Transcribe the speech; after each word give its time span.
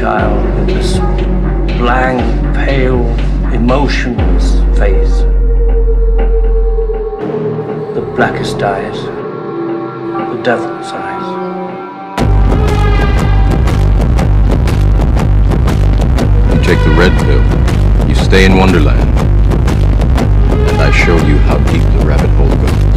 child 0.00 0.42
with 0.54 0.66
this 0.68 0.96
blank, 1.76 2.22
pale, 2.56 3.04
emotionless 3.52 4.54
face. 4.78 5.18
The 7.94 8.00
blackest 8.16 8.62
eyes, 8.62 8.96
the 8.96 10.40
devil's 10.42 10.90
eyes. 10.90 11.26
You 16.48 16.62
take 16.64 16.82
the 16.82 16.94
red 16.96 17.12
pill, 17.26 18.08
you 18.08 18.14
stay 18.14 18.46
in 18.46 18.56
Wonderland, 18.56 19.10
and 20.70 20.80
I 20.80 20.90
show 20.92 21.18
you 21.26 21.36
how 21.40 21.58
deep 21.70 21.82
the 21.98 22.06
rabbit 22.06 22.30
hole 22.30 22.48
goes. 22.48 22.89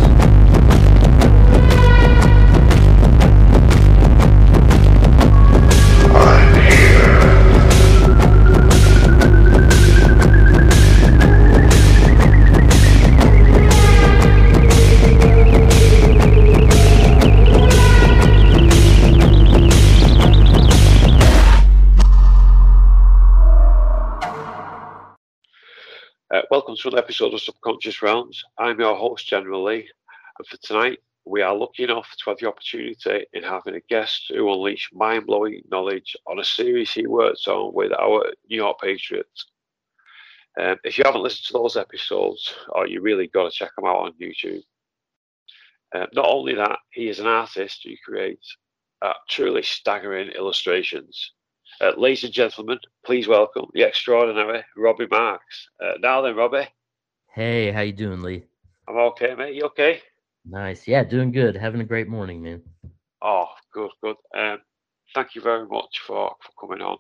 To 27.24 27.30
of 27.34 27.40
Subconscious 27.40 28.02
Realms. 28.02 28.44
I'm 28.58 28.82
your 28.82 28.98
host, 28.98 29.28
General 29.28 29.64
Lee, 29.64 29.90
and 30.38 30.46
for 30.46 30.58
tonight, 30.58 31.00
we 31.24 31.42
are 31.42 31.56
lucky 31.56 31.86
enough 31.86 32.14
to 32.18 32.30
have 32.30 32.38
the 32.38 32.50
opportunity 32.50 33.26
in 33.32 33.44
having 33.44 33.76
a 33.76 33.80
guest 33.80 34.26
who 34.28 34.52
unleash 34.52 34.90
mind 34.92 35.26
blowing 35.28 35.62
knowledge 35.72 36.18
on 36.28 36.40
a 36.40 36.44
series 36.44 36.92
he 36.92 37.08
works 37.08 37.48
on 37.48 37.74
with 37.74 37.94
our 37.94 38.26
New 38.50 38.58
York 38.58 38.78
Patriots. 38.82 39.46
Um, 40.60 40.76
if 40.84 40.98
you 40.98 41.06
haven't 41.06 41.24
listened 41.24 41.46
to 41.46 41.54
those 41.54 41.78
episodes, 41.78 42.54
oh, 42.76 42.84
you 42.84 43.00
really 43.00 43.28
got 43.28 43.50
to 43.50 43.58
check 43.58 43.72
them 43.78 43.86
out 43.86 44.00
on 44.00 44.14
YouTube. 44.22 44.64
Uh, 45.96 46.08
not 46.12 46.28
only 46.28 46.56
that, 46.56 46.80
he 46.92 47.08
is 47.08 47.22
an 47.22 47.28
artist 47.28 47.86
who 47.86 47.94
creates 48.04 48.58
uh, 49.02 49.14
truly 49.30 49.64
staggering 49.64 50.28
illustrations. 50.32 51.32
Uh, 51.80 51.94
ladies 51.96 52.26
and 52.26 52.34
gentlemen, 52.34 52.80
please 53.06 53.30
welcome 53.30 53.68
the 53.74 53.84
extraordinary 53.84 54.62
Robby 54.76 55.08
Marx. 55.10 55.70
Uh, 55.82 55.94
now 56.02 56.22
then, 56.22 56.36
Robby, 56.36 56.68
Hey, 57.34 57.72
how 57.72 57.82
you 57.82 57.94
doing, 57.94 58.22
Lee? 58.22 58.44
I'm 58.88 58.96
okay, 58.98 59.34
mate. 59.36 59.56
You 59.56 59.64
okay? 59.66 60.02
Nice. 60.46 60.88
Yeah, 60.88 61.04
doing 61.04 61.32
good. 61.32 61.56
Having 61.56 61.82
a 61.82 61.86
great 61.86 62.08
morning, 62.08 62.44
man. 62.44 62.62
Oh, 63.22 63.48
good, 63.74 63.90
good. 64.04 64.18
Um, 64.36 64.60
thank 65.16 65.36
you 65.36 65.42
very 65.42 65.66
much 65.68 66.00
for, 66.06 66.36
for 66.42 66.68
coming 66.68 66.86
on. 66.86 66.98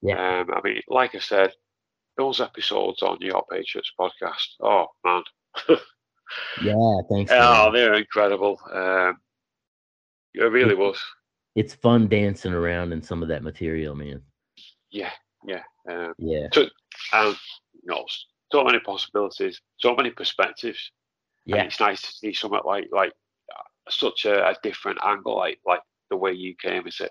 Yeah. 0.00 0.40
Um, 0.40 0.50
I 0.54 0.60
mean, 0.62 0.80
like 0.88 1.14
I 1.14 1.18
said, 1.18 1.52
those 2.16 2.40
episodes 2.40 3.02
on 3.02 3.18
your 3.20 3.44
Patriots 3.50 3.92
podcast. 3.98 4.46
Oh 4.62 4.86
man, 5.04 5.22
Yeah, 6.62 7.00
thanks. 7.10 7.32
oh, 7.34 7.70
they're 7.72 7.94
incredible. 7.94 8.58
Um, 8.72 9.18
it 10.34 10.42
really 10.44 10.74
was. 10.74 10.98
It's 11.56 11.74
fun 11.74 12.08
dancing 12.08 12.52
around 12.52 12.92
in 12.92 13.02
some 13.02 13.22
of 13.22 13.28
that 13.28 13.42
material, 13.42 13.94
man. 13.94 14.22
Yeah, 14.90 15.10
yeah. 15.46 15.62
Um, 15.90 16.14
Yeah. 16.18 16.46
and 17.12 17.36
you 17.74 17.86
know, 17.86 18.04
so 18.50 18.64
many 18.64 18.78
possibilities, 18.80 19.60
so 19.78 19.94
many 19.94 20.10
perspectives. 20.10 20.90
And 21.46 21.56
Yeah. 21.56 21.64
it's 21.64 21.80
nice 21.80 22.02
to 22.02 22.12
see 22.12 22.32
something 22.34 22.60
like 22.64 22.88
like 22.92 23.12
uh, 23.54 23.62
such 23.90 24.24
a, 24.26 24.48
a 24.48 24.56
different 24.62 24.98
angle, 25.02 25.36
like 25.36 25.60
like 25.66 25.80
the 26.10 26.16
way 26.16 26.32
you 26.32 26.54
came 26.54 26.86
at 26.86 27.00
it. 27.00 27.10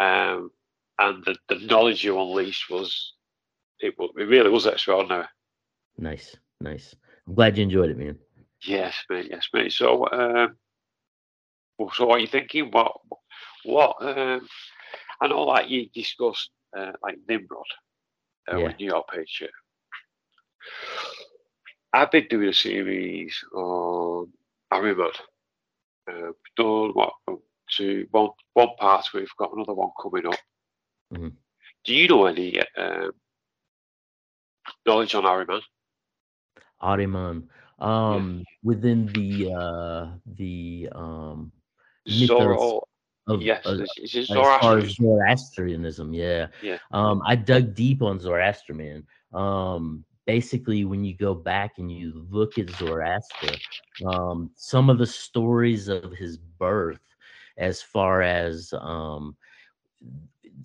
Um, 0.00 0.50
and 0.98 1.24
the, 1.24 1.36
the 1.48 1.58
knowledge 1.66 2.04
you 2.04 2.20
unleashed 2.20 2.70
was 2.70 3.14
it, 3.80 3.94
it 3.98 4.28
really 4.28 4.50
was 4.50 4.66
extraordinary. 4.66 5.26
Nice. 5.96 6.36
Nice. 6.60 6.94
I'm 7.26 7.34
glad 7.34 7.56
you 7.56 7.62
enjoyed 7.64 7.90
it, 7.90 7.98
man. 7.98 8.18
Yes, 8.64 9.04
mate. 9.08 9.28
Yes, 9.30 9.48
mate. 9.52 9.72
So, 9.72 10.08
um, 10.10 10.56
well, 11.78 11.90
so 11.94 12.06
what 12.06 12.16
are 12.16 12.20
you 12.20 12.26
thinking? 12.26 12.70
What, 12.72 12.92
what? 13.64 13.96
Um, 14.00 14.48
I 15.20 15.28
know, 15.28 15.44
like 15.44 15.68
you 15.68 15.88
discussed, 15.90 16.50
uh, 16.76 16.92
like 17.02 17.18
Nimrod 17.28 17.62
uh, 18.52 18.58
Yeah. 18.58 18.66
with 18.66 18.78
New 18.78 18.86
York 18.86 19.06
Patriot. 19.08 19.52
I've 21.92 22.10
been 22.10 22.26
doing 22.28 22.48
a 22.48 22.52
series 22.52 23.42
on 23.54 24.28
Ahriman. 24.72 25.12
Uh, 26.08 26.26
we've 26.26 26.54
done 26.56 26.90
what 26.92 27.12
two, 27.70 28.06
one, 28.10 28.30
one 28.54 28.68
part. 28.78 29.06
We've 29.14 29.28
got 29.38 29.52
another 29.54 29.74
one 29.74 29.90
coming 30.00 30.26
up. 30.26 30.38
Mhm. 31.12 31.32
Do 31.84 31.94
you 31.94 32.08
know 32.08 32.26
any 32.26 32.60
um, 32.76 33.12
knowledge 34.86 35.14
on 35.14 35.24
Ahriman? 35.24 35.62
Ahriman. 36.82 37.48
Um 37.78 38.44
within 38.64 39.06
the 39.06 39.52
uh 39.52 40.08
the 40.26 40.88
um 40.92 41.52
Zoro, 42.08 42.82
of 43.28 43.42
yes, 43.42 43.64
uh, 43.66 43.72
is, 43.72 43.92
is 44.02 44.14
it 44.14 44.36
as 44.36 44.60
far 44.60 44.78
as 44.78 44.96
Zoroastrianism, 44.96 46.14
yeah. 46.14 46.48
Yeah. 46.62 46.78
Um, 46.90 47.22
I 47.24 47.36
dug 47.36 47.74
deep 47.74 48.02
on 48.02 48.18
Zoroastrian. 48.18 49.06
Um, 49.32 50.04
basically, 50.28 50.84
when 50.84 51.02
you 51.04 51.16
go 51.16 51.34
back 51.34 51.78
and 51.78 51.90
you 51.90 52.26
look 52.30 52.58
at 52.58 52.68
Zoroaster, 52.68 53.56
um, 54.04 54.50
some 54.56 54.90
of 54.90 54.98
the 54.98 55.06
stories 55.06 55.88
of 55.88 56.12
his 56.12 56.36
birth, 56.36 57.00
as 57.56 57.80
far 57.80 58.20
as 58.20 58.74
um, 58.78 59.34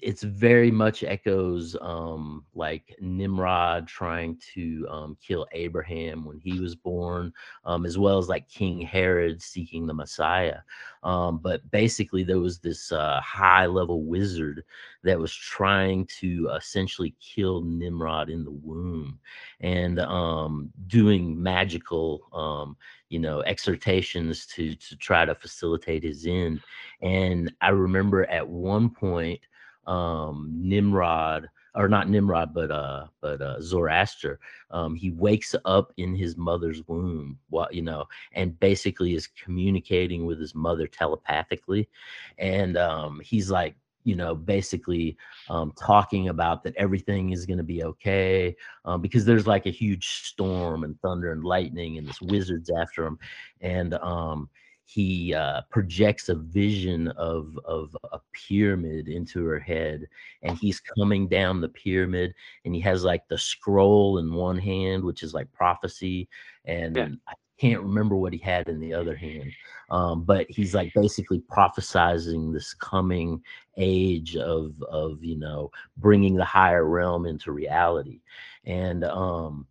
it's 0.02 0.24
very 0.24 0.72
much 0.72 1.04
echoes 1.04 1.76
um, 1.82 2.46
like 2.56 2.96
Nimrod 3.00 3.88
trying 3.88 4.40
to 4.54 4.88
um, 4.90 5.18
kill 5.26 5.46
Abraham 5.52 6.26
when 6.26 6.40
he 6.40 6.60
was 6.60 6.76
born, 6.76 7.34
um, 7.66 7.86
as 7.86 7.98
well 7.98 8.18
as 8.18 8.30
like 8.30 8.48
King 8.50 8.82
Herod 8.82 9.42
seeking 9.42 9.86
the 9.86 9.94
Messiah. 9.94 10.60
Um, 11.04 11.40
but 11.40 11.70
basically, 11.72 12.24
there 12.24 12.40
was 12.40 12.60
this 12.60 12.92
uh, 12.92 13.20
high 13.22 13.66
level 13.66 14.04
wizard 14.04 14.64
that 15.04 15.20
was 15.20 15.34
trying 15.34 16.06
to 16.20 16.50
essentially 16.56 17.16
kill 17.20 17.62
Nimrod 17.62 18.30
in 18.30 18.44
the 18.44 18.52
womb 18.52 19.20
and 19.60 20.00
um, 20.00 20.72
doing 20.88 21.42
magical, 21.42 22.30
um, 22.34 22.78
you 23.10 23.20
know, 23.20 23.42
exhortations 23.42 24.46
to 24.48 24.76
to 24.76 24.96
try 24.98 25.26
to 25.26 25.36
facilitate 25.36 26.04
his 26.04 26.26
end. 26.26 26.62
And 27.02 27.52
I 27.62 27.70
remember 27.70 28.26
at 28.30 28.48
one 28.48 28.90
point, 28.90 29.42
um, 29.88 30.52
Nimrod 30.54 31.50
or 31.76 31.88
not 31.88 32.10
Nimrod, 32.10 32.54
but 32.54 32.72
uh, 32.72 33.08
but 33.22 33.42
uh, 33.42 33.60
Zoroaster, 33.62 34.40
um, 34.72 34.96
he 34.96 35.10
wakes 35.12 35.56
up 35.66 35.92
in 35.98 36.16
his 36.16 36.38
mother's 36.38 36.88
womb, 36.88 37.40
what 37.50 37.74
you 37.74 37.82
know, 37.82 38.06
and 38.34 38.60
basically 38.60 39.16
is 39.16 39.28
communicating 39.28 40.26
with 40.26 40.40
his 40.40 40.54
mother 40.54 40.88
telepathically, 40.88 41.90
and 42.38 42.78
um, 42.78 43.20
he's 43.24 43.50
like, 43.50 43.76
you 44.04 44.16
know, 44.16 44.36
basically 44.36 45.18
um, 45.50 45.74
talking 45.80 46.30
about 46.30 46.64
that 46.64 46.76
everything 46.76 47.32
is 47.32 47.46
going 47.46 47.58
to 47.58 47.64
be 47.64 47.84
okay 47.84 48.56
um, 48.86 49.02
because 49.02 49.26
there's 49.26 49.48
like 49.48 49.66
a 49.66 49.72
huge 49.72 50.26
storm 50.26 50.84
and 50.84 51.00
thunder 51.02 51.32
and 51.32 51.44
lightning, 51.44 51.98
and 51.98 52.08
this 52.08 52.22
wizard's 52.22 52.70
after 52.70 53.06
him, 53.06 53.18
and 53.62 53.96
um, 53.96 54.48
he 54.86 55.34
uh, 55.34 55.62
projects 55.70 56.30
a 56.30 56.36
vision 56.36 57.08
of 57.10 57.58
of 57.66 57.96
a 58.12 58.20
pyramid 58.34 59.08
into 59.08 59.46
her 59.46 59.60
head 59.60 60.08
and 60.42 60.58
he's 60.58 60.80
coming 60.80 61.28
down 61.28 61.62
the 61.62 61.70
pyramid 61.70 62.34
and 62.66 62.76
he 62.76 62.82
has 62.82 63.04
like 63.04 63.28
the 63.28 63.38
scroll 63.38 64.18
in 64.18 64.34
one 64.34 64.58
hand 64.58 65.04
which 65.04 65.24
is 65.24 65.34
like 65.34 65.52
prophecy 65.54 66.28
and 66.66 66.98
Yeah. 66.98 67.08
i 67.28 67.34
can't 67.60 67.82
remember 67.82 68.16
what 68.16 68.34
he 68.34 68.40
had 68.40 68.68
in 68.68 68.80
the 68.80 68.94
other 68.94 69.16
hand 69.16 69.50
um, 69.90 70.24
but 70.24 70.46
he's 70.50 70.74
like 70.74 70.92
basically 70.96 71.42
prophesizing 71.52 72.52
this 72.52 72.74
coming 72.74 73.42
age 73.78 74.36
of 74.36 74.74
of 74.90 75.24
you 75.24 75.38
know 75.38 75.72
bringing 75.98 76.36
the 76.36 76.44
higher 76.46 76.86
realm 76.86 77.26
into 77.26 77.52
reality 77.52 78.20
and 78.66 79.04
um 79.06 79.66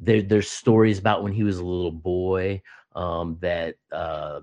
there, 0.00 0.22
there's 0.22 0.50
stories 0.50 0.98
about 0.98 1.22
when 1.22 1.32
he 1.32 1.42
was 1.42 1.58
a 1.58 1.64
little 1.64 1.92
boy 1.92 2.60
um, 2.94 3.36
that 3.40 3.76
uh, 3.92 4.40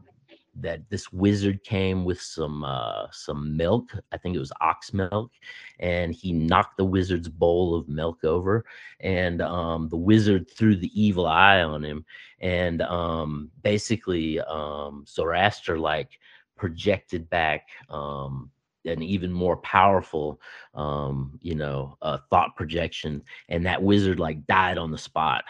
that 0.56 0.88
this 0.90 1.12
wizard 1.12 1.64
came 1.64 2.06
with 2.06 2.22
some 2.22 2.64
uh, 2.64 3.08
some 3.12 3.56
milk. 3.58 3.92
I 4.12 4.18
think 4.18 4.36
it 4.36 4.40
was 4.40 4.52
ox 4.62 4.94
milk, 4.94 5.32
and 5.80 6.14
he 6.14 6.32
knocked 6.32 6.78
the 6.78 6.86
wizard's 6.86 7.30
bowl 7.30 7.76
of 7.76 7.90
milk 7.90 8.24
over, 8.24 8.66
and 9.00 9.42
um, 9.42 9.90
the 9.90 9.98
wizard 9.98 10.50
threw 10.50 10.76
the 10.76 10.92
evil 11.00 11.26
eye 11.26 11.62
on 11.62 11.84
him, 11.84 12.06
and 12.40 12.82
um, 12.84 13.50
basically 13.64 14.40
um, 14.42 15.06
Zoroaster 15.08 15.78
like 15.78 16.20
projected 16.56 17.30
back. 17.30 17.68
Um, 17.90 18.50
an 18.86 19.02
even 19.02 19.32
more 19.32 19.56
powerful, 19.56 20.42
um, 20.74 21.40
you 21.42 21.56
know, 21.56 21.98
uh, 22.02 22.18
thought 22.30 22.54
projection, 22.58 23.24
and 23.48 23.66
that 23.66 23.82
wizard 23.82 24.20
like 24.20 24.46
died 24.46 24.78
on 24.78 24.92
the 24.92 24.98
spot, 24.98 25.46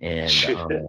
and 0.00 0.32
um, 0.56 0.86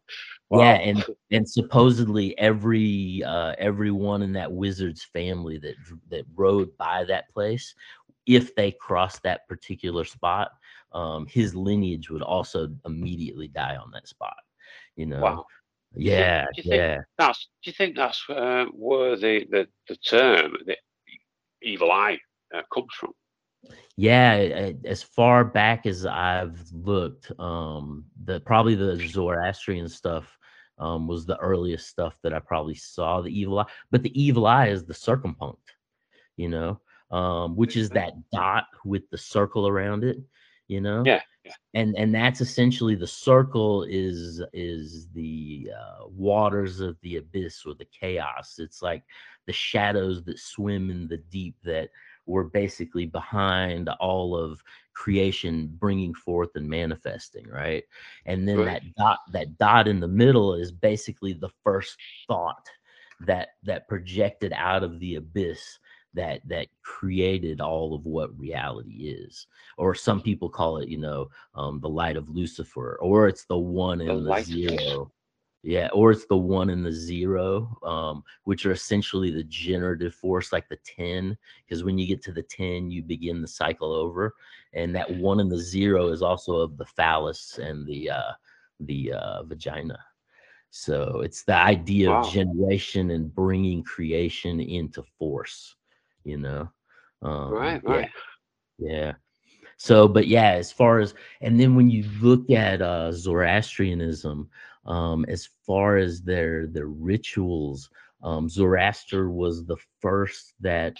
Yeah, 0.59 0.73
and 0.73 1.03
and 1.31 1.50
supposedly 1.50 2.38
every 2.38 3.23
uh 3.23 3.55
everyone 3.57 4.21
in 4.21 4.33
that 4.33 4.51
wizard's 4.51 5.03
family 5.03 5.57
that 5.59 5.75
that 6.09 6.25
rode 6.35 6.75
by 6.77 7.03
that 7.05 7.29
place, 7.33 7.73
if 8.25 8.55
they 8.55 8.71
crossed 8.71 9.23
that 9.23 9.47
particular 9.47 10.03
spot, 10.05 10.51
um, 10.91 11.25
his 11.27 11.55
lineage 11.55 12.09
would 12.09 12.21
also 12.21 12.69
immediately 12.85 13.47
die 13.47 13.75
on 13.77 13.91
that 13.91 14.07
spot. 14.07 14.38
You 14.95 15.07
know, 15.07 15.21
Wow. 15.21 15.45
Do 15.95 16.01
you 16.01 16.11
yeah, 16.11 16.45
do 16.45 16.47
you 16.57 16.63
think- 16.63 16.75
yeah. 16.75 17.01
That's. 17.17 17.47
Do 17.63 17.69
you 17.69 17.73
think 17.73 17.95
that's 17.95 18.23
uh, 18.29 18.65
where 18.73 19.15
the, 19.15 19.45
the 19.50 19.67
the 19.88 19.95
term 19.97 20.55
the 20.65 20.75
evil 21.61 21.91
eye 21.91 22.19
uh, 22.53 22.61
comes 22.73 22.94
from? 23.00 23.13
Yeah, 23.95 24.71
as 24.85 25.03
far 25.03 25.45
back 25.45 25.85
as 25.85 26.05
I've 26.05 26.59
looked, 26.73 27.31
um, 27.39 28.05
the 28.25 28.39
probably 28.39 28.73
the 28.75 28.95
Zoroastrian 28.95 29.88
stuff 29.88 30.35
um, 30.77 31.07
was 31.07 31.25
the 31.25 31.37
earliest 31.37 31.87
stuff 31.87 32.17
that 32.23 32.33
I 32.33 32.39
probably 32.39 32.75
saw 32.75 33.21
the 33.21 33.37
evil 33.37 33.59
eye. 33.59 33.65
But 33.91 34.03
the 34.03 34.21
evil 34.21 34.45
eye 34.45 34.67
is 34.67 34.83
the 34.85 34.93
circumpunct, 34.93 35.57
you 36.37 36.49
know, 36.49 36.79
um, 37.11 37.55
which 37.55 37.77
is 37.77 37.89
that 37.91 38.13
dot 38.31 38.65
with 38.85 39.09
the 39.09 39.17
circle 39.17 39.67
around 39.67 40.03
it, 40.03 40.17
you 40.67 40.81
know. 40.81 41.03
Yeah, 41.05 41.21
yeah. 41.43 41.53
And 41.73 41.95
and 41.97 42.13
that's 42.13 42.41
essentially 42.41 42.95
the 42.95 43.07
circle 43.07 43.83
is 43.83 44.41
is 44.53 45.07
the 45.13 45.69
uh, 45.77 46.07
waters 46.07 46.79
of 46.79 46.97
the 47.01 47.17
abyss 47.17 47.65
or 47.65 47.75
the 47.75 47.87
chaos. 47.97 48.55
It's 48.59 48.81
like 48.81 49.03
the 49.45 49.53
shadows 49.53 50.23
that 50.23 50.39
swim 50.39 50.89
in 50.89 51.07
the 51.07 51.17
deep 51.17 51.55
that 51.63 51.89
were 52.25 52.45
basically 52.45 53.05
behind 53.05 53.89
all 53.99 54.35
of 54.35 54.63
creation 54.93 55.67
bringing 55.79 56.13
forth 56.13 56.49
and 56.55 56.67
manifesting 56.69 57.47
right? 57.47 57.83
And 58.25 58.47
then 58.47 58.57
Right. 58.59 58.65
that 58.65 58.95
dot 58.95 59.19
that 59.31 59.57
dot 59.57 59.87
in 59.87 59.99
the 59.99 60.07
middle 60.07 60.53
is 60.55 60.71
basically 60.71 61.33
the 61.33 61.49
first 61.63 61.97
thought 62.27 62.67
that 63.21 63.49
that 63.63 63.87
projected 63.87 64.53
out 64.53 64.83
of 64.83 64.99
the 64.99 65.15
abyss 65.15 65.79
that 66.13 66.47
that 66.47 66.67
created 66.83 67.59
all 67.61 67.95
of 67.95 68.05
what 68.05 68.37
reality 68.37 69.07
is. 69.09 69.47
Or 69.77 69.95
some 69.95 70.21
people 70.21 70.49
call 70.49 70.77
it 70.77 70.89
you 70.89 70.97
know 70.97 71.29
um 71.55 71.79
the 71.79 71.89
light 71.89 72.17
of 72.17 72.29
lucifer 72.29 72.97
or 73.01 73.27
it's 73.27 73.45
the 73.45 73.57
one 73.57 73.99
The 74.05 74.11
and 74.11 74.27
the, 74.27 74.31
of 74.31 74.43
zero 74.43 75.11
yeah, 75.63 75.88
or 75.94 76.12
it's 76.12 76.25
the 76.25 76.38
one 76.38 76.69
and 76.69 76.86
the 76.86 76.92
zero, 76.92 77.77
um, 77.83 78.24
which 78.44 78.65
are 78.65 78.71
essentially 78.71 79.31
the 79.31 79.45
generative 79.45 80.13
force, 80.13 80.51
like 80.51 80.68
the 80.69 80.77
10. 80.83 81.38
Because 81.65 81.83
when 81.83 81.98
you 81.98 82.06
get 82.06 82.21
to 82.24 82.33
the 82.33 82.44
10, 82.44 82.92
you 82.92 83.01
begin 83.01 83.42
the 83.42 83.48
cycle 83.48 83.94
over. 83.94 84.36
And 84.74 84.95
that 84.95 85.10
one 85.10 85.39
and 85.39 85.51
the 85.51 85.57
zero 85.57 86.10
is 86.10 86.21
also 86.21 86.57
of 86.57 86.77
the 86.77 86.86
phallus 86.86 87.60
and 87.60 87.88
the 87.88 88.12
uh, 88.12 88.31
the 88.81 89.13
uh, 89.13 89.44
vagina. 89.44 89.98
So 90.69 91.21
it's 91.24 91.44
the 91.44 91.56
idea 91.56 92.10
Wow. 92.10 92.19
of 92.19 92.21
generation 92.21 93.12
and 93.12 93.33
bringing 93.33 93.83
creation 93.83 94.60
into 94.60 95.04
force, 95.18 95.75
you 96.24 96.38
know? 96.38 96.69
Um, 97.21 97.51
Right, 97.54 97.81
yeah. 97.86 98.04
right. 98.04 98.10
Yeah. 98.80 99.13
So, 99.77 100.07
but 100.07 100.27
yeah, 100.27 100.51
as 100.51 100.71
far 100.71 101.00
as 101.00 101.13
and 101.42 101.60
then 101.60 101.75
when 101.75 101.89
you 101.89 102.04
look 102.21 102.50
at 102.50 102.81
uh 102.81 103.12
Zoroastrianism, 103.12 104.50
um, 104.85 105.25
as 105.27 105.50
far 105.65 105.97
as 105.97 106.21
their 106.21 106.68
their 106.68 106.88
rituals, 106.88 107.89
um, 108.21 108.50
Zoroaster 108.50 109.30
was 109.30 109.65
the 109.65 109.77
first 110.01 110.53
that 110.59 110.97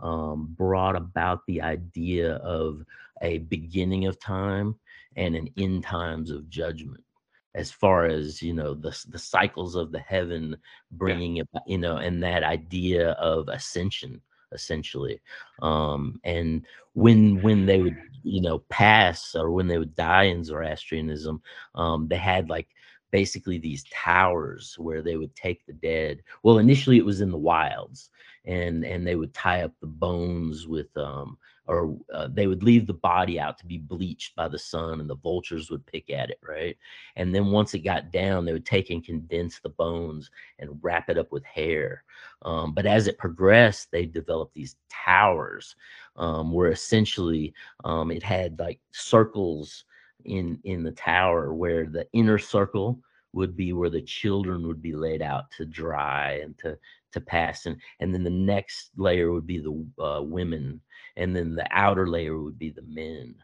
um, 0.00 0.54
brought 0.56 0.96
about 0.96 1.40
the 1.46 1.62
idea 1.62 2.34
of 2.36 2.82
a 3.22 3.38
beginning 3.38 4.06
of 4.06 4.20
time 4.20 4.74
and 5.16 5.34
an 5.34 5.48
end 5.56 5.82
times 5.82 6.30
of 6.30 6.48
judgment. 6.48 7.02
As 7.54 7.70
far 7.72 8.04
as 8.04 8.42
you 8.42 8.52
know, 8.52 8.74
the 8.74 8.96
the 9.08 9.18
cycles 9.18 9.76
of 9.76 9.90
the 9.90 10.00
heaven 10.00 10.56
bringing 10.92 11.40
about, 11.40 11.62
you 11.66 11.78
know, 11.78 11.96
and 11.96 12.22
that 12.22 12.42
idea 12.42 13.12
of 13.12 13.48
ascension, 13.48 14.20
essentially, 14.52 15.20
um, 15.62 16.20
and 16.24 16.66
when 16.92 17.40
when 17.40 17.64
they 17.64 17.80
would 17.80 17.96
you 18.22 18.42
know 18.42 18.58
pass 18.68 19.34
or 19.34 19.50
when 19.52 19.68
they 19.68 19.78
would 19.78 19.94
die 19.94 20.24
in 20.24 20.44
Zoroastrianism, 20.44 21.40
um, 21.74 22.08
they 22.08 22.16
had 22.16 22.50
like 22.50 22.68
basically 23.10 23.58
these 23.58 23.84
towers 23.90 24.76
where 24.78 25.02
they 25.02 25.16
would 25.16 25.34
take 25.34 25.64
the 25.66 25.72
dead. 25.72 26.22
Well, 26.42 26.58
initially 26.58 26.98
it 26.98 27.04
was 27.04 27.20
in 27.20 27.30
the 27.30 27.38
wilds, 27.38 28.10
and 28.46 28.84
and 28.84 29.06
they 29.06 29.16
would 29.16 29.34
tie 29.34 29.62
up 29.62 29.72
the 29.80 29.86
bones 29.86 30.66
with 30.66 30.96
um 30.96 31.36
or 31.68 31.96
uh, 32.14 32.28
they 32.32 32.46
would 32.46 32.62
leave 32.62 32.86
the 32.86 32.94
body 32.94 33.40
out 33.40 33.58
to 33.58 33.66
be 33.66 33.78
bleached 33.78 34.36
by 34.36 34.46
the 34.46 34.58
sun 34.58 35.00
and 35.00 35.10
the 35.10 35.16
vultures 35.16 35.68
would 35.70 35.84
pick 35.86 36.10
at 36.10 36.30
it 36.30 36.38
right 36.46 36.76
and 37.16 37.34
then 37.34 37.46
once 37.46 37.74
it 37.74 37.80
got 37.80 38.12
down 38.12 38.44
they 38.44 38.52
would 38.52 38.66
take 38.66 38.90
and 38.90 39.04
condense 39.04 39.58
the 39.58 39.68
bones 39.68 40.30
and 40.58 40.78
wrap 40.80 41.08
it 41.08 41.18
up 41.18 41.30
with 41.32 41.44
hair 41.44 42.04
um, 42.42 42.72
but 42.72 42.86
as 42.86 43.06
it 43.06 43.18
progressed 43.18 43.90
they 43.90 44.06
developed 44.06 44.54
these 44.54 44.76
towers 44.88 45.74
um, 46.16 46.52
where 46.52 46.70
essentially 46.70 47.52
um, 47.84 48.10
it 48.10 48.22
had 48.22 48.58
like 48.58 48.78
circles 48.92 49.84
in 50.24 50.58
in 50.64 50.82
the 50.82 50.92
tower 50.92 51.54
where 51.54 51.86
the 51.86 52.06
inner 52.12 52.38
circle 52.38 53.00
would 53.32 53.56
be 53.56 53.72
where 53.72 53.90
the 53.90 54.00
children 54.02 54.66
would 54.66 54.80
be 54.80 54.94
laid 54.94 55.20
out 55.22 55.50
to 55.50 55.64
dry 55.64 56.32
and 56.42 56.56
to 56.58 56.76
to 57.12 57.20
pass 57.20 57.66
and 57.66 57.76
and 58.00 58.12
then 58.14 58.24
the 58.24 58.30
next 58.30 58.90
layer 58.96 59.32
would 59.32 59.46
be 59.46 59.58
the 59.58 60.02
uh, 60.02 60.22
women 60.22 60.80
and 61.16 61.34
then 61.34 61.54
the 61.54 61.66
outer 61.70 62.06
layer 62.08 62.38
would 62.38 62.58
be 62.58 62.70
the 62.70 62.82
men 62.82 63.34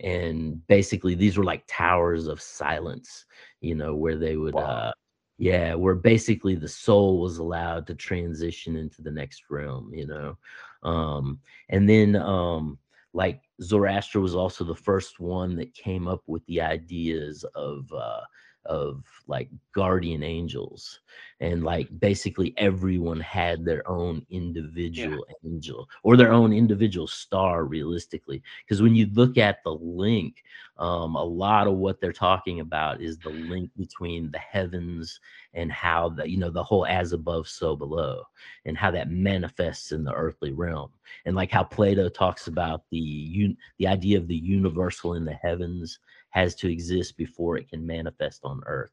and 0.00 0.66
basically 0.66 1.14
these 1.14 1.36
were 1.36 1.44
like 1.44 1.62
towers 1.66 2.26
of 2.26 2.40
silence 2.40 3.24
you 3.60 3.74
know 3.74 3.94
where 3.94 4.16
they 4.16 4.36
would 4.36 4.58
Wow. 4.58 4.60
uh 4.60 4.92
yeah 5.38 5.74
where 5.74 5.94
basically 5.94 6.54
the 6.54 6.68
soul 6.68 7.20
was 7.20 7.38
allowed 7.38 7.86
to 7.86 7.94
transition 7.94 8.76
into 8.76 9.02
the 9.02 9.10
next 9.10 9.44
realm 9.50 9.90
you 9.92 10.06
know 10.06 10.36
um 10.82 11.38
and 11.68 11.88
then 11.88 12.16
um 12.16 12.78
like 13.12 13.40
zoroaster 13.62 14.20
was 14.20 14.34
also 14.34 14.64
the 14.64 14.74
first 14.74 15.20
one 15.20 15.54
that 15.56 15.74
came 15.74 16.08
up 16.08 16.22
with 16.26 16.44
the 16.46 16.60
ideas 16.60 17.44
of 17.54 17.90
uh 17.92 18.20
of 18.66 19.04
like 19.26 19.48
guardian 19.74 20.22
angels 20.22 21.00
and 21.40 21.64
like 21.64 21.88
basically 22.00 22.54
everyone 22.58 23.18
had 23.20 23.64
their 23.64 23.86
own 23.88 24.24
individual 24.30 25.24
angel 25.44 25.88
or 26.02 26.16
their 26.16 26.32
own 26.32 26.52
individual 26.52 27.06
star 27.06 27.64
realistically 27.64 28.42
because 28.64 28.82
when 28.82 28.94
you 28.94 29.06
look 29.12 29.38
at 29.38 29.62
the 29.64 29.74
link 29.74 30.42
um, 30.78 31.14
a 31.16 31.22
lot 31.22 31.66
of 31.66 31.74
what 31.74 32.00
they're 32.00 32.12
talking 32.12 32.60
about 32.60 33.00
is 33.00 33.18
the 33.18 33.30
link 33.30 33.70
between 33.76 34.30
the 34.30 34.38
heavens 34.38 35.20
and 35.54 35.72
how 35.72 36.08
the 36.10 36.28
you 36.28 36.36
know 36.36 36.50
the 36.50 36.62
whole 36.62 36.86
as 36.86 37.12
above 37.12 37.48
so 37.48 37.74
below 37.74 38.22
and 38.66 38.76
how 38.76 38.90
that 38.90 39.10
manifests 39.10 39.92
in 39.92 40.04
the 40.04 40.12
earthly 40.12 40.52
realm 40.52 40.90
and 41.24 41.34
like 41.34 41.50
how 41.50 41.64
plato 41.64 42.08
talks 42.08 42.46
about 42.46 42.82
the 42.90 42.98
un- 42.98 43.56
the 43.78 43.86
idea 43.86 44.18
of 44.18 44.28
the 44.28 44.36
universal 44.36 45.14
in 45.14 45.24
the 45.24 45.32
heavens 45.32 45.98
has 46.30 46.54
to 46.54 46.70
exist 46.70 47.16
before 47.16 47.56
it 47.56 47.68
can 47.68 47.84
manifest 47.84 48.40
on 48.44 48.60
earth 48.66 48.92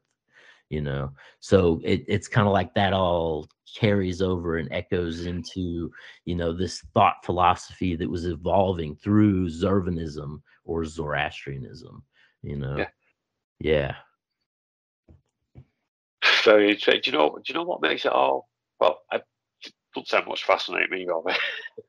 you 0.70 0.80
know 0.80 1.10
so 1.40 1.80
it, 1.84 2.04
it's 2.08 2.28
kind 2.28 2.46
of 2.46 2.52
like 2.52 2.74
that 2.74 2.92
all 2.92 3.48
carries 3.74 4.20
over 4.22 4.56
and 4.58 4.70
echoes 4.72 5.26
into 5.26 5.90
you 6.24 6.34
know 6.34 6.52
this 6.52 6.82
thought 6.94 7.24
philosophy 7.24 7.96
that 7.96 8.10
was 8.10 8.26
evolving 8.26 8.94
through 8.96 9.48
zurvanism 9.48 10.40
or 10.64 10.84
zoroastrianism 10.84 12.02
you 12.42 12.56
know 12.56 12.76
Yeah. 12.78 12.88
yeah 13.60 13.94
Very 16.44 16.70
interesting. 16.70 17.00
Do 17.02 17.10
you 17.10 17.16
know? 17.16 17.36
Do 17.36 17.42
you 17.48 17.54
know 17.54 17.64
what 17.64 17.82
makes 17.82 18.04
it 18.04 18.12
all? 18.12 18.48
Well, 18.80 19.00
I 19.10 19.16
it 19.16 19.72
doesn't 19.94 20.08
sound 20.08 20.26
much 20.28 20.44
fascinating 20.44 20.90
me, 20.90 21.08
of 21.08 21.24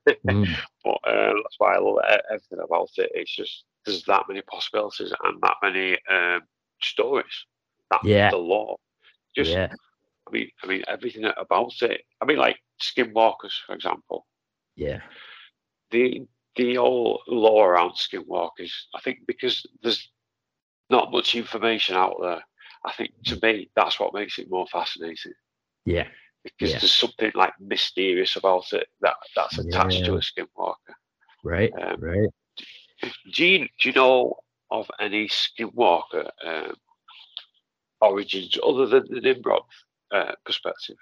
it, 0.06 0.20
Mm, 0.26 0.56
but 0.84 0.98
uh, 1.04 1.32
that's 1.42 1.56
why 1.58 1.74
I 1.74 1.78
love 1.78 1.98
everything 2.30 2.58
about 2.64 2.88
it. 2.96 3.10
It's 3.14 3.34
just 3.34 3.64
there's 3.84 4.02
that 4.04 4.24
many 4.28 4.42
possibilities 4.42 5.12
and 5.24 5.40
that 5.42 5.56
many 5.62 5.96
um, 6.10 6.42
stories. 6.82 7.46
That 7.90 8.00
Yeah. 8.04 8.30
the 8.30 8.38
law. 8.38 8.76
Just, 9.34 9.58
yeah 9.58 9.68
I 10.28 10.30
mean, 10.32 10.50
I 10.62 10.66
mean 10.66 10.82
everything 10.88 11.24
about 11.36 11.72
it. 11.82 12.02
I 12.20 12.24
mean, 12.24 12.38
like 12.38 12.58
skinwalkers, 12.80 13.54
for 13.66 13.74
example. 13.74 14.26
yeah 14.76 15.00
the 15.90 16.26
the 16.56 16.74
whole 16.76 17.22
law 17.28 17.62
around 17.64 17.92
skinwalkers, 17.92 18.72
I 18.94 19.00
think 19.00 19.20
because 19.26 19.66
there's 19.82 20.10
not 20.90 21.12
much 21.12 21.34
information 21.34 21.96
out 21.96 22.16
there, 22.20 22.42
I 22.84 22.92
think 22.92 23.12
to 23.26 23.38
me 23.42 23.70
that's 23.76 23.98
what 24.00 24.14
makes 24.14 24.38
it 24.38 24.50
more 24.50 24.66
fascinating. 24.66 25.32
yeah 25.84 26.08
Because 26.44 26.70
Yeah. 26.72 26.80
there's 26.80 26.94
something 26.94 27.32
like 27.34 27.54
mysterious 27.60 28.36
about 28.36 28.72
it 28.72 28.88
that 29.00 29.14
that's 29.36 29.58
attached 29.58 30.04
to 30.06 30.12
Yeah. 30.12 30.16
a 30.16 30.20
skinwalker. 30.20 30.94
right 31.44 31.72
Um, 31.80 31.96
right 31.98 32.28
Do 33.32 33.44
you 33.46 33.68
do 33.80 33.88
you 33.88 33.92
know 33.94 34.36
of 34.70 34.90
any 35.00 35.28
skinwalker 35.28 36.30
um, 36.44 36.74
origins 38.00 38.56
other 38.66 38.86
than 38.86 39.06
the 39.10 39.20
Nimrod 39.20 39.62
uh, 40.12 40.32
perspective? 40.44 40.96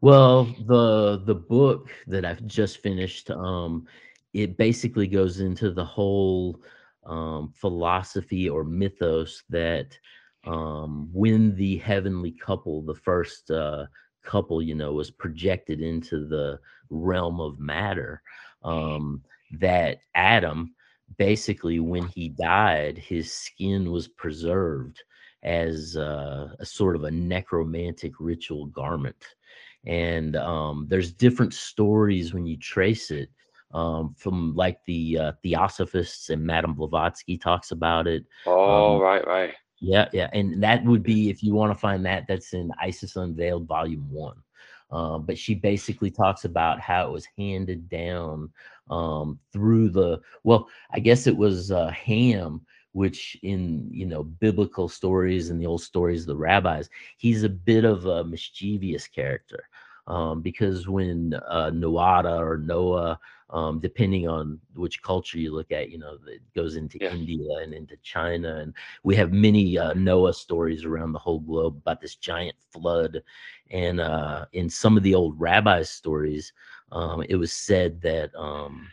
Well, 0.00 0.44
the 0.66 1.22
the 1.24 1.34
book 1.34 1.90
that 2.06 2.24
I've 2.24 2.46
just 2.46 2.78
finished, 2.78 3.30
um, 3.30 3.86
it 4.32 4.56
basically 4.56 5.08
goes 5.08 5.40
into 5.40 5.72
the 5.72 5.84
whole 5.84 6.60
um, 7.04 7.52
philosophy 7.54 8.48
or 8.48 8.62
mythos 8.62 9.42
that 9.50 9.98
um, 10.46 11.08
when 11.12 11.56
the 11.56 11.78
heavenly 11.78 12.30
couple, 12.30 12.82
the 12.82 12.94
first 12.94 13.50
uh, 13.50 13.86
couple, 14.24 14.62
you 14.62 14.74
know, 14.74 14.92
was 14.92 15.10
projected 15.10 15.80
into 15.80 16.26
the 16.26 16.60
realm 16.90 17.40
of 17.40 17.58
matter, 17.58 18.22
um, 18.62 19.22
that 19.58 19.98
Adam 20.14 20.74
basically, 21.16 21.80
when 21.80 22.06
he 22.08 22.28
died, 22.28 22.98
his 22.98 23.32
skin 23.32 23.90
was 23.90 24.08
preserved 24.08 25.02
as 25.42 25.96
uh, 25.96 26.48
a 26.58 26.64
sort 26.66 26.96
of 26.96 27.04
a 27.04 27.10
necromantic 27.10 28.14
ritual 28.18 28.66
garment. 28.66 29.36
And 29.86 30.36
um, 30.36 30.86
there's 30.88 31.12
different 31.12 31.54
stories 31.54 32.34
when 32.34 32.46
you 32.46 32.56
trace 32.56 33.10
it 33.10 33.30
um, 33.72 34.14
from 34.18 34.54
like 34.54 34.84
the 34.86 35.18
uh, 35.18 35.32
Theosophists 35.42 36.30
and 36.30 36.44
Madame 36.44 36.74
Blavatsky 36.74 37.38
talks 37.38 37.70
about 37.70 38.06
it. 38.06 38.24
Oh, 38.46 38.94
Um, 38.94 39.00
right, 39.00 39.26
right. 39.26 39.54
yeah, 39.80 40.08
yeah, 40.12 40.28
and 40.32 40.62
that 40.62 40.84
would 40.84 41.02
be 41.02 41.30
if 41.30 41.42
you 41.42 41.54
want 41.54 41.72
to 41.72 41.78
find 41.78 42.04
that. 42.06 42.26
That's 42.26 42.52
in 42.52 42.72
Isis 42.80 43.16
Unveiled, 43.16 43.66
Volume 43.66 44.10
One. 44.10 44.36
Um, 44.90 45.26
but 45.26 45.38
she 45.38 45.54
basically 45.54 46.10
talks 46.10 46.44
about 46.44 46.80
how 46.80 47.06
it 47.06 47.12
was 47.12 47.28
handed 47.36 47.88
down 47.88 48.50
um, 48.90 49.38
through 49.52 49.90
the. 49.90 50.20
Well, 50.44 50.68
I 50.90 50.98
guess 50.98 51.26
it 51.26 51.36
was 51.36 51.70
uh, 51.70 51.90
Ham, 51.90 52.62
which 52.92 53.36
in 53.42 53.88
you 53.90 54.06
know 54.06 54.22
biblical 54.24 54.88
stories 54.88 55.50
and 55.50 55.60
the 55.60 55.66
old 55.66 55.82
stories 55.82 56.22
of 56.22 56.28
the 56.28 56.36
rabbis, 56.36 56.88
he's 57.16 57.42
a 57.44 57.48
bit 57.48 57.84
of 57.84 58.06
a 58.06 58.24
mischievous 58.24 59.06
character. 59.06 59.64
Um, 60.06 60.40
because 60.40 60.88
when 60.88 61.34
uh, 61.48 61.70
Noada 61.70 62.38
or 62.38 62.56
Noah, 62.58 63.18
um, 63.50 63.78
depending 63.78 64.26
on 64.28 64.58
which 64.74 65.02
culture 65.02 65.38
you 65.38 65.54
look 65.54 65.70
at, 65.70 65.90
you 65.90 65.98
know, 65.98 66.16
it 66.26 66.40
goes 66.54 66.76
into 66.76 66.98
Yeah. 67.00 67.10
India 67.10 67.56
and 67.62 67.74
into 67.74 67.96
China, 68.02 68.56
and 68.56 68.72
we 69.02 69.14
have 69.16 69.32
many 69.32 69.78
uh, 69.78 69.92
Noah 69.94 70.32
stories 70.32 70.84
around 70.84 71.12
the 71.12 71.18
whole 71.18 71.40
globe 71.40 71.76
about 71.76 72.00
this 72.00 72.16
giant 72.16 72.56
flood. 72.72 73.22
And 73.70 74.00
uh, 74.00 74.46
in 74.52 74.68
some 74.70 74.96
of 74.96 75.02
the 75.02 75.14
old 75.14 75.38
rabbi 75.38 75.82
stories, 75.82 76.52
um, 76.92 77.22
it 77.28 77.36
was 77.36 77.52
said 77.52 78.00
that 78.02 78.34
um, 78.34 78.88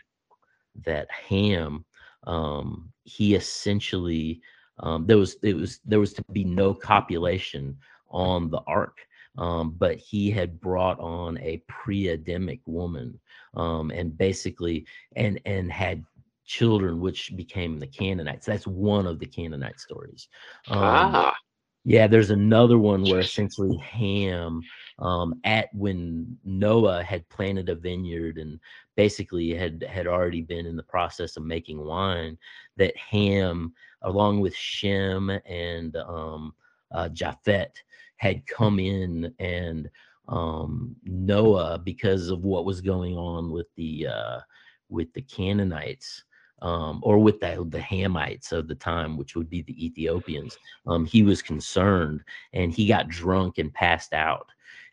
that 0.84 1.08
Ham, 1.28 1.84
um, 2.24 2.92
he 3.06 3.34
essentially 3.34 4.40
um, 4.80 5.06
there 5.06 5.16
was 5.16 5.36
it 5.42 5.54
was 5.54 5.80
there 5.84 6.00
was 6.00 6.12
to 6.14 6.24
be 6.32 6.44
no 6.44 6.74
copulation 6.74 7.76
on 8.10 8.50
the 8.50 8.60
ark. 8.66 8.98
Um, 9.38 9.74
but 9.76 9.98
he 9.98 10.30
had 10.30 10.60
brought 10.62 10.98
on 10.98 11.36
a 11.38 11.62
pre-Adamic 11.68 12.60
woman, 12.64 13.20
um, 13.52 13.90
and 13.90 14.16
basically, 14.16 14.86
and 15.14 15.38
and 15.44 15.70
had 15.70 16.04
children, 16.46 17.00
which 17.00 17.36
became 17.36 17.78
the 17.78 17.86
Canaanites. 17.86 18.46
That's 18.46 18.66
one 18.66 19.06
of 19.06 19.18
the 19.18 19.26
Canaanite 19.26 19.78
stories. 19.78 20.28
Um, 20.68 20.78
ah, 20.80 21.36
yeah, 21.84 22.06
there's 22.06 22.30
another 22.30 22.78
one 22.78 23.02
where 23.02 23.20
essentially 23.20 23.76
Ham, 23.76 24.62
um, 24.98 25.40
at 25.44 25.68
when 25.74 26.38
Noah 26.44 27.02
had 27.02 27.28
planted 27.28 27.68
a 27.68 27.74
vineyard 27.74 28.38
and 28.38 28.58
basically 28.96 29.54
had 29.54 29.84
had 29.88 30.06
already 30.06 30.42
been 30.42 30.66
in 30.66 30.76
the 30.76 30.82
process 30.82 31.36
of 31.36 31.44
making 31.44 31.84
wine, 31.84 32.38
that 32.76 32.96
Ham, 32.96 33.74
along 34.02 34.40
with 34.40 34.54
Shem 34.54 35.30
and 35.46 35.96
um, 35.96 36.54
uh, 36.92 37.08
Japhet, 37.10 37.72
had 38.16 38.46
come 38.46 38.78
in 38.78 39.34
and 39.38 39.90
um, 40.28 40.96
Noah, 41.04 41.78
because 41.78 42.30
of 42.30 42.44
what 42.44 42.64
was 42.64 42.80
going 42.80 43.16
on 43.16 43.50
with 43.50 43.66
the 43.76 44.06
uh, 44.06 44.40
with 44.88 45.12
the 45.12 45.22
Canaanites. 45.22 46.22
Um, 46.62 47.00
or 47.02 47.18
with 47.18 47.38
the, 47.38 47.66
the 47.68 47.78
Hamites 47.78 48.50
of 48.50 48.66
the 48.66 48.74
time, 48.74 49.18
which 49.18 49.36
would 49.36 49.50
be 49.50 49.60
the 49.60 49.84
Ethiopians 49.86 50.56
um, 50.86 51.04
he 51.04 51.22
was 51.22 51.42
concerned 51.42 52.22
and 52.54 52.72
he 52.72 52.86
got 52.86 53.08
drunk 53.08 53.58
and 53.58 53.72
passed 53.74 54.14
out 54.14 54.48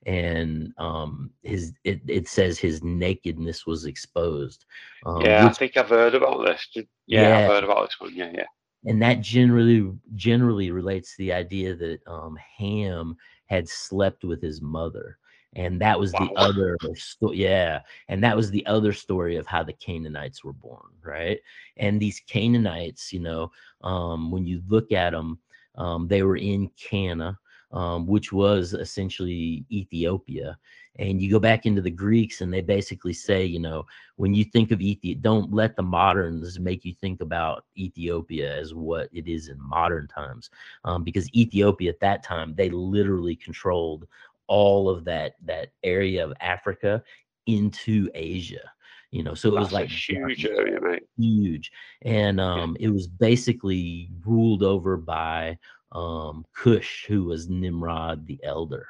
and 0.06 0.74
um, 0.78 1.30
his 1.44 1.74
it, 1.84 2.02
it 2.08 2.28
says 2.28 2.60
his 2.60 2.84
nakedness 2.84 3.66
was 3.66 3.86
exposed 3.86 4.66
um, 5.06 5.22
yeah, 5.22 5.46
I 5.46 5.54
think 5.54 5.78
I've 5.78 5.90
heard 5.90 6.16
about 6.16 6.46
this. 6.46 6.68
Yeah, 6.76 6.84
Yeah. 7.22 7.38
I've 7.40 7.52
heard 7.52 7.64
about 7.64 7.88
this 7.88 8.00
one. 8.00 8.16
Yeah, 8.16 8.32
yeah. 8.34 8.46
and 8.86 9.02
that 9.02 9.22
generally 9.22 9.92
generally 10.16 10.72
relates 10.72 11.12
to 11.12 11.18
the 11.20 11.34
idea 11.34 11.76
that 11.76 12.00
um, 12.08 12.38
ham 12.58 13.16
had 13.48 13.68
slept 13.68 14.24
with 14.24 14.42
his 14.42 14.62
mother 14.62 15.18
and 15.56 15.80
that 15.80 16.00
was 16.00 16.12
the 16.14 16.30
other 16.38 16.78
sto- 16.96 17.32
yeah 17.32 17.82
and 18.08 18.24
that 18.24 18.36
was 18.36 18.50
the 18.50 18.66
other 18.66 18.94
story 18.94 19.36
of 19.36 19.46
how 19.46 19.64
the 19.64 19.74
canaanites 19.74 20.44
were 20.44 20.54
born 20.54 20.90
right 21.04 21.40
and 21.78 22.00
these 22.00 22.22
canaanites 22.28 23.14
you 23.14 23.20
know 23.20 23.52
um, 23.84 24.32
when 24.32 24.46
you 24.46 24.62
look 24.68 24.92
at 24.92 25.12
them 25.12 25.38
um, 25.76 26.08
they 26.08 26.24
were 26.24 26.38
in 26.38 26.70
cana 26.78 27.38
um, 27.74 28.08
which 28.08 28.32
was 28.32 28.74
essentially 28.74 29.66
ethiopia 29.72 30.58
and 31.00 31.20
you 31.20 31.30
go 31.30 31.40
back 31.40 31.66
into 31.66 31.82
the 31.82 31.90
greeks 31.90 32.42
and 32.42 32.54
they 32.54 32.62
basically 32.62 33.14
say 33.14 33.44
you 33.44 33.60
know 33.60 33.86
when 34.18 34.34
you 34.34 34.44
think 34.44 34.72
of 34.72 34.82
Ethiopia, 34.82 35.16
don't 35.22 35.52
let 35.52 35.76
the 35.76 35.84
moderns 35.84 36.60
make 36.60 36.86
you 36.86 36.94
think 36.94 37.22
about 37.22 37.66
Ethiopia 37.78 38.56
as 38.56 38.74
what 38.74 39.10
it 39.12 39.28
is 39.28 39.50
in 39.50 39.58
modern 39.60 40.08
times, 40.08 40.50
um, 40.86 41.04
because 41.04 41.34
Ethiopia 41.36 41.90
at 41.90 42.00
that 42.00 42.24
time 42.24 42.54
they 42.56 42.70
literally 42.70 43.36
controlled 43.36 44.08
all 44.48 44.90
of 44.90 45.04
that 45.06 45.36
that 45.46 45.70
area 45.84 46.24
of 46.24 46.34
Africa 46.42 47.04
into 47.48 48.10
Asia. 48.14 48.72
You 49.12 49.24
know, 49.24 49.36
so 49.36 49.50
it 49.50 49.60
was 49.60 49.72
like 49.72 49.90
huge 49.90 50.46
area, 50.46 50.82
mate. 50.82 51.04
huge 51.18 51.72
and 52.02 52.42
um 52.42 52.76
it 52.80 52.90
was 52.90 53.08
basically 53.08 54.10
ruled 54.26 54.64
over 54.64 54.98
by 54.98 55.58
um 55.94 56.46
cush 56.54 57.06
who 57.08 57.24
was 57.26 57.50
nimrod 57.50 58.26
the 58.26 58.40
elder. 58.44 58.88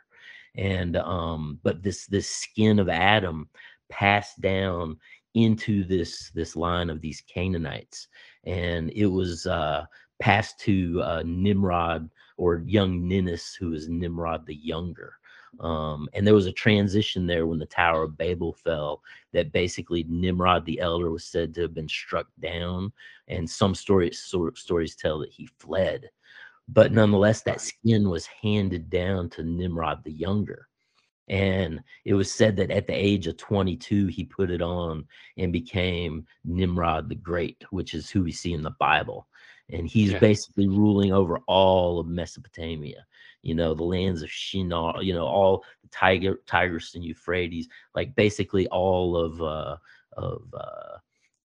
And 0.56 0.98
um 0.98 1.60
but 1.64 1.84
this 1.84 2.06
this 2.08 2.30
skin 2.30 2.80
of 2.80 2.90
adam 2.90 3.50
passed 3.90 4.42
down 4.42 4.98
into 5.34 5.84
this 5.84 6.32
this 6.32 6.56
line 6.56 6.90
of 6.90 7.02
these 7.02 7.22
canaanites. 7.22 8.08
And 8.46 8.92
it 8.92 9.08
was 9.08 9.46
uh 9.48 9.86
passed 10.20 10.60
to 10.62 11.02
uh 11.04 11.24
nimrod 11.26 12.10
or 12.38 12.64
young 12.66 13.08
Ninus, 13.08 13.56
who 13.56 13.70
was 13.72 13.90
nimrod 13.90 14.46
the 14.46 14.56
younger. 14.56 15.14
Um 15.60 16.08
and 16.14 16.26
there 16.26 16.34
was 16.34 16.48
a 16.48 16.52
transition 16.52 17.28
there 17.28 17.46
when 17.46 17.60
the 17.60 17.66
tower 17.66 18.04
of 18.04 18.18
babel 18.18 18.54
fell 18.54 19.02
that 19.34 19.52
basically 19.52 20.04
Nimrod 20.08 20.66
the 20.66 20.80
elder 20.80 21.12
was 21.12 21.26
said 21.26 21.54
to 21.56 21.62
have 21.64 21.74
been 21.74 21.90
struck 21.90 22.28
down, 22.40 22.92
and 23.28 23.50
some 23.50 23.76
stories 23.76 24.20
stories 24.56 24.96
tell 24.96 25.20
that 25.20 25.32
he 25.32 25.48
fled. 25.60 26.10
But 26.68 26.92
nonetheless, 26.92 27.42
that 27.44 27.62
skin 27.62 28.10
was 28.10 28.26
handed 28.26 28.90
down 28.90 29.30
to 29.32 29.44
Nimrod 29.44 30.04
the 30.04 30.12
younger. 30.12 30.68
And 31.30 31.82
it 32.04 32.14
was 32.14 32.32
said 32.32 32.56
that 32.58 32.72
at 32.72 32.88
the 32.88 32.94
age 32.94 33.28
of 33.28 33.38
22, 33.38 34.08
he 34.08 34.26
put 34.26 34.52
it 34.52 34.62
on 34.62 35.06
and 35.38 35.54
became 35.54 36.26
Nimrod 36.44 37.10
the 37.10 37.16
Great, 37.16 37.64
which 37.70 37.94
is 37.94 38.10
who 38.10 38.24
we 38.24 38.32
see 38.32 38.54
in 38.54 38.62
the 38.62 38.76
Bible. 38.80 39.28
And 39.72 39.88
he's 39.88 40.12
Yeah. 40.12 40.20
basically 40.20 40.68
ruling 40.68 41.14
over 41.14 41.40
all 41.48 42.00
of 42.00 42.08
Mesopotamia, 42.08 43.06
you 43.42 43.56
know, 43.56 43.74
the 43.74 43.84
lands 43.84 44.22
of 44.22 44.30
Shinar, 44.30 45.02
you 45.02 45.14
know, 45.14 45.26
all 45.26 45.64
the 45.82 45.88
Tiger, 45.90 46.42
Tigris 46.46 46.96
and 46.96 47.04
Euphrates, 47.04 47.70
like 47.96 48.14
basically 48.16 48.68
all 48.68 49.16
of 49.16 49.42
uh, 49.42 49.78
of 50.18 50.54
uh, 50.54 50.98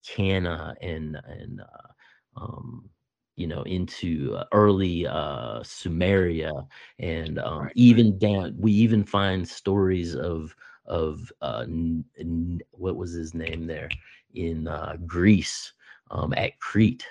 Cana 0.06 0.76
and 0.82 1.18
and 1.26 1.62
uh, 1.62 2.42
um, 2.42 2.90
you 3.36 3.48
know 3.48 3.64
into 3.64 4.36
uh, 4.36 4.46
early 4.54 5.06
uh, 5.08 5.60
Sumeria 5.62 6.66
and 7.00 7.40
um, 7.40 7.64
Right, 7.64 7.72
even 7.76 8.18
down. 8.18 8.56
We 8.58 8.72
even 8.74 9.04
find 9.04 9.48
stories 9.48 10.16
of 10.16 10.56
of 10.86 11.32
uh, 11.42 11.64
N- 11.64 12.06
N- 12.20 12.62
what 12.72 12.96
was 12.96 13.12
his 13.14 13.34
name 13.34 13.66
there 13.68 13.96
in 14.34 14.68
uh, 14.68 14.98
Greece 15.06 15.74
um, 16.12 16.34
at 16.38 16.60
Crete. 16.60 17.06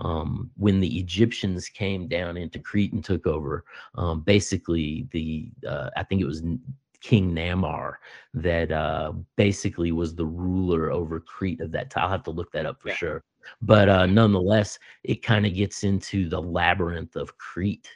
Um, 0.00 0.50
when 0.56 0.78
the 0.78 0.98
Egyptians 0.98 1.68
came 1.68 2.06
down 2.06 2.36
into 2.36 2.60
Crete 2.60 2.92
and 2.92 3.04
took 3.04 3.26
over, 3.26 3.64
um, 3.96 4.20
basically 4.20 5.08
the 5.10 5.50
uh, 5.66 5.90
I 5.96 6.04
think 6.04 6.20
it 6.22 6.26
was 6.26 6.42
King 7.00 7.32
Namar 7.34 8.00
that 8.34 8.70
uh, 8.72 9.12
basically 9.36 9.92
was 9.92 10.14
the 10.14 10.26
ruler 10.26 10.90
over 10.90 11.20
Crete 11.20 11.60
of 11.60 11.72
that 11.72 11.90
time. 11.90 12.04
I'll 12.04 12.10
have 12.10 12.24
to 12.24 12.30
look 12.30 12.50
that 12.52 12.66
up 12.66 12.80
for 12.80 12.88
Yeah. 12.88 12.94
sure. 12.94 13.24
But 13.62 13.88
uh, 13.88 14.06
nonetheless, 14.06 14.78
it 15.04 15.22
kind 15.22 15.46
of 15.46 15.54
gets 15.54 15.84
into 15.84 16.28
the 16.28 16.40
labyrinth 16.40 17.16
of 17.16 17.36
Crete 17.38 17.88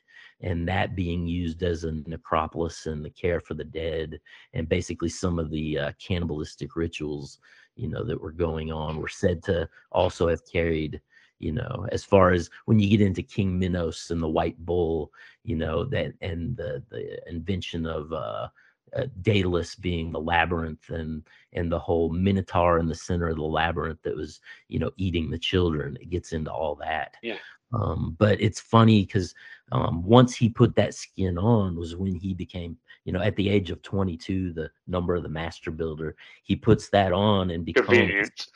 and 0.42 0.66
that 0.68 0.96
being 0.96 1.26
used 1.26 1.62
as 1.62 1.84
a 1.84 1.92
necropolis 2.06 2.86
and 2.86 3.04
the 3.04 3.10
care 3.10 3.40
for 3.40 3.54
the 3.54 3.64
dead 3.64 4.20
and 4.54 4.68
basically 4.68 5.08
some 5.08 5.38
of 5.38 5.50
the 5.50 5.78
uh, 5.78 5.92
cannibalistic 6.04 6.76
rituals 6.76 7.38
you 7.76 7.88
know 7.88 8.04
that 8.04 8.20
were 8.20 8.32
going 8.32 8.70
on 8.72 8.98
were 8.98 9.08
said 9.08 9.42
to 9.42 9.68
also 9.92 10.28
have 10.28 10.42
carried 10.50 11.00
you 11.38 11.52
know 11.52 11.86
as 11.92 12.04
far 12.04 12.32
as 12.32 12.50
when 12.66 12.78
you 12.78 12.88
get 12.88 13.00
into 13.00 13.22
king 13.22 13.58
minos 13.58 14.10
and 14.10 14.22
the 14.22 14.28
white 14.28 14.58
bull 14.64 15.10
you 15.44 15.56
know 15.56 15.84
that 15.84 16.12
and 16.20 16.56
the 16.56 16.82
the 16.90 17.18
invention 17.28 17.86
of 17.86 18.12
uh 18.12 18.48
uh, 18.96 19.06
Daedalus 19.22 19.74
being 19.74 20.12
the 20.12 20.20
labyrinth 20.20 20.90
and 20.90 21.22
and 21.52 21.70
the 21.70 21.78
whole 21.78 22.10
minotaur 22.10 22.78
in 22.78 22.86
the 22.86 22.94
center 22.94 23.28
of 23.28 23.36
the 23.36 23.42
labyrinth 23.42 24.02
that 24.02 24.16
was 24.16 24.40
you 24.68 24.78
know 24.78 24.90
eating 24.96 25.30
the 25.30 25.38
children 25.38 25.96
it 26.00 26.10
gets 26.10 26.32
into 26.32 26.52
all 26.52 26.74
that 26.76 27.16
Yeah. 27.22 27.36
Um, 27.72 28.16
but 28.18 28.40
it's 28.40 28.60
funny 28.60 29.04
because 29.04 29.34
um, 29.70 30.02
once 30.02 30.36
he 30.36 30.48
put 30.48 30.74
that 30.76 30.94
skin 30.94 31.38
on 31.38 31.76
was 31.76 31.96
when 31.96 32.14
he 32.14 32.34
became, 32.34 32.76
you 33.04 33.12
know, 33.12 33.22
at 33.22 33.36
the 33.36 33.48
age 33.48 33.70
of 33.70 33.82
22, 33.82 34.52
the 34.52 34.70
number 34.86 35.14
of 35.14 35.22
the 35.22 35.28
master 35.28 35.70
builder, 35.70 36.14
he 36.42 36.54
puts 36.54 36.90
that 36.90 37.12
on 37.12 37.50
and 37.50 37.64
becomes. 37.64 38.30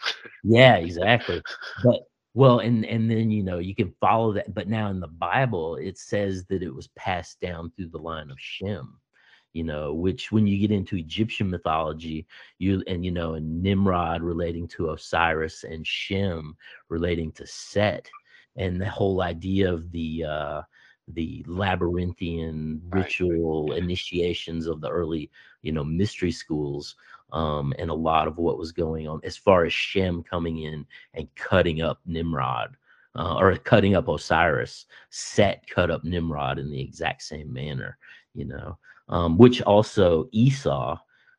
Yeah, 0.45 0.77
exactly. 0.77 1.43
But 1.83 2.03
well, 2.35 2.61
and 2.61 2.85
and 2.85 3.11
then 3.11 3.33
you 3.33 3.43
know 3.43 3.59
you 3.59 3.75
can 3.75 3.93
follow 4.01 4.33
that. 4.35 4.55
But 4.55 4.69
now 4.69 4.91
in 4.91 5.01
the 5.01 5.09
Bible, 5.09 5.75
it 5.77 5.99
says 5.99 6.45
that 6.47 6.63
it 6.63 6.73
was 6.73 6.87
passed 6.89 7.41
down 7.41 7.73
through 7.73 7.89
the 7.89 7.99
line 7.99 8.31
of 8.31 8.37
Shem 8.39 9.01
you 9.57 9.65
know, 9.65 9.95
which 9.95 10.33
when 10.33 10.47
you 10.47 10.59
get 10.61 10.73
into 10.77 10.97
Egyptian 10.97 11.51
mythology, 11.51 12.27
you 12.59 12.83
and 12.87 13.05
you 13.05 13.13
know, 13.13 13.35
and 13.35 13.63
Nimrod 13.63 14.23
relating 14.23 14.69
to 14.69 14.91
Osiris 14.91 15.65
and 15.65 15.87
Shem 15.87 16.57
relating 16.89 17.33
to 17.33 17.47
Set, 17.47 18.13
and 18.57 18.81
the 18.81 18.91
whole 18.91 19.23
idea 19.23 19.73
of 19.73 19.91
the 19.93 20.25
uh 20.25 20.63
the 21.09 21.45
labyrinthian 21.49 22.83
Right. 22.91 23.15
ritual 23.15 23.73
initiations 23.73 24.67
of 24.67 24.81
the 24.81 24.91
early, 24.91 25.31
you 25.63 25.73
know, 25.73 25.85
mystery 25.85 26.33
schools, 26.33 26.97
um, 27.33 27.73
and 27.79 27.91
a 27.91 27.95
lot 27.95 28.29
of 28.29 28.39
what 28.39 28.59
was 28.59 28.73
going 28.73 29.09
on 29.09 29.21
as 29.25 29.37
far 29.37 29.65
as 29.65 29.73
Shem 29.73 30.23
coming 30.23 30.59
in 30.63 30.87
and 31.15 31.35
cutting 31.37 31.83
up 31.83 32.01
Nimrod. 32.07 32.77
Uh, 33.17 33.37
or 33.39 33.57
cutting 33.57 33.95
up 33.97 34.09
Osiris, 34.09 34.87
Set 35.11 35.67
cut 35.69 35.91
up 35.91 36.05
Nimrod 36.05 36.59
in 36.59 36.71
the 36.71 36.81
exact 36.81 37.23
same 37.23 37.53
manner, 37.53 37.99
you 38.35 38.45
know 38.45 38.79
um, 39.09 39.39
which 39.39 39.63
also 39.63 40.29
Esau 40.33 40.99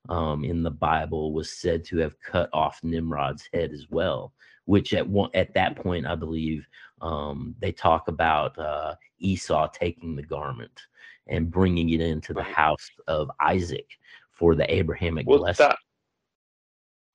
um, 0.09 0.43
in 0.43 0.63
the 0.63 0.71
Bible 0.71 1.33
was 1.33 1.51
said 1.51 1.83
to 1.85 1.97
have 1.97 2.19
cut 2.19 2.49
off 2.53 2.79
Nimrod's 2.83 3.49
head 3.53 3.71
as 3.71 3.87
well. 3.89 4.33
Which 4.65 4.93
at 4.93 5.07
one 5.07 5.29
at 5.33 5.53
that 5.53 5.77
point, 5.77 6.05
I 6.05 6.15
believe 6.15 6.67
um, 7.01 7.55
they 7.59 7.71
talk 7.71 8.07
about 8.07 8.57
uh, 8.59 8.95
Esau 9.19 9.67
taking 9.69 10.15
the 10.15 10.23
garment 10.23 10.81
and 11.27 11.51
bringing 11.51 11.89
it 11.89 12.01
into 12.01 12.33
the 12.33 12.43
house 12.43 12.89
of 13.07 13.31
Isaac 13.39 13.87
for 14.31 14.55
the 14.55 14.71
Abrahamic 14.73 15.27
Would 15.27 15.39
blessing. 15.39 15.67
that 15.67 15.77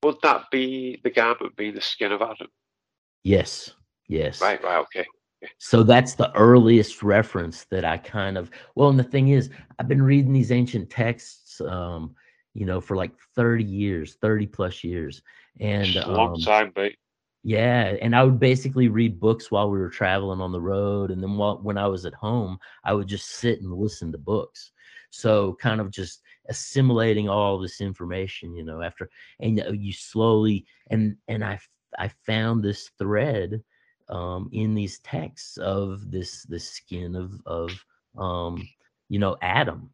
would 0.02 0.16
that 0.22 0.50
be 0.50 1.00
the 1.04 1.10
garment 1.10 1.56
be 1.56 1.70
the 1.70 1.80
skin 1.80 2.12
of 2.12 2.22
Adam? 2.22 2.48
yes, 3.22 3.74
yes. 4.08 4.40
Right, 4.40 4.62
right, 4.64 4.78
okay. 4.78 5.06
So 5.58 5.82
that's 5.82 6.14
the 6.14 6.34
earliest 6.36 7.02
reference 7.02 7.64
that 7.64 7.84
I 7.84 7.98
kind 7.98 8.38
of 8.38 8.50
well, 8.74 8.88
and 8.88 8.98
the 8.98 9.04
thing 9.04 9.28
is, 9.28 9.50
I've 9.78 9.88
been 9.88 10.02
reading 10.02 10.32
these 10.32 10.52
ancient 10.52 10.90
texts, 10.90 11.60
um, 11.60 12.14
you 12.54 12.66
know, 12.66 12.80
for 12.80 12.96
like 12.96 13.12
30 13.34 13.64
years, 13.64 14.14
30 14.20 14.46
plus 14.46 14.84
years. 14.84 15.22
And 15.60 15.96
a 15.96 16.10
long 16.10 16.34
um, 16.34 16.40
time, 16.40 16.72
mate. 16.76 16.98
yeah, 17.42 17.94
and 18.00 18.16
I 18.16 18.24
would 18.24 18.38
basically 18.38 18.88
read 18.88 19.20
books 19.20 19.50
while 19.50 19.70
we 19.70 19.78
were 19.78 19.90
traveling 19.90 20.40
on 20.40 20.52
the 20.52 20.60
road, 20.60 21.10
and 21.10 21.22
then 21.22 21.36
while, 21.36 21.58
when 21.62 21.78
I 21.78 21.86
was 21.86 22.06
at 22.06 22.14
home, 22.14 22.58
I 22.84 22.94
would 22.94 23.08
just 23.08 23.28
sit 23.28 23.60
and 23.60 23.72
listen 23.72 24.12
to 24.12 24.18
books. 24.18 24.72
So 25.10 25.54
kind 25.60 25.80
of 25.80 25.90
just 25.90 26.22
assimilating 26.48 27.28
all 27.28 27.58
this 27.58 27.80
information, 27.80 28.54
you 28.54 28.64
know, 28.64 28.80
after 28.80 29.10
and 29.40 29.60
uh, 29.60 29.72
you 29.72 29.92
slowly 29.92 30.64
and 30.90 31.16
and 31.28 31.44
I 31.44 31.58
I 31.98 32.08
found 32.26 32.64
this 32.64 32.90
thread 32.98 33.62
um, 34.08 34.48
in 34.52 34.74
these 34.74 34.98
texts 35.00 35.56
of 35.58 36.10
this 36.10 36.44
the 36.44 36.58
skin 36.58 37.16
of 37.16 37.40
of 37.46 37.70
um, 38.18 38.68
you 39.08 39.18
know 39.18 39.36
Adam, 39.42 39.90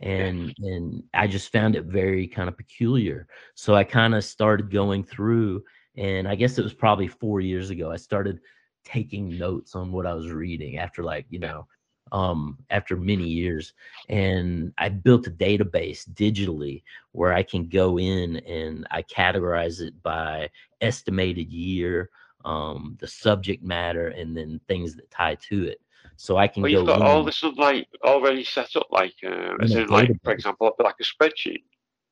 and 0.00 0.54
and 0.58 1.02
I 1.14 1.26
just 1.26 1.52
found 1.52 1.76
it 1.76 1.84
very 1.84 2.26
kind 2.26 2.48
of 2.48 2.56
peculiar. 2.56 3.26
So 3.54 3.74
I 3.74 3.84
kind 3.84 4.14
of 4.14 4.24
started 4.24 4.70
going 4.70 5.04
through 5.04 5.64
and 5.96 6.28
I 6.28 6.34
guess 6.34 6.58
it 6.58 6.62
was 6.62 6.72
probably 6.72 7.08
four 7.08 7.40
years 7.40 7.70
ago. 7.70 7.90
I 7.90 7.96
started 7.96 8.40
taking 8.84 9.36
notes 9.36 9.74
on 9.74 9.92
what 9.92 10.06
I 10.06 10.14
was 10.14 10.30
reading 10.30 10.78
after 10.78 11.02
like 11.02 11.26
you 11.28 11.38
know 11.38 11.66
um 12.12 12.58
after 12.70 12.96
many 12.96 13.28
years 13.28 13.72
and 14.08 14.72
i 14.78 14.88
built 14.88 15.28
a 15.28 15.30
database 15.30 16.08
digitally 16.14 16.82
where 17.12 17.32
i 17.32 17.40
can 17.40 17.68
go 17.68 18.00
in 18.00 18.38
and 18.38 18.84
i 18.90 19.00
categorize 19.02 19.80
it 19.80 19.94
by 20.02 20.48
estimated 20.80 21.52
year 21.52 22.10
um 22.44 22.96
the 23.00 23.06
subject 23.06 23.62
matter 23.62 24.08
and 24.08 24.36
then 24.36 24.60
things 24.68 24.94
that 24.96 25.10
tie 25.10 25.34
to 25.36 25.64
it 25.64 25.80
so 26.16 26.36
i 26.36 26.46
can 26.48 26.62
Well, 26.62 26.70
go 26.72 26.78
you've 26.78 26.86
got 26.86 27.02
all 27.02 27.22
this 27.24 27.42
like 27.56 27.86
already 28.02 28.44
set 28.44 28.74
up, 28.76 28.86
like 28.90 29.14
uh, 29.24 29.56
as 29.60 29.72
in, 29.74 29.88
like 29.88 30.08
database. 30.08 30.18
for 30.24 30.32
example, 30.32 30.72
like 30.78 30.94
a 31.00 31.04
spreadsheet. 31.04 31.62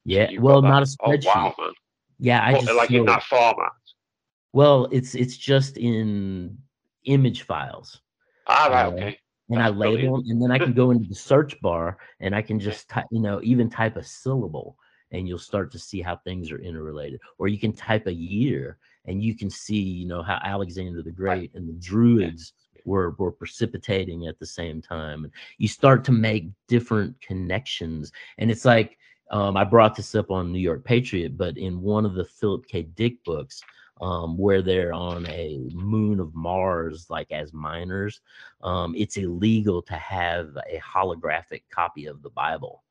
yeah 0.05 0.31
You've 0.31 0.43
well 0.43 0.61
not 0.63 0.83
a 0.83 0.87
that. 0.87 0.97
Oh 1.01 1.11
spreadsheet 1.11 1.25
wow, 1.27 1.55
man! 1.59 1.73
yeah 2.19 2.41
i 2.45 2.53
But, 2.53 2.61
just 2.63 2.75
like 2.75 2.91
in 2.91 2.99
so- 3.07 3.13
that 3.13 3.23
format. 3.25 3.73
well 4.53 4.89
it's 4.93 5.15
it's 5.15 5.37
just 5.37 5.77
in 5.77 6.59
image 7.05 7.43
files 7.43 8.01
Ah, 8.47 8.67
right, 8.71 8.87
Uh, 8.87 8.91
okay. 8.93 9.19
and 9.51 9.63
I 9.63 9.69
label 9.69 9.79
brilliant. 9.79 10.27
them, 10.27 10.31
and 10.33 10.43
then 10.43 10.51
I 10.51 10.59
can 10.59 10.73
go 10.83 10.91
into 10.91 11.09
the 11.09 11.15
search 11.15 11.59
bar 11.61 11.99
and 12.21 12.35
I 12.35 12.43
can 12.43 12.59
just 12.61 12.89
type, 12.89 13.07
you 13.11 13.21
know, 13.21 13.41
even 13.43 13.69
type 13.71 13.97
a 13.97 14.03
syllable, 14.03 14.77
and 15.13 15.27
you'll 15.27 15.39
start 15.39 15.73
to 15.73 15.79
see 15.79 16.01
how 16.01 16.17
things 16.17 16.51
are 16.51 16.59
interrelated. 16.59 17.21
Or 17.39 17.49
you 17.49 17.59
can 17.59 17.73
type 17.73 18.07
a 18.07 18.13
year, 18.13 18.79
and 19.07 19.23
you 19.23 19.35
can 19.35 19.51
see, 19.51 19.81
you 19.81 20.07
know, 20.07 20.23
how 20.23 20.39
Alexander 20.45 21.03
the 21.03 21.11
Great 21.11 21.55
and 21.55 21.69
the 21.69 21.73
Druids 21.75 22.53
were 22.85 23.11
were 23.19 23.33
precipitating 23.33 24.27
at 24.27 24.39
the 24.39 24.47
same 24.47 24.81
time. 24.81 25.25
And 25.25 25.33
you 25.59 25.69
start 25.69 26.05
to 26.05 26.13
make 26.13 26.49
different 26.69 27.21
connections, 27.21 28.13
and 28.39 28.51
it's 28.51 28.65
like 28.65 28.99
um, 29.31 29.57
I 29.57 29.65
brought 29.65 29.95
this 29.95 30.15
up 30.15 30.31
on 30.31 30.53
New 30.53 30.59
York 30.59 30.85
Patriot, 30.85 31.37
but 31.37 31.57
in 31.59 31.81
one 31.81 32.07
of 32.07 32.15
the 32.15 32.25
Philip 32.25 32.67
K. 32.67 32.83
Dick 32.83 33.23
books. 33.25 33.63
Um, 34.01 34.39
where 34.39 34.63
they're 34.63 34.93
on 34.93 35.27
a 35.27 35.59
moon 35.75 36.21
of 36.21 36.33
Mars, 36.33 37.11
like 37.11 37.33
as 37.33 37.53
miners, 37.53 38.21
um, 38.63 38.95
it's 38.97 39.17
illegal 39.17 39.83
to 39.83 39.95
have 39.95 40.57
a 40.73 40.79
holographic 40.79 41.63
copy 41.69 42.07
of 42.07 42.23
the 42.23 42.31
Bible, 42.31 42.85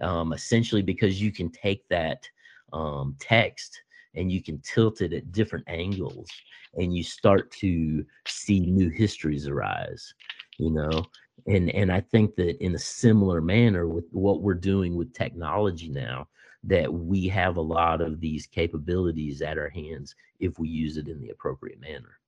um, 0.00 0.32
essentially 0.32 0.82
because 0.82 1.20
you 1.20 1.32
can 1.32 1.50
take 1.50 1.86
that 1.88 2.28
um, 2.72 3.16
text 3.20 3.82
and 4.14 4.30
you 4.30 4.42
can 4.42 4.58
tilt 4.60 5.00
it 5.00 5.12
at 5.12 5.32
different 5.32 5.64
angles, 5.68 6.28
and 6.74 6.96
you 6.96 7.02
start 7.02 7.50
to 7.50 8.04
see 8.26 8.60
new 8.60 8.88
histories 8.88 9.48
arise. 9.48 10.14
You 10.58 10.70
know, 10.70 11.04
and 11.46 11.70
and 11.70 11.90
I 11.92 12.00
think 12.00 12.36
that 12.36 12.62
in 12.62 12.74
a 12.74 12.78
similar 12.78 13.40
manner 13.40 13.88
with 13.88 14.04
what 14.12 14.40
we're 14.40 14.54
doing 14.54 14.94
with 14.96 15.12
technology 15.12 15.88
now, 15.88 16.28
that 16.64 16.92
we 16.92 17.28
have 17.28 17.56
a 17.56 17.62
lot 17.62 18.00
of 18.00 18.20
these 18.20 18.46
capabilities 18.46 19.42
at 19.42 19.58
our 19.58 19.68
hands 19.68 20.14
if 20.40 20.58
we 20.58 20.68
use 20.68 20.96
it 20.96 21.08
in 21.08 21.20
the 21.20 21.30
appropriate 21.30 21.80
manner. 21.80 22.18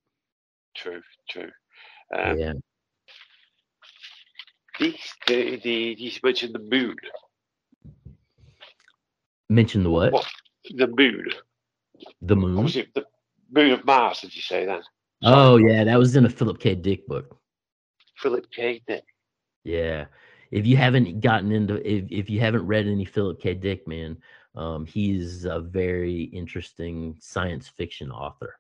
True, 0.75 1.03
true. 1.29 1.51
Um, 2.17 2.39
yeah. 2.39 2.53
these, 4.79 5.15
the, 5.27 5.59
the, 5.63 5.97
you 5.99 6.11
mentioned 6.23 6.55
the 6.55 6.59
moon. 6.59 6.97
Mention 9.49 9.83
the 9.83 9.91
what? 9.91 10.13
What? 10.13 10.27
The 10.75 10.89
moon. 10.89 11.25
The 12.23 12.37
moon. 12.37 12.63
was 12.65 12.77
it 12.77 12.93
the 12.95 13.05
moon 13.51 13.73
of 13.73 13.85
Mars? 13.85 14.21
Did 14.21 14.35
you 14.35 14.43
say 14.43 14.67
then? 14.67 14.83
Oh 15.23 15.57
yeah, 15.57 15.85
that 15.85 15.99
was 15.99 16.17
in 16.17 16.27
a 16.27 16.31
Philip 16.31 16.59
K. 16.59 16.75
Dick 16.75 17.07
book. 17.07 17.39
Philip 18.17 18.47
K. 18.55 18.83
Dick. 18.87 19.05
Yeah. 19.65 20.07
If 20.51 20.67
you 20.67 20.77
haven't 20.77 21.21
gotten 21.21 21.53
into 21.53 21.77
if, 21.89 22.05
if 22.11 22.31
you 22.31 22.41
haven't 22.41 22.67
read 22.67 22.87
any 22.87 23.05
Philip 23.05 23.41
K. 23.41 23.55
Dick, 23.55 23.87
man, 23.87 24.17
um, 24.55 24.87
he's 24.87 25.45
a 25.45 25.61
very 25.61 26.25
interesting 26.25 27.17
science 27.21 27.69
fiction 27.69 28.11
author. 28.11 28.59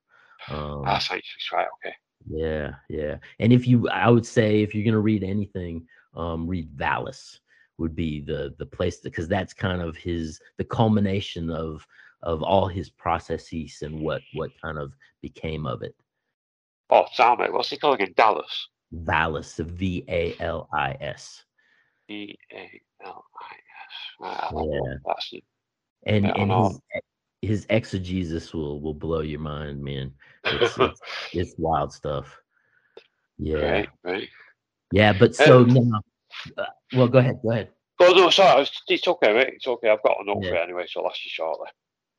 Um, 0.48 0.84
Ah, 0.86 0.98
science 0.98 1.26
fiction. 1.32 1.58
Right, 1.58 1.68
okay. 1.78 1.94
yeah, 2.28 2.74
yeah. 2.88 3.16
And 3.38 3.52
if 3.52 3.66
you 3.66 3.88
I 3.88 4.08
would 4.08 4.26
say 4.26 4.62
if 4.62 4.74
you're 4.74 4.84
gonna 4.84 5.00
read 5.00 5.24
anything, 5.24 5.86
um, 6.14 6.46
read 6.46 6.70
Valis 6.76 7.40
would 7.78 7.94
be 7.94 8.20
the 8.20 8.54
the 8.58 8.66
place 8.66 8.98
because 8.98 9.28
that's 9.28 9.52
kind 9.52 9.82
of 9.82 9.96
his 9.96 10.40
the 10.56 10.64
culmination 10.64 11.50
of 11.50 11.86
of 12.22 12.42
all 12.42 12.66
his 12.66 12.90
processes 12.90 13.82
and 13.82 14.00
what 14.00 14.22
what 14.34 14.50
kind 14.60 14.78
of 14.78 14.92
became 15.22 15.66
of 15.66 15.82
it. 15.82 15.94
Oh, 16.90 17.06
Sam, 17.12 17.38
what's 17.52 17.70
he 17.70 17.76
calling 17.78 18.00
again? 18.00 18.14
Dallas. 18.16 18.68
Valis, 18.94 19.58
V 19.58 20.04
A 20.08 20.34
L 20.40 20.68
I 20.72 20.96
S. 21.00 21.44
E 22.08 22.34
A 22.52 22.80
L 23.04 23.24
I 23.40 23.54
S. 23.54 23.60
Right, 24.20 24.38
I'll 24.40 24.58
have 24.58 24.68
a 24.68 24.72
Yeah. 24.72 24.94
That's 25.04 25.32
it. 25.32 25.44
and 26.06 26.26
and 26.26 26.52
his 26.52 26.80
his 27.42 27.66
exegesis 27.68 28.54
will 28.54 28.80
will 28.80 28.94
blow 28.94 29.20
your 29.20 29.40
mind, 29.40 29.82
man. 29.82 30.12
It's 30.44 30.76
it's, 30.78 31.00
it's 31.32 31.54
wild 31.58 31.92
stuff. 31.92 32.40
Yeah, 33.38 33.56
Right, 33.56 33.88
right. 34.04 34.28
yeah. 34.92 35.12
But 35.12 35.34
so 35.34 35.62
Um, 35.62 35.74
now, 35.74 36.00
well, 36.94 37.08
go 37.08 37.18
ahead, 37.18 37.38
go 37.42 37.50
ahead. 37.52 37.70
Oh, 38.00 38.12
no, 38.14 38.28
sorry. 38.30 38.62
It's, 38.62 38.82
it's 38.88 39.08
okay, 39.08 39.32
mate. 39.32 39.54
It's 39.54 39.66
okay. 39.66 39.88
I've 39.88 40.02
got 40.02 40.18
a 40.20 40.24
note 40.24 40.42
Yeah. 40.42 40.50
for 40.50 40.56
it 40.56 40.62
anyway, 40.64 40.84
so 40.88 41.00
I'll 41.00 41.08
ask 41.10 41.24
you 41.24 41.30
shortly. 41.30 41.68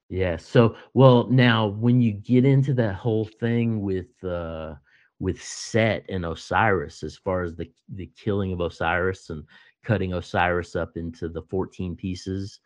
Yeah. 0.10 0.38
So 0.38 0.76
well, 0.94 1.28
now 1.30 1.68
when 1.68 2.02
you 2.02 2.14
get 2.14 2.46
into 2.46 2.74
that 2.76 2.96
whole 2.96 3.26
thing 3.26 3.82
with 3.82 4.24
uh 4.24 4.76
with 5.20 5.42
Set 5.42 6.06
and 6.10 6.26
Osiris, 6.26 7.04
as 7.04 7.18
far 7.18 7.44
as 7.44 7.56
the 7.56 7.70
the 7.94 8.10
killing 8.18 8.54
of 8.54 8.62
Osiris 8.62 9.30
and 9.30 9.44
cutting 9.84 10.14
Osiris 10.14 10.76
up 10.76 10.96
into 10.96 11.28
the 11.28 11.42
14 11.44 11.96
pieces, 11.96 12.60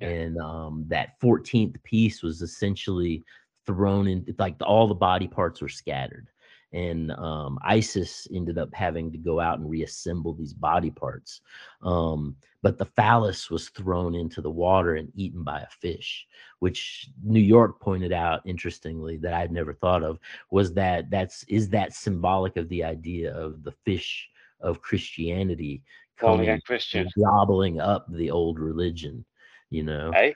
Yeah. 0.00 0.08
and 0.08 0.38
um 0.38 0.84
that 0.88 1.20
14th 1.20 1.82
piece 1.84 2.22
was 2.22 2.42
essentially 2.42 3.22
thrown 3.66 4.08
in 4.08 4.26
like 4.38 4.56
all 4.62 4.88
the 4.88 4.94
body 4.94 5.28
parts 5.28 5.60
were 5.62 5.68
scattered 5.68 6.28
and 6.72 7.10
um, 7.12 7.58
isis 7.62 8.28
ended 8.32 8.58
up 8.58 8.72
having 8.74 9.10
to 9.10 9.18
go 9.18 9.40
out 9.40 9.58
and 9.58 9.70
reassemble 9.70 10.34
these 10.34 10.52
body 10.52 10.90
parts 10.90 11.40
um, 11.82 12.36
but 12.62 12.76
the 12.76 12.84
phallus 12.84 13.50
was 13.50 13.70
thrown 13.70 14.14
into 14.14 14.40
the 14.42 14.50
water 14.50 14.96
and 14.96 15.10
eaten 15.14 15.42
by 15.42 15.60
a 15.60 15.70
fish 15.80 16.26
which 16.58 17.08
new 17.24 17.40
york 17.40 17.80
pointed 17.80 18.12
out 18.12 18.40
interestingly 18.44 19.16
that 19.16 19.34
i'd 19.34 19.52
never 19.52 19.72
thought 19.72 20.02
of 20.02 20.18
was 20.50 20.72
that 20.74 21.08
that's 21.10 21.42
is 21.44 21.68
that 21.68 21.94
symbolic 21.94 22.56
of 22.56 22.68
the 22.68 22.84
idea 22.84 23.34
of 23.34 23.62
the 23.64 23.72
fish 23.84 24.28
of 24.60 24.82
christianity 24.82 25.82
coming 26.18 26.40
again 26.42 26.60
Christian. 26.66 27.02
and 27.02 27.24
gobbling 27.24 27.80
up 27.80 28.06
the 28.10 28.30
old 28.30 28.58
religion 28.58 29.24
you 29.70 29.84
know 29.84 30.10
Hey, 30.12 30.34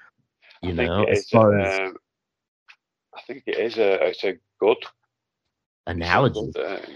you 0.63 0.73
know 0.73 1.05
as 1.05 1.29
far 1.29 1.59
as 1.59 1.79
um, 1.81 1.97
I 3.15 3.21
think 3.23 3.43
it 3.47 3.59
is 3.59 3.79
a 3.79 4.07
it's 4.07 4.25
a 4.25 4.35
good 4.59 4.79
a 4.83 5.02
analogy 5.87 6.53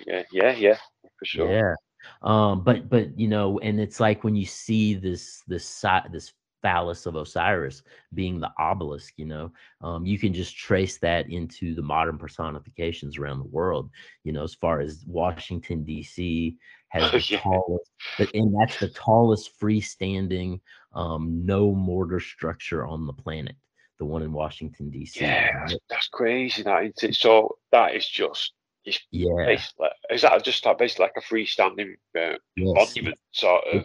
yeah, 0.06 0.22
yeah, 0.32 0.52
yeah, 0.52 0.78
for 1.18 1.24
sure. 1.24 1.48
Yeah. 1.52 1.74
Um, 2.22 2.62
but 2.62 2.88
but 2.88 3.18
you 3.18 3.28
know, 3.28 3.58
and 3.60 3.80
it's 3.80 4.00
like 4.00 4.24
when 4.24 4.36
you 4.36 4.46
see 4.46 4.94
this 4.94 5.42
this 5.46 5.64
si- 5.66 6.08
this 6.12 6.32
phallus 6.62 7.06
of 7.06 7.16
Osiris 7.16 7.82
being 8.14 8.40
the 8.40 8.50
obelisk, 8.58 9.14
you 9.16 9.26
know, 9.26 9.52
um, 9.82 10.06
you 10.06 10.18
can 10.18 10.32
just 10.32 10.56
trace 10.56 10.98
that 10.98 11.30
into 11.30 11.74
the 11.74 11.82
modern 11.82 12.18
personifications 12.18 13.18
around 13.18 13.38
the 13.38 13.44
world. 13.48 13.90
You 14.24 14.32
know, 14.32 14.44
as 14.44 14.54
far 14.54 14.80
as 14.80 15.04
Washington 15.06 15.84
D.C. 15.84 16.56
has 16.88 17.10
the 17.10 17.22
Yeah. 17.22 17.38
tallest, 17.42 17.90
but 18.18 18.28
and 18.34 18.54
that's 18.60 18.76
the 18.78 18.88
tallest 18.88 19.58
freestanding 19.60 20.60
um, 20.94 21.44
no 21.44 21.74
mortar 21.74 22.20
structure 22.20 22.86
on 22.86 23.06
the 23.06 23.12
planet. 23.12 23.56
The 23.98 24.04
one 24.04 24.22
in 24.22 24.32
Washington 24.32 24.90
D.C. 24.90 25.24
Yeah, 25.24 25.50
that's, 25.60 25.76
that's 25.88 26.08
crazy. 26.08 26.62
That? 26.62 26.92
So 27.14 27.56
that 27.72 27.94
is 27.94 28.06
just 28.06 28.52
it's 28.86 29.00
yeah, 29.10 29.44
basically 29.44 29.88
is 30.10 30.22
that 30.22 30.44
just 30.44 30.64
like 30.64 30.78
basically 30.78 31.04
like 31.04 31.16
a 31.16 31.20
freestanding 31.20 31.94
uh, 32.16 32.38
yes. 32.56 32.94
monument 32.96 33.18
sort 33.32 33.64
of. 33.72 33.84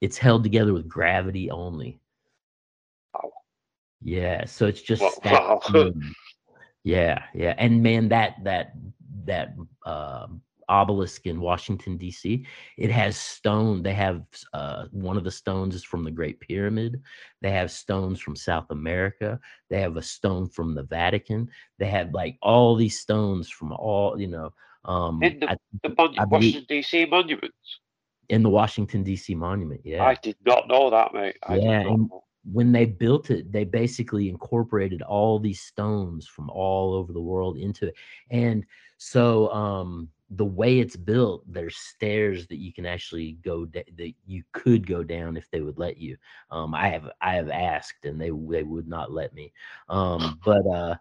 it's 0.00 0.18
held 0.18 0.42
together 0.42 0.72
with 0.72 0.88
gravity 0.88 1.50
only. 1.50 2.00
Wow. 3.14 3.32
Yeah, 4.02 4.44
so 4.44 4.66
it's 4.66 4.82
just 4.82 5.02
Wow. 5.24 5.60
Yeah, 6.84 7.24
yeah, 7.34 7.52
and 7.58 7.82
man, 7.82 8.10
that 8.10 8.36
that 8.44 8.74
that 9.24 9.56
um 9.84 10.42
obelisk 10.68 11.26
in 11.26 11.40
Washington 11.40 11.96
D.C. 11.96 12.44
It 12.76 12.90
has 12.90 13.16
stone. 13.16 13.82
They 13.82 13.94
have 13.94 14.22
uh, 14.52 14.86
one 14.90 15.16
of 15.16 15.24
the 15.24 15.30
stones 15.30 15.74
is 15.74 15.84
from 15.84 16.04
the 16.04 16.10
Great 16.10 16.40
Pyramid. 16.40 17.02
They 17.42 17.50
have 17.50 17.70
stones 17.70 18.20
from 18.20 18.36
South 18.36 18.70
America. 18.70 19.38
They 19.70 19.80
have 19.80 19.96
a 19.96 20.02
stone 20.02 20.48
from 20.48 20.74
the 20.74 20.82
Vatican. 20.84 21.48
They 21.78 21.86
have 21.86 22.12
like 22.12 22.36
all 22.42 22.76
these 22.76 22.98
stones 22.98 23.48
from 23.48 23.72
all 23.72 24.20
you 24.20 24.28
know. 24.28 24.52
Um, 24.84 25.22
In 25.22 25.40
the- 25.40 25.50
I- 25.50 25.56
The 25.82 25.94
mon- 25.96 26.18
I 26.18 26.24
Washington 26.24 26.64
DC 26.68 27.06
monuments. 27.10 27.80
in 28.28 28.42
the 28.42 28.50
Washington 28.50 29.02
D.C. 29.04 29.34
monument. 29.34 29.80
Yeah, 29.84 30.04
I 30.04 30.14
did 30.14 30.36
not 30.44 30.66
know 30.68 30.90
that, 30.90 31.14
mate. 31.14 31.36
I 31.44 31.56
Yeah, 31.56 31.60
did 31.78 31.84
not 31.84 31.92
and- 31.92 32.08
know. 32.08 32.24
when 32.52 32.70
they 32.72 32.86
built 32.86 33.30
it, 33.30 33.50
they 33.50 33.64
basically 33.64 34.28
incorporated 34.28 35.02
all 35.02 35.38
these 35.40 35.60
stones 35.60 36.26
from 36.28 36.48
all 36.50 36.94
over 36.94 37.12
the 37.12 37.20
world 37.20 37.56
into 37.58 37.88
it. 37.88 37.94
And 38.30 38.64
so 38.98 39.52
um 39.52 40.08
the 40.30 40.44
way 40.44 40.80
it's 40.80 40.96
built, 40.96 41.44
there's 41.46 41.76
stairs 41.76 42.46
that 42.48 42.56
you 42.58 42.72
can 42.72 42.84
actually 42.86 43.38
go 43.44 43.64
da- 43.64 43.84
that 43.96 44.12
you 44.26 44.42
could 44.52 44.86
go 44.86 45.02
down 45.04 45.36
if 45.36 45.48
they 45.50 45.60
would 45.60 45.78
let 45.78 45.98
you. 45.98 46.16
Um 46.50 46.74
I 46.74 46.88
have 46.88 47.08
I 47.20 47.34
have 47.34 47.48
asked 47.50 48.04
and 48.04 48.20
they 48.20 48.30
they 48.30 48.62
would 48.64 48.88
not 48.88 49.12
let 49.12 49.32
me. 49.34 49.52
Um 49.88 50.38
but 50.44 50.66
uh 50.66 50.96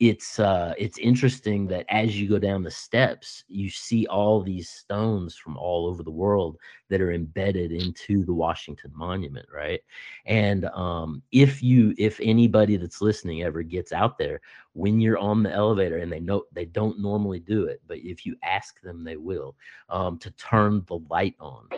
it's 0.00 0.40
uh 0.40 0.74
it's 0.76 0.98
interesting 0.98 1.66
that 1.68 1.86
as 1.88 2.20
you 2.20 2.28
go 2.28 2.38
down 2.38 2.62
the 2.64 2.70
steps 2.70 3.44
you 3.48 3.70
see 3.70 4.06
all 4.08 4.42
these 4.42 4.68
stones 4.68 5.36
from 5.36 5.56
all 5.56 5.86
over 5.86 6.02
the 6.02 6.10
world 6.10 6.56
that 6.94 7.02
are 7.02 7.12
embedded 7.12 7.72
into 7.72 8.24
the 8.24 8.32
Washington 8.32 8.92
monument 8.94 9.48
right? 9.52 9.80
And 10.26 10.66
um 10.66 11.22
if 11.32 11.60
you 11.60 11.92
if 11.98 12.20
anybody 12.22 12.76
that's 12.76 13.02
listening 13.02 13.42
ever 13.42 13.62
gets 13.62 13.92
out 13.92 14.16
there 14.16 14.40
when 14.74 15.00
you're 15.00 15.18
on 15.18 15.42
the 15.42 15.52
elevator 15.52 15.98
and 15.98 16.12
they 16.12 16.20
know 16.20 16.44
they 16.52 16.66
don't 16.66 17.00
normally 17.00 17.40
do 17.40 17.64
it 17.64 17.80
but 17.88 17.98
if 17.98 18.24
you 18.26 18.36
ask 18.44 18.80
them 18.80 19.04
they 19.04 19.16
will 19.16 19.56
um 19.88 20.18
to 20.18 20.30
turn 20.32 20.84
the 20.86 20.98
light 21.10 21.34
on 21.40 21.68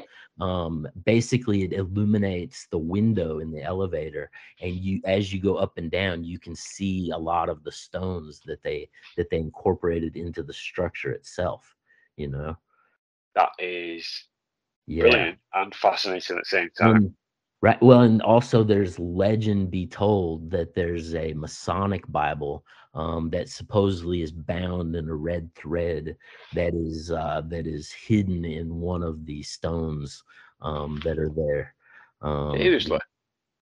um 0.40 0.86
basically 1.04 1.62
it 1.62 1.72
illuminates 1.72 2.66
the 2.66 2.78
window 2.78 3.38
in 3.38 3.50
the 3.50 3.62
elevator 3.62 4.30
and 4.60 4.74
you 4.76 5.00
as 5.04 5.32
you 5.32 5.40
go 5.40 5.56
up 5.56 5.78
and 5.78 5.90
down 5.90 6.24
you 6.24 6.38
can 6.38 6.54
see 6.54 7.10
a 7.10 7.18
lot 7.18 7.48
of 7.48 7.64
the 7.64 7.72
stones 7.72 8.40
that 8.40 8.62
they 8.62 8.88
that 9.16 9.30
they 9.30 9.38
incorporated 9.38 10.16
into 10.16 10.42
the 10.42 10.52
structure 10.52 11.12
itself 11.12 11.76
you 12.16 12.28
know? 12.28 12.56
That 13.34 13.50
is 13.58 14.24
yeah 14.86 15.02
brilliant 15.02 15.38
and 15.54 15.74
fascinating 15.74 16.36
at 16.36 16.42
the 16.42 16.46
same 16.48 16.70
time. 16.78 16.96
and, 16.96 17.14
right 17.62 17.80
well 17.82 18.00
and 18.00 18.22
also 18.22 18.62
there's 18.62 18.98
legend 18.98 19.70
be 19.70 19.86
told 19.86 20.50
that 20.50 20.74
there's 20.74 21.14
a 21.14 21.32
masonic 21.34 22.06
bible 22.10 22.64
um, 22.94 23.28
that 23.30 23.48
supposedly 23.48 24.22
is 24.22 24.32
bound 24.32 24.94
in 24.96 25.08
a 25.08 25.14
red 25.14 25.52
thread 25.54 26.16
that 26.54 26.74
is 26.74 27.10
uh, 27.10 27.42
that 27.46 27.66
is 27.66 27.92
hidden 27.92 28.44
in 28.44 28.80
one 28.80 29.02
of 29.02 29.24
the 29.26 29.42
stones 29.42 30.22
um, 30.62 31.00
that 31.04 31.18
are 31.18 31.30
there 31.36 31.74
um, 32.22 32.56
Seriously. 32.56 32.98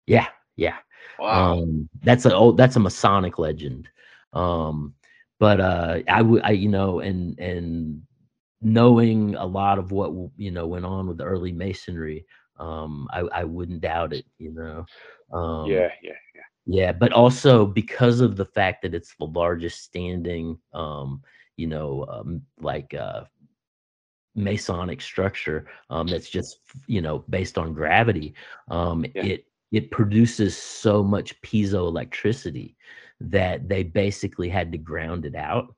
yeah 0.06 0.26
yeah 0.56 0.76
Wow. 1.18 1.54
um 1.54 1.88
that's 2.02 2.24
a 2.26 2.34
oh 2.34 2.52
that's 2.52 2.76
a 2.76 2.80
masonic 2.80 3.38
legend 3.38 3.88
um 4.32 4.94
but 5.38 5.60
uh 5.60 5.98
i 6.08 6.22
would 6.22 6.42
i 6.42 6.50
you 6.50 6.68
know 6.68 7.00
and 7.00 7.38
and 7.38 8.02
knowing 8.64 9.34
a 9.36 9.44
lot 9.44 9.78
of 9.78 9.92
what 9.92 10.10
you 10.36 10.50
know 10.50 10.66
went 10.66 10.84
on 10.84 11.06
with 11.06 11.18
the 11.18 11.24
early 11.24 11.52
masonry 11.52 12.24
um 12.58 13.06
i 13.12 13.20
i 13.20 13.44
wouldn't 13.44 13.80
doubt 13.80 14.12
it 14.12 14.24
you 14.38 14.52
know 14.52 14.84
um 15.32 15.70
yeah, 15.70 15.90
yeah, 16.02 16.12
yeah. 16.34 16.42
yeah, 16.66 16.92
but 16.92 17.12
also 17.12 17.66
because 17.66 18.20
of 18.20 18.36
the 18.36 18.44
fact 18.44 18.82
that 18.82 18.94
it's 18.94 19.14
the 19.16 19.26
largest 19.26 19.82
standing, 19.82 20.58
um, 20.72 21.22
you 21.56 21.66
know, 21.66 22.06
um, 22.08 22.42
like 22.60 22.94
uh, 22.94 23.24
Masonic 24.36 25.00
structure 25.00 25.66
um, 25.90 26.06
that's 26.06 26.28
just 26.28 26.58
you 26.86 27.00
know 27.00 27.24
based 27.28 27.58
on 27.58 27.72
gravity. 27.72 28.34
Um, 28.68 29.04
Yeah. 29.14 29.24
It 29.24 29.46
it 29.72 29.90
produces 29.90 30.56
so 30.56 31.02
much 31.02 31.40
piezoelectricity 31.42 32.76
that 33.20 33.68
they 33.68 33.82
basically 33.82 34.48
had 34.48 34.70
to 34.72 34.78
ground 34.78 35.24
it 35.24 35.34
out. 35.34 35.74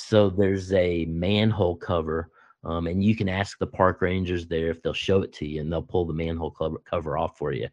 So 0.00 0.30
there's 0.30 0.72
a 0.72 1.04
manhole 1.06 1.76
cover. 1.76 2.30
Um, 2.64 2.86
and 2.86 3.02
you 3.04 3.16
can 3.16 3.28
ask 3.28 3.58
the 3.58 3.66
park 3.66 4.00
rangers 4.00 4.46
there 4.46 4.68
if 4.70 4.82
they'll 4.82 4.92
show 4.92 5.22
it 5.22 5.32
to 5.34 5.46
you 5.46 5.60
and 5.60 5.72
they'll 5.72 5.82
pull 5.82 6.04
the 6.04 6.14
manhole 6.14 6.50
cover, 6.50 6.78
cover 6.84 7.18
off 7.18 7.36
for 7.36 7.52
you. 7.52 7.68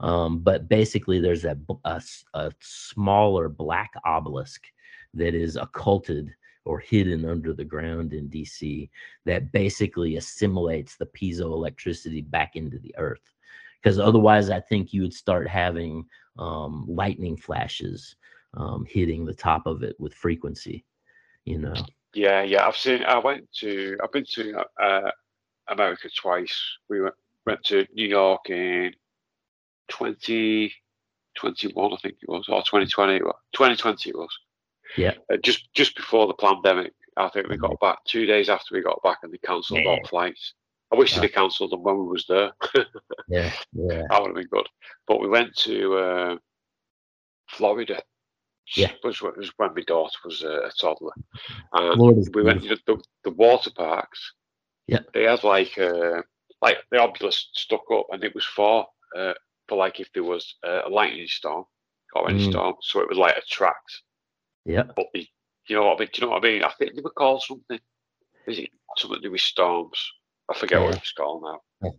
Um, 0.00 0.40
but 0.40 0.68
basically, 0.68 1.20
there's 1.20 1.44
a 1.44 1.58
a 1.84 2.52
smaller 2.60 3.48
black 3.48 3.92
obelisk 4.04 4.64
that 5.14 5.34
is 5.34 5.56
occulted 5.56 6.34
or 6.64 6.78
hidden 6.78 7.24
under 7.24 7.52
the 7.52 7.64
ground 7.64 8.12
in 8.12 8.28
DC 8.28 8.88
that 9.24 9.50
basically 9.52 10.16
assimilates 10.16 10.96
the 10.96 11.06
piezoelectricity 11.06 12.28
back 12.30 12.56
into 12.56 12.78
the 12.78 12.94
earth. 12.98 13.34
Because 13.82 13.98
otherwise, 13.98 14.50
I 14.50 14.60
think 14.60 14.92
you 14.92 15.02
would 15.02 15.14
start 15.14 15.48
having 15.48 16.06
um, 16.38 16.84
lightning 16.88 17.36
flashes 17.36 18.16
um, 18.54 18.84
hitting 18.88 19.24
the 19.24 19.34
top 19.34 19.66
of 19.66 19.82
it 19.82 19.96
with 19.98 20.14
frequency. 20.14 20.84
You 21.44 21.58
know, 21.58 21.74
Yeah, 22.14 22.42
yeah. 22.42 22.66
I've 22.66 22.76
seen. 22.76 23.02
I 23.04 23.18
went 23.18 23.50
to. 23.60 23.96
I've 24.02 24.12
been 24.12 24.26
to 24.34 24.64
uh, 24.82 25.10
America 25.68 26.08
twice. 26.14 26.54
We 26.88 27.00
went 27.00 27.14
went 27.46 27.64
to 27.64 27.86
New 27.94 28.06
York 28.06 28.50
in 28.50 28.92
twenty 29.88 30.72
twenty 31.36 31.72
one, 31.72 31.92
I 31.92 31.96
think 31.96 32.16
it 32.22 32.28
was, 32.28 32.46
or 32.48 32.62
twenty 32.62 32.86
twenty. 32.86 33.20
Twenty 33.54 33.76
twenty 33.76 34.10
it 34.10 34.16
was. 34.16 34.36
Yeah. 34.96 35.14
Uh, 35.32 35.36
just 35.42 35.72
just 35.72 35.96
before 35.96 36.26
the 36.26 36.34
pandemic, 36.34 36.92
I 37.16 37.28
think 37.28 37.48
we 37.48 37.56
got 37.56 37.78
back 37.80 37.98
two 38.04 38.26
days 38.26 38.48
after 38.48 38.74
we 38.74 38.82
got 38.82 39.02
back, 39.02 39.18
and 39.22 39.32
they 39.32 39.38
cancelled 39.38 39.86
all 39.86 40.00
flights. 40.08 40.54
I 40.92 40.96
wish 40.96 41.16
Ah. 41.16 41.20
they'd 41.20 41.32
cancelled 41.32 41.70
them 41.70 41.84
when 41.84 41.98
we 41.98 42.08
was 42.08 42.26
there. 42.28 42.50
yeah, 43.28 43.52
yeah, 43.72 44.02
That 44.10 44.20
would 44.20 44.28
have 44.28 44.34
been 44.34 44.48
good. 44.50 44.66
But 45.06 45.20
we 45.20 45.28
went 45.28 45.54
to 45.58 45.94
uh, 45.96 46.36
Florida. 47.48 48.02
Yeah. 48.76 48.92
Which 49.02 49.22
was 49.22 49.52
when 49.56 49.74
my 49.74 49.82
daughter 49.82 50.16
was 50.24 50.44
uh, 50.44 50.62
a 50.62 50.70
toddler. 50.70 51.12
And 51.72 51.94
Florida's 51.94 52.30
we 52.32 52.42
went 52.42 52.62
to 52.62 52.78
the, 52.86 53.02
the 53.24 53.30
water 53.30 53.70
parks. 53.74 54.32
Yeah. 54.86 55.00
They 55.12 55.24
had 55.24 55.42
like 55.44 55.76
uh, 55.78 56.22
like 56.62 56.78
the 56.90 56.98
obelisk 56.98 57.46
stuck 57.52 57.82
up, 57.92 58.06
and 58.10 58.22
it 58.24 58.34
was 58.34 58.44
for 58.44 58.86
uh, 59.16 59.34
for 59.68 59.76
like 59.76 60.00
if 60.00 60.12
there 60.12 60.24
was 60.24 60.56
a 60.64 60.88
lightning 60.88 61.26
storm 61.26 61.64
or 62.14 62.28
any 62.28 62.40
Mm. 62.44 62.50
storm, 62.50 62.74
so 62.80 63.00
it 63.00 63.08
would 63.08 63.16
like 63.16 63.36
attract. 63.36 64.02
yeah. 64.64 64.82
But 64.96 65.06
the, 65.14 65.26
you 65.68 65.76
know 65.76 65.86
what 65.86 65.96
I 65.96 66.00
mean? 66.00 66.08
Do 66.12 66.20
you 66.20 66.26
know 66.26 66.32
what 66.32 66.44
I 66.44 66.48
mean? 66.48 66.64
I 66.64 66.72
think 66.78 66.94
they 66.94 67.02
were 67.02 67.10
called 67.10 67.42
something. 67.42 67.78
Is 68.46 68.58
it 68.58 68.70
something 68.96 69.20
to 69.20 69.28
do 69.28 69.30
with 69.30 69.40
storms? 69.40 70.12
I 70.50 70.54
forget 70.54 70.80
what 70.80 70.96
it's 70.96 71.12
called 71.12 71.42
now. 71.44 71.92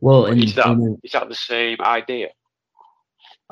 Well, 0.00 0.26
and, 0.26 0.42
is 0.42 0.54
that 0.54 0.68
and 0.68 0.98
is 1.02 1.12
that 1.12 1.28
the 1.28 1.34
same 1.34 1.76
idea? 1.80 2.28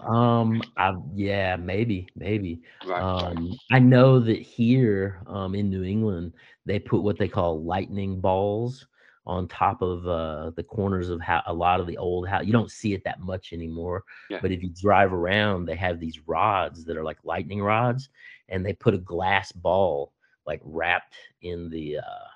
Um, 0.07 0.63
I 0.77 0.95
yeah, 1.15 1.57
maybe, 1.57 2.09
maybe. 2.17 2.63
Right. 2.83 3.07
right. 3.21 3.37
Um, 3.37 3.59
I 3.71 3.79
know 3.79 4.19
that 4.21 4.39
here, 4.41 5.23
um, 5.27 5.55
in 5.55 5.71
New 5.71 5.83
England, 5.85 6.33
they 6.67 6.79
put 6.79 7.03
what 7.03 7.19
they 7.19 7.29
call 7.29 7.63
lightning 7.65 8.21
balls 8.21 8.87
on 9.27 9.47
top 9.49 9.83
of 9.83 10.07
uh 10.09 10.51
the 10.57 10.63
corners 10.63 11.09
of 11.11 11.21
how 11.21 11.43
a 11.47 11.53
lot 11.53 11.81
of 11.81 11.87
the 11.87 11.97
old 11.99 12.27
house. 12.29 12.45
You 12.45 12.53
don't 12.53 12.71
see 12.71 12.95
it 12.95 13.05
that 13.05 13.21
much 13.21 13.53
anymore, 13.53 14.05
Yeah. 14.29 14.41
but 14.41 14.51
if 14.53 14.63
you 14.63 14.71
drive 14.81 15.13
around, 15.13 15.67
they 15.67 15.77
have 15.77 16.01
these 16.01 16.21
rods 16.27 16.85
that 16.85 16.97
are 16.97 17.05
like 17.05 17.19
lightning 17.25 17.63
rods, 17.63 18.09
and 18.49 18.65
they 18.65 18.73
put 18.73 18.95
a 18.95 18.99
glass 18.99 19.53
ball 19.53 20.13
like 20.47 20.61
wrapped 20.65 21.17
in 21.43 21.69
the 21.71 21.99
uh 21.99 22.27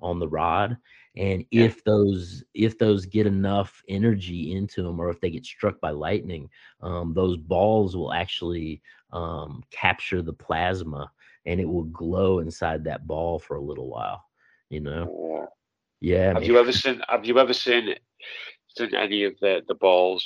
on 0.00 0.18
the 0.18 0.28
rod 0.28 0.76
and 1.16 1.44
Yeah. 1.50 1.64
if 1.64 1.82
those 1.84 2.44
if 2.54 2.78
those 2.78 3.04
get 3.06 3.26
enough 3.26 3.82
energy 3.88 4.52
into 4.52 4.82
them 4.82 5.00
or 5.00 5.10
if 5.10 5.20
they 5.20 5.30
get 5.30 5.44
struck 5.44 5.80
by 5.80 5.90
lightning 5.90 6.48
um, 6.82 7.12
those 7.14 7.36
balls 7.36 7.96
will 7.96 8.12
actually 8.12 8.80
um, 9.12 9.62
capture 9.70 10.22
the 10.22 10.32
plasma 10.32 11.10
and 11.46 11.60
it 11.60 11.64
will 11.68 11.84
glow 11.84 12.38
inside 12.40 12.84
that 12.84 13.06
ball 13.06 13.38
for 13.38 13.56
a 13.56 13.60
little 13.62 13.88
while 13.88 14.24
you 14.70 14.80
know 14.80 15.48
yeah 16.00 16.26
Have 16.28 16.34
man. 16.34 16.44
you 16.44 16.58
ever 16.58 16.72
seen? 16.72 17.00
Have 17.08 17.24
you 17.24 17.38
ever 17.38 17.52
seen 17.54 17.94
seen 18.76 18.94
any 18.94 19.24
of 19.24 19.34
the 19.40 19.62
the 19.66 19.74
balls 19.74 20.24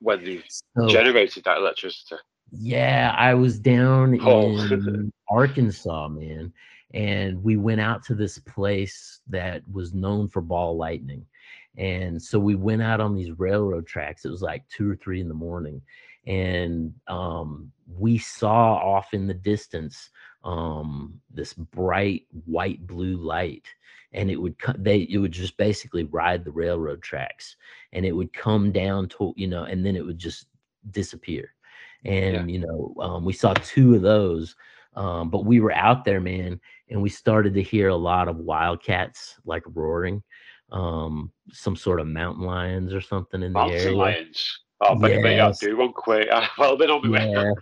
when 0.00 0.24
they've 0.24 0.44
So- 0.48 0.88
generated 0.88 1.44
that 1.44 1.58
electricity? 1.58 2.16
Yeah, 2.50 3.14
I 3.18 3.34
was 3.34 3.58
down 3.58 4.18
Oh. 4.20 4.56
in 4.72 5.12
Arkansas, 5.28 6.08
man, 6.08 6.52
and 6.94 7.42
we 7.42 7.56
went 7.56 7.80
out 7.80 8.04
to 8.04 8.14
this 8.14 8.38
place 8.38 9.20
that 9.28 9.62
was 9.70 9.92
known 9.92 10.28
for 10.28 10.40
ball 10.40 10.76
lightning. 10.76 11.26
And 11.76 12.22
so 12.22 12.38
we 12.38 12.54
went 12.54 12.82
out 12.82 13.00
on 13.00 13.16
these 13.16 13.36
railroad 13.36 13.84
tracks. 13.84 14.24
It 14.24 14.30
was 14.30 14.42
like 14.42 14.66
two 14.68 14.88
or 14.88 14.94
three 14.94 15.20
in 15.20 15.26
the 15.26 15.34
morning, 15.34 15.82
and 16.24 16.94
um, 17.08 17.72
we 17.98 18.16
saw 18.16 18.76
off 18.76 19.12
in 19.12 19.26
the 19.26 19.34
distance 19.34 20.10
um, 20.44 21.20
this 21.32 21.52
bright 21.52 22.26
white 22.44 22.86
blue 22.86 23.16
light, 23.16 23.66
and 24.12 24.30
it 24.30 24.36
would 24.36 24.56
co- 24.60 24.76
they 24.78 25.08
it 25.10 25.18
would 25.18 25.32
just 25.32 25.56
basically 25.56 26.04
ride 26.04 26.44
the 26.44 26.52
railroad 26.52 27.02
tracks, 27.02 27.56
and 27.92 28.06
it 28.06 28.12
would 28.12 28.32
come 28.32 28.70
down 28.70 29.08
to 29.08 29.34
you 29.36 29.48
know, 29.48 29.64
and 29.64 29.84
then 29.84 29.96
it 29.96 30.06
would 30.06 30.18
just 30.18 30.46
disappear. 30.92 31.54
And 32.04 32.48
you 32.48 32.60
know 32.60 32.94
um, 33.00 33.24
we 33.24 33.32
saw 33.32 33.52
two 33.54 33.96
of 33.96 34.02
those 34.02 34.54
um, 34.96 35.28
but 35.28 35.44
we 35.44 35.60
were 35.60 35.72
out 35.72 36.04
there 36.04 36.20
man 36.20 36.60
and 36.94 37.02
we 37.02 37.08
started 37.08 37.52
to 37.54 37.62
hear 37.62 37.88
a 37.88 37.96
lot 37.96 38.28
of 38.28 38.36
wildcats 38.36 39.34
like 39.44 39.64
roaring 39.74 40.22
um, 40.70 41.32
some 41.50 41.74
sort 41.74 42.00
of 42.00 42.06
mountain 42.06 42.44
lions 42.44 42.94
or 42.94 43.00
something 43.00 43.42
in 43.42 43.52
the 43.52 43.58
Mountain 43.58 43.76
area 43.80 43.96
lions. 43.96 44.60
Oh, 44.80 44.94
but 44.94 45.10
maybe 45.10 45.40
I'll 45.40 45.48
Yes. 45.48 45.58
do 45.58 45.76
one 45.76 45.92
quick. 45.92 46.28
Well, 46.58 46.80
on 46.80 47.10
my 47.10 47.26
way. 47.26 47.32
yeah 47.34 47.52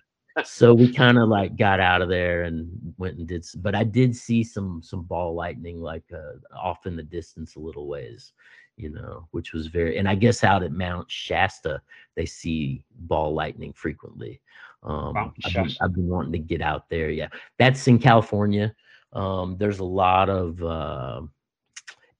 so 0.44 0.72
we 0.72 0.92
kind 0.92 1.18
of 1.18 1.28
like 1.28 1.56
got 1.56 1.78
out 1.78 2.00
of 2.00 2.08
there 2.08 2.44
and 2.44 2.66
went 2.96 3.18
and 3.18 3.28
did 3.28 3.44
but 3.56 3.74
i 3.74 3.84
did 3.84 4.16
see 4.16 4.42
some 4.42 4.80
some 4.82 5.02
ball 5.02 5.34
lightning 5.34 5.78
like 5.78 6.04
uh, 6.14 6.56
off 6.56 6.86
in 6.86 6.96
the 6.96 7.02
distance 7.02 7.56
a 7.56 7.60
little 7.60 7.86
ways 7.86 8.32
you 8.78 8.88
know 8.88 9.28
which 9.32 9.52
was 9.52 9.66
very 9.66 9.98
and 9.98 10.08
i 10.08 10.14
guess 10.14 10.42
out 10.42 10.62
at 10.62 10.72
mount 10.72 11.10
shasta 11.10 11.82
they 12.16 12.24
see 12.24 12.82
ball 13.00 13.34
lightning 13.34 13.74
frequently 13.74 14.40
um 14.84 15.34
I've, 15.44 15.52
been. 15.52 15.70
I've 15.82 15.94
been 15.94 16.08
wanting 16.08 16.32
to 16.32 16.38
get 16.38 16.62
out 16.62 16.88
there 16.88 17.10
yeah 17.10 17.28
that's 17.58 17.86
in 17.86 17.98
california 17.98 18.74
um 19.12 19.56
there's 19.58 19.78
a 19.80 19.84
lot 19.84 20.28
of 20.28 20.62
uh 20.62 21.20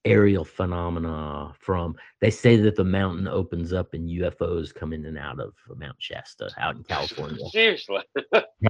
aerial 0.05 0.43
phenomena 0.43 1.53
from 1.59 1.95
they 2.19 2.29
say 2.29 2.57
that 2.57 2.75
the 2.75 2.83
mountain 2.83 3.27
opens 3.27 3.71
up 3.71 3.93
and 3.93 4.09
ufos 4.09 4.73
come 4.73 4.91
in 4.91 5.05
and 5.05 5.17
out 5.17 5.39
of 5.39 5.53
mount 5.77 5.95
shasta 5.99 6.49
out 6.59 6.75
in 6.75 6.83
california 6.83 7.45
Seriously. 7.51 8.01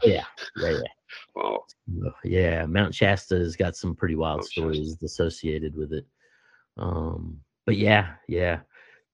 yeah, 0.03 0.23
yeah, 0.57 0.69
yeah. 0.69 0.77
Yeah, 2.23 2.65
Mount 2.65 2.95
Shasta 2.95 3.35
has 3.35 3.55
got 3.55 3.75
some 3.75 3.95
pretty 3.95 4.15
wild 4.15 4.37
Mount 4.37 4.45
Shasta. 4.45 4.59
stories 4.61 5.03
associated 5.03 5.75
with 5.75 5.93
it. 5.93 6.05
Um, 6.77 7.39
but 7.65 7.77
yeah, 7.77 8.13
yeah, 8.27 8.59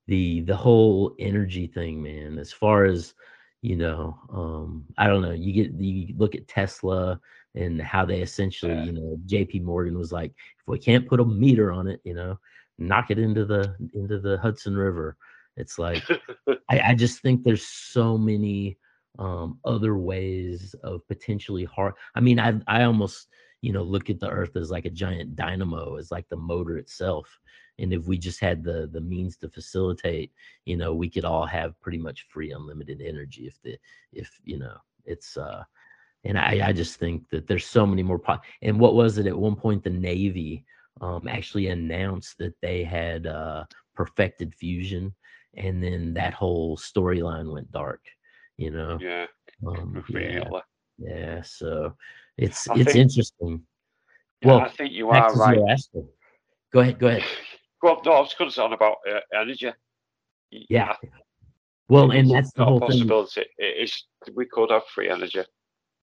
the 0.07 0.41
the 0.41 0.55
whole 0.55 1.15
energy 1.19 1.67
thing, 1.67 2.01
man. 2.01 2.37
As 2.37 2.51
far 2.51 2.85
as 2.85 3.13
you 3.61 3.75
know, 3.75 4.17
um, 4.31 4.85
I 4.97 5.07
don't 5.07 5.21
know. 5.21 5.31
You 5.31 5.53
get 5.53 5.73
you 5.73 6.15
look 6.17 6.35
at 6.35 6.47
Tesla 6.47 7.19
and 7.55 7.81
how 7.81 8.05
they 8.05 8.21
essentially, 8.21 8.73
Yeah. 8.73 8.83
you 8.85 8.91
know, 8.91 9.17
J.P. 9.25 9.59
Morgan 9.59 9.97
was 9.97 10.11
like, 10.11 10.31
if 10.59 10.67
we 10.67 10.79
can't 10.79 11.07
put 11.07 11.19
a 11.19 11.25
meter 11.25 11.71
on 11.71 11.87
it, 11.87 11.99
you 12.03 12.13
know, 12.13 12.39
knock 12.77 13.11
it 13.11 13.19
into 13.19 13.45
the 13.45 13.75
into 13.93 14.19
the 14.19 14.37
Hudson 14.37 14.75
River. 14.77 15.17
It's 15.57 15.77
like 15.77 16.03
I, 16.69 16.79
I 16.79 16.95
just 16.95 17.21
think 17.21 17.43
there's 17.43 17.65
so 17.65 18.17
many 18.17 18.77
um, 19.17 19.59
other 19.65 19.97
ways 19.97 20.75
of 20.83 21.05
potentially 21.07 21.65
hard. 21.65 21.93
I 22.15 22.21
mean, 22.21 22.39
I 22.39 22.59
I 22.67 22.83
almost 22.83 23.27
you 23.61 23.73
know 23.73 23.83
look 23.83 24.09
at 24.09 24.19
the 24.19 24.29
Earth 24.29 24.55
as 24.55 24.71
like 24.71 24.85
a 24.85 24.89
giant 24.91 25.35
dynamo, 25.35 25.95
as 25.95 26.11
like 26.11 26.29
the 26.29 26.37
motor 26.37 26.77
itself. 26.77 27.39
And 27.79 27.93
if 27.93 28.05
we 28.05 28.17
just 28.17 28.39
had 28.39 28.63
the 28.63 28.89
the 28.91 29.01
means 29.01 29.37
to 29.37 29.49
facilitate, 29.49 30.31
you 30.65 30.77
know, 30.77 30.93
we 30.93 31.09
could 31.09 31.25
all 31.25 31.45
have 31.45 31.79
pretty 31.81 31.97
much 31.97 32.27
free 32.29 32.51
unlimited 32.51 33.01
energy. 33.01 33.47
If 33.47 33.61
the 33.63 33.77
if 34.13 34.39
you 34.43 34.59
know, 34.59 34.77
it's 35.05 35.35
uh, 35.37 35.63
and 36.23 36.37
I 36.37 36.69
I 36.69 36.73
just 36.73 36.97
think 36.99 37.29
that 37.29 37.47
there's 37.47 37.65
so 37.65 37.85
many 37.85 38.03
more. 38.03 38.19
Po- 38.19 38.39
and 38.61 38.79
what 38.79 38.95
was 38.95 39.17
it 39.17 39.27
at 39.27 39.37
one 39.37 39.55
point? 39.55 39.83
The 39.83 39.89
Navy 39.89 40.65
um 41.01 41.27
actually 41.27 41.67
announced 41.67 42.37
that 42.39 42.53
they 42.61 42.83
had 42.83 43.25
uh 43.25 43.63
perfected 43.95 44.53
fusion 44.55 45.15
and 45.55 45.81
then 45.83 46.13
that 46.13 46.33
whole 46.33 46.77
storyline 46.77 47.51
went 47.51 47.71
dark 47.71 48.01
you 48.57 48.69
know 48.69 48.97
yeah, 49.01 49.25
um, 49.65 50.03
yeah 50.09 50.49
yeah 50.97 51.41
so 51.41 51.95
it's 52.37 52.69
I 52.69 52.75
it's 52.75 52.91
think- 52.91 53.03
interesting 53.03 53.63
Yeah, 54.41 54.47
Well, 54.47 54.59
I 54.61 54.69
think 54.69 54.91
you 54.91 55.09
are 55.09 55.33
right. 55.35 55.57
Go 56.73 56.79
ahead 56.81 56.99
go 56.99 57.07
ahead 57.07 57.23
Go 57.81 57.95
on, 57.95 58.01
no, 58.05 58.11
I 58.11 58.19
was 58.19 58.33
going 58.37 58.49
to 58.49 58.53
say 58.55 58.61
on 58.61 58.73
about 58.73 58.97
uh, 59.09 59.19
energy. 59.33 59.67
Y- 60.51 60.65
yeah 60.69 60.95
well 61.87 62.11
and 62.11 62.29
that's 62.29 62.51
the 62.53 62.65
whole 62.65 62.79
thing 62.79 63.07
possibility. 63.07 63.45
It 63.57 63.83
is 63.83 64.03
we 64.33 64.45
could 64.45 64.71
have 64.71 64.85
free 64.87 65.09
energy. 65.09 65.43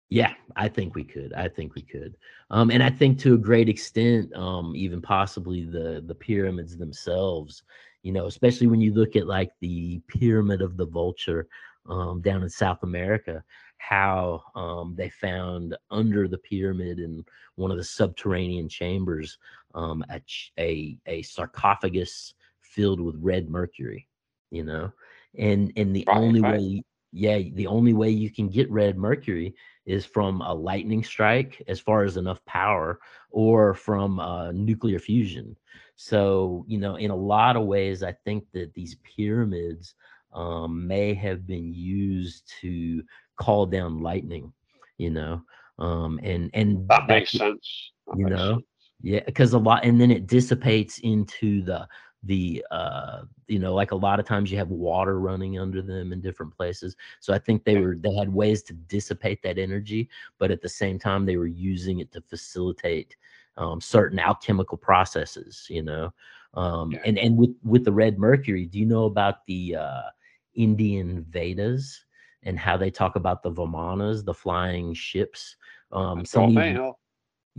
Yeah, 0.09 0.33
I 0.55 0.67
think 0.67 0.95
we 0.95 1.03
could. 1.03 1.33
I 1.33 1.47
think 1.47 1.75
we 1.75 1.83
could. 1.83 2.17
Um, 2.49 2.71
and 2.71 2.81
I 2.81 2.89
think 2.89 3.19
to 3.19 3.35
a 3.35 3.37
great 3.37 3.69
extent, 3.69 4.33
um, 4.35 4.73
even 4.75 5.01
possibly 5.01 5.65
the 5.65 6.03
the 6.05 6.15
pyramids 6.15 6.75
themselves, 6.77 7.63
you 8.01 8.11
know, 8.11 8.25
especially 8.25 8.67
when 8.67 8.81
you 8.81 8.91
look 8.93 9.15
at 9.15 9.27
like 9.27 9.51
the 9.59 10.01
pyramid 10.07 10.61
of 10.61 10.77
the 10.77 10.85
vulture 10.87 11.47
um, 11.87 12.21
down 12.21 12.41
in 12.41 12.49
South 12.49 12.81
America, 12.81 13.43
how 13.77 14.41
um, 14.55 14.95
they 14.97 15.09
found 15.09 15.77
under 15.91 16.27
the 16.27 16.39
pyramid 16.39 16.99
in 16.99 17.23
one 17.55 17.69
of 17.71 17.77
the 17.77 17.83
subterranean 17.83 18.67
chambers 18.67 19.37
um, 19.75 20.03
a, 20.11 20.19
a 20.59 20.97
a 21.05 21.21
sarcophagus 21.21 22.33
filled 22.61 22.99
with 22.99 23.15
red 23.19 23.47
mercury, 23.47 24.07
you 24.49 24.63
know, 24.63 24.91
and 25.37 25.71
and 25.75 25.95
the 25.95 26.07
Right, 26.07 26.11
only 26.11 26.41
right. 26.41 26.61
way, 26.61 26.83
yeah, 27.11 27.39
the 27.53 27.67
only 27.67 27.93
way 27.93 28.09
you 28.09 28.29
can 28.29 28.49
get 28.49 28.69
red 28.71 28.97
mercury 28.97 29.55
is 29.85 30.05
from 30.05 30.41
a 30.41 30.53
lightning 30.53 31.03
strike 31.03 31.61
as 31.67 31.79
far 31.79 32.03
as 32.03 32.17
enough 32.17 32.43
power 32.45 32.99
or 33.31 33.73
from 33.73 34.19
uh, 34.19 34.51
nuclear 34.51 34.99
fusion 34.99 35.55
so 35.95 36.63
you 36.67 36.77
know 36.77 36.95
in 36.95 37.11
a 37.11 37.15
lot 37.15 37.57
of 37.57 37.65
ways 37.65 38.03
i 38.03 38.11
think 38.23 38.45
that 38.53 38.73
these 38.73 38.95
pyramids 39.03 39.95
um, 40.33 40.87
may 40.87 41.13
have 41.13 41.45
been 41.45 41.73
used 41.73 42.51
to 42.61 43.03
call 43.35 43.65
down 43.65 44.01
lightning 44.01 44.53
you 44.97 45.09
know 45.09 45.41
um, 45.79 46.19
and 46.23 46.49
and 46.53 46.87
That 46.89 47.07
that 47.07 47.07
makes 47.07 47.31
sense. 47.31 47.91
That 48.07 48.17
you 48.17 48.25
makes 48.25 48.37
know, 48.37 48.53
sense. 48.53 48.63
yeah, 49.01 49.21
because 49.25 49.53
a 49.53 49.57
lot, 49.57 49.85
and 49.85 49.99
then 49.99 50.11
it 50.11 50.27
dissipates 50.27 50.99
into 50.99 51.63
the 51.63 51.87
the 52.23 52.65
uh 52.71 53.21
you 53.47 53.59
know 53.59 53.73
like 53.73 53.91
a 53.91 53.95
lot 53.95 54.19
of 54.19 54.25
times 54.25 54.51
you 54.51 54.57
have 54.57 54.69
water 54.69 55.19
running 55.19 55.57
under 55.57 55.81
them 55.81 56.11
in 56.11 56.19
different 56.19 56.55
places 56.55 56.95
so 57.21 57.33
i 57.33 57.39
think 57.39 57.63
they 57.63 57.77
were 57.77 57.95
they 57.95 58.13
had 58.13 58.33
ways 58.33 58.61
to 58.61 58.73
dissipate 58.73 59.41
that 59.41 59.57
energy 59.57 60.09
but 60.37 60.51
at 60.51 60.61
the 60.61 60.67
same 60.67 60.99
time 60.99 61.25
they 61.25 61.37
were 61.37 61.47
using 61.47 61.99
it 61.99 62.11
to 62.11 62.21
facilitate 62.21 63.15
um, 63.57 63.79
certain 63.79 64.19
alchemical 64.19 64.77
processes 64.77 65.65
you 65.69 65.81
know? 65.81 66.13
Um 66.55 66.93
and 67.05 67.17
and 67.17 67.37
with 67.37 67.55
with 67.63 67.85
the 67.85 67.91
red 67.91 68.19
mercury 68.19 68.65
do 68.65 68.79
you 68.79 68.85
know 68.85 69.05
about 69.05 69.45
the 69.45 69.75
uh 69.77 70.09
indian 70.55 71.25
vedas 71.29 72.03
and 72.43 72.57
how 72.59 72.75
they 72.75 72.89
talk 72.89 73.15
about 73.15 73.43
the 73.43 73.51
vimanas 73.51 74.25
the 74.25 74.33
flying 74.33 74.93
ships? 74.93 75.55
Um 75.91 76.25
some 76.25 76.51
even-. 76.51 76.93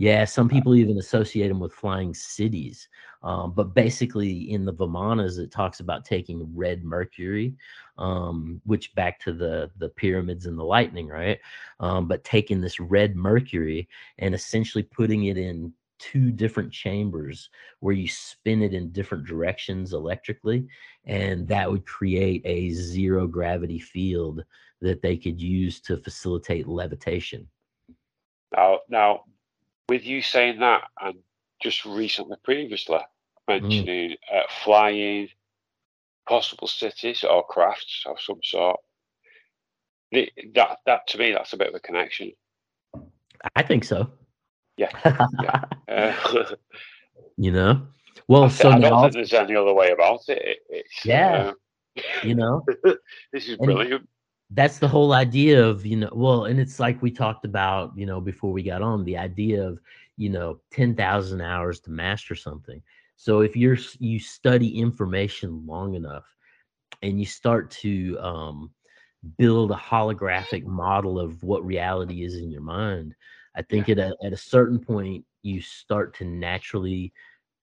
Yeah, 0.01 0.25
some 0.25 0.49
people 0.49 0.73
even 0.73 0.97
associate 0.97 1.49
them 1.49 1.59
with 1.59 1.75
flying 1.75 2.15
cities. 2.15 2.89
Um, 3.21 3.53
but 3.53 3.75
basically, 3.75 4.51
in 4.51 4.65
the 4.65 4.73
Vimanas, 4.73 5.37
it 5.37 5.51
talks 5.51 5.79
about 5.79 6.05
taking 6.05 6.51
red 6.55 6.83
mercury, 6.83 7.55
um, 7.99 8.59
which 8.65 8.95
back 8.95 9.19
to 9.19 9.31
the 9.31 9.69
the 9.77 9.89
pyramids 9.89 10.47
and 10.47 10.57
the 10.57 10.63
lightning, 10.63 11.07
right? 11.07 11.37
Um, 11.79 12.07
but 12.07 12.23
taking 12.23 12.61
this 12.61 12.79
red 12.79 13.15
mercury 13.15 13.87
and 14.17 14.33
essentially 14.33 14.81
putting 14.81 15.25
it 15.25 15.37
in 15.37 15.71
two 15.99 16.31
different 16.31 16.73
chambers 16.73 17.51
where 17.81 17.93
you 17.93 18.07
spin 18.07 18.63
it 18.63 18.73
in 18.73 18.91
different 18.91 19.23
directions 19.23 19.93
electrically 19.93 20.65
and 21.05 21.47
that 21.47 21.69
would 21.69 21.85
create 21.85 22.41
a 22.43 22.71
zero 22.71 23.27
gravity 23.27 23.77
field 23.77 24.43
that 24.81 25.03
they 25.03 25.15
could 25.15 25.39
use 25.39 25.79
to 25.79 25.95
facilitate 25.97 26.67
levitation 26.67 27.47
Now, 28.51 28.79
now, 28.89 29.25
with 29.91 30.05
you 30.05 30.21
saying 30.21 30.57
that, 30.61 30.83
and 31.01 31.15
just 31.61 31.83
recently, 31.83 32.37
previously 32.45 32.99
mentioning 33.45 34.15
uh, 34.33 34.39
flying, 34.63 35.27
possible 36.29 36.67
cities 36.69 37.25
or 37.29 37.45
crafts 37.45 38.03
of 38.05 38.15
some 38.21 38.39
sort, 38.41 38.79
the, 40.13 40.31
that 40.55 40.77
that 40.85 41.05
to 41.07 41.17
me, 41.17 41.33
that's 41.33 41.51
a 41.51 41.57
bit 41.57 41.67
of 41.67 41.75
a 41.75 41.79
connection. 41.81 42.31
i 43.57 43.61
think 43.63 43.83
so 43.83 44.09
Yeah, 44.77 44.91
yeah. 45.43 45.63
Uh, 45.89 46.45
you 47.35 47.51
know 47.51 47.81
well 48.29 48.43
I, 48.45 48.47
so 48.47 48.69
I 48.71 48.79
don't 48.79 49.01
think 49.01 49.13
there's 49.15 49.33
any 49.33 49.57
other 49.57 49.73
way 49.73 49.91
about 49.91 50.21
it. 50.29 50.41
It- 50.51 50.63
it's, 50.69 51.05
Yeah. 51.05 51.51
uh, 51.97 52.01
you 52.23 52.35
know 52.35 52.63
this 53.33 53.43
is 53.49 53.57
And- 53.57 53.65
brilliant. 53.65 54.07
That's 54.53 54.79
the 54.79 54.87
whole 54.87 55.13
idea 55.13 55.63
of 55.63 55.85
you 55.85 55.95
know 55.95 56.09
well 56.13 56.45
and 56.45 56.59
it's 56.59 56.79
like 56.79 57.01
we 57.01 57.11
talked 57.11 57.45
about 57.45 57.91
you 57.95 58.05
know 58.05 58.19
before 58.19 58.51
we 58.51 58.61
got 58.63 58.81
on 58.81 59.03
the 59.05 59.17
idea 59.17 59.63
of 59.65 59.79
you 60.17 60.29
know 60.29 60.59
10,000 60.71 61.41
hours 61.41 61.79
to 61.79 61.91
master 61.91 62.35
something 62.35 62.81
so 63.15 63.41
if 63.41 63.55
you're 63.55 63.77
you 63.99 64.19
study 64.19 64.79
information 64.79 65.65
long 65.65 65.95
enough 65.95 66.25
and 67.01 67.19
you 67.19 67.25
start 67.25 67.71
to 67.71 68.17
um 68.19 68.71
build 69.37 69.71
a 69.71 69.75
holographic 69.75 70.65
model 70.65 71.19
of 71.19 71.41
what 71.43 71.65
reality 71.65 72.23
is 72.23 72.35
in 72.35 72.51
your 72.51 72.61
mind 72.61 73.15
i 73.55 73.61
think 73.61 73.87
at 73.87 73.99
a, 73.99 74.15
at 74.23 74.33
a 74.33 74.37
certain 74.37 74.79
point 74.79 75.23
you 75.43 75.61
start 75.61 76.13
to 76.15 76.25
naturally 76.25 77.13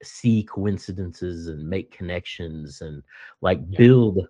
see 0.02 0.44
coincidences 0.44 1.48
and 1.48 1.68
make 1.68 1.90
connections 1.90 2.80
and 2.80 3.02
like 3.42 3.58
Yeah. 3.68 3.78
build 3.78 4.20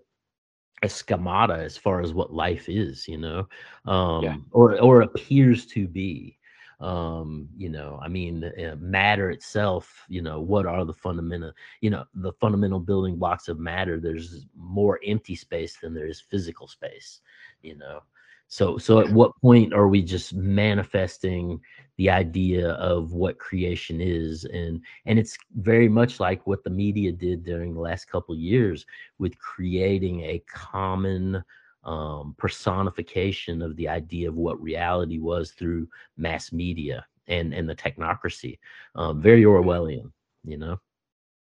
a 0.83 0.89
schemata 0.89 1.55
as 1.55 1.77
far 1.77 2.01
as 2.01 2.13
what 2.13 2.33
life 2.33 2.69
is 2.69 3.09
you 3.09 3.19
know 3.19 3.49
um 3.87 4.23
Yeah. 4.25 4.37
or 4.53 4.81
or 4.81 5.03
appears 5.03 5.67
to 5.67 5.89
be 5.89 6.37
um 6.81 7.49
you 7.57 7.69
know 7.69 7.99
i 8.01 8.07
mean 8.09 8.45
uh, 8.45 8.77
matter 8.79 9.31
itself 9.31 10.05
you 10.09 10.23
know 10.23 10.41
what 10.41 10.65
are 10.67 10.85
the 10.85 10.95
fundamental 10.95 11.53
you 11.81 11.91
know 11.91 12.05
the 12.15 12.33
fundamental 12.35 12.79
building 12.79 13.17
blocks 13.17 13.49
of 13.49 13.59
matter 13.59 13.99
there's 13.99 14.47
more 14.57 15.01
empty 15.05 15.35
space 15.35 15.77
than 15.83 15.93
there 15.93 16.07
is 16.07 16.21
physical 16.21 16.69
space 16.69 17.21
you 17.63 17.77
know 17.77 18.01
so 18.49 18.79
so 18.79 18.99
at 18.99 19.09
what 19.11 19.37
point 19.41 19.73
are 19.75 19.89
we 19.89 20.03
just 20.03 20.35
manifesting 20.35 21.61
the 21.97 22.09
idea 22.11 22.71
of 22.73 23.13
what 23.13 23.39
creation 23.39 24.01
is 24.01 24.45
and 24.47 24.81
and 25.07 25.19
it's 25.19 25.37
very 25.57 25.89
much 25.89 26.19
like 26.21 26.47
what 26.47 26.65
the 26.65 26.71
media 26.71 27.13
did 27.13 27.45
during 27.45 27.75
the 27.75 27.81
last 27.81 28.07
couple 28.07 28.35
of 28.35 28.41
years 28.41 28.87
with 29.19 29.39
creating 29.39 30.23
a 30.23 30.43
common 30.49 31.43
um, 31.85 32.35
personification 32.39 33.63
of 33.63 33.77
the 33.77 33.89
idea 33.89 34.29
of 34.29 34.35
what 34.35 34.61
reality 34.63 35.19
was 35.19 35.53
through 35.53 35.87
mass 36.17 36.53
media 36.53 37.07
and 37.29 37.53
and 37.55 37.69
the 37.69 37.75
technocracy 37.75 38.59
um, 38.95 39.21
very 39.21 39.43
orwellian 39.43 40.11
you 40.45 40.57
know 40.57 40.79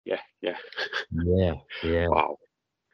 Yeah, 0.05 0.21
yeah. 0.41 0.57
yeah 1.11 1.55
yeah 1.83 2.07
Wow, 2.09 2.39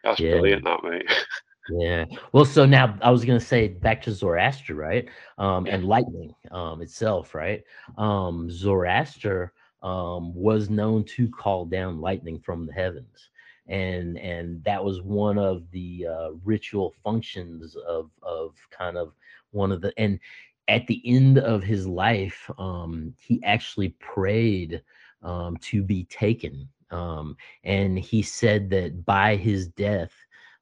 that's 0.03 0.21
Yeah. 0.21 0.31
brilliant, 0.31 0.65
that 0.65 0.83
mate. 0.85 1.11
Yeah. 1.71 2.05
Well, 2.33 2.45
so 2.45 2.67
now 2.67 2.99
I 3.01 3.11
was 3.11 3.25
gonna 3.25 3.41
say 3.41 3.69
back 3.69 4.03
to 4.03 4.13
Zoroaster, 4.13 4.75
right? 4.75 5.09
Um, 5.39 5.67
and 5.67 5.85
lightning 5.87 6.35
um 6.51 6.83
itself, 6.83 7.35
right? 7.35 7.63
Um, 7.97 8.51
Zoroaster 8.51 9.53
um 9.83 10.35
was 10.35 10.69
known 10.71 11.05
to 11.17 11.29
call 11.31 11.65
down 11.65 12.01
lightning 12.01 12.39
from 12.41 12.67
the 12.67 12.73
heavens. 12.73 13.31
And 13.67 14.19
and 14.19 14.63
that 14.65 14.85
was 14.85 15.01
one 15.03 15.39
of 15.39 15.71
the 15.71 16.07
uh, 16.11 16.31
ritual 16.45 16.95
functions 17.03 17.77
of 17.89 18.11
of 18.23 18.55
kind 18.71 18.99
of 18.99 19.15
one 19.53 19.73
of 19.73 19.81
the 19.81 19.93
and 19.99 20.21
at 20.69 20.87
the 20.87 21.01
end 21.07 21.39
of 21.39 21.63
his 21.63 21.87
life, 21.87 22.51
um, 22.59 23.15
he 23.19 23.43
actually 23.45 23.91
prayed 24.01 24.83
um, 25.23 25.57
to 25.59 25.83
be 25.83 26.05
taken. 26.05 26.69
Um, 26.91 27.37
and 27.65 27.99
he 27.99 28.23
said 28.23 28.71
that 28.71 29.05
by 29.05 29.37
his 29.37 29.69
death, 29.69 30.13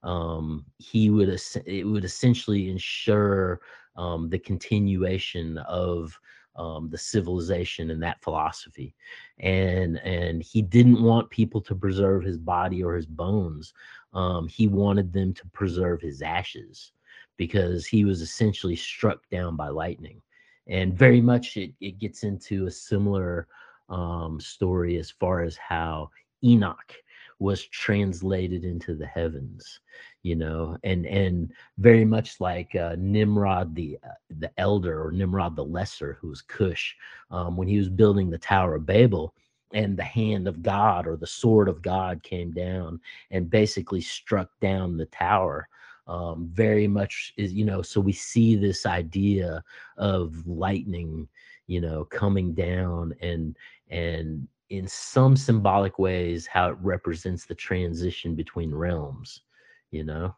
um, 0.02 0.64
he 0.78 1.10
would 1.10 1.28
it 1.66 1.86
would 1.86 2.04
essentially 2.04 2.70
ensure 2.70 3.60
um, 3.96 4.28
the 4.28 4.38
continuation 4.38 5.58
of 5.58 6.18
um, 6.56 6.90
the 6.90 6.98
civilization 6.98 7.90
and 7.90 8.02
that 8.02 8.22
philosophy. 8.22 8.94
And 9.38 9.98
and 9.98 10.42
he 10.42 10.62
didn't 10.62 11.02
want 11.02 11.30
people 11.30 11.60
to 11.62 11.74
preserve 11.74 12.24
his 12.24 12.38
body 12.38 12.82
or 12.82 12.94
his 12.94 13.06
bones. 13.06 13.72
Um, 14.12 14.48
he 14.48 14.68
wanted 14.68 15.12
them 15.12 15.32
to 15.34 15.46
preserve 15.48 16.00
his 16.00 16.20
ashes 16.20 16.92
because 17.36 17.86
he 17.86 18.04
was 18.04 18.20
essentially 18.20 18.76
struck 18.76 19.28
down 19.30 19.56
by 19.56 19.68
lightning. 19.68 20.20
And 20.68 20.94
very 20.94 21.20
much 21.20 21.56
it, 21.56 21.72
it 21.80 21.98
gets 21.98 22.22
into 22.22 22.66
a 22.66 22.70
similar 22.70 23.48
um, 23.88 24.38
story 24.38 24.96
as 24.98 25.10
far 25.10 25.42
as 25.42 25.56
how 25.56 26.10
enoch 26.44 26.94
was 27.42 27.66
translated 27.66 28.64
into 28.64 28.94
the 28.94 29.06
heavens 29.06 29.80
you 30.22 30.36
know 30.36 30.78
and 30.84 31.04
and 31.06 31.52
very 31.78 32.04
much 32.04 32.40
like 32.40 32.74
uh, 32.76 32.94
nimrod 32.98 33.74
the 33.74 33.98
uh, 34.04 34.14
the 34.38 34.50
elder 34.58 35.04
or 35.04 35.10
nimrod 35.10 35.56
the 35.56 35.64
lesser 35.64 36.16
who 36.20 36.28
was 36.28 36.40
cush 36.42 36.94
um, 37.32 37.56
when 37.56 37.66
he 37.66 37.76
was 37.76 37.88
building 37.88 38.30
the 38.30 38.38
tower 38.38 38.76
of 38.76 38.86
babel 38.86 39.34
and 39.74 39.96
the 39.96 40.04
hand 40.04 40.46
of 40.46 40.62
god 40.62 41.06
or 41.06 41.16
the 41.16 41.26
sword 41.26 41.68
of 41.68 41.82
god 41.82 42.22
came 42.22 42.52
down 42.52 43.00
and 43.32 43.50
basically 43.50 44.00
struck 44.00 44.48
down 44.60 44.96
the 44.96 45.06
tower 45.06 45.68
um, 46.06 46.48
very 46.52 46.86
much 46.86 47.34
is 47.36 47.52
you 47.52 47.64
know 47.64 47.82
so 47.82 48.00
we 48.00 48.12
see 48.12 48.54
this 48.54 48.86
idea 48.86 49.62
of 49.96 50.46
lightning 50.46 51.28
you 51.66 51.80
know 51.80 52.04
coming 52.04 52.54
down 52.54 53.12
and 53.20 53.56
and 53.90 54.46
in 54.72 54.88
some 54.88 55.36
symbolic 55.36 55.98
ways 55.98 56.46
how 56.46 56.70
it 56.70 56.76
represents 56.80 57.44
the 57.44 57.54
transition 57.54 58.34
between 58.34 58.74
realms 58.74 59.42
you 59.90 60.02
know? 60.02 60.34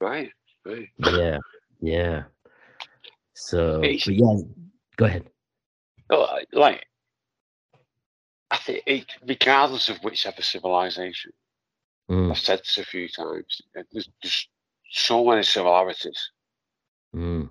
Right, 0.00 0.32
right. 0.64 0.88
yeah 0.98 1.38
yeah. 1.80 2.24
So 3.34 3.82
yeah 4.06 4.38
go 4.96 5.04
ahead. 5.06 5.30
I- 6.10 6.44
like, 6.52 6.86
I 8.50 8.56
think 8.56 8.82
it, 8.86 9.06
regardless 9.26 9.88
of 9.88 9.98
whichever 10.02 10.42
civilization, 10.42 11.32
Mm, 12.10 12.30
I've 12.30 12.38
said 12.38 12.60
this 12.60 12.78
a 12.78 12.84
few 12.84 13.08
times, 13.08 13.60
uh, 13.76 13.82
there's 13.92 14.08
just 14.22 14.48
so 14.90 15.24
many 15.24 15.42
similarities. 15.42 16.30
mm, 17.14 17.50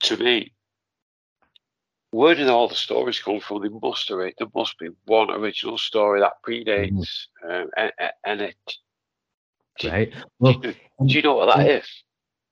To 0.00 0.16
me, 0.16 0.52
where 2.10 2.34
did 2.34 2.48
all 2.48 2.68
the 2.68 2.74
stories 2.74 3.20
come 3.20 3.40
from? 3.40 3.62
There 3.62 3.70
must 3.82 4.08
have 4.08 4.18
there 4.18 4.48
must 4.54 4.78
be 4.78 4.88
one 5.06 5.30
original 5.30 5.78
story 5.78 6.20
that 6.20 6.42
predates, 6.46 7.26
um, 7.48 7.70
and, 7.76 7.92
and 8.24 8.40
it. 8.42 8.56
Do, 9.78 9.90
right 9.90 10.12
well 10.40 10.64
do 11.06 11.16
you 11.16 11.22
know 11.22 11.34
what 11.34 11.46
that 11.46 11.66
is? 11.66 12.04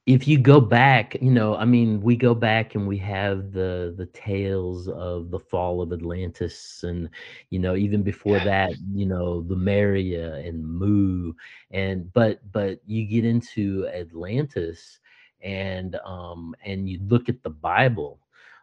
if 0.07 0.27
you 0.27 0.39
go 0.39 0.61
back 0.61 1.17
you 1.21 1.31
know 1.31 1.55
i 1.57 1.65
mean 1.65 2.01
we 2.01 2.17
go 2.17 2.35
back 2.35 2.75
and 2.75 2.87
we 2.87 2.97
have 2.99 3.53
the 3.53 3.95
the 3.97 4.07
tales 4.07 4.89
of 4.89 5.31
the 5.31 5.39
fall 5.39 5.81
of 5.83 5.93
atlantis 5.93 6.83
and 6.85 7.09
you 7.51 7.59
know 7.59 7.75
even 7.77 8.03
before 8.03 8.41
Yeah. 8.41 8.41
that 8.41 8.71
you 8.95 9.07
know 9.07 9.45
lemuria 9.49 10.35
and 10.37 10.65
mu 10.67 11.33
and 11.71 12.13
but 12.13 12.41
but 12.53 12.79
you 12.87 13.05
get 13.07 13.25
into 13.25 13.87
atlantis 13.95 14.99
and 15.43 15.97
um 16.07 16.55
and 16.65 16.89
you 16.89 16.99
look 17.09 17.29
at 17.29 17.43
the 17.43 17.51
bible 17.51 18.19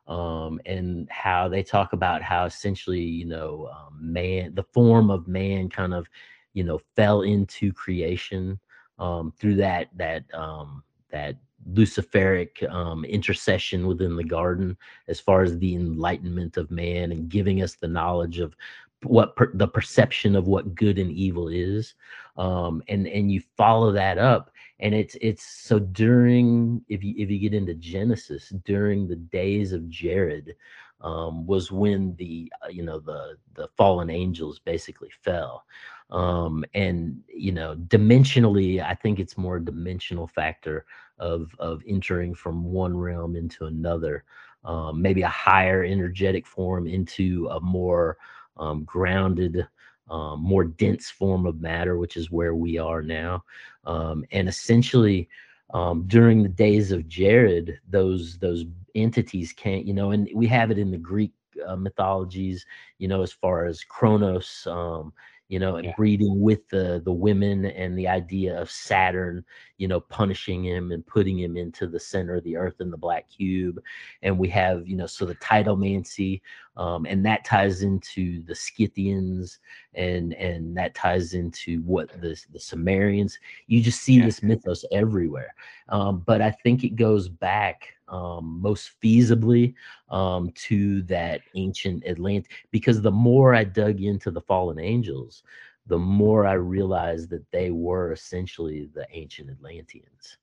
um 0.08 0.60
and 0.66 1.10
how 1.10 1.48
they 1.48 1.64
talk 1.64 1.94
about 1.94 2.22
how 2.22 2.46
essentially 2.46 3.02
you 3.02 3.26
know 3.26 3.70
um, 3.76 3.98
man 4.00 4.54
the 4.54 4.64
form 4.64 5.10
of 5.10 5.28
man 5.28 5.68
kind 5.68 5.94
of 5.94 6.08
you 6.54 6.64
know 6.64 6.80
fell 6.96 7.24
into 7.24 7.74
creation 7.74 8.60
um 9.00 9.34
through 9.40 9.56
that 9.56 9.88
that 9.96 10.24
um 10.34 10.84
that 11.10 11.36
luciferic 11.72 12.62
um, 12.72 13.04
intercession 13.06 13.88
within 13.88 14.16
the 14.16 14.24
garden 14.24 14.78
as 15.08 15.20
far 15.20 15.42
as 15.42 15.58
the 15.58 15.76
enlightenment 15.76 16.58
of 16.58 16.70
man 16.70 17.12
and 17.12 17.30
giving 17.30 17.64
us 17.64 17.76
the 17.76 17.88
knowledge 17.88 18.40
of 18.40 18.56
what 19.04 19.36
per- 19.36 19.52
the 19.56 19.68
perception 19.68 20.36
of 20.36 20.48
what 20.48 20.76
good 20.76 21.00
and 21.00 21.12
evil 21.12 21.48
is 21.48 21.96
um, 22.38 22.82
and 22.88 23.08
and 23.08 23.32
you 23.32 23.42
follow 23.58 23.92
that 23.92 24.18
up 24.18 24.52
and 24.80 24.94
it's 24.94 25.16
it's 25.22 25.44
so 25.46 25.80
during 25.80 26.84
if 26.90 27.04
you 27.04 27.14
if 27.18 27.30
you 27.30 27.40
get 27.40 27.54
into 27.54 27.74
genesis 27.76 28.50
during 28.66 29.08
the 29.08 29.16
days 29.16 29.72
of 29.72 29.90
jared 29.90 30.56
um, 31.02 31.46
was 31.46 31.72
when 31.72 32.16
the 32.16 32.52
uh, 32.64 32.68
you 32.70 32.84
know 32.84 33.00
the 33.00 33.38
the 33.54 33.68
fallen 33.78 34.10
angels 34.10 34.60
basically 34.60 35.10
fell. 35.22 35.66
Um 36.12 36.64
and 36.76 37.20
you 37.28 37.52
know 37.52 37.76
dimensionally 37.88 38.80
i 38.80 38.94
think 38.94 39.20
it's 39.20 39.40
more 39.40 39.60
dimensional 39.60 40.28
factor 40.28 40.86
of 41.18 41.50
of 41.58 41.82
entering 41.88 42.36
from 42.36 42.64
one 42.64 42.96
realm 42.96 43.36
into 43.36 43.66
another 43.66 44.24
um, 44.66 45.02
maybe 45.02 45.22
a 45.22 45.28
higher 45.28 45.84
energetic 45.84 46.46
form 46.46 46.88
into 46.88 47.48
a 47.52 47.60
more 47.60 48.18
um, 48.58 48.84
grounded 48.84 49.68
um, 50.10 50.40
more 50.42 50.64
dense 50.64 51.10
form 51.10 51.46
of 51.46 51.62
matter 51.62 51.98
which 51.98 52.18
is 52.18 52.32
where 52.32 52.56
we 52.56 52.78
are 52.78 53.02
now. 53.02 53.44
Um, 53.86 54.26
and 54.32 54.48
essentially 54.48 55.30
um, 55.74 56.06
during 56.08 56.44
the 56.44 56.50
days 56.50 56.92
of 56.92 57.08
jared 57.08 57.80
those 57.90 58.38
those 58.38 58.66
entities 58.94 59.54
can't 59.54 59.86
you 59.86 59.94
know 59.94 60.12
and 60.12 60.30
we 60.34 60.48
have 60.48 60.72
it 60.72 60.78
in 60.78 60.92
the 60.92 60.98
greek 60.98 61.34
uh, 61.66 61.76
mythologies 61.76 62.66
you 63.00 63.08
know 63.08 63.22
as 63.22 63.32
far 63.32 63.66
as 63.66 63.84
kronos 63.84 64.68
um, 64.70 65.12
you 65.48 65.60
know, 65.60 65.76
and 65.76 65.86
Yeah. 65.86 65.94
breeding 65.96 66.42
with 66.42 66.68
the 66.70 67.02
the 67.06 67.12
women 67.12 67.66
and 67.66 67.98
the 67.98 68.08
idea 68.08 68.60
of 68.60 68.70
Saturn, 68.72 69.46
you 69.78 69.88
know, 69.88 70.00
punishing 70.00 70.64
him 70.64 70.92
and 70.92 71.06
putting 71.06 71.38
him 71.40 71.56
into 71.58 71.88
the 71.88 72.00
center 72.00 72.36
of 72.36 72.44
the 72.44 72.58
earth 72.58 72.82
in 72.82 72.90
the 72.90 72.98
black 72.98 73.30
cube. 73.30 73.80
And 74.24 74.38
we 74.40 74.50
have, 74.50 74.88
you 74.88 74.96
know, 74.96 75.06
so 75.06 75.26
the 75.26 75.36
titanomachy, 75.36 76.42
um, 76.78 77.06
and 77.06 77.26
that 77.26 77.46
ties 77.46 77.84
into 77.84 78.44
the 78.44 78.56
Scythians 78.56 79.60
and 79.94 80.34
and 80.34 80.76
that 80.78 80.96
ties 80.96 81.34
into 81.34 81.82
what 81.82 82.10
the 82.22 82.40
the 82.52 82.60
Sumerians. 82.60 83.38
You 83.68 83.82
just 83.82 84.02
see 84.02 84.20
Yeah. 84.20 84.26
this 84.26 84.42
mythos 84.42 84.86
everywhere. 84.92 85.54
Um, 85.90 86.24
but 86.26 86.42
I 86.42 86.52
think 86.52 86.84
it 86.84 86.96
goes 86.96 87.30
back 87.30 87.95
um, 88.08 88.60
most 88.62 88.92
feasibly 89.02 89.74
um, 90.10 90.52
to 90.56 91.02
that 91.04 91.42
ancient 91.56 92.04
Atlantic 92.06 92.52
because 92.72 93.02
the 93.02 93.12
more 93.12 93.54
I 93.54 93.64
dug 93.64 94.02
into 94.02 94.32
the 94.32 94.42
fallen 94.42 94.80
angels, 94.80 95.44
the 95.88 95.98
more 95.98 96.46
I 96.46 96.54
realized 96.54 97.30
that 97.32 97.50
they 97.52 97.72
were 97.72 98.12
essentially 98.12 98.90
the 98.94 99.06
ancient 99.12 99.50
Atlanteans. 99.50 100.38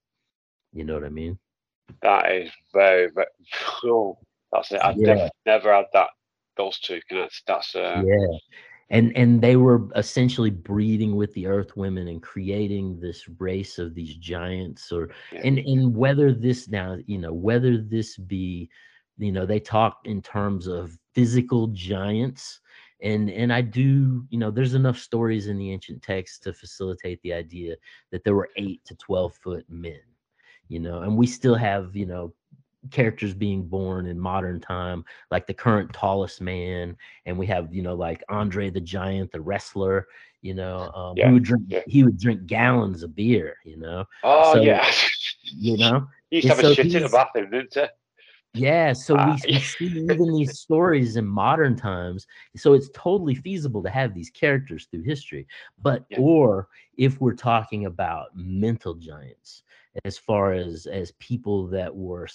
You 0.72 0.84
know 0.84 0.94
what 0.94 1.04
I 1.04 1.10
mean? 1.10 1.38
That 2.02 2.32
is 2.32 2.50
very, 2.72 3.10
very. 3.14 3.26
Oh, 3.84 4.18
that's 4.52 4.72
it. 4.72 4.80
I 4.80 4.94
Yeah. 4.96 5.16
have 5.16 5.30
never 5.46 5.74
had 5.74 5.86
that. 5.92 6.08
Those 6.56 6.78
two 6.80 7.00
connected. 7.08 7.42
That's 7.46 7.74
uh, 7.74 8.04
yeah. 8.04 8.38
And 8.92 9.16
and 9.16 9.40
they 9.40 9.56
were 9.56 9.88
essentially 9.96 10.50
breeding 10.50 11.16
with 11.16 11.32
the 11.34 11.46
earth 11.46 11.76
women 11.76 12.08
and 12.08 12.22
creating 12.22 13.00
this 13.00 13.28
race 13.40 13.78
of 13.78 13.94
these 13.94 14.14
giants 14.16 14.92
or 14.92 15.10
Yeah. 15.32 15.40
and 15.44 15.58
and 15.58 15.96
whether 15.96 16.32
this 16.32 16.68
now, 16.68 16.98
you 17.06 17.18
know, 17.18 17.32
whether 17.32 17.78
this 17.78 18.16
be, 18.18 18.70
you 19.18 19.32
know, 19.32 19.46
they 19.46 19.60
talk 19.60 20.00
in 20.04 20.22
terms 20.22 20.66
of 20.68 20.98
physical 21.14 21.68
giants 21.68 22.60
and 23.02 23.30
and 23.30 23.52
I 23.52 23.62
do, 23.62 24.24
you 24.30 24.38
know, 24.38 24.50
there's 24.50 24.74
enough 24.74 24.98
stories 24.98 25.48
in 25.48 25.58
the 25.58 25.72
ancient 25.72 26.02
texts 26.02 26.38
to 26.40 26.52
facilitate 26.52 27.20
the 27.22 27.32
idea 27.34 27.76
that 28.12 28.24
there 28.24 28.34
were 28.36 28.50
8 28.56 28.84
to 28.86 28.94
12 28.96 29.34
foot 29.34 29.64
men, 29.68 30.00
you 30.68 30.80
know, 30.80 31.02
and 31.02 31.16
we 31.16 31.26
still 31.26 31.54
have, 31.56 31.96
you 31.96 32.06
know, 32.06 32.32
characters 32.90 33.32
being 33.32 33.62
born 33.62 34.06
in 34.06 34.18
modern 34.18 34.60
time 34.60 35.04
like 35.30 35.46
the 35.46 35.54
current 35.54 35.92
tallest 35.92 36.40
man 36.40 36.96
and 37.26 37.38
we 37.38 37.46
have 37.46 37.72
you 37.72 37.82
know 37.82 37.94
like 37.94 38.24
andre 38.28 38.70
the 38.70 38.80
giant 38.80 39.30
the 39.30 39.40
wrestler 39.40 40.06
you 40.40 40.52
know 40.52 40.90
um, 40.92 41.16
Yeah, 41.16 41.28
who 41.28 41.34
would 41.34 41.44
drink 41.44 41.72
he 41.86 42.02
would 42.02 42.18
drink 42.18 42.46
gallons 42.46 43.02
of 43.04 43.14
beer 43.14 43.56
you 43.64 43.76
know 43.76 44.04
oh 44.24 44.52
So, 44.54 44.62
yeah. 44.62 44.90
you 45.44 45.76
know 45.76 46.06
he 46.30 46.36
used 46.36 46.48
to 46.48 46.54
have 46.54 46.64
so 46.64 46.70
a 46.72 46.74
shit 46.74 46.92
in 46.92 47.02
the 47.02 47.08
bathroom, 47.08 47.50
didn't 47.50 47.74
he? 47.74 47.84
yeah 48.54 48.92
so 48.92 49.14
Ah, 49.14 49.24
we, 49.24 49.32
we 49.54 49.58
see 49.60 49.86
even 49.86 50.34
these 50.34 50.58
stories 50.58 51.16
in 51.16 51.24
modern 51.26 51.74
times 51.74 52.26
so 52.56 52.74
it's 52.74 52.90
totally 52.94 53.34
feasible 53.34 53.82
to 53.82 53.88
have 53.88 54.12
these 54.12 54.28
characters 54.30 54.86
through 54.90 55.02
history 55.02 55.46
but 55.80 56.04
Yeah. 56.10 56.18
or 56.20 56.68
if 56.98 57.20
we're 57.20 57.32
talking 57.34 57.86
about 57.86 58.26
mental 58.34 58.94
giants 58.94 59.62
as 60.04 60.18
far 60.18 60.52
as 60.52 60.86
as 60.86 61.12
people 61.12 61.66
that 61.66 61.94
were 61.94 62.28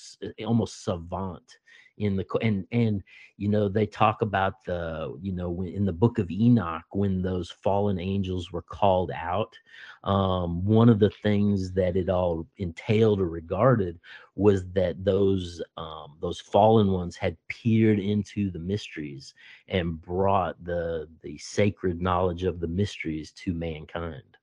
almost 0.45 0.84
savant 0.84 1.58
in 1.97 2.16
the 2.16 2.26
and 2.41 2.66
and 2.72 3.03
you 3.38 3.49
know 3.49 3.68
they 3.68 3.86
talk 3.86 4.22
about 4.22 4.64
the 4.66 5.18
you 5.22 5.32
know 5.32 5.64
in 5.64 5.86
the 5.86 5.91
book 5.91 6.20
of 6.20 6.30
enoch 6.30 6.84
when 6.91 7.22
those 7.22 7.49
fallen 7.49 7.99
angels 7.99 8.51
were 8.51 8.62
called 8.62 9.12
out 9.16 9.58
um 10.03 10.64
one 10.64 10.89
of 10.89 10.99
the 10.99 11.10
things 11.10 11.72
that 11.72 11.95
it 11.95 12.10
all 12.10 12.45
entailed 12.58 13.20
or 13.20 13.28
regarded 13.28 13.99
was 14.36 14.66
that 14.74 15.03
those 15.03 15.62
um 15.78 16.16
those 16.22 16.39
fallen 16.39 16.91
ones 16.91 17.16
had 17.16 17.36
peered 17.47 17.99
into 17.99 18.51
the 18.51 18.60
mysteries 18.60 19.34
and 19.68 19.99
brought 20.01 20.64
the 20.64 21.08
the 21.24 21.38
sacred 21.39 21.99
knowledge 21.99 22.43
of 22.43 22.60
the 22.60 22.68
mysteries 22.68 23.32
to 23.32 23.53
mankind 23.53 24.37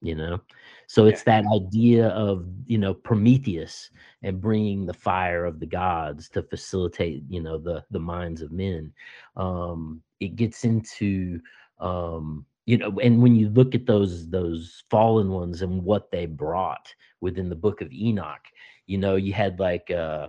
you 0.00 0.14
know? 0.14 0.40
So 0.86 1.06
it's 1.06 1.22
that 1.24 1.44
idea 1.54 2.08
of 2.08 2.46
you 2.66 2.78
know 2.78 2.94
prometheus 2.94 3.90
and 4.22 4.40
bringing 4.40 4.86
the 4.86 4.94
fire 4.94 5.44
of 5.44 5.60
the 5.60 5.66
gods 5.66 6.28
to 6.30 6.42
facilitate 6.42 7.24
you 7.28 7.42
know 7.42 7.58
the 7.58 7.84
the 7.90 8.00
minds 8.00 8.42
of 8.42 8.52
men. 8.52 8.92
Um 9.36 10.02
it 10.20 10.36
gets 10.36 10.64
into 10.64 11.40
um 11.78 12.44
you 12.66 12.78
know 12.78 12.98
and 13.00 13.22
when 13.22 13.36
you 13.36 13.48
look 13.50 13.74
at 13.74 13.86
those 13.86 14.28
those 14.28 14.82
fallen 14.90 15.30
ones 15.30 15.62
and 15.62 15.82
what 15.82 16.10
they 16.10 16.26
brought 16.26 16.92
within 17.20 17.48
the 17.48 17.56
book 17.56 17.80
of 17.80 17.92
enoch 17.92 18.44
you 18.86 18.98
know 18.98 19.16
you 19.16 19.32
had 19.32 19.58
like 19.58 19.90
uh 19.90 20.28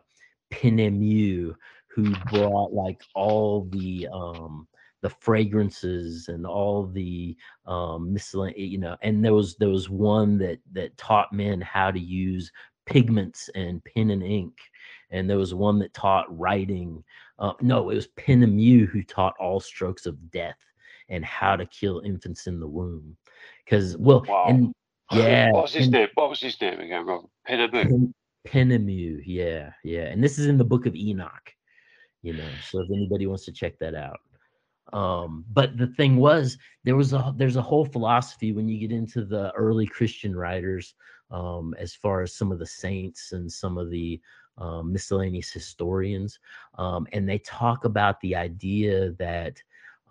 Penemu 0.51 1.53
who 1.87 2.15
brought 2.31 2.71
like 2.71 3.01
all 3.15 3.65
the 3.71 4.07
um 4.11 4.67
the 5.01 5.09
fragrances 5.09 6.27
and 6.27 6.45
all 6.45 6.85
the 6.85 7.35
um 7.65 8.11
miscellaneous 8.13 8.57
you 8.57 8.77
know 8.77 8.95
and 9.01 9.23
there 9.23 9.33
was 9.33 9.55
there 9.55 9.69
was 9.69 9.89
one 9.89 10.37
that 10.37 10.59
that 10.73 10.95
taught 10.97 11.31
men 11.31 11.61
how 11.61 11.89
to 11.89 11.99
use 11.99 12.51
pigments 12.85 13.49
and 13.55 13.83
pen 13.85 14.09
and 14.11 14.23
ink 14.23 14.57
and 15.11 15.29
there 15.29 15.37
was 15.37 15.53
one 15.53 15.79
that 15.79 15.93
taught 15.93 16.25
writing 16.37 17.03
uh, 17.39 17.53
no 17.61 17.89
it 17.89 17.95
was 17.95 18.07
Penemu 18.17 18.87
who 18.87 19.03
taught 19.03 19.35
all 19.39 19.59
strokes 19.59 20.05
of 20.05 20.31
death 20.31 20.59
and 21.07 21.23
how 21.23 21.55
to 21.55 21.65
kill 21.67 22.01
infants 22.03 22.47
in 22.47 22.59
the 22.59 22.67
womb 22.67 23.15
because 23.63 23.95
well 23.97 24.25
Wow. 24.27 24.45
and 24.47 24.73
yeah 25.13 25.51
What 25.51 25.63
was 25.63 25.73
his 25.73 25.85
and- 25.85 25.93
name? 25.93 26.07
What 26.15 26.29
was 26.29 26.39
his 26.41 26.59
name 26.61 26.79
again, 26.79 27.05
Robert? 27.05 27.29
Pinnamoo. 27.47 27.71
Pen- 27.71 28.13
Penemu, 28.47 29.21
yeah, 29.25 29.71
yeah, 29.83 30.03
and 30.05 30.23
this 30.23 30.39
is 30.39 30.47
in 30.47 30.57
the 30.57 30.63
book 30.63 30.85
of 30.85 30.95
Enoch, 30.95 31.53
you 32.21 32.33
know. 32.33 32.47
So 32.69 32.79
if 32.81 32.89
anybody 32.89 33.27
wants 33.27 33.43
to 33.45 33.51
check 33.51 33.77
that 33.79 33.95
out, 33.95 34.19
um, 34.93 35.45
but 35.51 35.77
the 35.77 35.87
thing 35.87 36.17
was, 36.17 36.57
there 36.83 36.95
was 36.95 37.13
a 37.13 37.33
there's 37.37 37.57
a 37.57 37.61
whole 37.61 37.85
philosophy 37.85 38.51
when 38.51 38.67
you 38.67 38.79
get 38.79 38.91
into 38.91 39.23
the 39.23 39.51
early 39.51 39.85
Christian 39.85 40.35
writers, 40.35 40.95
um, 41.31 41.75
as 41.77 41.93
far 41.93 42.21
as 42.21 42.35
some 42.35 42.51
of 42.51 42.59
the 42.59 42.65
saints 42.65 43.31
and 43.31 43.51
some 43.51 43.77
of 43.77 43.89
the 43.89 44.19
um, 44.57 44.91
miscellaneous 44.91 45.51
historians, 45.51 46.39
um, 46.77 47.07
and 47.13 47.27
they 47.27 47.39
talk 47.39 47.85
about 47.85 48.19
the 48.21 48.35
idea 48.35 49.11
that 49.13 49.61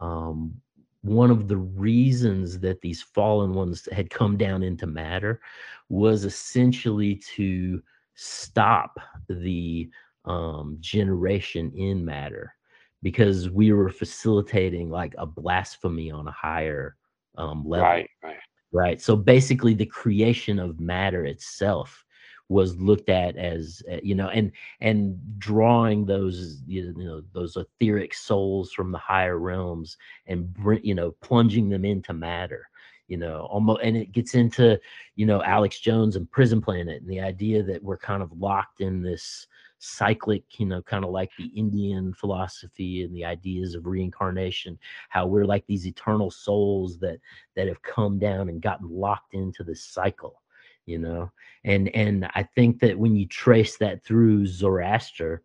um, 0.01 0.55
one 1.03 1.31
of 1.31 1.49
the 1.49 1.57
reasons 1.57 2.59
that 2.61 2.81
these 2.81 3.03
fallen 3.03 3.55
ones 3.55 3.89
had 3.93 4.11
come 4.11 4.37
down 4.37 4.63
into 4.63 4.87
matter 4.87 5.41
was 5.89 6.25
essentially 6.25 7.15
to 7.37 7.83
stop 8.15 8.99
the 9.29 9.89
um, 10.25 10.77
generation 10.81 11.73
in 11.75 12.05
matter 12.05 12.55
because 13.03 13.51
we 13.51 13.73
were 13.73 13.91
facilitating 13.91 14.91
like 14.91 15.15
a 15.19 15.27
blasphemy 15.27 16.11
on 16.11 16.27
a 16.27 16.33
higher 16.33 16.97
um, 17.37 17.65
level 17.67 17.85
Right, 17.87 18.11
right. 18.23 18.37
right 18.73 19.01
so 19.01 19.17
basically 19.17 19.75
the 19.75 19.87
creation 19.87 20.59
of 20.59 20.81
matter 20.81 21.25
itself 21.25 22.05
was 22.49 22.77
looked 22.81 23.11
at 23.11 23.37
as 23.37 23.83
uh, 23.93 23.99
you 24.03 24.15
know 24.15 24.29
and 24.29 24.53
and 24.81 25.19
drawing 25.39 26.07
those 26.07 26.63
you 26.67 26.93
know 26.97 27.23
those 27.33 27.57
etheric 27.57 28.15
souls 28.15 28.73
from 28.73 28.91
the 28.91 28.99
higher 28.99 29.39
realms 29.39 29.97
and 30.27 30.55
you 30.83 30.95
know 30.95 31.11
plunging 31.21 31.69
them 31.69 31.85
into 31.85 32.13
matter 32.13 32.69
you 33.07 33.17
know 33.17 33.47
almost 33.51 33.81
and 33.83 33.97
it 33.97 34.13
gets 34.13 34.35
into 34.35 34.79
you 35.15 35.27
know 35.27 35.43
alex 35.43 35.79
jones 35.79 36.17
and 36.17 36.31
prison 36.31 36.61
planet 36.61 37.03
and 37.03 37.11
the 37.11 37.21
idea 37.21 37.63
that 37.63 37.83
we're 37.83 37.99
kind 37.99 38.23
of 38.23 38.33
locked 38.33 38.81
in 38.81 39.03
this 39.03 39.47
cyclic 39.79 40.43
you 40.59 40.67
know 40.67 40.83
kind 40.83 41.05
of 41.05 41.11
like 41.11 41.31
the 41.39 41.47
indian 41.55 42.13
philosophy 42.13 43.05
and 43.05 43.15
the 43.15 43.25
ideas 43.25 43.75
of 43.75 43.87
reincarnation 43.87 44.79
how 45.09 45.27
we're 45.27 45.45
like 45.45 45.65
these 45.67 45.87
eternal 45.87 46.31
souls 46.31 46.99
that 46.99 47.19
that 47.55 47.69
have 47.69 47.81
come 47.83 48.19
down 48.19 48.49
and 48.49 48.61
gotten 48.61 48.89
locked 48.89 49.35
into 49.35 49.63
this 49.63 49.85
cycle 49.85 50.43
you 50.89 50.99
know? 50.99 51.31
And 51.65 51.95
and 51.95 52.29
i 52.35 52.43
think 52.43 52.81
that 52.81 52.99
when 52.99 53.15
you 53.15 53.27
trace 53.27 53.77
that 53.77 54.03
through 54.05 54.47
zoroaster 54.47 55.43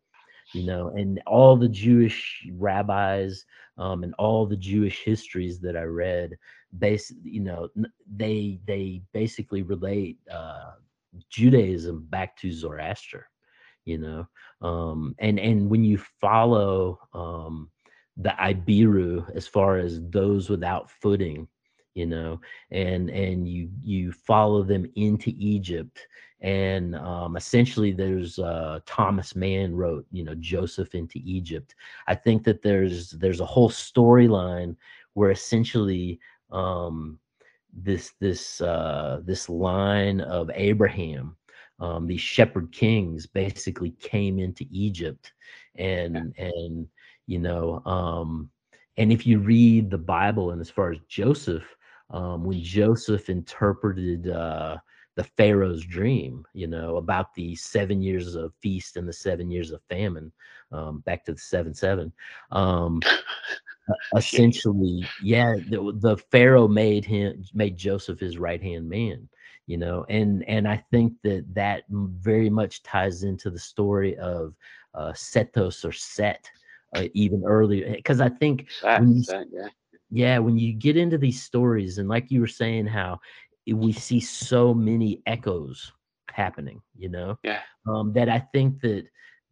you 0.53 0.63
know 0.63 0.89
and 0.89 1.21
all 1.25 1.57
the 1.57 1.67
jewish 1.67 2.47
rabbis 2.53 3.45
um, 3.77 4.03
and 4.03 4.13
all 4.19 4.45
the 4.45 4.55
jewish 4.55 5.03
histories 5.03 5.59
that 5.59 5.75
i 5.75 5.81
read 5.81 6.37
base 6.79 7.11
you 7.23 7.39
know 7.39 7.67
they 8.15 8.59
they 8.65 9.01
basically 9.13 9.63
relate 9.63 10.17
uh 10.31 10.71
judaism 11.29 12.05
back 12.09 12.37
to 12.37 12.51
zoroaster 12.51 13.27
you 13.85 13.97
know 13.97 14.27
um 14.61 15.15
and 15.19 15.39
and 15.39 15.69
when 15.69 15.83
you 15.83 15.97
follow 16.21 16.99
um 17.13 17.69
the 18.17 18.29
ibiru 18.39 19.25
as 19.35 19.47
far 19.47 19.77
as 19.77 20.01
those 20.09 20.49
without 20.49 20.89
footing 20.89 21.47
you 21.95 22.05
know 22.05 22.39
and 22.71 23.09
and 23.09 23.47
you 23.47 23.69
you 23.81 24.11
follow 24.11 24.63
them 24.63 24.85
into 24.95 25.33
egypt 25.37 26.07
and 26.43 26.95
um, 26.97 27.37
essentially 27.37 27.93
there's 27.93 28.37
uh, 28.37 28.79
Thomas 28.85 29.33
Mann 29.33 29.73
wrote 29.73 30.05
you 30.11 30.25
know 30.25 30.35
Joseph 30.35 30.93
into 30.93 31.19
Egypt. 31.23 31.73
I 32.07 32.15
think 32.15 32.43
that 32.43 32.61
there's 32.61 33.11
there's 33.11 33.39
a 33.39 33.45
whole 33.45 33.69
storyline 33.69 34.75
where 35.13 35.31
essentially 35.31 36.19
um, 36.51 37.17
this 37.73 38.11
this 38.19 38.59
uh, 38.59 39.21
this 39.23 39.47
line 39.49 40.19
of 40.19 40.51
Abraham, 40.53 41.37
um, 41.79 42.07
these 42.07 42.21
shepherd 42.21 42.71
kings 42.71 43.25
basically 43.25 43.91
came 43.99 44.39
into 44.39 44.65
Egypt, 44.71 45.33
and 45.75 46.33
and 46.37 46.87
you 47.27 47.39
know 47.39 47.81
um, 47.85 48.49
and 48.97 49.11
if 49.11 49.25
you 49.25 49.39
read 49.39 49.89
the 49.89 49.97
Bible 49.97 50.51
and 50.51 50.61
as 50.61 50.69
far 50.69 50.91
as 50.91 50.99
Joseph, 51.07 51.63
um, 52.09 52.43
when 52.43 52.61
Joseph 52.61 53.29
interpreted 53.29 54.29
uh, 54.29 54.77
the 55.15 55.23
Pharaoh's 55.23 55.83
dream, 55.83 56.45
you 56.53 56.67
know, 56.67 56.97
about 56.97 57.33
the 57.33 57.55
seven 57.55 58.01
years 58.01 58.35
of 58.35 58.53
feast 58.61 58.97
and 58.97 59.07
the 59.07 59.13
seven 59.13 59.49
years 59.49 59.71
of 59.71 59.81
famine, 59.89 60.31
um, 60.71 60.99
back 60.99 61.25
to 61.25 61.33
the 61.33 61.39
seven 61.39 61.73
seven. 61.73 62.11
Um, 62.51 63.01
essentially, 64.15 65.05
yeah, 65.23 65.55
the, 65.69 65.93
the 65.99 66.17
Pharaoh 66.31 66.67
made 66.67 67.05
him 67.05 67.43
made 67.53 67.77
Joseph 67.77 68.19
his 68.19 68.37
right 68.37 68.61
hand 68.61 68.87
man, 68.87 69.27
you 69.67 69.77
know, 69.77 70.05
and 70.09 70.43
and 70.47 70.67
I 70.67 70.77
think 70.91 71.13
that 71.23 71.45
that 71.53 71.83
very 71.89 72.49
much 72.49 72.83
ties 72.83 73.23
into 73.23 73.49
the 73.49 73.59
story 73.59 74.17
of 74.17 74.53
uh, 74.93 75.13
Sethos 75.13 75.83
or 75.85 75.91
Set, 75.91 76.49
uh, 76.95 77.05
even 77.13 77.43
earlier, 77.45 77.93
because 77.95 78.21
I 78.21 78.29
think 78.29 78.67
Set, 78.69 78.99
when 78.99 79.15
you, 79.15 79.23
set, 79.23 79.47
yeah. 79.51 79.67
yeah, 80.09 80.37
when 80.39 80.57
you 80.57 80.73
get 80.73 80.97
into 80.97 81.17
these 81.17 81.41
stories, 81.41 81.97
and 81.97 82.09
like 82.09 82.31
you 82.31 82.41
were 82.41 82.47
saying, 82.47 82.87
how 82.87 83.19
we 83.67 83.91
see 83.93 84.19
so 84.19 84.73
many 84.73 85.21
echoes 85.25 85.91
happening, 86.29 86.81
you 86.97 87.09
know, 87.09 87.37
Yeah. 87.43 87.61
um, 87.87 88.13
that 88.13 88.29
I 88.29 88.39
think 88.39 88.81
that 88.81 89.05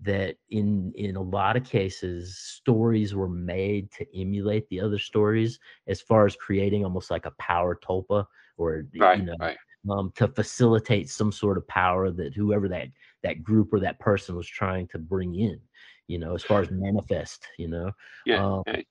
that 0.03 0.36
in 0.49 0.91
in 0.95 1.16
a 1.16 1.22
lot 1.22 1.55
of 1.55 1.64
cases, 1.64 2.38
stories 2.38 3.14
were 3.16 3.30
made 3.30 3.91
to 3.91 4.05
emulate 4.20 4.68
the 4.70 4.82
other 4.82 4.97
stories, 4.99 5.59
as 5.88 6.01
far 6.01 6.26
as 6.26 6.36
creating 6.36 6.84
almost 6.84 7.12
like 7.12 7.26
a 7.26 7.32
power 7.39 7.76
tulpa, 7.76 8.26
or 8.57 8.86
Right, 8.97 9.20
you 9.20 9.26
know, 9.26 9.36
right. 9.39 9.57
Um, 9.89 10.11
to 10.15 10.27
facilitate 10.27 11.09
some 11.09 11.32
sort 11.32 11.57
of 11.57 11.67
power 11.67 12.11
that 12.11 12.34
whoever 12.36 12.67
that 12.69 12.88
that 13.23 13.43
group 13.43 13.73
or 13.73 13.79
that 13.79 13.99
person 13.99 14.36
was 14.36 14.47
trying 14.47 14.88
to 14.89 14.97
bring 14.99 15.36
in, 15.36 15.59
you 16.07 16.17
know, 16.19 16.36
as 16.36 16.43
far 16.43 16.61
as 16.61 16.69
manifest, 16.71 17.47
you 17.57 17.67
know. 17.67 17.91
Yeah. 18.25 18.45
Um, 18.45 18.63
yeah. 18.67 18.82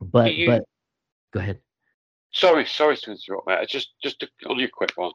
But 0.00 0.34
you- 0.34 0.46
but 0.46 0.64
go 1.32 1.40
ahead. 1.40 1.60
Sorry, 2.30 2.66
sorry 2.66 2.96
to 2.96 3.10
interrupt, 3.12 3.46
mate. 3.48 3.68
Just, 3.68 3.94
just 4.02 4.22
a, 4.22 4.28
only 4.46 4.64
a 4.64 4.68
quick 4.68 4.92
one. 4.96 5.12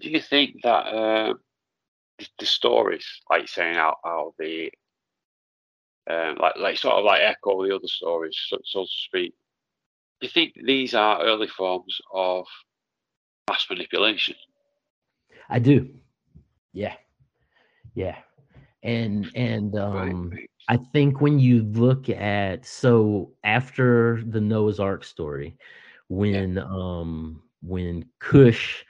Do 0.00 0.10
you 0.10 0.20
think 0.20 0.56
that 0.64 0.86
um, 0.86 1.38
the, 2.18 2.26
the 2.40 2.46
stories, 2.46 3.06
like 3.30 3.42
you're 3.42 3.46
saying, 3.46 3.76
out, 3.76 3.98
out 4.04 4.34
the, 4.38 4.70
um, 6.10 6.36
like, 6.40 6.56
like 6.56 6.76
sort 6.78 6.96
of 6.96 7.04
like 7.04 7.22
echo 7.22 7.64
the 7.64 7.74
other 7.74 7.86
stories, 7.86 8.36
so, 8.48 8.58
so 8.64 8.82
to 8.82 8.90
speak? 8.90 9.34
Do 10.20 10.26
you 10.26 10.30
think 10.30 10.54
these 10.62 10.94
are 10.94 11.22
early 11.22 11.46
forms 11.46 11.96
of 12.12 12.44
mass 13.48 13.66
manipulation? 13.70 14.34
I 15.48 15.58
do. 15.58 15.88
Yeah. 16.72 16.94
Yeah. 17.94 18.16
And 18.82 19.30
and 19.34 19.76
um 19.76 20.30
right. 20.30 20.50
I 20.68 20.76
think 20.92 21.20
when 21.20 21.38
you 21.38 21.62
look 21.62 22.08
at 22.10 22.66
so 22.66 23.32
after 23.44 24.22
the 24.26 24.40
Noah's 24.40 24.78
Ark 24.78 25.04
story, 25.04 25.56
when 26.08 26.58
um 26.58 27.42
when 27.62 28.04
Cush 28.20 28.84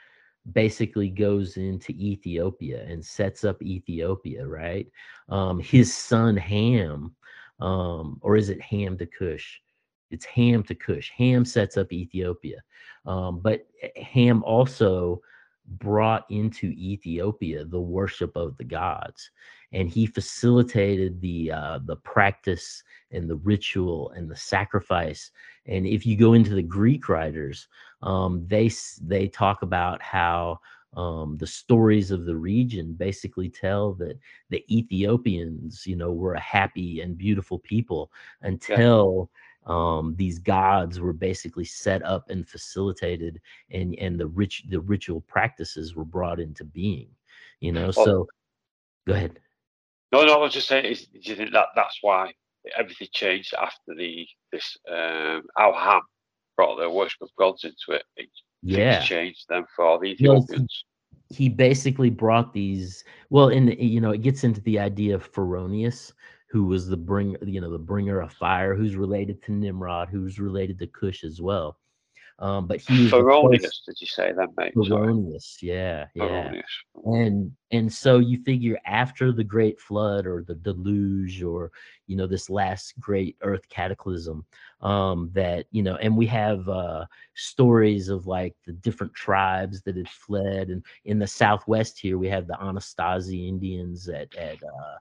basically 0.51 1.09
goes 1.09 1.57
into 1.57 1.91
Ethiopia 1.93 2.83
and 2.87 3.03
sets 3.03 3.43
up 3.43 3.61
Ethiopia, 3.61 4.45
right? 4.45 4.87
Um 5.29 5.59
his 5.59 5.95
son 5.95 6.37
Ham, 6.37 7.15
um, 7.59 8.17
or 8.21 8.35
is 8.35 8.49
it 8.49 8.61
Ham 8.61 8.97
to 8.97 9.05
Cush? 9.05 9.61
It's 10.11 10.25
Ham 10.25 10.63
to 10.63 10.75
Cush. 10.75 11.11
Ham 11.17 11.45
sets 11.45 11.77
up 11.77 11.91
Ethiopia. 11.91 12.61
Um, 13.05 13.39
but 13.39 13.67
Ham 13.95 14.43
also 14.43 15.21
brought 15.77 16.25
into 16.29 16.67
Ethiopia 16.67 17.63
the 17.63 17.79
worship 17.79 18.35
of 18.35 18.57
the 18.57 18.63
gods 18.63 19.29
and 19.71 19.89
he 19.89 20.05
facilitated 20.05 21.21
the 21.21 21.51
uh, 21.51 21.79
the 21.85 21.95
practice 21.97 22.83
and 23.11 23.29
the 23.29 23.35
ritual 23.37 24.11
and 24.11 24.29
the 24.29 24.35
sacrifice. 24.35 25.31
And 25.65 25.85
if 25.85 26.05
you 26.05 26.17
go 26.17 26.33
into 26.33 26.55
the 26.55 26.63
Greek 26.63 27.07
writers, 27.09 27.67
um, 28.01 28.45
they 28.47 28.71
they 29.01 29.27
talk 29.27 29.61
about 29.61 30.01
how 30.01 30.59
um, 30.95 31.37
the 31.37 31.47
stories 31.47 32.09
of 32.09 32.25
the 32.25 32.35
region 32.35 32.93
basically 32.93 33.47
tell 33.47 33.93
that 33.95 34.17
the 34.49 34.65
Ethiopians, 34.75 35.85
you 35.85 35.95
know, 35.95 36.11
were 36.11 36.33
a 36.33 36.39
happy 36.39 37.01
and 37.01 37.17
beautiful 37.17 37.59
people 37.59 38.11
until 38.41 39.29
um, 39.69 40.15
these 40.17 40.39
gods 40.39 40.99
were 40.99 41.13
basically 41.13 41.63
set 41.63 42.03
up 42.03 42.29
and 42.29 42.47
facilitated, 42.47 43.39
and 43.69 43.95
and 43.99 44.19
the 44.19 44.25
rich 44.27 44.63
the 44.67 44.79
ritual 44.79 45.21
practices 45.21 45.95
were 45.95 46.03
brought 46.05 46.39
into 46.39 46.65
being. 46.65 47.07
You 47.59 47.73
know, 47.73 47.91
Well, 47.95 48.05
so 48.05 48.27
go 49.07 49.13
ahead. 49.13 49.39
No, 50.11 50.25
no, 50.25 50.33
I 50.33 50.37
was 50.37 50.53
just 50.53 50.67
saying, 50.67 50.85
is, 50.85 51.05
do 51.05 51.19
you 51.21 51.35
think 51.35 51.53
that 51.53 51.67
that's 51.75 51.99
why 52.01 52.33
everything 52.75 53.09
changed 53.13 53.53
after 53.53 53.93
the 53.95 54.27
this 54.51 54.75
um, 54.91 55.43
Ham 55.55 56.01
brought 56.57 56.79
the 56.79 56.89
worship 56.89 57.21
of 57.21 57.29
gods 57.37 57.63
into 57.63 57.91
it? 57.91 58.03
it 58.17 58.29
Yeah. 58.63 59.01
Changed 59.01 59.45
them 59.49 59.65
for 59.75 59.99
the 59.99 60.07
Ethiopians. 60.07 60.83
he 61.29 61.47
basically 61.47 62.09
brought 62.09 62.53
these 62.53 63.03
well 63.29 63.49
and 63.49 63.79
you 63.79 64.01
know 64.01 64.09
it 64.09 64.23
gets 64.23 64.43
into 64.43 64.61
the 64.61 64.79
idea 64.79 65.13
of 65.13 65.31
Phoroneus 65.31 66.11
who 66.49 66.65
was 66.65 66.87
the 66.87 66.97
bring 66.97 67.35
you 67.43 67.61
know 67.61 67.71
the 67.71 67.77
bringer 67.77 68.21
of 68.21 68.33
fire 68.33 68.75
who's 68.75 68.95
related 68.95 69.41
to 69.43 69.51
Nimrod 69.51 70.09
who's 70.09 70.39
related 70.39 70.79
to 70.79 70.87
Cush 70.87 71.23
as 71.23 71.41
well 71.41 71.77
um 72.39 72.67
but 72.67 72.79
he 72.79 73.03
was 73.03 73.11
the 73.11 73.71
did 73.85 74.01
you 74.01 74.07
say 74.07 74.31
that, 74.31 74.49
mate? 74.57 74.73
Phoroneus 74.73 75.61
yeah 75.61 76.05
yeah 76.15 76.51
Phoroneus. 76.51 76.61
and 77.05 77.51
and 77.71 77.91
so 77.91 78.19
you 78.19 78.41
figure 78.43 78.79
after 78.85 79.31
the 79.31 79.43
great 79.43 79.79
flood 79.79 80.25
or 80.25 80.43
the 80.47 80.55
deluge 80.55 81.43
or 81.43 81.71
you 82.07 82.15
know 82.15 82.27
this 82.27 82.49
last 82.49 82.93
great 82.99 83.35
earth 83.41 83.67
cataclysm 83.69 84.45
um 84.81 85.29
that 85.33 85.65
you 85.71 85.83
know 85.83 85.97
and 85.97 86.15
we 86.15 86.25
have 86.25 86.67
uh 86.69 87.05
stories 87.35 88.07
of 88.09 88.25
like 88.25 88.55
the 88.65 88.73
different 88.73 89.13
tribes 89.13 89.81
that 89.81 89.97
had 89.97 90.09
fled 90.09 90.69
and 90.69 90.83
in 91.05 91.19
the 91.19 91.27
southwest 91.27 91.99
here 91.99 92.17
we 92.17 92.29
have 92.29 92.47
the 92.47 92.53
anasazi 92.53 93.47
indians 93.49 94.07
at 94.07 94.33
at 94.35 94.57
uh 94.63 94.97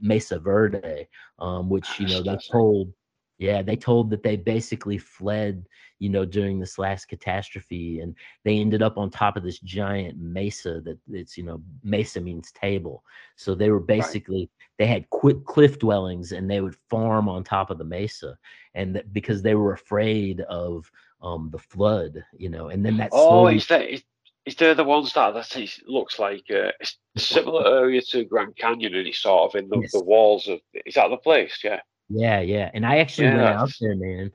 mesa 0.00 0.38
verde 0.38 1.08
um 1.38 1.68
which 1.68 1.98
you 2.00 2.06
know 2.06 2.22
they 2.22 2.38
told 2.50 2.92
yeah 3.38 3.62
they 3.62 3.76
told 3.76 4.10
that 4.10 4.22
they 4.22 4.36
basically 4.36 4.98
fled 4.98 5.64
you 6.00 6.08
know 6.08 6.24
during 6.24 6.58
this 6.58 6.78
last 6.78 7.06
catastrophe 7.06 8.00
and 8.00 8.14
they 8.44 8.58
ended 8.58 8.82
up 8.82 8.98
on 8.98 9.10
top 9.10 9.36
of 9.36 9.42
this 9.42 9.60
giant 9.60 10.18
mesa 10.18 10.80
that 10.80 10.98
it's 11.10 11.36
you 11.36 11.44
know 11.44 11.62
mesa 11.84 12.20
means 12.20 12.50
table. 12.52 13.04
So 13.36 13.54
they 13.54 13.70
were 13.70 13.80
basically 13.80 14.50
they 14.78 14.86
had 14.86 15.08
quick 15.10 15.44
cliff 15.44 15.78
dwellings 15.78 16.32
and 16.32 16.50
they 16.50 16.60
would 16.60 16.76
farm 16.88 17.28
on 17.28 17.44
top 17.44 17.70
of 17.70 17.78
the 17.78 17.84
mesa 17.84 18.36
and 18.74 18.96
that 18.96 19.12
because 19.12 19.42
they 19.42 19.54
were 19.54 19.74
afraid 19.74 20.40
of 20.42 20.90
um 21.22 21.50
the 21.52 21.58
flood 21.58 22.24
you 22.36 22.48
know 22.48 22.68
and 22.68 22.84
then 22.84 22.96
that 22.96 23.12
Oh, 23.12 23.28
slowly 23.28 23.58
that 23.68 23.88
is, 23.88 24.02
is 24.50 24.56
there 24.56 24.74
the 24.74 24.84
ones 24.84 25.12
that 25.12 25.32
that 25.34 25.56
is- 25.56 25.80
looks 25.86 26.18
like 26.18 26.44
uh, 26.50 26.72
it's 26.80 26.98
a 27.16 27.20
similar 27.20 27.64
area 27.82 28.02
to 28.10 28.24
Grand 28.24 28.56
Canyon 28.56 28.94
and 28.96 29.06
it's 29.06 29.20
sort 29.22 29.42
of 29.48 29.58
in 29.60 29.68
the, 29.68 29.78
Yes. 29.80 29.92
the 29.92 30.02
walls 30.02 30.48
of 30.48 30.58
is 30.86 30.94
that 30.94 31.08
the 31.08 31.16
place? 31.16 31.56
Yeah. 31.62 31.80
Yeah, 32.08 32.40
yeah. 32.40 32.70
And 32.74 32.84
I 32.84 32.98
actually 32.98 33.28
Yeah, 33.28 33.44
went 33.44 33.58
out 33.62 33.72
there, 33.80 33.96
man. 33.96 34.26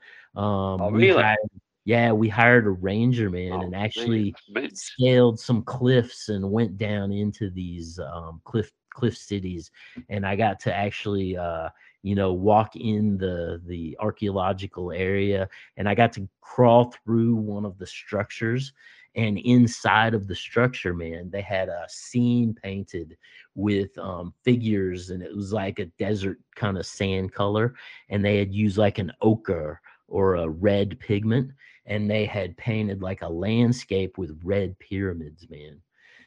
Um 0.44 0.78
Oh, 0.82 0.90
we 0.92 1.00
really? 1.08 1.24
hired, 1.24 1.50
yeah, 1.84 2.12
we 2.14 2.30
hired 2.30 2.66
a 2.66 2.76
ranger, 2.90 3.30
man, 3.30 3.52
Oh, 3.52 3.62
and 3.64 3.76
actually 3.76 4.34
mint. 4.50 4.78
scaled 4.78 5.38
some 5.48 5.62
cliffs 5.64 6.30
and 6.30 6.50
went 6.60 6.78
down 6.78 7.12
into 7.12 7.50
these 7.50 8.00
um 8.00 8.42
cliff 8.46 8.72
cliff 8.98 9.18
cities 9.18 9.72
and 10.08 10.26
I 10.26 10.38
got 10.38 10.56
to 10.62 10.74
actually 10.86 11.36
uh 11.48 11.68
you 12.02 12.16
know 12.20 12.32
walk 12.32 12.78
in 12.78 13.18
the 13.18 13.62
the 13.72 13.84
archaeological 14.00 14.94
area 14.94 15.50
and 15.76 15.86
I 15.90 15.94
got 15.96 16.14
to 16.14 16.22
crawl 16.40 16.84
through 17.04 17.36
one 17.36 17.66
of 17.66 17.78
the 17.78 17.88
structures 17.88 18.72
and 19.16 19.38
inside 19.40 20.14
of 20.14 20.28
the 20.28 20.36
structure 20.36 20.94
man 20.94 21.30
they 21.32 21.42
had 21.42 21.70
a 21.70 21.86
scene 21.88 22.54
painted 22.62 23.16
with 23.56 23.98
um 23.98 24.34
figures 24.44 25.10
and 25.10 25.24
it 25.24 25.36
was 25.36 25.54
like 25.54 25.80
a 25.80 25.86
desert 25.98 26.38
kind 26.56 26.78
of 26.78 26.86
sand 26.86 27.32
color 27.34 27.74
and 28.10 28.24
they 28.24 28.38
had 28.38 28.54
used 28.54 28.78
like 28.78 28.98
an 29.00 29.12
ochre 29.22 29.80
or 30.08 30.36
a 30.36 30.48
red 30.50 31.00
pigment 31.00 31.52
and 31.88 32.10
they 32.10 32.26
had 32.26 32.56
painted 32.58 33.02
like 33.02 33.22
a 33.22 33.28
landscape 33.28 34.18
with 34.18 34.40
red 34.44 34.78
pyramids 34.80 35.48
man 35.50 35.80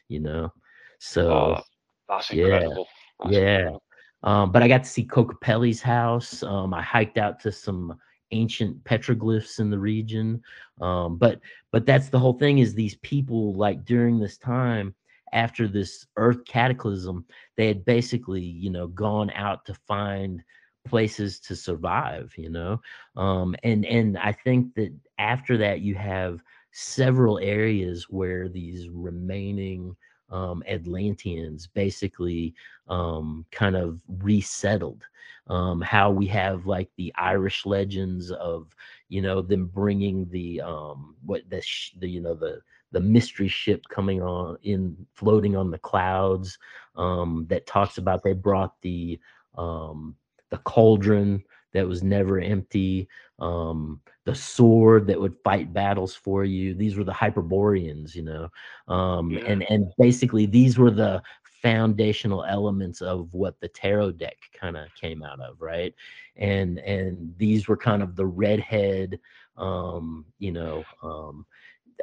you 0.07 0.19
know 0.19 0.51
so 0.99 1.29
Oh, 1.31 1.53
that- 1.55 1.63
that's 2.07 2.31
yeah, 2.31 2.45
incredible. 2.45 2.87
That's 3.19 3.33
yeah. 3.35 3.57
incredible. 3.57 3.83
um, 4.23 4.51
but 4.51 4.63
I 4.63 4.67
got 4.67 4.83
to 4.83 4.89
see 4.89 5.05
Kokopelli's 5.05 5.79
house. 5.81 6.41
Um, 6.41 6.73
I 6.73 6.81
hiked 6.81 7.17
out 7.19 7.39
to 7.41 7.51
some 7.51 7.99
ancient 8.31 8.83
petroglyphs 8.83 9.59
in 9.59 9.69
the 9.69 9.79
region. 9.79 10.41
Um, 10.81 11.17
but 11.17 11.39
but 11.71 11.85
that's 11.85 12.09
the 12.09 12.19
whole 12.19 12.33
thing 12.33 12.59
is 12.59 12.73
these 12.73 12.95
people 12.97 13.55
like 13.55 13.85
during 13.85 14.19
this 14.19 14.37
time 14.37 14.95
after 15.33 15.67
this 15.67 16.05
earth 16.17 16.43
cataclysm 16.45 17.25
they 17.55 17.67
had 17.67 17.85
basically 17.85 18.41
you 18.41 18.69
know 18.69 18.87
gone 18.87 19.29
out 19.31 19.65
to 19.65 19.73
find 19.87 20.43
places 20.87 21.39
to 21.39 21.55
survive 21.55 22.33
you 22.37 22.49
know 22.49 22.81
um 23.15 23.55
and 23.63 23.85
and 23.85 24.17
i 24.17 24.31
think 24.31 24.73
that 24.73 24.91
after 25.19 25.57
that 25.57 25.81
you 25.81 25.93
have 25.93 26.41
several 26.71 27.37
areas 27.39 28.07
where 28.09 28.49
these 28.49 28.89
remaining 28.89 29.95
um, 30.31 30.63
Atlanteans 30.67 31.67
basically 31.67 32.53
um, 32.87 33.45
kind 33.51 33.75
of 33.75 33.99
resettled. 34.07 35.03
Um, 35.47 35.81
how 35.81 36.11
we 36.11 36.27
have 36.27 36.67
like 36.67 36.91
the 36.95 37.11
Irish 37.15 37.65
legends 37.65 38.31
of 38.31 38.75
you 39.07 39.21
know 39.21 39.41
them 39.41 39.65
bringing 39.65 40.29
the 40.29 40.61
um, 40.61 41.15
what 41.25 41.41
the, 41.49 41.61
sh- 41.61 41.93
the 41.97 42.07
you 42.07 42.21
know 42.21 42.35
the 42.35 42.61
the 42.91 42.99
mystery 42.99 43.47
ship 43.47 43.83
coming 43.89 44.21
on 44.21 44.57
in 44.63 44.95
floating 45.13 45.55
on 45.55 45.71
the 45.71 45.77
clouds 45.79 46.57
um, 46.95 47.45
that 47.49 47.65
talks 47.65 47.97
about 47.97 48.23
they 48.23 48.33
brought 48.33 48.79
the 48.81 49.19
um, 49.57 50.15
the 50.49 50.57
cauldron 50.59 51.43
that 51.73 51.87
was 51.87 52.03
never 52.03 52.39
empty 52.39 53.07
um, 53.39 54.01
the 54.29 54.35
sword 54.35 55.07
that 55.07 55.19
would 55.19 55.35
fight 55.43 55.73
battles 55.73 56.13
for 56.13 56.43
you 56.43 56.73
these 56.73 56.95
were 56.95 57.03
the 57.03 57.13
hyperboreans 57.13 58.15
you 58.15 58.21
know 58.21 58.47
um, 58.87 59.31
Yeah. 59.31 59.45
and 59.47 59.63
and 59.69 59.91
basically 59.97 60.45
these 60.45 60.77
were 60.77 60.91
the 60.91 61.21
foundational 61.61 62.45
elements 62.45 63.01
of 63.01 63.33
what 63.33 63.59
the 63.59 63.67
tarot 63.67 64.11
deck 64.11 64.37
kind 64.53 64.77
of 64.77 64.87
came 64.95 65.23
out 65.23 65.39
of 65.41 65.59
right 65.59 65.93
and 66.37 66.79
and 66.79 67.33
these 67.37 67.67
were 67.67 67.77
kind 67.77 68.01
of 68.01 68.15
the 68.15 68.25
redhead 68.25 69.19
um 69.57 70.25
you 70.37 70.51
know 70.51 70.83
um 71.03 71.45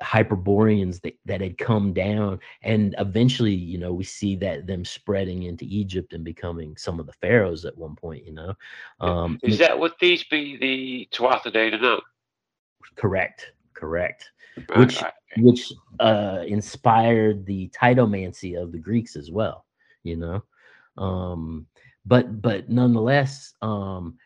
hyperboreans 0.03 1.01
that, 1.01 1.16
that 1.24 1.41
had 1.41 1.57
come 1.57 1.95
down 1.95 2.39
and 2.62 2.95
eventually 2.99 3.55
you 3.55 3.79
know 3.79 3.95
we 3.95 4.05
see 4.05 4.37
that 4.37 4.66
them 4.66 4.85
spreading 4.85 5.45
into 5.45 5.64
egypt 5.64 6.12
and 6.12 6.22
becoming 6.22 6.77
some 6.77 7.01
of 7.01 7.07
the 7.07 7.14
pharaohs 7.14 7.64
at 7.64 7.79
one 7.79 7.95
point 7.97 8.22
you 8.27 8.33
know 8.33 8.53
um 9.01 9.39
Is 9.43 9.59
that 9.59 9.79
would 9.79 9.95
these 9.99 10.24
be 10.24 10.59
the 10.59 11.09
Tuatha 11.16 11.51
Dé 11.51 11.72
Danann? 11.72 12.03
Correct. 12.95 13.53
Correct. 13.74 14.30
Which- 14.76 15.03
which 15.39 15.72
uh 16.01 16.45
inspired 16.47 17.45
the 17.45 17.68
titanomachy 17.68 18.61
of 18.61 18.72
the 18.72 18.78
greeks 18.78 19.16
as 19.16 19.30
well 19.30 19.66
you 20.03 20.16
know? 20.16 20.43
Um 20.97 21.66
but 22.07 22.41
but 22.41 22.70
nonetheless 22.70 23.53
um 23.61 24.16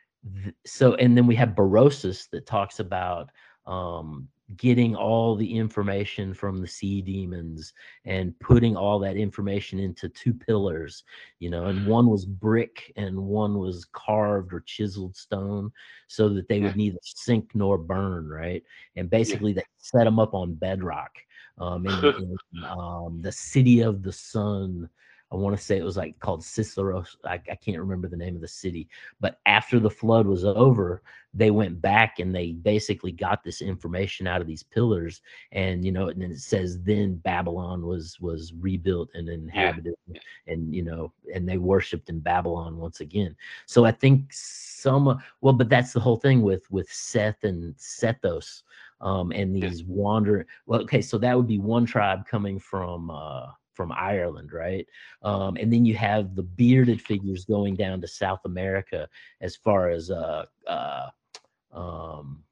th- 0.42 0.54
so 0.66 0.94
and 0.96 1.16
then 1.16 1.26
we 1.26 1.34
have 1.36 1.56
Berosus 1.56 2.28
that 2.30 2.46
talks 2.46 2.78
about 2.80 3.30
um 3.66 4.28
getting 4.56 4.96
all 4.96 5.36
the 5.36 5.56
information 5.56 6.34
from 6.34 6.58
the 6.58 6.66
sea 6.66 7.00
demons 7.00 7.72
and 8.04 8.38
putting 8.40 8.76
all 8.76 8.98
that 8.98 9.16
information 9.16 9.78
into 9.78 10.08
two 10.08 10.34
pillars 10.34 11.04
you 11.38 11.50
know 11.50 11.66
and 11.66 11.86
one 11.86 12.08
was 12.08 12.24
brick 12.24 12.92
and 12.96 13.16
one 13.16 13.58
was 13.58 13.86
carved 13.92 14.52
or 14.52 14.60
chiseled 14.60 15.16
stone 15.16 15.70
so 16.08 16.28
that 16.28 16.48
they 16.48 16.60
would 16.60 16.76
neither 16.76 16.98
sink 17.02 17.50
nor 17.54 17.78
burn 17.78 18.28
right? 18.28 18.62
And 18.96 19.08
basically 19.08 19.52
they 19.52 19.64
set 19.78 20.04
them 20.04 20.18
up 20.18 20.34
on 20.34 20.54
bedrock 20.54 21.12
um 21.58 21.86
in, 21.86 22.04
in 22.04 22.64
um 22.64 23.20
the 23.22 23.32
city 23.32 23.80
of 23.80 24.02
the 24.02 24.12
sun 24.12 24.88
I 25.32 25.36
want 25.36 25.56
to 25.56 25.62
say 25.62 25.76
it 25.76 25.84
was 25.84 25.96
like 25.96 26.18
called 26.18 26.42
Cicero. 26.44 27.04
I, 27.24 27.34
I 27.34 27.54
can't 27.54 27.78
remember 27.78 28.08
the 28.08 28.16
name 28.16 28.34
of 28.34 28.40
the 28.40 28.48
city. 28.48 28.88
But 29.20 29.38
after 29.46 29.78
the 29.78 29.90
flood 29.90 30.26
was 30.26 30.44
over, 30.44 31.02
they 31.32 31.50
went 31.52 31.80
back 31.80 32.18
and 32.18 32.34
they 32.34 32.52
basically 32.52 33.12
got 33.12 33.44
this 33.44 33.62
information 33.62 34.26
out 34.26 34.40
of 34.40 34.46
these 34.48 34.64
pillars. 34.64 35.22
And 35.52 35.84
you 35.84 35.92
know, 35.92 36.08
and 36.08 36.20
then 36.20 36.32
it 36.32 36.40
says 36.40 36.82
then 36.82 37.16
Babylon 37.16 37.86
was 37.86 38.18
was 38.20 38.52
rebuilt 38.58 39.10
and 39.14 39.28
inhabited, 39.28 39.94
and 40.46 40.74
you 40.74 40.82
know, 40.82 41.12
and 41.34 41.48
they 41.48 41.58
worshipped 41.58 42.08
in 42.08 42.20
Babylon 42.20 42.76
once 42.76 43.00
again. 43.00 43.36
So 43.66 43.84
I 43.84 43.92
think 43.92 44.32
some 44.32 45.20
well, 45.40 45.54
but 45.54 45.68
that's 45.68 45.92
the 45.92 46.00
whole 46.00 46.16
thing 46.16 46.42
with 46.42 46.68
with 46.70 46.90
Seth 46.90 47.44
and 47.44 47.74
Sethos. 47.78 48.64
Um, 49.00 49.30
and 49.32 49.56
Yeah. 49.56 49.70
these 49.70 49.84
wander 49.84 50.46
well, 50.66 50.80
okay, 50.82 51.00
so 51.00 51.18
that 51.18 51.36
would 51.36 51.46
be 51.46 51.58
one 51.58 51.86
tribe 51.86 52.26
coming 52.26 52.58
from 52.58 53.10
uh 53.10 53.46
from 53.74 53.92
Ireland, 53.92 54.52
right? 54.52 54.86
Um, 55.22 55.56
and 55.56 55.72
then 55.72 55.84
you 55.84 55.94
have 55.96 56.34
the 56.34 56.42
bearded 56.42 57.00
figures 57.00 57.44
going 57.44 57.76
down 57.76 58.00
to 58.00 58.08
South 58.08 58.40
America 58.44 59.08
as 59.40 59.56
far 59.56 59.88
as 59.90 60.10
uh 60.10 60.44
uh 60.66 61.08
um 61.72 62.42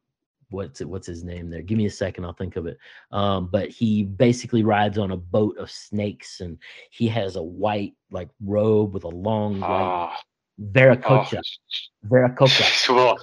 what's 0.50 0.80
it 0.80 0.88
what's 0.88 1.06
his 1.06 1.24
name 1.24 1.50
there? 1.50 1.62
Give 1.62 1.76
me 1.76 1.86
a 1.86 1.90
second 1.90 2.24
i'll 2.24 2.32
think 2.32 2.56
of 2.56 2.66
it. 2.66 2.78
Um 3.12 3.48
but 3.50 3.68
he 3.68 4.04
basically 4.04 4.62
rides 4.62 4.98
on 4.98 5.10
a 5.10 5.16
boat 5.16 5.56
of 5.58 5.70
snakes 5.70 6.40
and 6.40 6.58
he 6.90 7.08
has 7.08 7.36
a 7.36 7.42
white 7.42 7.94
like 8.10 8.30
robe 8.44 8.94
with 8.94 9.04
a 9.04 9.08
long 9.08 9.60
white 9.60 9.68
Ah, 9.68 10.20
viracocha 10.72 11.40
oh, 11.40 12.08
viracocha. 12.08 12.62
So, 12.86 13.16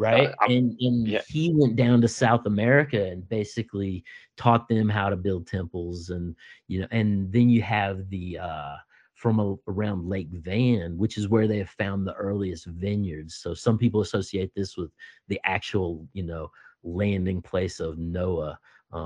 right 0.00 0.30
I'm- 0.40 0.50
and 0.50 0.76
and 0.80 1.06
yeah. 1.06 1.20
he 1.28 1.52
went 1.54 1.76
down 1.76 2.00
to 2.00 2.08
south 2.08 2.46
america 2.46 3.04
and 3.06 3.28
basically 3.28 4.02
taught 4.36 4.68
them 4.68 4.88
how 4.88 5.10
to 5.10 5.16
build 5.16 5.46
temples 5.46 6.10
and 6.10 6.34
you 6.68 6.80
know 6.80 6.88
and 6.90 7.30
then 7.32 7.50
you 7.50 7.62
have 7.62 8.08
the 8.08 8.38
uh 8.38 8.76
from 9.14 9.38
a, 9.38 9.54
around 9.68 10.08
lake 10.08 10.30
van 10.32 10.96
which 10.96 11.18
is 11.18 11.28
where 11.28 11.46
they 11.46 11.58
have 11.58 11.68
found 11.70 12.06
the 12.06 12.14
earliest 12.14 12.64
vineyards 12.66 13.34
so 13.36 13.52
some 13.52 13.76
people 13.76 14.00
associate 14.00 14.50
this 14.54 14.76
with 14.76 14.90
the 15.28 15.38
actual 15.44 16.06
you 16.14 16.22
know 16.22 16.50
landing 16.82 17.42
place 17.42 17.78
of 17.80 17.98
noah 17.98 18.58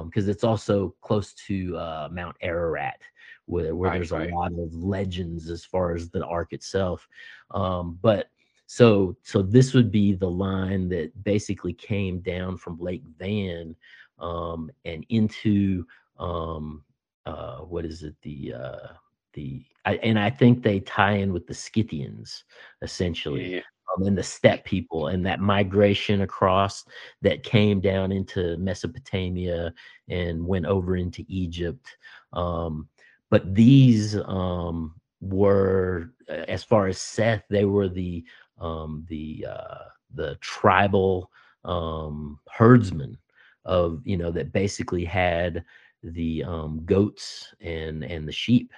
because 0.04 0.28
it's 0.28 0.44
also 0.44 0.94
close 1.02 1.34
to 1.34 1.76
uh, 1.76 2.08
mount 2.12 2.36
ararat 2.40 3.00
where, 3.46 3.74
where 3.74 3.90
Right, 3.90 3.98
there's 3.98 4.12
right. 4.12 4.30
a 4.30 4.34
lot 4.34 4.52
of 4.52 4.72
legends 4.72 5.50
as 5.50 5.64
far 5.64 5.94
as 5.94 6.08
the 6.08 6.24
ark 6.24 6.52
itself 6.52 7.06
um, 7.50 7.98
but 8.00 8.28
so 8.66 9.16
so 9.22 9.42
this 9.42 9.74
would 9.74 9.90
be 9.90 10.14
the 10.14 10.30
line 10.30 10.88
that 10.88 11.10
basically 11.24 11.72
came 11.72 12.20
down 12.20 12.56
from 12.56 12.78
Lake 12.78 13.04
Van 13.18 13.74
um, 14.18 14.70
and 14.84 15.04
into 15.08 15.86
um, 16.18 16.82
uh, 17.26 17.58
what 17.58 17.84
is 17.84 18.02
it 18.02 18.14
the 18.22 18.54
uh, 18.54 18.88
the 19.34 19.62
I, 19.84 19.96
and 19.96 20.18
I 20.18 20.30
think 20.30 20.62
they 20.62 20.80
tie 20.80 21.16
in 21.16 21.32
with 21.32 21.46
the 21.46 21.54
Scythians 21.54 22.44
essentially 22.82 23.56
yeah, 23.56 23.60
um, 23.96 24.06
and 24.06 24.16
the 24.16 24.22
steppe 24.22 24.64
people 24.64 25.08
and 25.08 25.24
that 25.26 25.40
migration 25.40 26.22
across 26.22 26.84
that 27.22 27.42
came 27.42 27.80
down 27.80 28.12
into 28.12 28.56
Mesopotamia 28.58 29.72
and 30.08 30.46
went 30.46 30.66
over 30.66 30.96
into 30.96 31.24
Egypt. 31.28 31.86
Um, 32.32 32.88
but 33.30 33.54
these 33.54 34.16
um, 34.16 34.94
were, 35.20 36.12
as 36.28 36.62
far 36.62 36.86
as 36.86 36.98
Seth, 36.98 37.44
they 37.48 37.64
were 37.64 37.88
the 37.88 38.24
um, 38.60 39.04
the 39.08 39.46
uh, 39.48 39.84
the 40.14 40.36
tribal 40.40 41.30
um, 41.64 42.38
herdsmen 42.50 43.18
of 43.64 44.00
you 44.04 44.16
know 44.16 44.30
that 44.30 44.52
basically 44.52 45.04
had 45.04 45.64
the 46.02 46.44
um, 46.44 46.82
goats 46.84 47.54
and 47.60 48.04
and 48.04 48.28
the 48.28 48.32
sheep. 48.32 48.72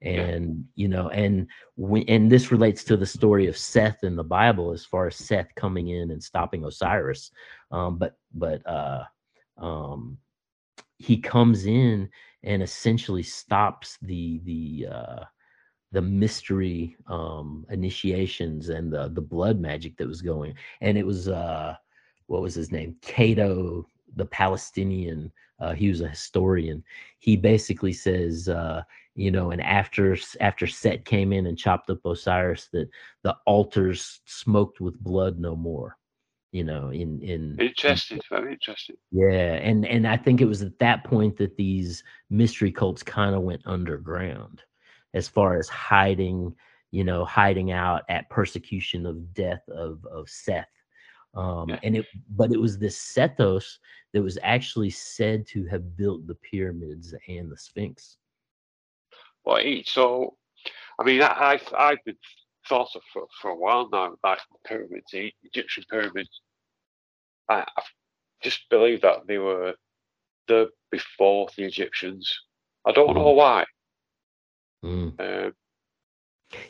And 0.00 0.64
you 0.74 0.88
know 0.88 1.10
and 1.10 1.46
when 1.76 2.02
and 2.08 2.28
this 2.30 2.50
relates 2.50 2.82
to 2.84 2.96
the 2.96 3.06
story 3.06 3.46
of 3.46 3.56
Seth 3.56 4.02
in 4.02 4.16
the 4.16 4.24
Bible 4.24 4.72
as 4.72 4.84
far 4.84 5.06
as 5.06 5.14
Seth 5.14 5.54
coming 5.54 5.88
in 5.88 6.10
and 6.10 6.22
stopping 6.22 6.64
Osiris. 6.64 7.30
Um 7.70 7.98
but 7.98 8.16
but 8.34 8.66
uh 8.66 9.04
um 9.58 10.18
he 10.98 11.18
comes 11.18 11.66
in 11.66 12.08
and 12.42 12.64
essentially 12.64 13.22
stops 13.22 13.96
the 14.02 14.40
the 14.44 14.88
uh 14.90 15.24
the 15.92 16.02
mystery 16.02 16.96
um 17.06 17.66
initiations 17.70 18.68
and 18.70 18.92
the 18.92 19.08
the 19.10 19.20
blood 19.20 19.60
magic 19.60 19.96
that 19.96 20.08
was 20.08 20.22
going. 20.22 20.54
And 20.80 20.98
it 20.98 21.06
was 21.06 21.28
uh 21.28 21.76
what 22.26 22.42
was 22.42 22.54
his 22.54 22.72
name? 22.72 22.96
Cato 23.02 23.86
the 24.16 24.26
Palestinian 24.26 25.32
uh 25.60 25.72
he 25.72 25.88
was 25.88 26.00
a 26.00 26.08
historian. 26.08 26.82
He 27.18 27.36
basically 27.36 27.92
says 27.92 28.48
uh 28.48 28.82
you 29.14 29.30
know 29.30 29.50
and 29.50 29.62
after 29.62 30.16
after 30.40 30.66
set 30.66 31.04
came 31.04 31.32
in 31.32 31.46
and 31.46 31.58
chopped 31.58 31.90
up 31.90 32.04
osiris 32.04 32.68
that 32.72 32.88
the 33.22 33.36
altars 33.46 34.20
smoked 34.24 34.80
with 34.80 34.98
blood 34.98 35.38
no 35.38 35.54
more 35.54 35.96
you 36.52 36.64
know 36.64 36.90
in 36.90 37.20
in 37.20 37.56
interesting, 37.60 38.20
very 38.30 38.52
interesting. 38.52 38.96
yeah 39.10 39.54
and 39.54 39.86
and 39.86 40.06
i 40.06 40.16
think 40.16 40.40
it 40.40 40.46
was 40.46 40.62
at 40.62 40.78
that 40.78 41.04
point 41.04 41.36
that 41.36 41.56
these 41.56 42.02
mystery 42.30 42.70
cults 42.72 43.02
kind 43.02 43.34
of 43.34 43.42
went 43.42 43.62
underground 43.66 44.62
as 45.14 45.28
far 45.28 45.56
as 45.58 45.68
hiding 45.68 46.54
you 46.90 47.04
know 47.04 47.24
hiding 47.24 47.70
out 47.72 48.02
at 48.08 48.28
persecution 48.30 49.06
of 49.06 49.32
death 49.34 49.66
of 49.68 50.04
of 50.06 50.28
seth 50.28 50.68
um 51.34 51.68
Yeah. 51.70 51.80
and 51.82 51.96
it 51.96 52.06
but 52.30 52.52
it 52.52 52.60
was 52.60 52.78
this 52.78 52.98
sethos 52.98 53.78
that 54.12 54.22
was 54.22 54.38
actually 54.42 54.90
said 54.90 55.46
to 55.48 55.64
have 55.66 55.96
built 55.96 56.26
the 56.26 56.34
pyramids 56.36 57.14
and 57.28 57.50
the 57.50 57.56
sphinx 57.56 58.18
Well, 59.44 59.56
he- 59.56 59.84
so, 59.86 60.36
I 60.98 61.02
mean, 61.04 61.20
I, 61.22 61.34
I've, 61.52 61.74
I've 61.76 62.04
been 62.04 62.16
thought 62.68 62.94
of 62.94 63.02
for, 63.12 63.26
for 63.40 63.50
a 63.50 63.56
while 63.56 63.88
now, 63.90 64.14
like 64.22 64.38
pyramids, 64.64 65.10
the 65.12 65.32
Egyptian 65.42 65.84
pyramids. 65.90 66.40
I, 67.48 67.64
I 67.76 67.82
just 68.42 68.68
believe 68.70 69.00
that 69.00 69.26
they 69.26 69.38
were 69.38 69.74
the 70.46 70.68
before 70.90 71.48
the 71.56 71.64
Egyptians. 71.64 72.32
I 72.86 72.92
don't 72.92 73.14
know 73.16 73.30
why. 73.30 73.64
Mm. 74.84 75.18
Um, 75.20 75.54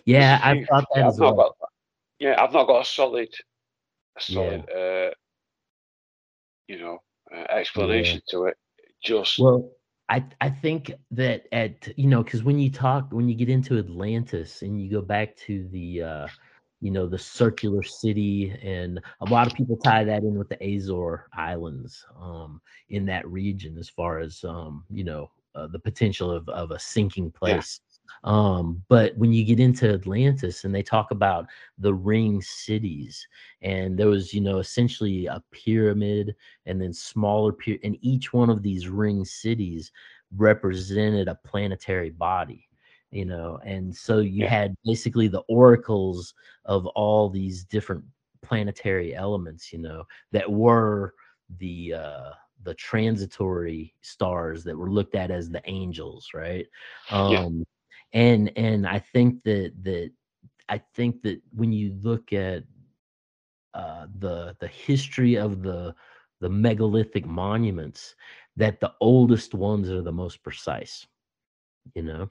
Yeah, 0.04 0.38
there's 0.38 0.40
a 0.40 0.46
I've 0.46 0.56
few- 0.56 0.66
thought 0.66 0.84
that 0.94 1.00
yeah, 1.00 1.06
as 1.08 1.14
I've 1.14 1.20
not 1.20 1.36
well. 1.36 1.56
got, 1.60 1.68
yeah, 2.18 2.42
I've 2.42 2.52
not 2.52 2.66
got 2.66 2.82
a 2.82 2.84
solid, 2.84 3.28
a 4.16 4.20
solid, 4.20 4.70
uh, 4.70 5.10
you 6.68 6.78
know, 6.78 6.98
uh, 7.34 7.44
explanation 7.50 8.20
to 8.28 8.44
it. 8.46 8.56
Just 9.02 9.38
Well, 9.38 9.70
I 10.08 10.24
I 10.40 10.48
think 10.50 10.92
that 11.10 11.46
at 11.52 11.88
you 11.98 12.06
know 12.08 12.22
because 12.22 12.44
when 12.44 12.58
you 12.58 12.70
talk 12.70 13.10
when 13.12 13.28
you 13.28 13.34
get 13.34 13.48
into 13.48 13.78
Atlantis 13.78 14.62
and 14.62 14.80
you 14.80 14.88
go 14.90 15.00
back 15.00 15.34
to 15.48 15.66
the 15.68 16.02
uh, 16.02 16.26
you 16.80 16.90
know 16.92 17.08
the 17.08 17.18
circular 17.18 17.82
city 17.82 18.50
and 18.62 19.00
a 19.20 19.24
lot 19.24 19.46
of 19.48 19.54
people 19.54 19.76
tie 19.76 20.04
that 20.04 20.22
in 20.22 20.34
with 20.36 20.48
the 20.48 20.62
Azor 20.62 21.26
Islands 21.34 22.04
um, 22.20 22.60
in 22.90 23.04
that 23.06 23.26
region 23.26 23.76
as 23.78 23.88
far 23.88 24.20
as 24.20 24.44
um, 24.44 24.84
you 24.90 25.02
know 25.02 25.30
uh, 25.56 25.66
the 25.66 25.78
potential 25.80 26.30
of 26.30 26.48
of 26.48 26.70
a 26.70 26.78
sinking 26.78 27.32
place. 27.32 27.80
Um, 28.24 28.82
but 28.88 29.16
when 29.16 29.32
you 29.32 29.44
get 29.44 29.60
into 29.60 29.92
Atlantis 29.92 30.64
and 30.64 30.74
they 30.74 30.82
talk 30.82 31.10
about 31.10 31.46
the 31.78 31.92
ring 31.94 32.40
cities 32.42 33.26
and 33.62 33.98
there 33.98 34.08
was 34.08 34.32
you 34.32 34.40
know 34.40 34.58
essentially 34.58 35.26
a 35.26 35.42
pyramid 35.50 36.34
and 36.66 36.80
then 36.80 36.92
smaller 36.92 37.52
pyra- 37.52 37.80
and 37.82 37.96
each 38.00 38.32
one 38.32 38.50
of 38.50 38.62
these 38.62 38.88
ring 38.88 39.24
cities 39.24 39.90
represented 40.36 41.28
a 41.28 41.34
planetary 41.44 42.10
body 42.10 42.68
you 43.10 43.24
know 43.24 43.58
and 43.64 43.94
so 43.94 44.18
you 44.20 44.44
Yeah. 44.44 44.48
had 44.48 44.76
basically 44.84 45.28
the 45.28 45.42
oracles 45.48 46.34
of 46.64 46.86
all 46.86 47.28
these 47.28 47.64
different 47.64 48.04
planetary 48.42 49.14
elements 49.14 49.72
you 49.72 49.78
know 49.78 50.04
that 50.30 50.50
were 50.50 51.14
the 51.58 51.92
uh 51.94 52.30
the 52.64 52.74
transitory 52.74 53.92
stars 54.00 54.64
that 54.64 54.76
were 54.76 54.90
looked 54.90 55.14
at 55.16 55.30
as 55.30 55.50
the 55.50 55.60
angels 55.68 56.28
right 56.34 56.66
Yeah. 57.10 57.48
And 58.12 58.52
and 58.56 58.86
i 58.86 58.98
think 58.98 59.42
that 59.44 59.72
that 59.82 60.10
i 60.68 60.78
think 60.94 61.22
that 61.22 61.40
when 61.54 61.72
you 61.72 61.96
look 62.02 62.32
at 62.32 62.64
uh, 63.74 64.06
the 64.18 64.54
the 64.60 64.68
history 64.68 65.36
of 65.36 65.62
the 65.62 65.94
the 66.40 66.48
megalithic 66.48 67.24
monuments 67.24 68.14
that 68.56 68.80
the 68.80 68.92
oldest 69.00 69.54
ones 69.54 69.90
are 69.90 70.02
the 70.02 70.12
most 70.12 70.42
precise 70.42 71.06
you 71.94 72.02
know? 72.02 72.28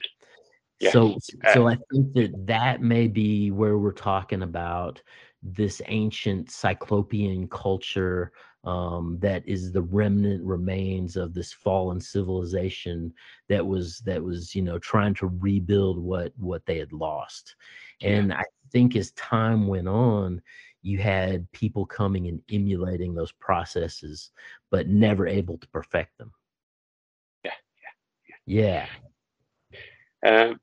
Yeah, 0.80 0.90
so 0.90 1.16
so 1.52 1.68
i 1.68 1.76
think 1.92 2.12
that 2.14 2.32
that 2.46 2.82
may 2.82 3.06
be 3.06 3.52
where 3.52 3.78
we're 3.78 3.92
talking 3.92 4.42
about 4.42 5.00
this 5.42 5.80
ancient 5.86 6.50
cyclopean 6.50 7.48
culture 7.48 8.32
um, 8.64 9.18
that 9.20 9.46
is 9.46 9.72
the 9.72 9.82
remnant 9.82 10.44
remains 10.44 11.16
of 11.16 11.34
this 11.34 11.52
fallen 11.52 12.00
civilization 12.00 13.12
that 13.48 13.66
was 13.66 13.98
that 14.00 14.22
was 14.22 14.54
you 14.54 14.62
know 14.62 14.78
trying 14.78 15.14
to 15.14 15.26
rebuild 15.26 15.98
what 15.98 16.32
what 16.36 16.64
they 16.66 16.78
had 16.78 16.92
lost. 16.92 17.56
Yeah. 18.00 18.10
and 18.10 18.32
i 18.32 18.44
think 18.70 18.96
as 18.96 19.12
time 19.12 19.66
went 19.66 19.88
on 19.88 20.40
you 20.82 20.98
had 20.98 21.50
people 21.52 21.86
coming 21.86 22.26
and 22.26 22.40
emulating 22.50 23.14
those 23.14 23.32
processes 23.32 24.30
but 24.70 24.88
never 24.88 25.26
able 25.28 25.56
to 25.58 25.68
perfect 25.68 26.18
them. 26.18 26.32
Yeah, 27.44 27.52
yeah 28.46 28.86
Um, 30.24 30.60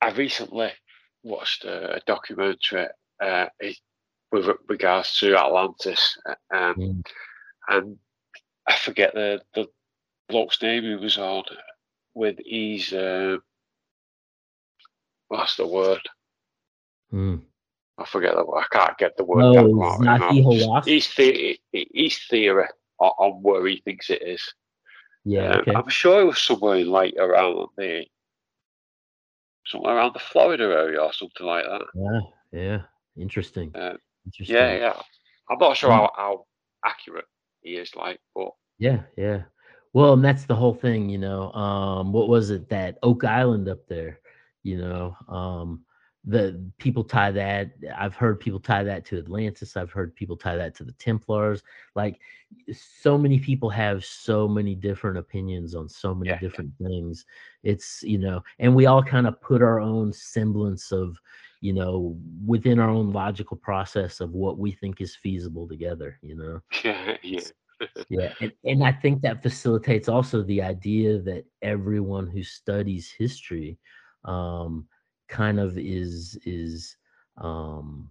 I 0.00 0.10
recently 0.10 0.70
watched 1.22 1.64
a, 1.64 1.96
a 1.96 2.00
documentary 2.06 2.88
uh, 3.22 3.46
it, 3.60 3.78
with 4.34 4.48
regards 4.68 5.16
to 5.18 5.36
Atlantis, 5.36 6.18
um, 6.50 6.74
Mm. 6.74 7.06
and 7.68 7.98
I 8.66 8.74
forget 8.76 9.14
the 9.14 9.40
the 9.54 9.70
bloke's 10.28 10.60
name 10.60 10.82
he 10.82 10.96
was 10.96 11.16
on 11.18 11.44
with 12.14 12.38
his 12.44 12.92
uh, 12.92 13.36
what's 15.28 15.56
the 15.56 15.66
word? 15.66 16.00
Mm. 17.12 17.42
I 17.98 18.04
forget 18.06 18.34
the 18.34 18.44
I 18.44 18.66
can't 18.72 18.98
get 18.98 19.16
the 19.16 19.24
word. 19.24 19.54
That 19.54 19.68
my 19.70 20.18
Zahi 20.18 20.42
mouth. 20.66 20.84
The, 20.84 21.58
his 21.94 22.18
theory 22.28 22.66
on, 22.98 23.12
on 23.18 23.42
where 23.42 23.64
he 23.66 23.76
thinks 23.84 24.10
it 24.10 24.22
is. 24.22 24.42
yeah 25.24 25.52
Um, 25.52 25.60
okay 25.60 25.74
I'm 25.74 25.88
sure 25.88 26.22
it 26.22 26.24
was 26.24 26.40
somewhere 26.40 26.76
in 26.78 26.88
like 26.88 27.14
around 27.16 27.68
the 27.76 28.06
somewhere 29.66 29.96
around 29.96 30.14
the 30.14 30.18
Florida 30.18 30.64
area 30.64 31.00
or 31.00 31.12
something 31.12 31.46
like 31.46 31.64
that. 31.64 31.86
yeah 31.94 32.20
yeah 32.60 32.82
interesting 33.16 33.70
interesting 33.74 33.98
Yeah, 34.40 34.74
yeah. 34.74 35.00
I'm 35.50 35.58
not 35.58 35.76
sure 35.76 35.90
Mm. 35.90 35.94
how, 35.94 36.10
how 36.16 36.46
accurate 36.84 37.26
he 37.62 37.76
is, 37.76 37.94
like, 37.94 38.20
but 38.34 38.50
Yeah, 38.78 39.02
yeah. 39.16 39.42
Well, 39.92 40.14
and 40.14 40.24
that's 40.24 40.44
the 40.44 40.56
whole 40.56 40.74
thing, 40.74 41.08
you 41.08 41.18
know. 41.18 41.52
Um, 41.52 42.12
what 42.12 42.28
was 42.28 42.50
it 42.50 42.68
that 42.70 42.98
Oak 43.02 43.24
Island 43.24 43.68
up 43.68 43.86
there? 43.86 44.20
You 44.64 44.78
know, 44.78 45.16
um, 45.28 45.84
the 46.24 46.60
people 46.78 47.04
tie 47.04 47.30
that. 47.30 47.72
I've 47.96 48.16
heard 48.16 48.40
people 48.40 48.58
tie 48.58 48.82
that 48.82 49.04
to 49.06 49.18
Atlantis. 49.18 49.76
I've 49.76 49.92
heard 49.92 50.16
people 50.16 50.36
tie 50.36 50.56
that 50.56 50.74
to 50.76 50.84
the 50.84 50.92
Templars. 50.92 51.62
Like, 51.94 52.18
so 52.72 53.16
many 53.16 53.38
people 53.38 53.70
have 53.70 54.04
so 54.04 54.48
many 54.48 54.74
different 54.74 55.18
opinions 55.18 55.74
on 55.74 55.88
so 55.88 56.14
many 56.14 56.30
yeah. 56.30 56.38
different 56.38 56.72
things. 56.82 57.24
It's 57.62 58.02
you 58.02 58.18
know, 58.18 58.42
and 58.58 58.74
we 58.74 58.86
all 58.86 59.02
kind 59.02 59.26
of 59.26 59.40
put 59.40 59.62
our 59.62 59.78
own 59.80 60.12
semblance 60.12 60.90
of, 60.92 61.20
you 61.64 61.72
know, 61.72 62.14
within 62.44 62.78
our 62.78 62.90
own 62.90 63.10
logical 63.10 63.56
process 63.56 64.20
of 64.20 64.32
what 64.32 64.58
we 64.58 64.70
think 64.70 65.00
is 65.00 65.16
feasible 65.16 65.66
together. 65.66 66.18
You 66.20 66.36
know 66.36 66.60
yeah, 66.84 67.16
yeah, 67.22 67.40
yeah 68.10 68.28
and, 68.42 68.52
and 68.64 68.84
i 68.84 68.92
think 68.92 69.22
that 69.22 69.42
facilitates 69.42 70.08
also 70.08 70.42
the 70.42 70.60
idea 70.60 71.18
that 71.18 71.44
everyone 71.62 72.26
who 72.26 72.42
studies 72.42 73.10
history 73.16 73.78
um 74.26 74.86
kind 75.28 75.58
of 75.58 75.78
is 75.78 76.38
is 76.44 76.96
um 77.38 78.10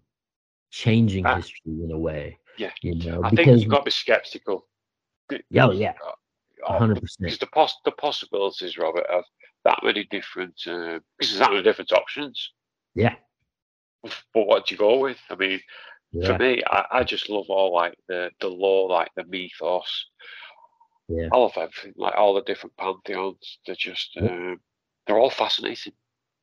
changing 0.71 1.23
Ah. 1.23 1.35
history 1.35 1.77
in 1.85 1.91
a 1.91 1.97
way 2.09 2.39
yeah. 2.57 2.71
you 2.81 2.95
know 3.05 3.21
I 3.23 3.29
think 3.29 3.45
because 3.45 3.61
you've 3.61 3.69
got 3.71 3.79
to 3.79 3.85
be 3.85 3.91
skeptical. 3.91 4.65
yeah 5.51 5.67
oh, 5.67 5.71
yeah 5.71 5.93
Oh, 6.65 6.79
100% 6.79 6.95
Because 7.19 7.37
the 7.39 7.47
pos- 7.47 7.81
the 7.85 7.91
possibilities, 7.91 8.77
Robert, 8.77 9.05
of 9.07 9.23
that 9.65 9.79
many 9.83 10.05
different 10.05 10.55
uh, 10.65 10.99
because 11.17 11.29
there's 11.31 11.39
that 11.39 11.51
many 11.51 11.61
different 11.61 11.91
options. 11.91 12.37
yeah 12.95 13.15
But 14.03 14.47
what 14.47 14.67
do 14.67 14.75
you 14.75 14.79
go 14.79 14.99
with? 14.99 15.17
I 15.29 15.35
mean, 15.35 15.61
yeah 16.11 16.27
for 16.27 16.37
me, 16.43 16.61
I, 16.67 16.85
I 16.91 17.03
just 17.03 17.29
love 17.29 17.45
all 17.49 17.73
like 17.73 17.95
the 18.07 18.29
the 18.39 18.47
lore, 18.47 18.89
like 18.89 19.11
the 19.15 19.23
mythos. 19.25 20.05
Yeah. 21.07 21.29
I 21.33 21.37
love 21.37 21.53
everything, 21.57 21.93
like 21.97 22.15
all 22.15 22.33
the 22.33 22.41
different 22.41 22.75
pantheons. 22.77 23.59
They're 23.65 23.75
just 23.75 24.17
um, 24.17 24.59
they're 25.05 25.19
all 25.19 25.29
fascinating. 25.29 25.93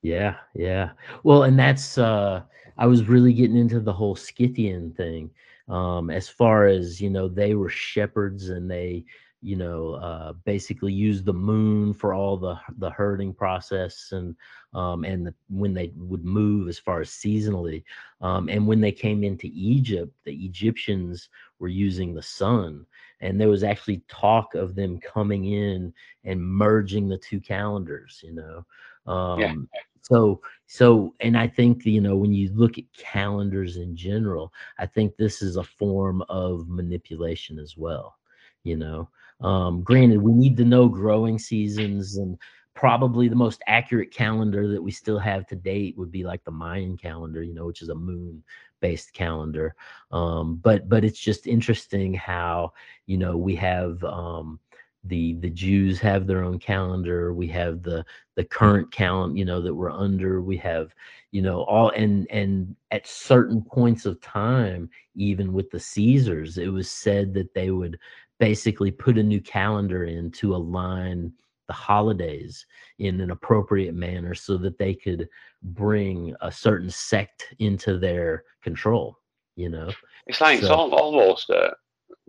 Yeah, 0.02 0.36
yeah. 0.54 0.90
Well, 1.22 1.42
and 1.42 1.58
that's 1.58 1.98
uh 1.98 2.42
I 2.78 2.86
was 2.86 3.08
really 3.08 3.32
getting 3.32 3.56
into 3.56 3.80
the 3.80 3.92
whole 3.92 4.16
Scythian 4.16 4.92
thing. 4.92 5.30
Um 5.68 6.10
as 6.10 6.28
far 6.28 6.66
as, 6.66 7.00
you 7.00 7.10
know, 7.10 7.28
they 7.28 7.54
were 7.54 7.68
shepherds 7.68 8.48
and 8.48 8.70
they, 8.70 9.04
you 9.42 9.56
know, 9.56 9.94
uh 9.94 10.32
basically 10.44 10.92
use 10.92 11.22
the 11.22 11.32
moon 11.32 11.92
for 11.92 12.12
all 12.14 12.36
the 12.36 12.56
the 12.78 12.90
herding 12.90 13.32
process 13.32 14.12
and 14.12 14.34
um 14.74 15.04
and 15.04 15.26
the, 15.26 15.34
when 15.48 15.74
they 15.74 15.92
would 15.96 16.24
move 16.24 16.68
as 16.68 16.78
far 16.78 17.00
as 17.00 17.10
seasonally. 17.10 17.82
Um 18.20 18.48
and 18.48 18.66
when 18.66 18.80
they 18.80 18.92
came 18.92 19.24
into 19.24 19.48
Egypt, 19.52 20.12
the 20.24 20.34
Egyptians 20.44 21.28
were 21.58 21.68
using 21.68 22.14
the 22.14 22.22
sun 22.22 22.86
and 23.20 23.40
there 23.40 23.48
was 23.48 23.64
actually 23.64 24.02
talk 24.08 24.54
of 24.54 24.74
them 24.74 24.98
coming 25.00 25.46
in 25.46 25.92
and 26.24 26.42
merging 26.42 27.08
the 27.08 27.18
two 27.18 27.40
calendars, 27.40 28.22
you 28.24 28.32
know. 28.32 28.64
Um 29.12 29.68
so 30.02 30.40
so 30.66 31.14
and 31.20 31.36
i 31.36 31.46
think 31.46 31.84
you 31.84 32.00
know 32.00 32.16
when 32.16 32.32
you 32.32 32.50
look 32.54 32.78
at 32.78 32.84
calendars 32.96 33.76
in 33.76 33.94
general 33.94 34.52
i 34.78 34.86
think 34.86 35.16
this 35.16 35.42
is 35.42 35.56
a 35.56 35.62
form 35.62 36.22
of 36.28 36.68
manipulation 36.68 37.58
as 37.58 37.76
well 37.76 38.16
you 38.64 38.76
know 38.76 39.08
um 39.40 39.82
granted 39.82 40.20
we 40.20 40.32
need 40.32 40.56
to 40.56 40.64
know 40.64 40.88
growing 40.88 41.38
seasons 41.38 42.16
and 42.16 42.36
probably 42.74 43.28
the 43.28 43.34
most 43.36 43.62
accurate 43.66 44.12
calendar 44.12 44.68
that 44.68 44.82
we 44.82 44.90
still 44.90 45.18
have 45.18 45.46
to 45.46 45.56
date 45.56 45.96
would 45.98 46.10
be 46.10 46.24
like 46.24 46.42
the 46.44 46.50
mayan 46.50 46.96
calendar 46.96 47.42
you 47.42 47.54
know 47.54 47.66
which 47.66 47.82
is 47.82 47.88
a 47.88 47.94
moon 47.94 48.42
based 48.80 49.12
calendar. 49.12 49.74
Um 50.10 50.56
but 50.56 50.88
but 50.88 51.04
it's 51.04 51.18
just 51.18 51.46
interesting 51.46 52.14
how 52.14 52.72
you 53.06 53.18
know 53.18 53.36
we 53.36 53.54
have 53.56 54.02
um 54.04 54.58
the 55.04 55.34
the 55.40 55.48
jews 55.50 55.98
have 55.98 56.26
their 56.26 56.42
own 56.44 56.58
calendar 56.58 57.32
we 57.32 57.46
have 57.46 57.82
the 57.82 58.04
the 58.36 58.44
current 58.44 58.90
count 58.92 59.34
you 59.36 59.46
know 59.46 59.60
that 59.62 59.74
we're 59.74 59.90
under 59.90 60.42
we 60.42 60.58
have 60.58 60.94
you 61.30 61.40
know 61.40 61.62
all 61.62 61.90
and 61.90 62.30
and 62.30 62.76
at 62.90 63.06
certain 63.06 63.62
points 63.62 64.04
of 64.04 64.20
time 64.20 64.90
even 65.14 65.54
with 65.54 65.70
the 65.70 65.80
caesars 65.80 66.58
it 66.58 66.68
was 66.68 66.90
said 66.90 67.32
that 67.32 67.52
they 67.54 67.70
would 67.70 67.98
basically 68.40 68.90
put 68.90 69.18
a 69.18 69.22
new 69.22 69.40
calendar 69.40 70.04
in 70.04 70.32
to 70.32 70.56
align 70.56 71.32
the 71.68 71.72
holidays 71.72 72.66
in 72.98 73.20
an 73.20 73.30
appropriate 73.30 73.94
manner 73.94 74.34
so 74.34 74.56
that 74.56 74.76
they 74.78 74.92
could 74.92 75.28
bring 75.62 76.34
a 76.40 76.50
certain 76.50 76.90
sect 76.90 77.54
into 77.60 77.96
their 77.96 78.42
control 78.60 79.16
you 79.54 79.68
know 79.68 79.88
It's 80.26 80.40
like 80.40 80.58
it's 80.58 80.68
all, 80.68 80.92
almost 80.92 81.50
uh, 81.50 81.70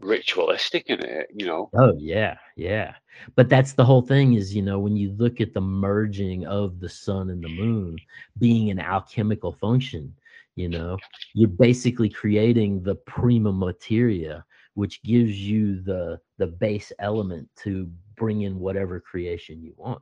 ritualistic 0.01 0.89
in 0.89 0.99
it, 1.01 1.27
you 1.33 1.45
know. 1.45 1.69
Oh 1.75 1.93
yeah, 1.97 2.37
yeah. 2.55 2.95
But 3.35 3.49
that's 3.49 3.73
the 3.73 3.85
whole 3.85 4.01
thing 4.01 4.33
is, 4.33 4.55
you 4.55 4.61
know, 4.61 4.79
when 4.79 4.95
you 4.95 5.11
look 5.11 5.41
at 5.41 5.53
the 5.53 5.61
merging 5.61 6.45
of 6.45 6.79
the 6.79 6.89
sun 6.89 7.29
and 7.29 7.43
the 7.43 7.49
moon 7.49 7.97
being 8.39 8.71
an 8.71 8.79
alchemical 8.79 9.51
function, 9.51 10.13
you 10.55 10.69
know, 10.69 10.97
you're 11.33 11.49
basically 11.49 12.09
creating 12.09 12.83
the 12.83 12.95
prima 12.95 13.51
materia, 13.51 14.43
which 14.73 15.01
gives 15.03 15.37
you 15.37 15.81
the 15.81 16.19
the 16.37 16.47
base 16.47 16.91
element 16.99 17.49
to 17.63 17.89
bring 18.15 18.41
in 18.41 18.59
whatever 18.59 18.99
creation 18.99 19.63
you 19.63 19.73
want. 19.77 20.01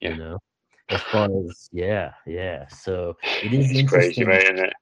Yeah. 0.00 0.10
You 0.10 0.16
know, 0.16 0.38
as 0.90 1.02
far 1.02 1.28
as 1.48 1.68
yeah, 1.72 2.12
yeah. 2.26 2.66
So 2.68 3.16
it 3.42 3.52
is 3.52 3.70
It's 3.70 3.90
crazy, 3.90 4.22
interesting. 4.22 4.28
man, 4.28 4.42
isn't 4.42 4.58
it? 4.66 4.74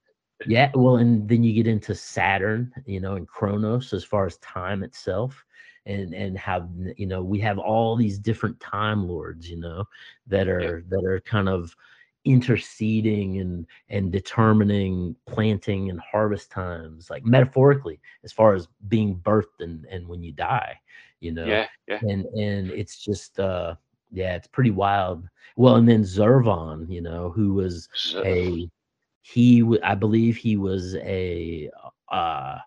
Yeah, 0.45 0.71
well, 0.73 0.97
and 0.97 1.27
then 1.29 1.43
you 1.43 1.53
get 1.53 1.67
into 1.67 1.95
Saturn, 1.95 2.73
you 2.85 2.99
know, 2.99 3.15
and 3.15 3.27
Chronos 3.27 3.93
as 3.93 4.03
far 4.03 4.25
as 4.25 4.37
time 4.37 4.83
itself, 4.83 5.43
and 5.85 6.13
and 6.13 6.37
have 6.37 6.69
you 6.97 7.05
know 7.05 7.23
we 7.23 7.39
have 7.39 7.57
all 7.57 7.95
these 7.95 8.19
different 8.19 8.59
time 8.59 9.07
lords, 9.07 9.49
you 9.49 9.57
know, 9.57 9.85
that 10.27 10.47
are 10.47 10.83
that 10.89 11.05
are 11.05 11.21
kind 11.21 11.47
of 11.47 11.75
interceding 12.25 13.39
and 13.39 13.65
and 13.89 14.11
determining 14.11 15.15
planting 15.27 15.89
and 15.89 15.99
harvest 15.99 16.51
times, 16.51 17.09
like 17.09 17.23
metaphorically, 17.25 17.99
as 18.23 18.31
far 18.31 18.53
as 18.53 18.67
being 18.87 19.15
birthed 19.17 19.59
and 19.59 19.85
and 19.85 20.07
when 20.07 20.23
you 20.23 20.31
die, 20.31 20.79
you 21.19 21.31
know? 21.31 21.45
Yeah, 21.47 21.67
yeah. 21.87 21.99
and 22.01 22.25
and 22.25 22.71
it's 22.71 22.97
just 23.03 23.39
uh 23.39 23.75
yeah 24.11 24.35
it's 24.35 24.47
pretty 24.47 24.71
wild. 24.71 25.27
Well 25.55 25.75
and 25.75 25.87
then 25.87 26.03
zurvan 26.03 26.89
you 26.89 27.01
know 27.01 27.29
who 27.31 27.53
was 27.53 27.89
a 28.23 28.69
he 29.21 29.61
w- 29.61 29.79
i 29.83 29.95
believe 29.95 30.35
he 30.37 30.57
was 30.57 30.95
a 30.95 31.69
uh 32.11 32.57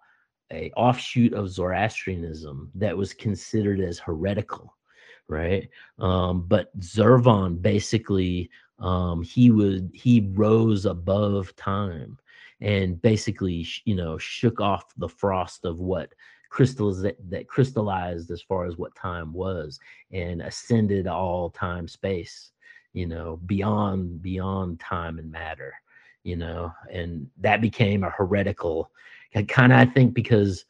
a 0.53 0.71
offshoot 0.77 1.33
of 1.35 1.49
zoroastrianism 1.51 2.71
that 2.75 2.97
was 2.97 3.13
considered 3.13 3.81
as 3.81 3.99
heretical 3.99 4.73
right? 5.29 5.69
Um 5.99 6.43
but 6.47 6.77
zurvan 6.81 7.61
basically 7.61 8.51
um 8.79 9.23
he 9.23 9.51
would 9.51 9.91
he 9.95 10.29
rose 10.35 10.85
above 10.85 11.55
time 11.57 12.19
and 12.61 13.01
basically 13.03 13.67
you 13.85 13.95
know 13.95 14.19
shook 14.19 14.61
off 14.61 14.95
the 14.97 15.09
frost 15.09 15.65
of 15.65 15.79
what 15.79 16.13
crystals 16.51 17.03
that, 17.03 17.17
that 17.29 17.49
crystallized 17.49 18.31
as 18.31 18.43
far 18.43 18.67
as 18.67 18.77
what 18.77 18.95
time 18.95 19.33
was 19.33 19.79
and 20.13 20.41
ascended 20.43 21.07
all 21.07 21.51
time 21.51 21.89
space 21.89 22.53
you 22.93 23.07
know 23.07 23.39
beyond 23.47 24.23
beyond 24.23 24.79
time 24.79 25.19
and 25.19 25.31
matter 25.31 25.75
you 26.23 26.37
know 26.37 26.73
and 26.91 27.27
that 27.39 27.61
became 27.61 28.05
a 28.05 28.11
heretical 28.11 28.91
kind 29.49 29.73
of 29.73 29.79
i 29.79 29.85
think 29.85 30.15
because 30.15 30.65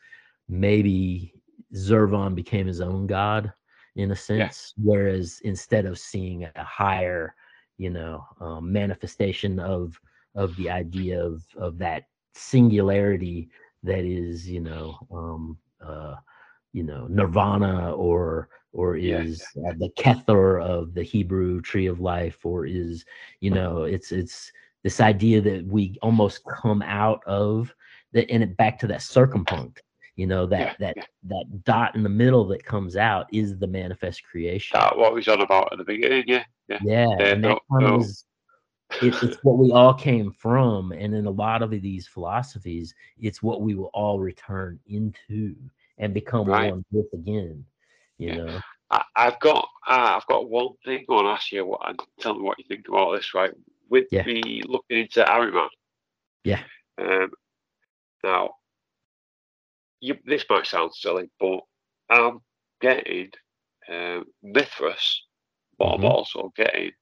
maybe 0.48 1.32
zurvan 1.74 2.34
became 2.34 2.66
his 2.66 2.80
own 2.80 3.07
god 3.07 3.52
in 3.96 4.11
a 4.11 4.16
sense 4.16 4.74
whereas 4.82 5.40
instead 5.44 5.86
of 5.86 5.98
seeing 5.98 6.44
a 6.44 6.64
higher 6.64 7.34
you 7.79 7.91
know 7.91 8.24
um, 8.41 8.72
manifestation 8.72 9.59
of 9.59 9.99
of 10.35 10.55
the 10.57 10.68
idea 10.70 11.22
of 11.22 11.43
of 11.57 11.79
that 11.79 12.05
singularity 12.35 13.49
that 13.83 14.05
is 14.05 14.49
you 14.49 14.61
know 14.61 14.99
um 15.12 15.57
uh 15.85 16.14
you 16.72 16.83
know 16.83 17.07
nirvana 17.09 17.93
or 17.93 18.49
or 18.72 18.97
Yeah, 18.97 19.24
is 19.24 19.43
uh, 19.66 19.72
the 19.79 19.91
kether 19.99 20.62
of 20.62 20.95
the 20.95 21.03
hebrew 21.03 21.61
tree 21.61 21.87
of 21.87 22.01
life 22.01 22.45
or 22.45 22.66
is 22.66 23.05
you 23.41 23.51
know 23.51 23.85
it's 23.85 24.12
it's 24.12 24.53
this 24.83 25.01
idea 25.01 25.41
that 25.41 25.66
we 25.66 25.97
almost 26.03 26.45
come 26.45 26.83
out 26.83 27.20
of 27.27 27.74
the 28.12 28.31
and 28.31 28.43
it 28.43 28.57
back 28.57 28.79
to 28.79 28.87
that 28.87 29.01
circumpunct 29.01 29.79
you 30.16 30.26
know 30.26 30.46
that 30.46 30.60
Yeah, 30.60 30.74
that 30.80 30.96
yeah. 30.96 31.04
that 31.24 31.64
dot 31.64 31.94
in 31.94 32.02
the 32.02 32.08
middle 32.08 32.46
that 32.48 32.64
comes 32.64 32.96
out 32.96 33.26
is 33.32 33.58
the 33.58 33.66
manifest 33.66 34.22
creation 34.24 34.78
that 34.78 34.96
what 34.96 35.12
we 35.12 35.18
was 35.18 35.28
on 35.28 35.40
about 35.42 35.72
at 35.72 35.78
the 35.78 35.84
beginning, 35.84 36.24
yeah. 36.26 36.44
Yeah. 36.68 36.78
yeah, 36.82 37.06
Yeah, 37.18 37.32
and 37.32 37.42
no- 37.42 37.60
kind 37.70 37.84
of 37.86 38.00
no. 38.00 38.06
it, 39.02 39.14
it's 39.22 39.36
what 39.44 39.58
we 39.58 39.70
all 39.72 39.92
came 39.94 40.30
from, 40.32 40.92
and 40.92 41.14
in 41.14 41.26
a 41.26 41.30
lot 41.30 41.62
of 41.62 41.70
these 41.70 42.06
philosophies, 42.06 42.94
it's 43.20 43.42
what 43.42 43.60
we 43.60 43.74
will 43.74 43.90
all 43.92 44.18
return 44.18 44.80
into 44.86 45.54
and 45.98 46.14
become 46.14 46.46
Right. 46.46 46.72
one 46.72 46.84
with 46.90 47.06
again. 47.12 47.64
You 48.18 48.36
know, 48.36 48.60
I, 48.90 49.04
I've 49.14 49.38
got 49.40 49.68
uh, 49.86 50.16
I've 50.16 50.26
got 50.26 50.48
one 50.48 50.68
thing 50.84 51.04
I 51.08 51.12
want 51.12 51.26
to 51.26 51.30
ask 51.30 51.52
you 51.52 51.66
what 51.66 51.86
and 51.88 52.00
tell 52.18 52.34
me 52.34 52.42
what 52.42 52.58
you 52.58 52.64
think 52.66 52.88
about 52.88 53.14
this, 53.14 53.34
right? 53.34 53.52
With 53.90 54.10
me 54.24 54.62
looking 54.66 54.98
into 54.98 55.22
Ahriman. 55.22 55.68
Yeah. 56.44 56.62
Um 56.98 57.30
now 58.24 58.54
you 60.07 60.16
this 60.24 60.44
might 60.50 60.66
sound 60.66 60.94
silly, 60.94 61.30
but 61.40 61.61
I'm 62.11 62.40
getting 62.80 63.30
um 63.88 64.24
Mithras, 64.42 65.22
but 65.78 65.86
I'm 65.94 66.04
Mhm. 66.04 66.11
also 66.14 66.52
getting 66.57 66.92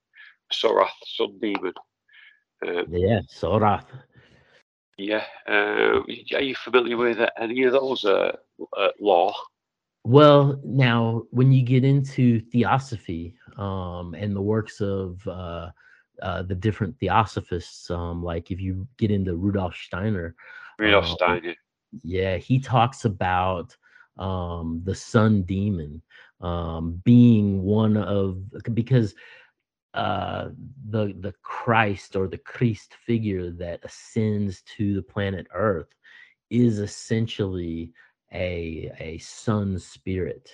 Sorath 0.51 0.99
Sun 1.05 1.39
Demon. 1.41 1.73
Um, 2.67 2.87
yeah, 2.91 3.21
Sorath. 3.29 3.87
yeah. 4.97 5.23
Um, 5.47 6.05
are 6.35 6.41
you 6.41 6.55
familiar 6.55 6.97
with 6.97 7.19
any 7.39 7.63
of 7.63 7.73
those 7.73 8.05
uh, 8.05 8.35
uh, 8.77 8.89
law? 8.99 9.33
Well, 10.05 10.59
now 10.63 11.23
when 11.31 11.51
you 11.51 11.63
get 11.63 11.83
into 11.83 12.39
theosophy 12.39 13.35
um, 13.57 14.13
and 14.15 14.35
the 14.35 14.41
works 14.41 14.81
of 14.81 15.25
uh, 15.27 15.69
uh, 16.21 16.43
the 16.43 16.55
different 16.55 16.97
theosophists, 16.99 17.89
um, 17.89 18.23
like 18.23 18.51
if 18.51 18.61
you 18.61 18.87
get 18.97 19.11
into 19.11 19.35
Rudolf 19.35 19.75
Steiner, 19.75 20.35
Rudolf 20.79 21.05
Um, 21.05 21.11
Steiner. 21.11 21.55
Yeah 22.03 22.37
he 22.37 22.59
talks 22.59 23.05
about 23.05 23.75
um 24.17 24.81
the 24.83 24.95
sun 24.95 25.41
demon 25.43 26.01
um 26.41 27.01
being 27.03 27.63
one 27.63 27.97
of 27.97 28.37
because 28.73 29.13
uh 29.93 30.49
the 30.89 31.13
the 31.19 31.33
christ 31.41 32.15
or 32.15 32.27
the 32.27 32.37
christ 32.39 32.93
figure 33.05 33.51
that 33.51 33.79
ascends 33.83 34.61
to 34.63 34.93
the 34.93 35.01
planet 35.01 35.47
earth 35.53 35.93
is 36.49 36.79
essentially 36.79 37.91
a 38.33 38.91
a 38.99 39.17
sun 39.19 39.79
spirit 39.79 40.49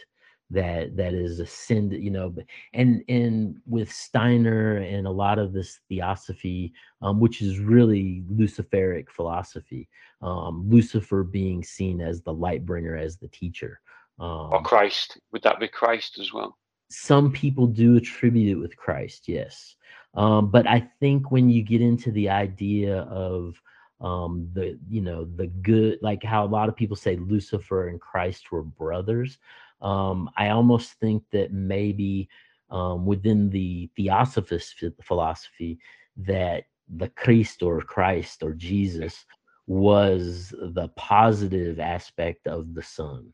that 0.52 0.96
that 0.98 1.14
is 1.14 1.40
ascended 1.40 2.04
you 2.04 2.12
know 2.12 2.34
and 2.74 3.04
and 3.08 3.58
with 3.66 3.92
steiner 3.92 4.78
and 4.78 5.08
a 5.08 5.12
lot 5.12 5.40
of 5.40 5.54
this 5.54 5.80
theosophy 5.90 6.74
um, 7.02 7.20
which 7.20 7.42
is 7.42 7.60
really 7.60 8.24
luciferic 8.30 9.10
philosophy 9.10 9.88
um, 10.22 10.70
Lucifer 10.70 11.24
being 11.24 11.64
seen 11.64 12.00
as 12.00 12.22
the 12.22 12.34
light 12.34 12.66
bringer, 12.66 12.96
as 12.96 13.18
the 13.18 13.28
teacher. 13.30 13.82
Um, 14.20 14.52
Or 14.52 14.62
Christ. 14.62 15.18
Would 15.32 15.42
that 15.44 15.60
be 15.60 15.68
Christ 15.68 16.20
as 16.20 16.32
well? 16.32 16.58
some 16.92 17.32
people 17.32 17.68
do 17.68 17.96
attribute 17.96 18.58
it 18.58 18.60
with 18.60 18.76
Christ, 18.76 19.30
yes. 19.30 19.76
Um, 20.14 20.52
but 20.52 20.68
I 20.68 20.90
think 21.00 21.32
when 21.32 21.50
you 21.50 21.64
get 21.64 21.82
into 21.82 22.12
the 22.12 22.30
idea 22.30 23.04
of 23.04 23.56
um, 24.02 24.50
the, 24.54 24.78
you 24.90 25.00
know, 25.00 25.24
the 25.24 25.48
good, 25.48 26.00
like 26.02 26.22
how 26.22 26.44
a 26.44 26.48
lot 26.48 26.68
of 26.68 26.76
people 26.76 26.98
say 26.98 27.16
Lucifer 27.16 27.88
and 27.88 28.02
Christ 28.02 28.52
were 28.52 28.64
brothers, 28.64 29.38
um, 29.82 30.30
I 30.38 30.50
almost 30.50 30.94
think 30.94 31.24
that 31.32 31.52
maybe 31.52 32.30
um, 32.70 33.06
within 33.06 33.50
the 33.50 33.90
Theosophist 33.96 34.84
philosophy 35.04 35.80
that 36.18 36.66
the 36.88 37.10
Christ 37.10 37.64
or 37.64 37.82
Christ 37.82 38.44
or 38.44 38.54
Jesus 38.54 39.26
was 39.68 40.54
the 40.60 40.90
positive 40.96 41.80
aspect 41.80 42.48
of 42.48 42.74
the 42.74 42.84
sun 42.84 43.34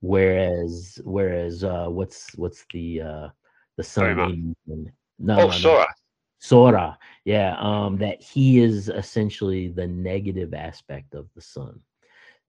whereas 0.00 0.98
whereas 1.04 1.62
uh 1.62 1.86
what's 1.86 2.34
what's 2.36 2.64
the 2.72 3.00
uh 3.02 3.28
the 3.76 3.82
sun 3.82 4.16
one? 4.16 4.92
no 5.18 5.34
oh, 5.34 5.36
no, 5.36 5.46
no. 5.46 5.52
Sora. 5.52 5.86
sora 6.38 6.98
yeah 7.24 7.56
um 7.60 7.98
that 7.98 8.20
he 8.22 8.60
is 8.60 8.88
essentially 8.88 9.68
the 9.68 9.86
negative 9.86 10.54
aspect 10.54 11.14
of 11.14 11.28
the 11.34 11.40
sun 11.42 11.78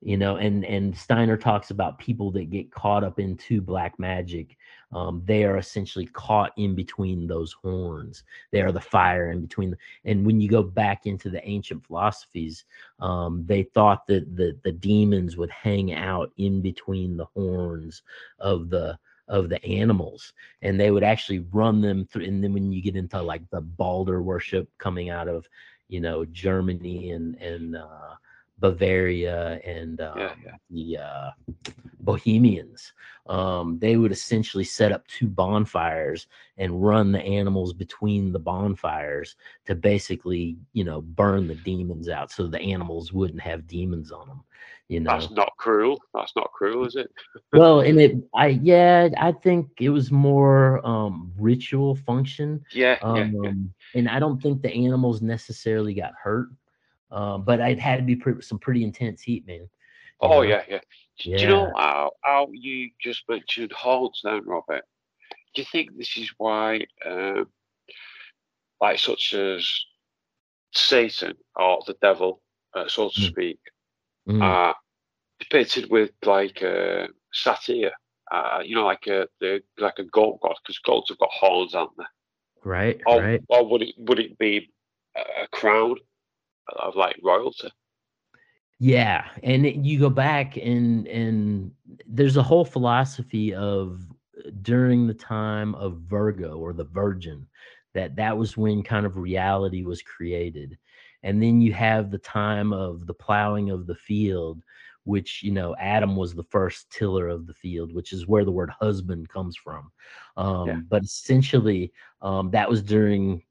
you 0.02 0.18
know 0.18 0.38
and 0.38 0.66
and 0.66 0.98
steiner 0.98 1.38
talks 1.38 1.70
about 1.70 2.00
people 2.00 2.32
that 2.32 2.50
get 2.50 2.72
caught 2.72 3.04
up 3.04 3.20
into 3.20 3.62
black 3.62 3.98
magic 4.00 4.58
um 4.92 5.22
they 5.26 5.44
are 5.44 5.58
essentially 5.58 6.08
caught 6.08 6.52
in 6.58 6.76
between 6.76 7.28
those 7.28 7.54
horns. 7.54 8.24
They 8.52 8.62
are 8.62 8.72
the 8.72 8.82
fire 8.82 9.32
in 9.32 9.42
between 9.42 9.78
and 10.06 10.26
when 10.26 10.42
you 10.42 10.50
go 10.50 10.64
back 10.64 11.06
into 11.06 11.30
the 11.30 11.48
ancient 11.48 11.86
philosophies 11.86 12.66
um 13.00 13.44
they 13.46 13.64
thought 13.64 14.08
that 14.08 14.36
the 14.36 14.58
the 14.64 14.72
demons 14.72 15.38
would 15.38 15.52
hang 15.52 15.94
out 15.94 16.32
in 16.38 16.62
between 16.62 17.16
the 17.16 17.28
horns 17.36 18.02
of 18.40 18.70
the 18.70 18.98
of 19.28 19.50
the 19.50 19.64
animals 19.64 20.34
and 20.62 20.80
they 20.80 20.92
would 20.92 21.04
actually 21.04 21.40
run 21.52 21.80
them 21.80 22.06
through 22.06 22.26
and 22.26 22.44
then 22.44 22.54
when 22.54 22.72
you 22.72 22.82
get 22.82 22.96
into 22.96 23.22
like 23.22 23.48
the 23.50 23.62
balder 23.62 24.22
worship 24.22 24.68
coming 24.78 25.10
out 25.10 25.28
of 25.28 25.48
you 25.88 26.02
know 26.02 26.26
germany 26.26 27.12
and 27.12 27.36
and 27.36 27.78
uh 27.78 28.16
Bavaria 28.62 29.60
and 29.66 30.00
um, 30.00 30.18
Yeah, 30.18 30.34
yeah. 30.46 30.56
the 30.70 30.98
uh, 31.04 31.30
Bohemians. 32.00 32.94
Um, 33.28 33.78
they 33.80 33.98
would 33.98 34.12
essentially 34.12 34.64
set 34.64 34.92
up 34.92 35.06
two 35.08 35.28
bonfires 35.28 36.28
and 36.58 36.84
run 36.84 37.12
the 37.12 37.22
animals 37.22 37.74
between 37.74 38.32
the 38.32 38.40
bonfires 38.40 39.36
to 39.66 39.76
basically, 39.76 40.58
you 40.74 40.84
know, 40.84 41.02
burn 41.02 41.48
the 41.48 41.56
demons 41.56 42.08
out 42.08 42.32
so 42.32 42.48
the 42.48 42.62
animals 42.62 43.12
wouldn't 43.14 43.42
have 43.42 43.68
demons 43.68 44.12
on 44.12 44.28
them. 44.28 44.44
You 44.90 45.00
know, 45.00 45.12
That's 45.12 45.32
not 45.32 45.54
cruel. 45.58 46.02
That's 46.14 46.34
not 46.36 46.52
cruel, 46.52 46.86
is 46.86 46.96
it? 46.96 47.10
well, 47.54 47.80
and 47.80 48.00
it, 48.00 48.18
I, 48.36 48.48
yeah, 48.48 49.08
I 49.18 49.32
think 49.32 49.70
it 49.80 49.90
was 49.90 50.12
more 50.12 50.86
um, 50.86 51.32
ritual 51.40 51.96
function. 51.96 52.64
Yeah, 52.74 52.98
yeah, 53.02 53.08
Um, 53.24 53.36
yeah. 53.44 54.00
and 54.00 54.10
I 54.10 54.20
don't 54.20 54.42
think 54.42 54.62
the 54.62 54.74
animals 54.74 55.22
necessarily 55.22 55.94
got 55.94 56.14
hurt. 56.22 56.50
Um, 57.12 57.44
but 57.44 57.60
it 57.60 57.80
had 57.80 57.98
to 57.98 58.04
be 58.04 58.42
some 58.42 58.60
pretty 58.60 58.84
intense 58.84 59.22
heat, 59.22 59.46
man. 59.46 59.70
Oh 60.22 60.42
know? 60.42 60.44
yeah, 60.44 60.64
yeah. 60.68 60.80
Do 61.18 61.46
you 61.46 61.48
know 61.48 61.74
how, 61.76 62.12
how 62.24 62.48
you 62.54 62.92
just 63.02 63.24
mentioned 63.30 63.72
horns 63.72 64.22
then, 64.24 64.44
Robert? 64.46 64.84
Do 65.54 65.62
you 65.62 65.66
think 65.72 65.98
this 65.98 66.18
is 66.18 66.32
why, 66.38 66.86
um, 67.06 67.48
like 68.80 69.00
such 69.00 69.34
as 69.34 69.70
Satan 70.74 71.36
or 71.56 71.82
the 71.86 71.96
devil, 72.02 72.42
uh, 72.74 72.88
so 72.88 73.10
to 73.10 73.20
Mm. 73.20 73.26
speak, 73.26 73.60
Mm, 74.28 74.42
are 74.42 74.76
depicted 75.40 75.90
with 75.90 76.12
like 76.26 76.62
uh, 76.64 77.08
satyr? 77.34 77.92
Uh, 78.32 78.62
you 78.64 78.76
know, 78.76 78.86
like 78.86 79.08
a 79.08 79.28
the 79.42 79.62
like 79.78 80.00
a 80.00 80.06
goat 80.06 80.40
god, 80.42 80.56
because 80.64 80.80
goats 80.80 81.10
have 81.10 81.18
got 81.20 81.30
horns, 81.32 81.76
aren't 81.76 81.98
they? 81.98 82.06
right, 82.64 83.02
Or, 83.06 83.22
right. 83.22 83.42
or 83.50 83.68
would 83.68 83.82
it 83.82 83.96
would 83.98 84.20
it 84.20 84.38
be 84.38 84.72
a 85.18 85.44
a 85.44 85.48
crown 85.48 85.96
of 86.68 86.96
like 86.96 87.18
royalty? 87.24 87.70
Yeah, 88.80 89.28
and 89.44 89.66
it- 89.66 89.76
you 89.86 90.00
go 90.00 90.10
back 90.10 90.58
and 90.58 91.08
and 91.08 91.72
there's 92.08 92.38
a 92.38 92.44
whole 92.44 92.66
philosophy 92.66 93.54
of 93.54 94.02
uh, 94.38 94.50
during 94.62 95.08
the 95.08 95.14
time 95.14 95.76
of 95.76 96.02
Virgo 96.02 96.58
or 96.58 96.74
the 96.74 96.86
Virgin 96.86 97.48
that 97.94 98.16
that 98.16 98.38
was 98.38 98.58
when 98.58 98.82
kind 98.84 99.06
of 99.06 99.18
reality 99.18 99.84
was 99.84 100.02
created. 100.02 100.78
And 101.24 101.42
then 101.44 101.62
you 101.62 101.74
have 101.74 102.10
the 102.10 102.18
time 102.18 102.74
of 102.74 103.06
the 103.06 103.14
plowing 103.14 103.70
of 103.70 103.86
the 103.86 103.96
field 103.96 104.64
which 105.04 105.42
you 105.42 105.52
know 105.52 105.76
Adam 105.78 106.16
was 106.16 106.34
the 106.34 106.44
first 106.44 106.90
tiller 106.92 107.28
of 107.28 107.48
the 107.48 107.54
field, 107.54 107.94
which 107.94 108.14
is 108.14 108.28
where 108.28 108.46
the 108.46 108.52
word 108.52 108.70
husband 108.70 109.30
comes 109.30 109.56
from. 109.56 109.92
Um, 110.38 110.68
Yeah. 110.68 110.80
But 110.90 111.04
essentially, 111.04 111.92
um, 112.22 112.52
that 112.52 112.70
was 112.70 112.82
during. 112.82 113.44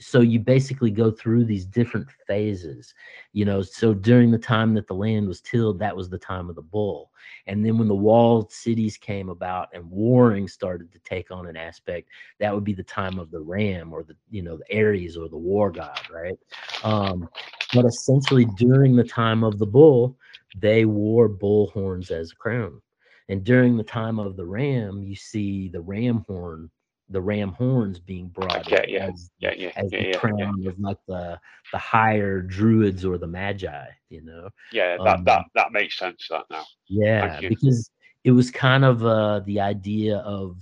So 0.00 0.20
you 0.20 0.40
basically 0.40 0.90
go 0.90 1.10
through 1.10 1.44
these 1.44 1.64
different 1.64 2.08
phases, 2.26 2.94
you 3.32 3.44
know. 3.44 3.62
So 3.62 3.94
during 3.94 4.30
the 4.30 4.38
time 4.38 4.74
that 4.74 4.86
the 4.86 4.94
land 4.94 5.28
was 5.28 5.40
tilled, 5.40 5.78
that 5.80 5.96
was 5.96 6.08
the 6.08 6.18
time 6.18 6.48
of 6.48 6.56
the 6.56 6.62
bull, 6.62 7.10
and 7.46 7.64
then 7.64 7.78
when 7.78 7.88
the 7.88 7.94
walled 7.94 8.52
cities 8.52 8.96
came 8.96 9.28
about 9.28 9.68
and 9.72 9.90
warring 9.90 10.48
started 10.48 10.92
to 10.92 10.98
take 11.00 11.30
on 11.30 11.46
an 11.46 11.56
aspect, 11.56 12.08
that 12.38 12.54
would 12.54 12.64
be 12.64 12.74
the 12.74 12.82
time 12.82 13.18
of 13.18 13.30
the 13.30 13.40
ram 13.40 13.92
or 13.92 14.02
the 14.02 14.16
you 14.30 14.42
know 14.42 14.56
the 14.56 14.72
Aries 14.72 15.16
or 15.16 15.28
the 15.28 15.36
war 15.36 15.70
god, 15.70 16.00
right? 16.10 16.38
Um, 16.82 17.28
but 17.72 17.84
essentially 17.84 18.46
during 18.56 18.94
the 18.96 19.04
time 19.04 19.42
of 19.42 19.58
the 19.58 19.66
bull 19.66 20.16
they 20.54 20.84
wore 20.84 21.28
bull 21.28 21.68
horns 21.68 22.10
as 22.10 22.32
a 22.32 22.36
crown 22.36 22.80
and 23.28 23.44
during 23.44 23.76
the 23.76 23.84
time 23.84 24.18
of 24.18 24.36
the 24.36 24.44
ram 24.46 25.02
you 25.02 25.14
see 25.16 25.68
the 25.68 25.80
ram 25.80 26.24
horn 26.28 26.70
the 27.10 27.20
ram 27.20 27.52
horns 27.52 28.00
being 28.00 28.28
brought 28.28 28.70
you. 28.70 28.76
as, 28.98 29.30
Yeah, 29.38 29.52
yeah, 29.56 29.70
as 29.76 29.90
yeah, 29.90 29.98
the 30.00 30.06
yeah, 30.06 30.18
crown 30.18 30.62
yeah. 30.62 30.70
of 30.70 30.78
like 30.78 30.98
the 31.06 31.38
the 31.72 31.78
higher 31.78 32.40
druids 32.40 33.04
or 33.04 33.18
the 33.18 33.26
magi 33.26 33.86
you 34.08 34.22
know 34.22 34.48
Yeah, 34.72 34.96
that, 34.96 35.18
Um, 35.18 35.24
that 35.24 35.44
that 35.54 35.72
makes 35.72 35.98
sense. 35.98 36.26
That 36.30 36.44
now. 36.50 36.64
yeah, 36.88 37.40
because 37.40 37.90
it 38.24 38.30
was 38.30 38.50
kind 38.50 38.84
of 38.84 39.04
uh, 39.04 39.40
the 39.40 39.60
idea 39.60 40.18
of, 40.18 40.58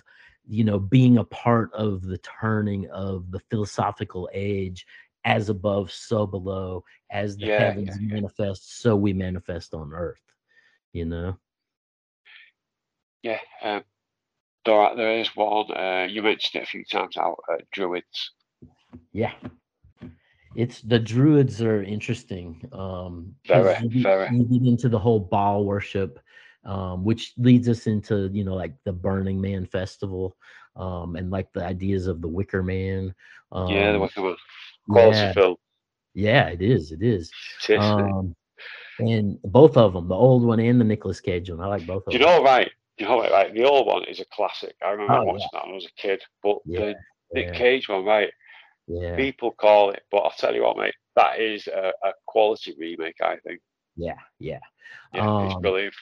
you 0.48 0.64
know, 0.64 0.78
being 0.78 1.18
a 1.18 1.24
part 1.24 1.72
of 1.74 2.02
the 2.02 2.18
turning 2.18 2.88
of 2.90 3.30
the 3.30 3.38
philosophical 3.50 4.28
age, 4.32 4.84
as 5.24 5.48
above, 5.48 5.90
so 5.92 6.26
below, 6.26 6.84
as 7.10 7.36
the 7.36 7.46
Yeah, 7.46 7.58
heavens 7.58 7.96
yeah, 8.00 8.14
manifest, 8.14 8.80
so 8.80 8.96
we 8.96 9.12
manifest 9.12 9.74
on 9.74 9.92
earth. 9.92 10.22
You 10.92 11.06
know, 11.06 11.38
Yeah. 13.22 13.38
Um, 13.62 13.82
there, 14.64 14.96
there 14.96 15.18
is 15.18 15.34
one. 15.34 15.70
Uh, 15.72 16.06
you 16.10 16.22
mentioned 16.22 16.62
it 16.62 16.64
a 16.64 16.70
few 16.70 16.84
times 16.84 17.16
now. 17.16 17.36
Uh, 17.50 17.56
druids. 17.72 18.32
yeah. 19.12 19.32
It's 20.54 20.82
the 20.82 20.98
druids 20.98 21.62
are 21.62 21.82
interesting. 21.82 22.68
Um, 22.72 23.34
Very, 23.46 23.74
you, 23.82 23.88
get, 23.88 24.02
very. 24.02 24.36
you 24.36 24.44
get 24.44 24.68
into 24.68 24.88
the 24.90 24.98
whole 24.98 25.18
Baal 25.18 25.64
worship, 25.64 26.20
um, 26.66 27.04
which 27.04 27.32
leads 27.38 27.68
us 27.70 27.86
into 27.86 28.28
you 28.32 28.44
know 28.44 28.54
like 28.54 28.74
the 28.84 28.92
Burning 28.92 29.40
Man 29.40 29.64
festival, 29.64 30.36
um, 30.76 31.16
and 31.16 31.30
like 31.30 31.50
the 31.54 31.64
ideas 31.64 32.06
of 32.06 32.20
the 32.20 32.28
Wicker 32.28 32.62
Man. 32.62 33.14
Um, 33.50 33.68
yeah, 33.68 33.92
the 33.92 34.00
Wicker 34.00 34.20
Man. 34.20 34.36
Quality 34.92 35.26
yeah, 35.26 35.32
film. 35.34 35.56
yeah, 36.14 36.48
it 36.48 36.62
is. 36.62 36.92
It 36.92 37.02
is. 37.02 37.30
Um, 37.76 38.34
and 38.98 39.38
both 39.42 39.76
of 39.76 39.94
them, 39.94 40.08
the 40.08 40.14
old 40.14 40.44
one 40.44 40.60
and 40.60 40.80
the 40.80 40.84
Nicolas 40.84 41.20
Cage 41.20 41.50
one, 41.50 41.60
I 41.60 41.66
like 41.66 41.86
both 41.86 42.06
of 42.06 42.14
you 42.14 42.18
them. 42.18 42.26
know 42.26 42.42
right? 42.42 42.70
You 42.98 43.06
know 43.06 43.20
right? 43.22 43.52
The 43.54 43.64
old 43.64 43.86
one 43.86 44.04
is 44.04 44.20
a 44.20 44.24
classic. 44.26 44.74
I 44.84 44.90
remember 44.90 45.14
Oh, 45.14 45.24
watching 45.24 45.48
that 45.52 45.64
when 45.64 45.72
I 45.72 45.74
was 45.74 45.86
a 45.86 46.00
kid. 46.00 46.22
But 46.42 46.58
Yeah, 46.66 46.80
the 46.80 46.94
Nick 47.34 47.46
yeah, 47.46 47.58
Cage 47.58 47.88
one, 47.88 48.04
right? 48.04 48.30
yeah, 48.86 49.16
People 49.16 49.52
call 49.52 49.90
it, 49.90 50.02
but 50.10 50.18
I'll 50.18 50.30
tell 50.30 50.54
you 50.54 50.62
what, 50.62 50.76
mate. 50.78 50.94
That 51.16 51.40
is 51.40 51.66
a, 51.68 51.92
a 52.04 52.12
quality 52.26 52.74
remake. 52.78 53.16
I 53.22 53.36
think. 53.46 53.60
yeah, 53.96 54.14
yeah. 54.38 54.60
Yeah, 55.12 55.22
it's 55.40 55.54
Um, 55.54 55.62
brilliant. 55.62 55.94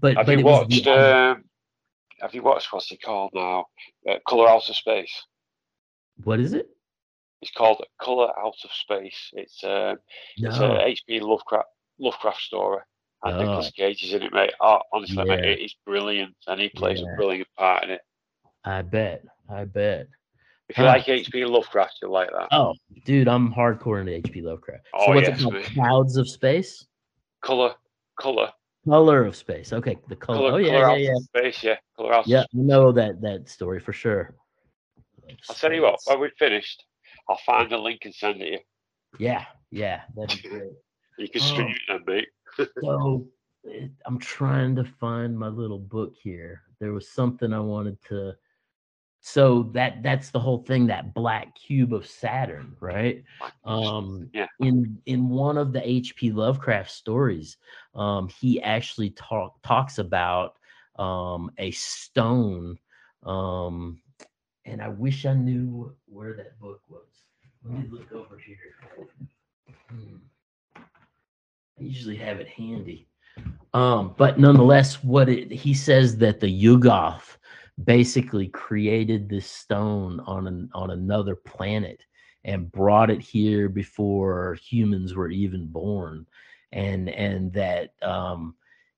But 0.00 0.16
Have 0.16 0.26
but 0.26 0.38
you 0.38 0.44
watched? 0.44 0.84
the, 0.84 0.90
Um, 0.92 1.44
have 2.20 2.34
you 2.34 2.42
watched 2.42 2.72
what's 2.72 2.90
it 2.92 3.02
called 3.02 3.30
now? 3.34 3.66
Uh, 4.08 4.16
Color 4.28 4.48
Out 4.48 4.68
of 4.68 4.76
Space. 4.76 5.12
what 6.24 6.40
is 6.40 6.52
it? 6.54 6.68
It's 7.44 7.52
called 7.52 7.84
Color 8.00 8.30
Out 8.38 8.54
of 8.64 8.70
Space. 8.72 9.28
It's 9.34 9.62
um, 9.64 9.98
it's 10.38 10.56
a 10.56 10.82
H.P. 10.82 11.20
Lovecraft 11.20 11.68
Lovecraft 11.98 12.40
story. 12.40 12.80
And 13.22 13.34
Oh. 13.36 13.38
Nicolas 13.38 13.70
Cage 13.70 14.02
is 14.02 14.14
in 14.14 14.22
it, 14.22 14.32
mate. 14.32 14.54
Oh, 14.62 14.80
honestly, 14.94 15.22
mate, 15.24 15.44
it 15.44 15.58
is 15.60 15.74
brilliant, 15.84 16.34
and 16.46 16.58
he 16.58 16.70
plays 16.70 17.02
Yeah. 17.02 17.12
a 17.12 17.16
brilliant 17.16 17.48
part 17.58 17.84
in 17.84 17.90
it. 17.90 18.00
I 18.64 18.80
bet. 18.80 19.24
I 19.46 19.64
bet. 19.66 20.06
If 20.70 20.78
you 20.78 20.84
Huh. 20.84 20.90
like 20.92 21.06
H.P. 21.06 21.44
Lovecraft, 21.44 21.98
you'll 22.00 22.12
like 22.12 22.30
that. 22.30 22.48
Oh, 22.50 22.72
dude, 23.04 23.28
I'm 23.28 23.52
hardcore 23.52 24.00
into 24.00 24.14
H.P. 24.14 24.40
Lovecraft. 24.40 24.86
So 24.86 24.90
Oh, 24.94 25.14
what's 25.14 25.28
yes, 25.28 25.38
it 25.38 25.42
called? 25.42 25.54
mate. 25.54 25.64
Clouds 25.74 26.16
of 26.16 26.26
Space? 26.30 26.86
Color, 27.42 27.74
color, 28.18 28.50
Color 28.88 29.24
of 29.26 29.36
Space. 29.36 29.74
Okay, 29.74 29.98
the 30.08 30.16
color. 30.16 30.38
color, 30.38 30.52
oh 30.52 30.56
yeah, 30.56 30.68
color 30.68 30.80
yeah, 30.80 30.90
out 30.92 31.00
yeah. 31.00 31.16
of 31.16 31.22
space. 31.24 31.62
Yeah, 31.62 31.76
color 31.94 32.14
out. 32.14 32.26
Yeah, 32.26 32.40
I 32.44 32.46
know 32.54 32.90
that 32.92 33.20
that 33.20 33.50
story 33.50 33.80
for 33.80 33.92
sure. 33.92 34.34
I'll 35.50 35.54
tell 35.56 35.72
you 35.74 35.82
what. 35.82 36.00
When 36.06 36.20
we've 36.20 36.32
finished, 36.38 36.84
I'll 37.28 37.40
find 37.46 37.72
a 37.72 37.78
link 37.78 38.00
and 38.04 38.14
send 38.14 38.42
it 38.42 38.44
to 38.44 38.50
you. 38.52 38.58
Yeah, 39.18 39.44
yeah, 39.70 40.02
that'd 40.16 40.42
be 40.42 40.48
great. 40.48 40.72
You 41.18 41.28
can 41.28 41.42
Oh. 41.42 41.44
stream 41.44 41.68
it 41.68 41.82
then, 41.88 42.04
mate. 42.06 42.28
so 42.82 43.26
I'm 44.04 44.18
trying 44.18 44.74
to 44.76 44.84
find 44.84 45.38
my 45.38 45.48
little 45.48 45.78
book 45.78 46.14
here. 46.20 46.62
There 46.80 46.92
was 46.92 47.08
something 47.08 47.52
I 47.52 47.60
wanted 47.60 47.98
to. 48.08 48.32
So 49.20 49.70
that 49.74 50.02
that's 50.02 50.30
the 50.30 50.40
whole 50.40 50.58
thing. 50.64 50.86
That 50.86 51.14
black 51.14 51.54
cube 51.54 51.94
of 51.94 52.06
Saturn, 52.06 52.76
right? 52.80 53.22
Um, 53.64 54.28
Yeah. 54.34 54.46
In 54.60 54.98
in 55.06 55.28
one 55.28 55.56
of 55.56 55.72
the 55.72 55.88
H.P. 55.88 56.32
Lovecraft 56.32 56.90
stories, 56.90 57.56
um, 57.94 58.28
he 58.28 58.60
actually 58.62 59.10
talk 59.10 59.62
talks 59.62 59.98
about 59.98 60.56
um 60.98 61.50
a 61.58 61.70
stone. 61.70 62.78
Um, 63.22 64.00
and 64.66 64.80
I 64.80 64.88
wish 64.88 65.26
I 65.26 65.34
knew 65.34 65.94
where 66.06 66.34
that 66.34 66.58
book 66.58 66.80
was. 66.88 67.06
Let 67.64 67.78
me 67.78 67.88
look 67.90 68.12
over 68.12 68.38
here. 68.38 69.08
Hmm. 69.90 70.16
I 70.76 71.82
usually 71.82 72.16
have 72.16 72.40
it 72.40 72.48
handy. 72.48 73.08
Um, 73.72 74.14
but 74.16 74.38
nonetheless, 74.38 75.02
what 75.02 75.28
it 75.28 75.50
he 75.50 75.74
says 75.74 76.16
that 76.18 76.40
the 76.40 76.64
Yuggoth 76.64 77.36
basically 77.82 78.48
created 78.48 79.28
this 79.28 79.50
stone 79.50 80.20
on 80.20 80.46
an 80.46 80.70
on 80.74 80.90
another 80.90 81.34
planet 81.34 82.00
and 82.44 82.70
brought 82.70 83.10
it 83.10 83.20
here 83.20 83.68
before 83.68 84.56
humans 84.62 85.14
were 85.14 85.30
even 85.30 85.66
born. 85.66 86.26
And 86.70 87.08
and 87.08 87.52
that 87.54 87.94
um, 88.02 88.54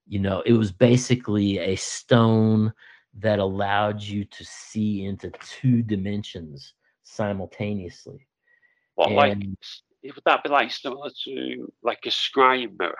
you 0.07 0.19
know, 0.19 0.43
it 0.45 0.53
was 0.53 0.71
basically 0.71 1.59
a 1.59 1.77
stone 1.77 2.73
that 3.21 3.39
allowed 3.39 4.03
you 4.03 4.25
to 4.25 4.45
see 4.45 5.05
into 5.05 5.31
two 5.41 5.83
dimensions 5.83 6.75
simultaneously. 7.03 8.27
What 8.95 9.13
like? 9.13 9.39
Would 10.05 10.23
that 10.27 10.45
be 10.45 10.51
like 10.51 10.71
similar 10.71 11.11
to 11.25 11.73
like 11.83 12.01
a 12.05 12.11
scrying 12.11 12.79
mirror? 12.79 12.99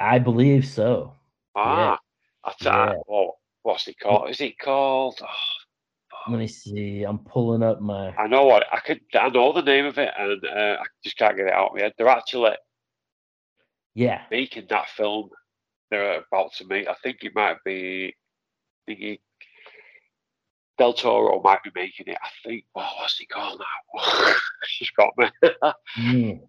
I 0.00 0.18
believe 0.18 0.66
so. 0.66 1.14
Ah, 1.54 1.98
I 2.44 2.50
t- 2.50 2.66
Yeah. 2.66 2.94
oh, 3.08 3.32
what's 3.62 3.86
it 3.88 3.98
called? 3.98 4.30
Is 4.30 4.40
it 4.40 4.58
called? 4.58 5.18
Oh, 5.22 6.30
Let 6.30 6.38
me 6.38 6.46
see. 6.46 7.02
I'm 7.04 7.18
pulling 7.18 7.62
up 7.62 7.80
my. 7.80 8.14
I 8.16 8.26
know 8.26 8.44
what 8.44 8.66
I 8.72 8.80
could. 8.80 9.00
I 9.14 9.28
know 9.28 9.52
the 9.52 9.62
name 9.62 9.86
of 9.86 9.98
it, 9.98 10.12
and 10.18 10.44
uh, 10.44 10.76
I 10.80 10.84
just 11.04 11.16
can't 11.16 11.36
get 11.36 11.46
it 11.46 11.52
out 11.52 11.70
of 11.70 11.74
my 11.76 11.82
head. 11.82 11.92
They're 11.96 12.08
actually 12.08 12.52
Yeah. 13.94 14.22
making 14.30 14.66
that 14.70 14.88
film 14.90 15.30
they're 15.90 16.22
about 16.30 16.52
to 16.54 16.66
make. 16.66 16.88
I 16.88 16.94
think 17.02 17.18
it 17.22 17.34
might 17.34 17.58
be 17.64 18.14
thingy. 18.88 19.20
Del 20.78 20.92
Toro 20.92 21.42
might 21.42 21.62
be 21.64 21.70
making 21.74 22.06
it. 22.06 22.18
I 22.22 22.28
think. 22.44 22.64
Oh, 22.74 22.88
what's 23.00 23.18
he 23.18 23.26
called 23.26 23.60
now? 23.60 24.34
She's 24.66 24.90
got 24.90 25.10
me. 25.18 25.26
Mm. 25.98 26.40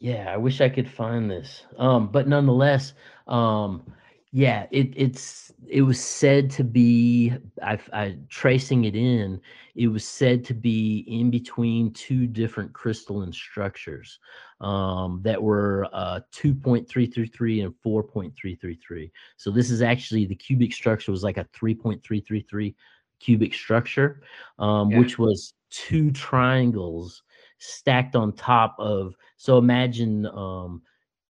Yeah, 0.00 0.32
I 0.32 0.36
wish 0.38 0.60
I 0.60 0.68
could 0.68 0.90
find 0.90 1.30
this. 1.30 1.62
Um, 1.76 2.08
but 2.10 2.26
nonetheless, 2.26 2.94
um, 3.26 3.92
yeah, 4.32 4.66
it 4.70 4.92
it's 4.96 5.52
it 5.66 5.82
was 5.82 5.98
said 6.02 6.50
to 6.50 6.64
be 6.64 7.32
I, 7.62 7.78
I 7.92 8.16
tracing 8.28 8.84
it 8.84 8.94
in. 8.94 9.40
It 9.74 9.88
was 9.88 10.04
said 10.04 10.44
to 10.44 10.54
be 10.54 11.04
in 11.08 11.30
between 11.30 11.92
two 11.92 12.26
different 12.26 12.72
crystalline 12.72 13.32
structures 13.32 14.20
um, 14.60 15.20
that 15.24 15.42
were 15.42 15.88
uh, 15.92 16.20
2.333 16.32 17.64
and 17.64 17.74
4.333. 17.84 19.10
So 19.36 19.50
this 19.50 19.70
is 19.70 19.82
actually 19.82 20.26
the 20.26 20.36
cubic 20.36 20.72
structure 20.72 21.10
was 21.10 21.24
like 21.24 21.36
a 21.38 21.44
3.333 21.46 22.74
cubic 23.18 23.52
structure, 23.52 24.22
um, 24.60 24.90
Yeah. 24.90 24.98
which 24.98 25.18
was 25.18 25.54
two 25.70 26.12
triangles 26.12 27.22
stacked 27.58 28.14
on 28.14 28.32
top 28.32 28.76
of. 28.78 29.14
So 29.36 29.58
imagine 29.58 30.26
um, 30.26 30.82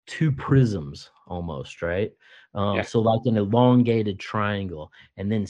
two 0.07 0.31
prisms 0.31 1.11
almost, 1.28 1.82
right? 1.82 2.11
Um, 2.53 2.78
Yeah. 2.78 2.82
So 2.84 2.99
like 2.99 3.21
an 3.25 3.38
elongated 3.38 4.19
triangle, 4.19 4.91
and 5.17 5.32
then 5.32 5.45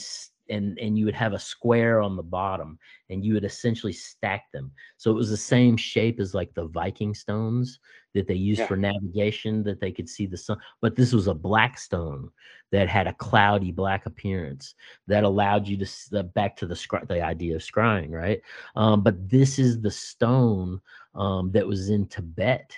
and 0.50 0.78
and 0.78 0.98
you 0.98 1.04
would 1.04 1.14
have 1.14 1.34
a 1.34 1.38
square 1.38 2.00
on 2.00 2.16
the 2.16 2.22
bottom, 2.22 2.78
and 3.10 3.24
you 3.24 3.34
would 3.34 3.44
essentially 3.44 3.92
stack 3.92 4.50
them. 4.52 4.72
So 4.96 5.10
it 5.10 5.14
was 5.14 5.30
the 5.30 5.36
same 5.36 5.76
shape 5.76 6.20
as 6.20 6.34
like 6.34 6.52
the 6.54 6.68
Viking 6.68 7.14
stones 7.14 7.78
that 8.14 8.26
they 8.26 8.34
used 8.34 8.60
Yeah. 8.60 8.66
for 8.66 8.76
navigation, 8.76 9.62
that 9.64 9.80
they 9.80 9.92
could 9.92 10.08
see 10.08 10.26
the 10.26 10.36
sun. 10.36 10.58
But 10.80 10.96
this 10.96 11.12
was 11.12 11.26
a 11.26 11.34
black 11.34 11.78
stone 11.78 12.30
that 12.72 12.88
had 12.88 13.06
a 13.06 13.14
cloudy 13.14 13.72
black 13.72 14.06
appearance 14.06 14.74
that 15.06 15.24
allowed 15.24 15.68
you 15.68 15.76
to 15.78 15.84
s- 15.84 16.10
uh, 16.14 16.22
back 16.22 16.56
to 16.56 16.66
the 16.66 16.74
scry, 16.74 17.06
the 17.06 17.22
idea 17.22 17.56
of 17.56 17.62
scrying, 17.62 18.10
right? 18.10 18.40
Um, 18.74 19.02
but 19.02 19.28
this 19.28 19.58
is 19.58 19.80
the 19.80 19.90
stone 19.90 20.80
um, 21.14 21.50
that 21.52 21.66
was 21.66 21.88
in 21.90 22.06
Tibet 22.06 22.74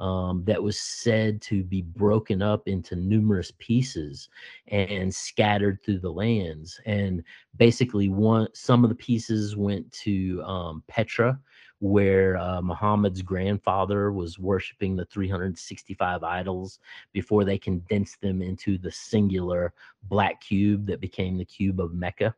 um, 0.00 0.42
that 0.46 0.62
was 0.62 0.80
said 0.80 1.40
to 1.42 1.62
be 1.62 1.82
broken 1.82 2.40
up 2.42 2.66
into 2.66 2.96
numerous 2.96 3.52
pieces 3.58 4.28
and 4.68 5.14
scattered 5.14 5.80
through 5.82 6.00
the 6.00 6.10
lands. 6.10 6.80
And 6.86 7.22
basically, 7.56 8.08
one 8.08 8.48
some 8.54 8.82
of 8.82 8.90
the 8.90 8.96
pieces 8.96 9.56
went 9.56 9.90
to 9.92 10.42
um, 10.44 10.82
Petra, 10.88 11.38
where 11.80 12.36
uh, 12.36 12.60
Muhammad's 12.60 13.22
grandfather 13.22 14.12
was 14.12 14.38
worshiping 14.38 14.96
the 14.96 15.04
365 15.06 16.22
idols 16.22 16.78
before 17.12 17.44
they 17.44 17.58
condensed 17.58 18.20
them 18.20 18.42
into 18.42 18.78
the 18.78 18.90
singular 18.90 19.72
black 20.04 20.40
cube 20.40 20.86
that 20.86 21.00
became 21.00 21.36
the 21.36 21.44
cube 21.44 21.80
of 21.80 21.94
Mecca. 21.94 22.34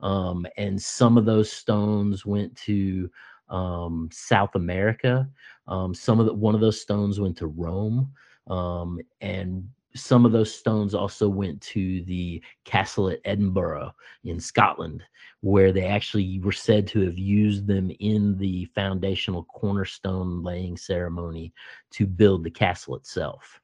Um, 0.00 0.46
and 0.56 0.80
some 0.80 1.18
of 1.18 1.24
those 1.24 1.52
stones 1.52 2.24
went 2.24 2.56
to 2.58 3.10
um, 3.50 4.08
South 4.12 4.54
America. 4.54 5.28
Um, 5.66 5.94
some 5.94 6.20
of 6.20 6.26
the, 6.26 6.34
one 6.34 6.54
of 6.54 6.60
those 6.60 6.80
stones 6.80 7.20
went 7.20 7.36
to 7.38 7.46
Rome, 7.46 8.12
um, 8.48 8.98
and 9.20 9.68
some 9.94 10.24
of 10.24 10.32
those 10.32 10.54
stones 10.54 10.94
also 10.94 11.28
went 11.28 11.60
to 11.60 12.02
the 12.04 12.42
castle 12.64 13.10
at 13.10 13.20
Edinburgh 13.24 13.92
in 14.24 14.38
Scotland, 14.38 15.02
where 15.40 15.72
they 15.72 15.84
actually 15.86 16.38
were 16.40 16.52
said 16.52 16.86
to 16.88 17.00
have 17.00 17.18
used 17.18 17.66
them 17.66 17.90
in 17.98 18.36
the 18.38 18.66
foundational 18.66 19.44
cornerstone 19.44 20.42
laying 20.42 20.76
ceremony 20.76 21.52
to 21.90 22.06
build 22.06 22.44
the 22.44 22.50
castle 22.50 22.96
itself. 22.96 23.60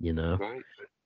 You 0.00 0.12
know, 0.12 0.36
right. 0.36 0.62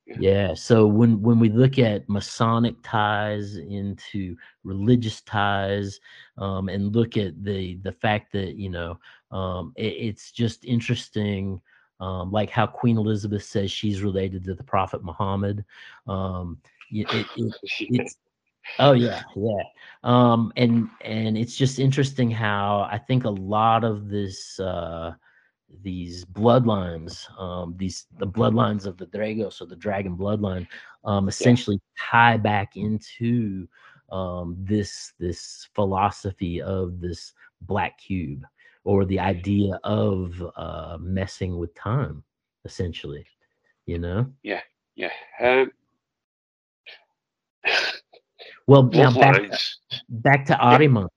Yeah. 0.07 0.17
yeah. 0.19 0.55
So 0.55 0.87
when 0.87 1.23
when 1.23 1.39
we 1.39 1.49
look 1.49 1.79
at 1.79 2.09
Masonic 2.09 2.77
ties 2.83 3.57
into 3.57 4.37
religious 4.65 5.21
ties, 5.23 6.01
um, 6.39 6.69
and 6.69 6.95
look 6.95 7.17
at 7.17 7.43
the 7.43 7.77
the 7.83 7.93
fact 7.93 8.33
that 8.33 8.57
you 8.57 8.71
know 8.71 8.99
um, 9.31 9.73
it, 9.77 9.95
it's 9.99 10.33
just 10.33 10.65
interesting, 10.65 11.61
um, 12.01 12.31
like 12.31 12.51
how 12.51 12.67
Queen 12.67 12.99
Elizabeth 12.99 13.45
says 13.45 13.71
she's 13.71 14.03
related 14.03 14.45
to 14.45 14.55
the 14.55 14.65
Prophet 14.65 15.05
Muhammad. 15.05 15.65
Um, 16.07 16.59
it, 16.91 17.07
it, 17.13 17.27
it's 17.81 18.17
oh 18.79 18.93
yeah 18.93 19.23
yeah 19.37 19.63
um 20.05 20.53
and 20.57 20.89
and 21.03 21.37
it's 21.37 21.57
just 21.57 21.79
interesting 21.79 22.31
how 22.31 22.89
i 22.91 22.97
think 22.97 23.25
a 23.25 23.31
lot 23.31 23.85
of 23.85 24.09
this 24.09 24.59
uh 24.61 25.13
these 25.83 26.25
bloodlines 26.25 27.27
um 27.41 27.75
these 27.77 28.07
the 28.19 28.27
bloodlines 28.27 28.87
of 28.87 28.97
the 28.99 29.07
dragos 29.07 29.61
or 29.61 29.67
the 29.67 29.77
dragon 29.77 30.17
bloodline 30.17 30.67
um 31.05 31.29
essentially 31.29 31.81
tie 31.99 32.37
back 32.37 32.77
into 32.77 33.67
um 34.11 34.57
this 34.61 35.15
this 35.19 35.69
philosophy 35.75 36.61
of 36.61 37.01
this 37.01 37.33
black 37.63 37.99
cube 37.99 38.45
or 38.85 39.05
the 39.05 39.19
idea 39.19 39.79
of 39.85 40.43
uh 40.57 40.99
messing 41.01 41.57
with 41.57 41.75
time 41.75 42.23
essentially 42.65 43.25
you 43.87 43.99
know 43.99 44.27
yeah. 44.95 45.11
Um, 45.41 45.71
well 48.67 48.83
now 48.85 49.13
back 49.13 49.43
back 50.09 50.47
to 50.47 50.55
Ahriman. 50.55 51.09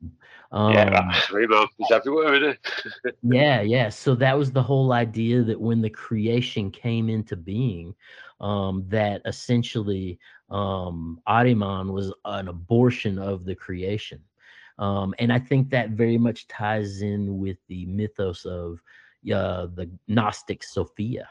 Um, 0.55 0.71
yeah, 0.71 0.85
remember, 1.33 1.67
it's 1.79 1.91
everywhere, 1.91 2.33
isn't 2.33 2.57
it? 3.05 3.17
yeah, 3.23 3.59
yeah. 3.59 3.89
So 3.89 4.15
that 4.15 4.37
was 4.37 4.53
the 4.53 4.63
whole 4.63 4.93
idea 4.93 5.43
that 5.43 5.59
when 5.59 5.81
the 5.81 5.89
creation 5.89 6.71
came 6.71 7.09
into 7.09 7.35
being, 7.35 7.93
um, 8.39 8.85
that 8.87 9.21
essentially 9.25 10.17
um, 10.49 11.19
Ahriman 11.27 11.91
was 11.91 12.13
an 12.23 12.47
abortion 12.47 13.19
of 13.19 13.43
the 13.43 13.53
creation. 13.53 14.21
Um, 14.79 15.13
and 15.19 15.31
I 15.31 15.39
think 15.39 15.69
that 15.71 15.89
very 15.89 16.17
much 16.17 16.47
ties 16.47 17.01
in 17.01 17.37
with 17.37 17.57
the 17.67 17.85
mythos 17.87 18.45
of 18.45 18.79
uh, 19.33 19.67
the 19.75 19.89
Gnostic 20.07 20.63
Sophia 20.63 21.27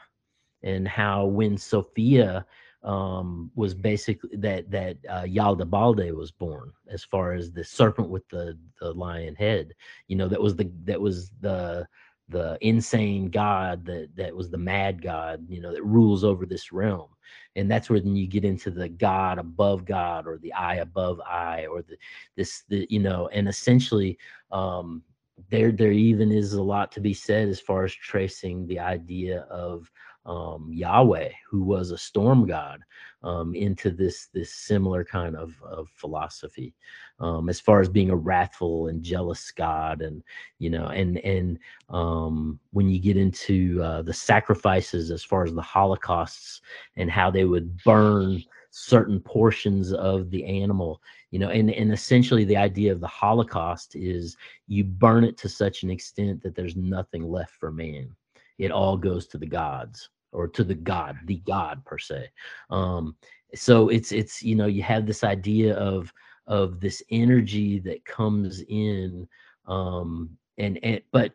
and 0.61 0.87
how 0.87 1.25
when 1.25 1.57
Sophia 1.57 2.45
um, 2.85 3.51
was 3.55 3.73
basically 3.73 4.37
that 4.37 4.69
that 4.69 4.97
uh, 5.09 5.23
Yaldabaoth 5.23 6.15
was 6.15 6.31
born, 6.31 6.71
as 6.87 7.03
far 7.03 7.33
as 7.33 7.51
the 7.51 7.63
serpent 7.63 8.09
with 8.09 8.27
the 8.29 8.57
the 8.79 8.93
lion 8.93 9.35
head, 9.35 9.73
you 10.07 10.15
know, 10.15 10.27
that 10.27 10.41
was 10.41 10.55
the 10.55 10.71
that 10.83 11.01
was 11.01 11.31
the 11.41 11.87
the 12.29 12.57
insane 12.61 13.29
god 13.29 13.85
that 13.85 14.09
that 14.15 14.35
was 14.35 14.49
the 14.49 14.57
mad 14.57 15.01
god, 15.01 15.43
you 15.49 15.61
know, 15.61 15.73
that 15.73 15.83
rules 15.83 16.23
over 16.23 16.45
this 16.45 16.71
realm, 16.71 17.09
and 17.55 17.69
that's 17.69 17.89
when 17.89 18.15
you 18.15 18.27
get 18.27 18.45
into 18.45 18.69
the 18.69 18.87
god 18.87 19.39
above 19.39 19.83
god 19.83 20.27
or 20.27 20.37
the 20.37 20.53
eye 20.53 20.75
above 20.75 21.19
eye 21.21 21.65
or 21.65 21.81
the 21.81 21.97
this 22.35 22.63
the 22.69 22.87
you 22.89 22.99
know, 22.99 23.27
and 23.33 23.49
essentially. 23.49 24.17
Um, 24.51 25.03
there, 25.49 25.73
there 25.73 25.91
even 25.91 26.31
is 26.31 26.53
a 26.53 26.63
lot 26.63 26.93
to 26.93 27.01
be 27.01 27.13
said 27.13 27.49
as 27.49 27.59
far 27.59 27.83
as 27.83 27.93
tracing 27.93 28.65
the 28.67 28.79
idea 28.79 29.41
of 29.49 29.91
um, 30.25 30.69
Yahweh, 30.71 31.29
who 31.47 31.63
was 31.63 31.91
a 31.91 31.97
storm 31.97 32.47
god, 32.47 32.81
um, 33.23 33.53
into 33.55 33.91
this 33.91 34.27
this 34.33 34.51
similar 34.53 35.03
kind 35.03 35.35
of, 35.35 35.55
of 35.63 35.87
philosophy, 35.89 36.73
um, 37.19 37.49
as 37.49 37.59
far 37.59 37.79
as 37.79 37.89
being 37.89 38.09
a 38.09 38.15
wrathful 38.15 38.87
and 38.87 39.03
jealous 39.03 39.51
god, 39.51 40.01
and 40.01 40.23
you 40.57 40.69
know, 40.69 40.87
and 40.87 41.17
and 41.19 41.59
um, 41.89 42.59
when 42.71 42.89
you 42.89 42.99
get 42.99 43.17
into 43.17 43.81
uh, 43.83 44.01
the 44.01 44.13
sacrifices, 44.13 45.11
as 45.11 45.23
far 45.23 45.43
as 45.43 45.53
the 45.53 45.61
holocausts 45.61 46.61
and 46.97 47.11
how 47.11 47.29
they 47.29 47.45
would 47.45 47.77
burn 47.83 48.43
certain 48.71 49.19
portions 49.19 49.93
of 49.93 50.29
the 50.31 50.43
animal, 50.43 51.01
you 51.29 51.37
know, 51.39 51.49
and 51.49 51.69
and 51.69 51.93
essentially 51.93 52.45
the 52.45 52.57
idea 52.57 52.91
of 52.91 52.99
the 52.99 53.07
Holocaust 53.07 53.95
is 53.95 54.37
you 54.67 54.83
burn 54.83 55.23
it 55.23 55.37
to 55.37 55.49
such 55.49 55.83
an 55.83 55.91
extent 55.91 56.41
that 56.41 56.55
there's 56.55 56.75
nothing 56.75 57.23
left 57.29 57.53
for 57.53 57.71
man. 57.71 58.09
It 58.57 58.71
all 58.71 58.97
goes 58.97 59.27
to 59.27 59.37
the 59.37 59.45
gods 59.45 60.09
or 60.35 60.47
to 60.49 60.63
the 60.63 60.75
god 60.75 61.17
the 61.25 61.37
god 61.47 61.83
per 61.85 61.97
se. 61.97 62.29
Um 62.69 63.15
so 63.55 63.89
it's 63.89 64.11
it's 64.11 64.43
you 64.43 64.55
know 64.55 64.67
you 64.67 64.83
have 64.83 65.05
this 65.05 65.23
idea 65.23 65.75
of 65.75 66.13
of 66.47 66.79
this 66.79 67.01
energy 67.09 67.79
that 67.79 68.03
comes 68.05 68.61
in 68.69 69.27
um 69.67 70.37
and 70.57 70.79
and 70.83 71.01
but 71.11 71.31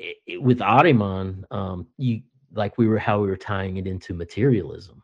i 0.00 0.14
i- 0.32 0.36
with 0.38 0.58
Ahriman, 0.60 1.44
um 1.50 1.86
you 1.98 2.22
like 2.54 2.78
we 2.78 2.86
were 2.88 2.98
how 2.98 3.20
we 3.20 3.28
were 3.28 3.36
tying 3.36 3.76
it 3.78 3.86
into 3.86 4.14
materialism 4.14 5.02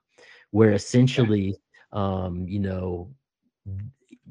where 0.50 0.72
essentially 0.72 1.56
um 1.92 2.46
you 2.48 2.60
know 2.60 3.08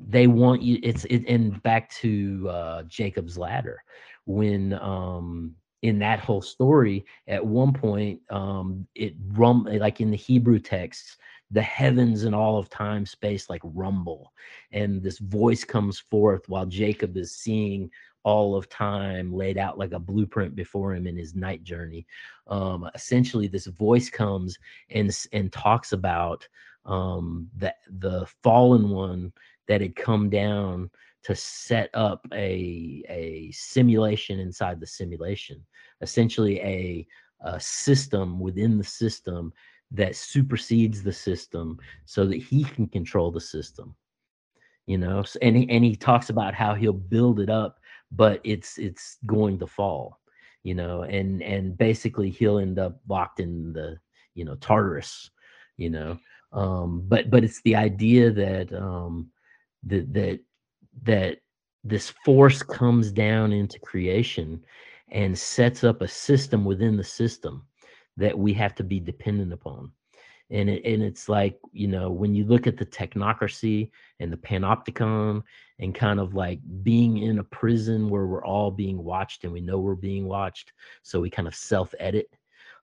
they 0.07 0.27
want 0.27 0.61
you 0.61 0.79
it's 0.83 1.05
it 1.05 1.23
and 1.27 1.61
back 1.63 1.89
to 1.89 2.47
uh 2.49 2.83
jacob's 2.83 3.37
ladder. 3.37 3.83
When 4.25 4.73
um 4.73 5.55
in 5.81 5.99
that 5.99 6.19
whole 6.19 6.41
story 6.41 7.05
at 7.27 7.45
one 7.45 7.73
point 7.73 8.19
um 8.29 8.85
it 8.95 9.13
rum 9.33 9.63
like 9.65 10.01
in 10.01 10.11
the 10.11 10.17
hebrew 10.17 10.59
texts 10.59 11.17
the 11.49 11.61
heavens 11.61 12.23
and 12.23 12.35
all 12.35 12.57
of 12.57 12.69
time 12.69 13.05
space 13.05 13.49
like 13.49 13.61
rumble 13.63 14.31
and 14.71 15.01
this 15.01 15.17
voice 15.19 15.63
comes 15.63 15.99
forth 15.99 16.47
while 16.47 16.65
jacob 16.65 17.17
is 17.17 17.35
seeing 17.35 17.89
all 18.23 18.55
of 18.55 18.69
time 18.69 19.33
laid 19.33 19.57
out 19.57 19.77
like 19.77 19.93
a 19.93 19.99
blueprint 19.99 20.55
before 20.55 20.93
him 20.93 21.07
in 21.07 21.17
his 21.17 21.35
night 21.35 21.63
journey. 21.63 22.05
Um, 22.47 22.89
essentially, 22.93 23.47
this 23.47 23.67
voice 23.67 24.09
comes 24.09 24.57
and 24.89 25.15
and 25.33 25.51
talks 25.51 25.91
about 25.91 26.47
um, 26.85 27.49
the 27.57 27.73
the 27.99 28.25
fallen 28.43 28.89
one 28.89 29.33
that 29.67 29.81
had 29.81 29.95
come 29.95 30.29
down 30.29 30.89
to 31.23 31.35
set 31.35 31.89
up 31.93 32.25
a 32.33 33.03
a 33.09 33.51
simulation 33.51 34.39
inside 34.39 34.79
the 34.79 34.87
simulation, 34.87 35.63
essentially 36.01 36.59
a, 36.61 37.07
a 37.41 37.59
system 37.59 38.39
within 38.39 38.77
the 38.77 38.83
system 38.83 39.53
that 39.91 40.15
supersedes 40.15 41.03
the 41.03 41.11
system 41.11 41.77
so 42.05 42.25
that 42.25 42.37
he 42.37 42.63
can 42.63 42.87
control 42.87 43.31
the 43.31 43.41
system 43.41 43.95
you 44.87 44.97
know? 44.97 45.23
And 45.41 45.55
he, 45.55 45.69
and 45.69 45.83
he 45.83 45.95
talks 45.95 46.29
about 46.29 46.53
how 46.53 46.73
he'll 46.73 46.93
build 46.93 47.39
it 47.39 47.49
up 47.49 47.79
but 48.13 48.41
it's 48.43 48.77
it's 48.77 49.17
going 49.25 49.59
to 49.59 49.67
fall 49.67 50.19
you 50.63 50.75
know? 50.75 51.03
And 51.03 51.41
and 51.41 51.77
basically 51.77 52.29
he'll 52.29 52.59
end 52.59 52.79
up 52.79 52.99
locked 53.07 53.39
in 53.39 53.73
the 53.73 53.97
you 54.33 54.45
know 54.45 54.55
tartarus 54.55 55.29
you 55.77 55.89
know? 55.89 56.17
Um 56.53 57.03
but 57.07 57.29
but 57.29 57.43
it's 57.43 57.61
the 57.63 57.75
idea 57.75 58.31
that 58.31 58.73
um 58.73 59.29
that 59.83 60.13
that 60.13 60.39
that 61.03 61.37
this 61.83 62.13
force 62.23 62.61
comes 62.61 63.11
down 63.11 63.51
into 63.51 63.79
creation 63.79 64.63
and 65.09 65.37
sets 65.37 65.83
up 65.83 66.01
a 66.01 66.07
system 66.07 66.63
within 66.63 66.95
the 66.95 67.03
system 67.03 67.65
that 68.17 68.37
we 68.37 68.53
have 68.53 68.75
to 68.75 68.83
be 68.83 68.99
dependent 68.99 69.51
upon. 69.51 69.91
And 70.49 70.69
it, 70.69 70.83
and 70.85 71.01
it's 71.01 71.29
like 71.29 71.57
you 71.71 71.87
know 71.87 72.11
when 72.11 72.35
you 72.35 72.43
look 72.43 72.67
at 72.67 72.75
the 72.75 72.85
technocracy 72.85 73.89
and 74.19 74.31
the 74.31 74.37
panopticon 74.37 75.43
and 75.79 75.95
kind 75.95 76.19
of 76.19 76.35
like 76.35 76.59
being 76.83 77.19
in 77.19 77.39
a 77.39 77.43
prison 77.43 78.09
where 78.09 78.25
we're 78.25 78.45
all 78.45 78.69
being 78.69 79.01
watched 79.01 79.45
and 79.45 79.53
we 79.53 79.61
know 79.61 79.79
we're 79.79 79.95
being 79.95 80.27
watched 80.27 80.73
so 81.03 81.21
we 81.21 81.29
kind 81.29 81.47
of 81.47 81.55
self 81.55 81.95
edit 81.99 82.27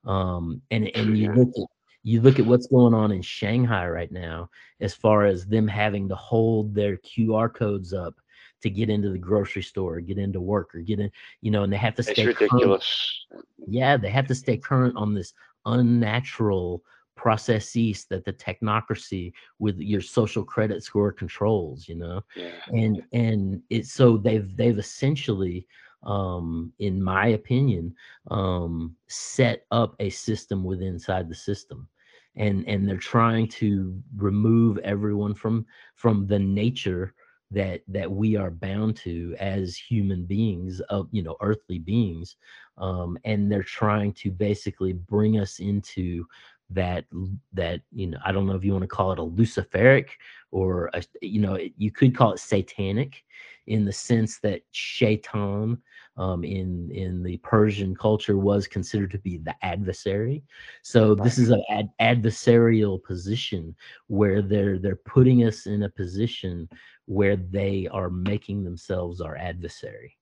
um 0.07 0.63
and 0.71 0.91
and 0.97 1.19
you 1.19 1.31
look 1.35 1.49
at 1.49 1.67
you 2.09 2.23
look 2.23 2.39
at 2.39 2.47
what's 2.47 2.67
going 2.67 2.95
on 2.95 3.13
in 3.13 3.21
Shanghai 3.21 3.87
right 3.87 4.11
now 4.11 4.49
as 4.81 4.95
far 4.95 5.27
as 5.27 5.47
them 5.47 5.69
having 5.69 6.09
to 6.09 6.15
hold 6.15 6.75
their 6.75 6.97
QR 6.99 7.53
codes 7.53 7.93
up 7.93 8.15
to 8.63 8.71
get 8.71 8.89
into 8.89 9.11
the 9.11 9.19
grocery 9.19 9.63
store, 9.63 10.01
get 10.01 10.17
into 10.17 10.41
work, 10.41 10.75
or 10.75 10.81
get 10.81 11.01
in, 11.01 11.11
you 11.43 11.51
know, 11.51 11.65
and 11.65 11.73
they 11.73 11.77
have 11.77 11.95
to 11.95 12.03
stay 12.03 12.13
it's 12.13 12.25
ridiculous. 12.41 13.27
Current. 13.31 13.47
Yeah, 13.67 13.97
they 13.99 14.09
have 14.11 14.27
to 14.29 14.35
stay 14.35 14.57
current 14.57 14.97
on 14.97 15.15
this 15.15 15.35
unnatural 15.67 16.83
processes 17.15 18.07
that 18.09 18.25
the 18.25 18.33
technocracy 18.33 19.33
with 19.59 19.79
your 19.79 20.01
social 20.01 20.45
credit 20.45 20.85
score 20.85 21.11
controls 21.11 21.89
you 21.89 21.97
know 21.97 22.23
yeah. 22.37 22.53
and 22.69 23.03
and 23.13 23.61
it's 23.71 23.93
so 23.93 24.17
they've 24.17 24.57
they've 24.57 24.79
essentially 24.79 25.67
um 26.05 26.73
in 26.79 27.03
my 27.03 27.27
opinion 27.29 27.93
um 28.31 28.95
set 29.09 29.67
up 29.73 29.97
a 29.99 30.09
system 30.11 30.63
within 30.63 30.95
inside 30.95 31.29
the 31.29 31.35
system 31.35 31.89
and 32.39 32.67
and 32.67 32.89
they're 32.89 32.97
trying 32.97 33.47
to 33.47 34.01
remove 34.17 34.79
everyone 34.79 35.35
from 35.35 35.67
from 35.95 36.27
the 36.27 36.39
nature 36.39 37.15
that 37.51 37.83
that 37.89 38.11
we 38.11 38.37
are 38.37 38.51
bound 38.51 38.97
to 38.97 39.35
as 39.39 39.77
human 39.77 40.25
beings 40.25 40.81
of 40.89 41.09
you 41.11 41.23
know 41.23 41.37
earthly 41.41 41.79
beings 41.79 42.37
um 42.79 43.19
and 43.25 43.51
they're 43.51 43.63
trying 43.63 44.13
to 44.13 44.31
basically 44.31 44.93
bring 44.93 45.39
us 45.39 45.59
into 45.59 46.25
that 46.71 47.05
that 47.53 47.81
you 47.93 48.07
know 48.07 48.19
i 48.25 48.31
don't 48.33 48.47
know 48.47 48.55
if 48.55 48.65
you 48.65 48.73
want 48.73 48.83
to 48.83 48.89
call 48.89 49.13
it 49.13 49.19
a 49.19 49.23
luciferic 49.23 50.11
or 50.51 50.91
a, 50.95 51.03
you 51.23 51.41
know 51.41 51.59
you 51.77 51.91
could 51.91 52.15
call 52.15 52.33
it 52.33 52.39
satanic 52.39 53.25
in 53.67 53.85
the 53.85 53.93
sense 53.93 54.39
that 54.39 54.61
shaitan 54.73 55.79
um, 56.19 56.45
in 56.45 56.91
in 56.91 57.23
the 57.23 57.37
persian 57.39 57.95
culture 57.95 58.37
was 58.37 58.67
considered 58.67 59.11
to 59.11 59.19
be 59.19 59.39
the 59.39 59.55
adversary 59.63 60.43
so 60.83 61.15
right. 61.15 61.25
this 61.25 61.39
is 61.39 61.51
an 61.51 61.63
ad- 61.71 61.91
adversarial 62.01 63.03
position 63.03 63.75
where 64.09 64.43
they're 64.43 64.79
they're 64.79 64.97
putting 64.97 65.45
us 65.45 65.67
in 65.67 65.85
a 65.85 65.89
position 65.89 66.69
where 67.07 67.37
they 67.37 67.89
are 67.91 68.11
making 68.11 68.65
themselves 68.65 69.21
our 69.21 69.37
adversary 69.37 70.17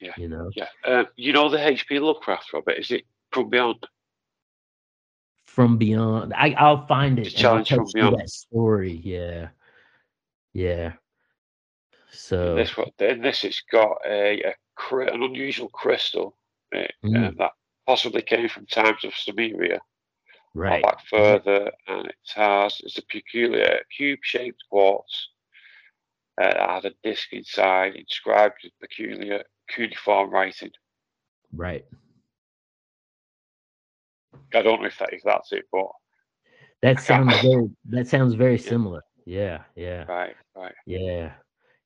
yeah 0.00 0.12
you 0.16 0.28
know 0.28 0.50
yeah 0.54 0.68
uh, 0.84 1.04
you 1.16 1.32
know 1.32 1.48
the 1.48 1.58
hp 1.58 2.00
lovecraft 2.00 2.52
robert 2.52 2.78
is 2.78 2.90
it 2.90 3.04
from 3.32 3.50
beyond 3.50 3.86
from 5.56 5.78
beyond. 5.78 6.34
I 6.34 6.54
I'll 6.58 6.86
find 6.86 7.18
it. 7.18 7.30
Challenge 7.30 7.70
from 7.70 7.86
beyond. 7.94 8.18
That 8.18 8.28
story, 8.28 9.00
yeah, 9.02 9.48
yeah. 10.52 10.92
So 12.10 12.54
this 12.54 12.76
one, 12.76 12.90
in 12.98 13.22
this, 13.22 13.42
it's 13.42 13.62
got 13.72 13.96
a, 14.06 14.42
a 14.42 14.54
an 14.90 15.22
unusual 15.22 15.68
crystal 15.68 16.36
uh, 16.74 16.82
mm. 17.04 17.36
that 17.38 17.52
possibly 17.86 18.22
came 18.22 18.48
from 18.48 18.66
times 18.66 19.04
of 19.04 19.12
Sumeria. 19.12 19.78
Right. 20.54 20.82
Back 20.82 21.04
further, 21.06 21.70
and 21.86 22.06
it 22.06 22.14
has 22.34 22.80
it's 22.82 22.96
a 22.96 23.02
peculiar 23.06 23.80
cube-shaped 23.94 24.64
quartz. 24.70 25.28
Uh, 26.40 26.52
that 26.52 26.70
has 26.70 26.84
a 26.86 26.92
disc 27.02 27.32
inside 27.32 27.94
inscribed 27.94 28.56
with 28.62 28.72
peculiar 28.80 29.42
cuneiform 29.68 30.30
writing. 30.30 30.70
Right. 31.52 31.84
I 34.54 34.62
don't 34.62 34.80
know 34.80 34.86
if 34.86 34.98
that 34.98 35.12
if 35.12 35.22
that's 35.24 35.52
it, 35.52 35.64
but 35.70 35.88
that 36.82 37.00
sounds 37.00 37.40
very 37.42 37.70
that 37.90 38.08
sounds 38.08 38.34
very 38.34 38.56
yeah. 38.56 38.68
similar. 38.68 39.02
Yeah, 39.26 39.62
yeah. 39.74 40.04
Right, 40.04 40.36
right. 40.54 40.74
Yeah. 40.86 41.32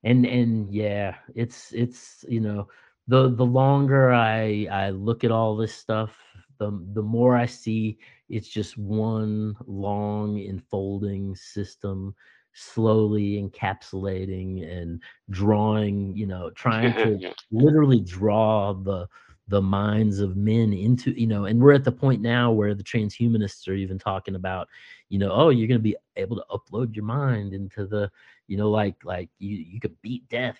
And 0.04 0.24
and 0.26 0.72
yeah, 0.72 1.16
it's 1.34 1.72
it's 1.72 2.24
you 2.28 2.40
know, 2.40 2.68
the 3.08 3.34
the 3.34 3.44
longer 3.44 4.12
I 4.12 4.66
I 4.70 4.90
look 4.90 5.24
at 5.24 5.30
all 5.30 5.56
this 5.56 5.74
stuff, 5.74 6.16
the 6.58 6.70
the 6.92 7.02
more 7.02 7.36
I 7.36 7.46
see 7.46 7.98
it's 8.28 8.48
just 8.48 8.78
one 8.78 9.56
long 9.66 10.38
enfolding 10.38 11.34
system 11.34 12.14
slowly 12.52 13.40
encapsulating 13.40 14.68
and 14.68 15.00
drawing 15.30 16.16
you 16.16 16.26
know 16.26 16.50
trying 16.50 16.92
to 17.20 17.32
literally 17.52 18.00
draw 18.00 18.72
the 18.72 19.06
the 19.50 19.60
minds 19.60 20.20
of 20.20 20.36
men 20.36 20.72
into 20.72 21.10
you 21.12 21.26
know 21.26 21.44
and 21.44 21.60
we're 21.60 21.74
at 21.74 21.84
the 21.84 21.92
point 21.92 22.22
now 22.22 22.50
where 22.50 22.74
the 22.74 22.82
transhumanists 22.82 23.68
are 23.68 23.74
even 23.74 23.98
talking 23.98 24.34
about 24.34 24.68
you 25.10 25.18
know 25.18 25.30
oh 25.30 25.50
you're 25.50 25.68
going 25.68 25.78
to 25.78 25.82
be 25.82 25.96
able 26.16 26.36
to 26.36 26.44
upload 26.50 26.94
your 26.94 27.04
mind 27.04 27.52
into 27.52 27.86
the 27.86 28.10
you 28.46 28.56
know 28.56 28.70
like 28.70 28.96
like 29.04 29.28
you 29.38 29.56
you 29.56 29.78
could 29.78 30.00
beat 30.02 30.28
death 30.28 30.58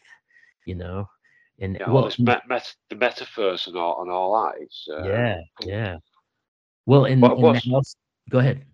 you 0.65 0.75
know? 0.75 1.09
And 1.59 1.77
yeah, 1.79 1.91
well, 1.91 2.11
met, 2.19 2.49
met, 2.49 2.75
the 2.89 2.97
metaphors 2.97 3.67
and 3.67 3.77
all 3.77 4.01
and 4.01 4.11
all 4.11 4.43
that 4.43 4.63
is 4.63 4.89
uh, 4.91 5.05
yeah 5.05 5.41
yeah. 5.63 5.97
Well 6.87 7.05
and, 7.05 7.21
what, 7.21 7.65
and 7.67 7.85
go 8.31 8.39
ahead. 8.39 8.65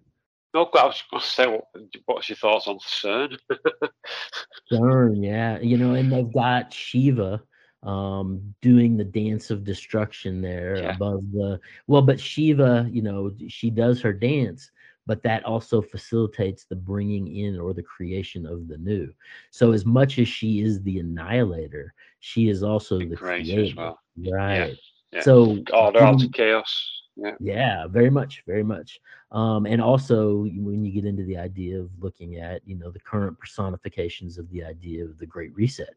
No, 0.55 0.70
I 0.72 0.86
was 0.86 1.02
going 1.10 1.20
to 1.20 1.26
say, 1.26 1.47
what, 1.48 1.64
what's 2.06 2.28
your 2.28 2.36
thoughts 2.36 2.68
on 2.68 2.78
CERN? 2.78 3.36
CERN, 4.72 5.24
yeah, 5.24 5.59
you 5.59 5.76
know, 5.76 5.94
and 5.94 6.10
they've 6.10 6.32
got 6.32 6.72
Shiva, 6.72 7.43
um 7.82 8.55
doing 8.62 8.97
the 8.97 9.05
dance 9.05 9.51
of 9.51 9.65
destruction 9.65 10.40
there 10.40 10.77
yeah. 10.77 10.94
above 10.94 11.23
the 11.32 11.61
well 11.86 12.03
but 12.03 12.19
shiva 12.19 12.89
you 12.90 13.03
know 13.03 13.31
she 13.48 13.70
does 13.70 14.01
her 14.01 14.12
dance 14.12 14.70
but 15.07 15.23
that 15.23 15.44
also 15.44 15.81
facilitates 15.81 16.65
the 16.65 16.74
bringing 16.74 17.36
in 17.36 17.59
or 17.61 17.73
the 17.73 17.82
creation 17.82 18.47
of 18.47 18.66
the 18.66 18.78
new 18.78 19.12
so 19.51 19.73
as 19.73 19.85
much 19.85 20.19
as 20.19 20.27
she 20.27 20.61
is 20.61 20.82
the 20.82 20.98
annihilator 20.98 21.93
she 22.20 22.48
is 22.48 22.62
also 22.62 22.98
the 22.98 23.15
creator 23.15 23.74
well. 23.77 24.01
right 24.31 24.70
yeah. 24.70 24.74
Yeah. 25.12 25.20
so 25.20 25.59
order 25.73 26.01
out 26.01 26.23
of 26.23 26.32
chaos 26.32 27.03
yeah. 27.16 27.32
yeah 27.40 27.86
very 27.86 28.11
much 28.11 28.43
very 28.47 28.65
much 28.65 29.01
um 29.32 29.66
and 29.66 29.81
also 29.81 30.47
when 30.57 30.85
you 30.85 30.93
get 30.93 31.05
into 31.05 31.24
the 31.24 31.36
idea 31.36 31.78
of 31.78 31.90
looking 31.98 32.36
at 32.36 32.62
you 32.66 32.77
know 32.77 32.90
the 32.90 33.01
current 33.01 33.39
personifications 33.39 34.39
of 34.39 34.51
the 34.51 34.65
idea 34.65 35.05
of 35.05 35.19
the 35.19 35.27
great 35.27 35.55
reset 35.55 35.94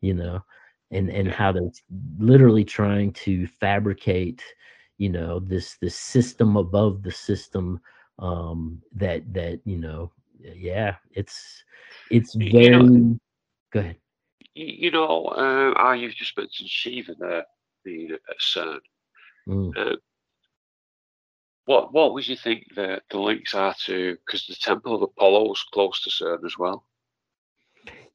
you 0.00 0.14
know 0.14 0.42
and 0.90 1.10
and 1.10 1.30
how 1.30 1.52
they're 1.52 1.70
literally 2.18 2.64
trying 2.64 3.12
to 3.12 3.46
fabricate 3.46 4.42
you 4.96 5.08
know 5.08 5.38
this 5.38 5.76
this 5.80 5.94
system 5.94 6.56
above 6.56 7.02
the 7.02 7.10
system 7.10 7.80
um 8.18 8.80
that 8.94 9.32
that 9.32 9.60
you 9.64 9.78
know 9.78 10.10
yeah 10.54 10.96
it's 11.12 11.64
it's 12.10 12.34
very 12.34 12.64
you 12.64 12.70
know, 12.70 13.18
go 13.72 13.80
ahead. 13.80 13.96
you 14.54 14.90
know 14.90 15.26
uh, 15.26 15.72
I 15.78 15.94
you've 15.94 16.14
just 16.14 16.36
mentioned 16.36 16.70
shiva 16.70 17.14
there 17.18 17.44
being 17.84 18.12
at 18.12 18.38
cern. 18.40 18.80
Mm. 19.48 19.76
uh, 19.76 19.96
what 21.66 21.92
what 21.92 22.14
would 22.14 22.26
you 22.26 22.36
think 22.36 22.64
the 22.74 23.00
the 23.10 23.18
links 23.18 23.54
are 23.54 23.74
to 23.84 24.16
because 24.26 24.46
the 24.46 24.54
temple 24.54 24.94
of 24.94 25.02
apollo 25.02 25.52
is 25.52 25.64
close 25.72 26.02
to 26.02 26.10
cern 26.10 26.44
as 26.44 26.58
well 26.58 26.84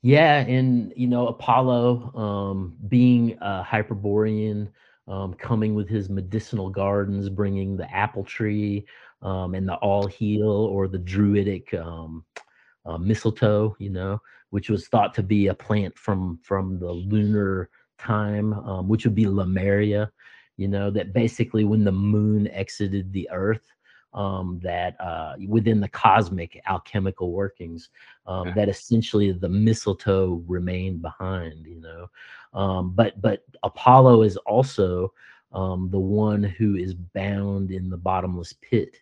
yeah, 0.04 0.40
and 0.40 0.94
you 0.98 1.08
know 1.08 1.28
Apollo 1.28 2.12
um, 2.14 2.76
being 2.90 3.38
a 3.42 3.64
Hyperborean, 3.64 4.70
um, 5.08 5.34
coming 5.34 5.76
with 5.76 5.88
his 5.88 6.10
medicinal 6.10 6.70
gardens, 6.70 7.30
bringing 7.30 7.78
the 7.78 7.90
apple 7.90 8.26
tree 8.26 8.86
um, 9.22 9.56
and 9.56 9.68
the 9.68 9.76
all 9.76 10.06
heal 10.06 10.50
or 10.50 10.90
the 10.90 10.98
druidic 10.98 11.74
um, 11.74 12.26
uh, 12.86 12.98
mistletoe, 12.98 13.76
you 13.80 13.90
know, 13.90 14.22
which 14.50 14.70
was 14.70 14.88
thought 14.90 15.14
to 15.14 15.24
be 15.24 15.48
a 15.48 15.54
plant 15.54 15.98
from 15.98 16.38
from 16.44 16.80
the 16.80 16.92
lunar 16.92 17.70
time, 17.98 18.54
um, 18.54 18.90
which 18.90 19.06
would 19.06 19.16
be 19.16 19.28
Lemuria. 19.28 20.12
You 20.58 20.68
know 20.68 20.92
that 20.92 21.14
basically 21.14 21.64
when 21.64 21.86
the 21.86 21.94
moon 21.94 22.50
exited 22.50 23.14
the 23.14 23.30
Earth, 23.32 23.72
um, 24.14 24.60
that 24.64 25.00
uh, 25.00 25.36
within 25.48 25.80
the 25.80 25.88
cosmic 25.90 26.60
alchemical 26.68 27.32
workings, 27.32 27.90
um, 28.28 28.48
Yeah. 28.48 28.54
that 28.56 28.70
essentially 28.70 29.32
the 29.32 29.50
mistletoe 29.50 30.44
remained 30.48 31.02
behind. 31.02 31.66
You 31.66 31.82
know, 31.82 32.10
um, 32.54 32.92
but 32.92 33.20
but 33.22 33.44
Apollo 33.64 34.24
is 34.24 34.38
also 34.38 35.14
um, 35.52 35.90
the 35.92 36.00
one 36.00 36.44
who 36.44 36.76
is 36.76 36.94
bound 36.94 37.72
in 37.72 37.90
the 37.90 37.98
bottomless 37.98 38.54
pit 38.54 38.98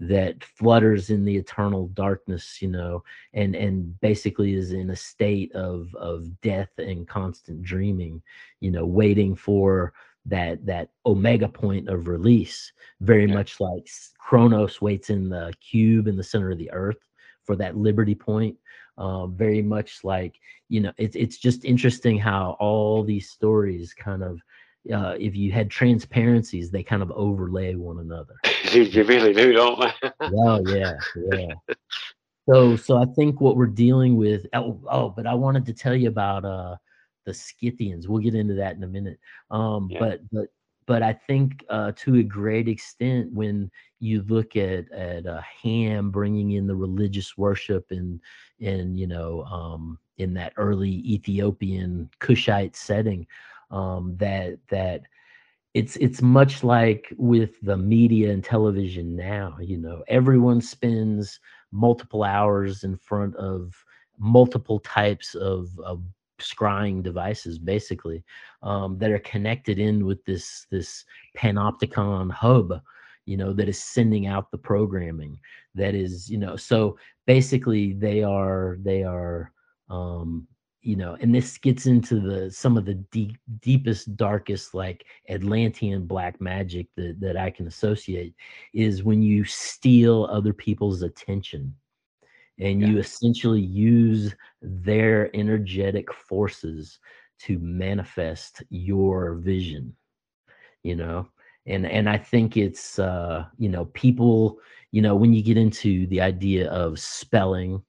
that 0.00 0.42
flutters 0.42 1.10
in 1.10 1.26
the 1.26 1.36
eternal 1.36 1.88
darkness 1.88 2.62
you 2.62 2.68
know 2.68 3.04
and 3.34 3.54
and 3.54 4.00
basically 4.00 4.54
is 4.54 4.72
in 4.72 4.90
a 4.90 4.96
state 4.96 5.52
of 5.54 5.94
of 5.94 6.40
death 6.40 6.70
and 6.78 7.06
constant 7.06 7.62
dreaming 7.62 8.22
you 8.60 8.70
know 8.70 8.86
waiting 8.86 9.34
for 9.34 9.92
that 10.26 10.64
that 10.66 10.90
omega 11.06 11.48
point 11.48 11.88
of 11.88 12.06
release 12.06 12.72
very 13.00 13.26
Yeah. 13.26 13.34
much 13.34 13.60
like 13.60 13.88
Kronos 14.18 14.80
waits 14.80 15.10
in 15.10 15.28
the 15.28 15.52
cube 15.60 16.06
in 16.08 16.16
the 16.16 16.22
center 16.22 16.50
of 16.50 16.58
the 16.58 16.70
earth 16.72 16.98
for 17.44 17.56
that 17.56 17.76
liberty 17.76 18.14
point 18.14 18.56
um, 18.98 19.34
very 19.34 19.62
much 19.62 20.04
like 20.04 20.34
you 20.68 20.80
know 20.80 20.92
it's 20.98 21.16
it's 21.16 21.38
just 21.38 21.64
interesting 21.64 22.18
how 22.18 22.56
all 22.60 23.02
these 23.02 23.30
stories 23.30 23.94
kind 23.94 24.22
of 24.22 24.40
uh, 24.92 25.14
if 25.18 25.34
you 25.36 25.52
had 25.52 25.70
transparencies 25.70 26.70
they 26.70 26.82
kind 26.82 27.02
of 27.02 27.10
overlay 27.12 27.74
one 27.74 27.98
another 28.00 28.34
you 28.72 29.04
really 29.04 29.32
do, 29.32 29.52
don't 29.52 29.80
they? 29.80 30.10
oh 30.36 30.60
yeah, 30.66 30.92
yeah. 31.16 31.54
So 32.48 32.76
so 32.76 32.96
I 32.98 33.04
think 33.16 33.40
what 33.40 33.56
we're 33.56 33.66
dealing 33.66 34.16
with. 34.16 34.46
Oh, 34.54 34.80
oh, 34.90 35.08
but 35.10 35.26
I 35.26 35.34
wanted 35.34 35.66
to 35.66 35.72
tell 35.74 35.94
you 35.94 36.08
about 36.08 36.44
uh 36.44 36.76
the 37.24 37.34
Scythians. 37.34 38.08
We'll 38.08 38.22
get 38.22 38.34
into 38.34 38.54
that 38.54 38.76
in 38.76 38.84
a 38.84 38.88
minute. 38.88 39.18
Um, 39.50 39.88
Yeah. 39.90 40.00
but 40.00 40.20
but 40.32 40.46
but 40.86 41.02
I 41.02 41.12
think 41.12 41.64
uh, 41.68 41.92
to 41.96 42.16
a 42.16 42.22
great 42.22 42.66
extent 42.66 43.32
when 43.32 43.70
you 44.00 44.22
look 44.22 44.56
at 44.56 44.90
at 44.90 45.26
uh, 45.26 45.40
Ham 45.62 46.10
bringing 46.10 46.52
in 46.52 46.66
the 46.66 46.74
religious 46.74 47.36
worship 47.36 47.86
and 47.90 48.20
and 48.60 48.98
you 48.98 49.06
know 49.06 49.44
um, 49.44 49.98
in 50.18 50.34
that 50.34 50.52
early 50.56 51.02
Ethiopian 51.06 52.10
Cushite 52.18 52.76
setting, 52.76 53.26
um, 53.70 54.16
that 54.16 54.58
that 54.68 55.02
it's 55.74 55.96
it's 55.96 56.20
much 56.20 56.64
like 56.64 57.12
with 57.16 57.60
the 57.62 57.76
media 57.76 58.32
and 58.32 58.42
television 58.42 59.14
now 59.14 59.56
you 59.60 59.76
know 59.78 60.02
everyone 60.08 60.60
spends 60.60 61.38
multiple 61.70 62.24
hours 62.24 62.82
in 62.82 62.96
front 62.96 63.36
of 63.36 63.72
multiple 64.18 64.80
types 64.80 65.34
of, 65.34 65.68
of 65.84 66.02
scrying 66.40 67.02
devices 67.02 67.58
basically 67.58 68.24
um, 68.62 68.98
that 68.98 69.10
are 69.10 69.20
connected 69.20 69.78
in 69.78 70.04
with 70.04 70.24
this 70.24 70.66
this 70.70 71.04
panopticon 71.36 72.30
hub 72.30 72.80
you 73.26 73.36
know 73.36 73.52
that 73.52 73.68
is 73.68 73.82
sending 73.82 74.26
out 74.26 74.50
the 74.50 74.58
programming 74.58 75.38
that 75.74 75.94
is 75.94 76.28
you 76.30 76.38
know 76.38 76.56
so 76.56 76.98
basically 77.26 77.92
they 77.92 78.22
are 78.22 78.78
they 78.82 79.02
are 79.02 79.52
um 79.88 80.46
you 80.82 80.96
know 80.96 81.16
and 81.20 81.34
this 81.34 81.58
gets 81.58 81.86
into 81.86 82.20
the 82.20 82.50
some 82.50 82.76
of 82.76 82.84
the 82.84 82.94
deep 83.12 83.36
deepest 83.60 84.16
darkest 84.16 84.74
like 84.74 85.04
atlantean 85.28 86.06
black 86.06 86.40
magic 86.40 86.86
that 86.96 87.16
that 87.20 87.36
i 87.36 87.50
can 87.50 87.66
associate 87.66 88.34
is 88.72 89.02
when 89.02 89.22
you 89.22 89.44
steal 89.44 90.26
other 90.30 90.52
people's 90.52 91.02
attention 91.02 91.74
and 92.60 92.82
Yeah. 92.82 92.86
you 92.86 92.98
essentially 92.98 93.60
use 93.60 94.34
their 94.62 95.34
energetic 95.36 96.12
forces 96.12 96.98
to 97.40 97.58
manifest 97.60 98.62
your 98.70 99.34
vision 99.36 99.94
you 100.82 100.96
know 100.96 101.26
and 101.66 101.86
and 101.86 102.08
i 102.08 102.16
think 102.16 102.56
it's 102.56 102.98
uh 102.98 103.44
you 103.58 103.68
know 103.68 103.86
people 103.86 104.58
you 104.92 105.02
know 105.02 105.14
when 105.14 105.32
you 105.32 105.42
get 105.42 105.56
into 105.58 106.06
the 106.08 106.20
idea 106.20 106.70
of 106.70 106.98
spelling 106.98 107.82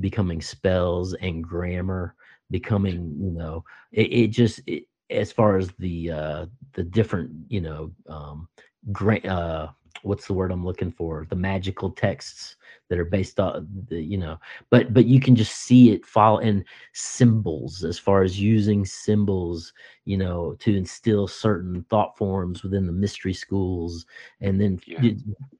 becoming 0.00 0.40
spells 0.40 1.14
and 1.14 1.44
grammar 1.44 2.14
becoming 2.50 3.14
you 3.20 3.30
know 3.30 3.64
it, 3.92 4.12
it 4.12 4.26
just 4.28 4.60
it, 4.66 4.84
as 5.10 5.32
far 5.32 5.56
as 5.56 5.70
the 5.78 6.10
uh 6.10 6.46
the 6.74 6.82
different 6.84 7.30
you 7.48 7.60
know 7.60 7.90
um 8.08 8.48
gra- 8.92 9.20
uh 9.26 9.68
what's 10.02 10.26
the 10.26 10.34
word 10.34 10.52
i'm 10.52 10.64
looking 10.64 10.90
for 10.92 11.26
the 11.30 11.36
magical 11.36 11.90
texts 11.90 12.56
that 12.88 12.98
are 12.98 13.04
based 13.04 13.40
on 13.40 13.66
the 13.88 14.00
you 14.00 14.16
know 14.16 14.38
but 14.70 14.92
but 14.94 15.06
you 15.06 15.20
can 15.20 15.34
just 15.34 15.52
see 15.54 15.90
it 15.90 16.04
fall 16.06 16.38
in 16.38 16.64
symbols 16.92 17.84
as 17.84 17.98
far 17.98 18.22
as 18.22 18.40
using 18.40 18.84
symbols 18.84 19.72
you 20.04 20.16
know 20.16 20.54
to 20.58 20.76
instill 20.76 21.26
certain 21.26 21.82
thought 21.90 22.16
forms 22.16 22.62
within 22.62 22.86
the 22.86 22.92
mystery 22.92 23.32
schools 23.34 24.06
and 24.40 24.60
then 24.60 24.80
Yeah. 24.86 25.10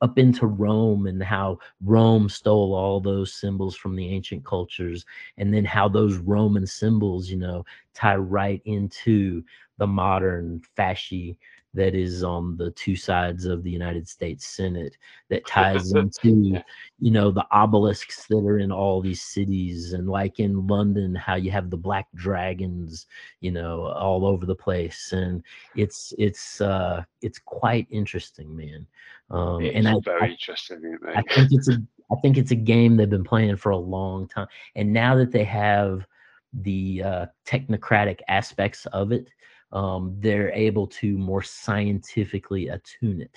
up 0.00 0.18
into 0.18 0.46
rome 0.46 1.06
and 1.06 1.22
how 1.22 1.58
rome 1.84 2.28
stole 2.28 2.74
all 2.74 3.00
those 3.00 3.32
symbols 3.32 3.76
from 3.76 3.96
the 3.96 4.08
ancient 4.08 4.44
cultures 4.44 5.04
and 5.38 5.52
then 5.52 5.64
how 5.64 5.88
those 5.88 6.16
roman 6.18 6.66
symbols 6.66 7.28
you 7.30 7.36
know 7.36 7.64
tie 7.94 8.16
right 8.16 8.62
into 8.64 9.42
the 9.78 9.86
modern 9.86 10.60
fasci 10.76 11.36
that 11.76 11.94
is 11.94 12.24
on 12.24 12.56
the 12.56 12.70
two 12.72 12.96
sides 12.96 13.44
of 13.44 13.62
the 13.62 13.70
united 13.70 14.08
states 14.08 14.46
senate 14.46 14.96
that 15.30 15.46
ties 15.56 15.92
into 15.92 16.60
you 16.98 17.10
know 17.10 17.30
the 17.30 17.46
obelisks 17.52 18.26
that 18.26 18.38
are 18.38 18.58
in 18.58 18.72
all 18.72 19.00
these 19.00 19.22
cities 19.22 19.92
and 19.92 20.08
like 20.08 20.40
in 20.40 20.66
london 20.66 21.14
how 21.14 21.34
you 21.34 21.50
have 21.50 21.70
the 21.70 21.76
black 21.76 22.06
dragons 22.14 23.06
you 23.40 23.50
know 23.50 23.86
all 23.86 24.26
over 24.26 24.46
the 24.46 24.54
place. 24.54 25.12
And 25.12 25.42
it's 25.74 26.12
it's 26.18 26.60
uh 26.60 27.04
it's 27.22 27.38
quite 27.38 27.86
interesting 27.90 28.54
man. 28.56 28.86
Um 29.30 29.62
It's 29.62 29.76
and 29.76 29.88
I, 29.88 29.94
very 30.04 30.22
I 30.22 30.26
interesting, 30.32 30.98
I 31.14 31.22
think 31.22 31.48
it's 31.52 31.68
a 31.68 31.78
I 32.12 32.16
think 32.22 32.38
it's 32.38 32.52
a 32.52 32.56
game 32.56 32.96
they've 32.96 33.10
been 33.10 33.24
playing 33.24 33.56
for 33.56 33.70
a 33.70 33.76
long 33.76 34.28
time. 34.28 34.46
And 34.76 34.92
now 34.92 35.16
that 35.16 35.32
they 35.32 35.44
have 35.44 36.06
the 36.52 37.02
uh, 37.04 37.26
technocratic 37.44 38.20
aspects 38.28 38.86
of 38.86 39.10
it, 39.10 39.28
um, 39.76 40.16
they're 40.20 40.50
able 40.52 40.86
to 40.86 41.18
more 41.18 41.42
scientifically 41.42 42.68
attune 42.68 43.20
it. 43.20 43.36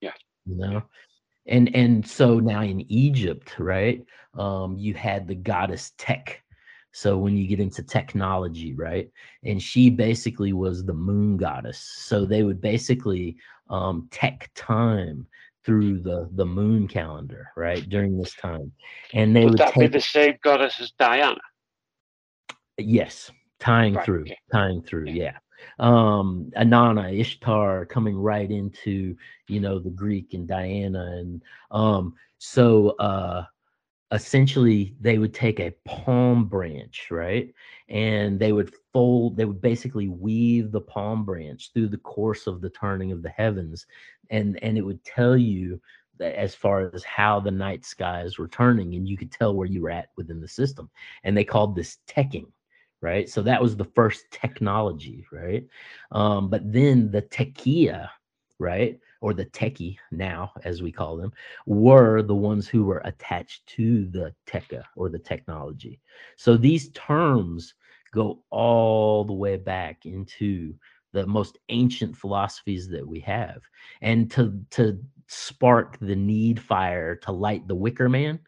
Yeah. 0.00 0.14
You 0.46 0.56
know? 0.56 0.82
And 1.46 1.74
and 1.76 2.06
so 2.06 2.38
now 2.38 2.62
in 2.62 2.80
Egypt, 2.90 3.56
right? 3.58 4.02
Um, 4.32 4.78
you 4.78 4.94
had 4.94 5.28
the 5.28 5.34
goddess 5.34 5.92
Tech. 5.98 6.42
So 6.92 7.18
when 7.18 7.36
you 7.36 7.46
get 7.46 7.60
into 7.60 7.82
technology, 7.82 8.74
right? 8.74 9.10
And 9.44 9.62
she 9.62 9.90
basically 9.90 10.52
was 10.54 10.84
the 10.84 10.94
moon 10.94 11.36
goddess. 11.36 11.78
So 11.78 12.24
they 12.24 12.44
would 12.44 12.60
basically 12.60 13.36
um, 13.68 14.08
tech 14.10 14.50
time 14.54 15.26
through 15.64 16.00
the 16.00 16.30
the 16.32 16.46
moon 16.46 16.88
calendar, 16.88 17.48
right? 17.56 17.86
During 17.88 18.16
this 18.18 18.34
time, 18.34 18.72
and 19.12 19.36
they 19.36 19.44
Would 19.44 19.52
would 19.52 19.58
that 19.58 19.74
be 19.78 19.86
the 19.86 20.00
same 20.00 20.38
goddess 20.42 20.80
as 20.80 20.92
Diana? 20.92 21.40
yes, 22.78 23.30
tying 23.62 23.94
Right, 23.94 24.04
through, 24.04 24.26
tying 24.52 24.82
through, 24.82 25.06
Yeah. 25.06 25.32
yeah. 25.32 25.38
Um, 25.78 26.50
Inanna, 26.56 27.18
Ishtar, 27.18 27.86
coming 27.86 28.16
right 28.16 28.50
into 28.50 29.16
you 29.48 29.60
know 29.60 29.78
the 29.78 29.90
Greek 29.90 30.34
and 30.34 30.48
Diana, 30.48 31.04
and 31.18 31.40
um, 31.70 32.14
so 32.38 32.90
uh, 32.98 33.44
essentially 34.10 34.96
they 35.00 35.18
would 35.18 35.32
take 35.32 35.60
a 35.60 35.74
palm 35.84 36.46
branch, 36.46 37.06
right, 37.12 37.54
and 37.88 38.40
they 38.40 38.52
would 38.52 38.74
fold, 38.92 39.36
they 39.36 39.44
would 39.44 39.60
basically 39.62 40.08
weave 40.08 40.72
the 40.72 40.80
palm 40.80 41.24
branch 41.24 41.70
through 41.72 41.88
the 41.88 41.98
course 41.98 42.48
of 42.48 42.60
the 42.60 42.70
turning 42.70 43.12
of 43.12 43.22
the 43.22 43.30
heavens, 43.30 43.86
and 44.30 44.58
and 44.64 44.76
it 44.76 44.82
would 44.82 45.02
tell 45.04 45.36
you 45.36 45.80
that 46.18 46.34
as 46.36 46.56
far 46.56 46.90
as 46.92 47.04
how 47.04 47.38
the 47.38 47.52
night 47.52 47.84
skies 47.84 48.36
were 48.36 48.48
turning, 48.48 48.96
and 48.96 49.06
you 49.08 49.16
could 49.16 49.30
tell 49.30 49.54
where 49.54 49.68
you 49.68 49.82
were 49.82 49.90
at 49.90 50.08
within 50.16 50.40
the 50.40 50.48
system, 50.48 50.90
and 51.22 51.36
they 51.36 51.44
called 51.44 51.76
this 51.76 51.98
teching 52.08 52.46
right? 53.02 53.28
So 53.28 53.42
that 53.42 53.60
was 53.60 53.76
the 53.76 53.84
first 53.84 54.30
technology, 54.30 55.26
right? 55.32 55.66
Um, 56.12 56.48
but 56.48 56.72
then 56.72 57.10
the 57.10 57.22
techiya, 57.22 58.08
right, 58.58 58.98
or 59.20 59.34
the 59.34 59.46
techie 59.46 59.96
now, 60.12 60.52
as 60.64 60.82
we 60.82 60.92
call 60.92 61.16
them, 61.16 61.32
were 61.66 62.22
the 62.22 62.34
ones 62.34 62.68
who 62.68 62.84
were 62.84 63.02
attached 63.04 63.66
to 63.66 64.06
the 64.06 64.32
techa 64.46 64.84
or 64.96 65.08
the 65.08 65.18
technology. 65.18 66.00
So 66.36 66.56
these 66.56 66.90
terms 66.90 67.74
go 68.12 68.44
all 68.50 69.24
the 69.24 69.32
way 69.32 69.56
back 69.56 70.06
into 70.06 70.74
the 71.12 71.26
most 71.26 71.58
ancient 71.68 72.16
philosophies 72.16 72.88
that 72.88 73.06
we 73.06 73.20
have, 73.20 73.62
and 74.00 74.30
to 74.30 74.58
to 74.70 74.98
spark 75.26 75.98
the 76.00 76.16
need 76.16 76.60
fire 76.60 77.16
to 77.16 77.32
light 77.32 77.66
the 77.68 77.74
wicker 77.74 78.08
man, 78.08 78.38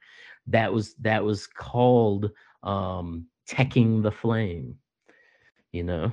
that 0.47 0.73
was 0.73 0.95
that 0.97 1.25
was 1.25 1.47
called 1.47 2.31
um 2.63 3.27
teching 3.49 4.03
the 4.03 4.11
flame 4.11 4.79
you 5.73 5.83
know 5.83 6.13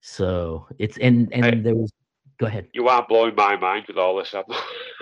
so 0.00 0.66
it's 0.78 0.98
and 0.98 1.32
and 1.32 1.44
Hey. 1.44 1.60
there 1.62 1.74
was 1.74 1.92
go 2.38 2.46
ahead 2.46 2.68
You 2.72 2.88
are 2.88 3.04
blowing 3.06 3.34
my 3.34 3.56
mind 3.56 3.86
with 3.88 3.98
all 3.98 4.16
this. 4.16 4.34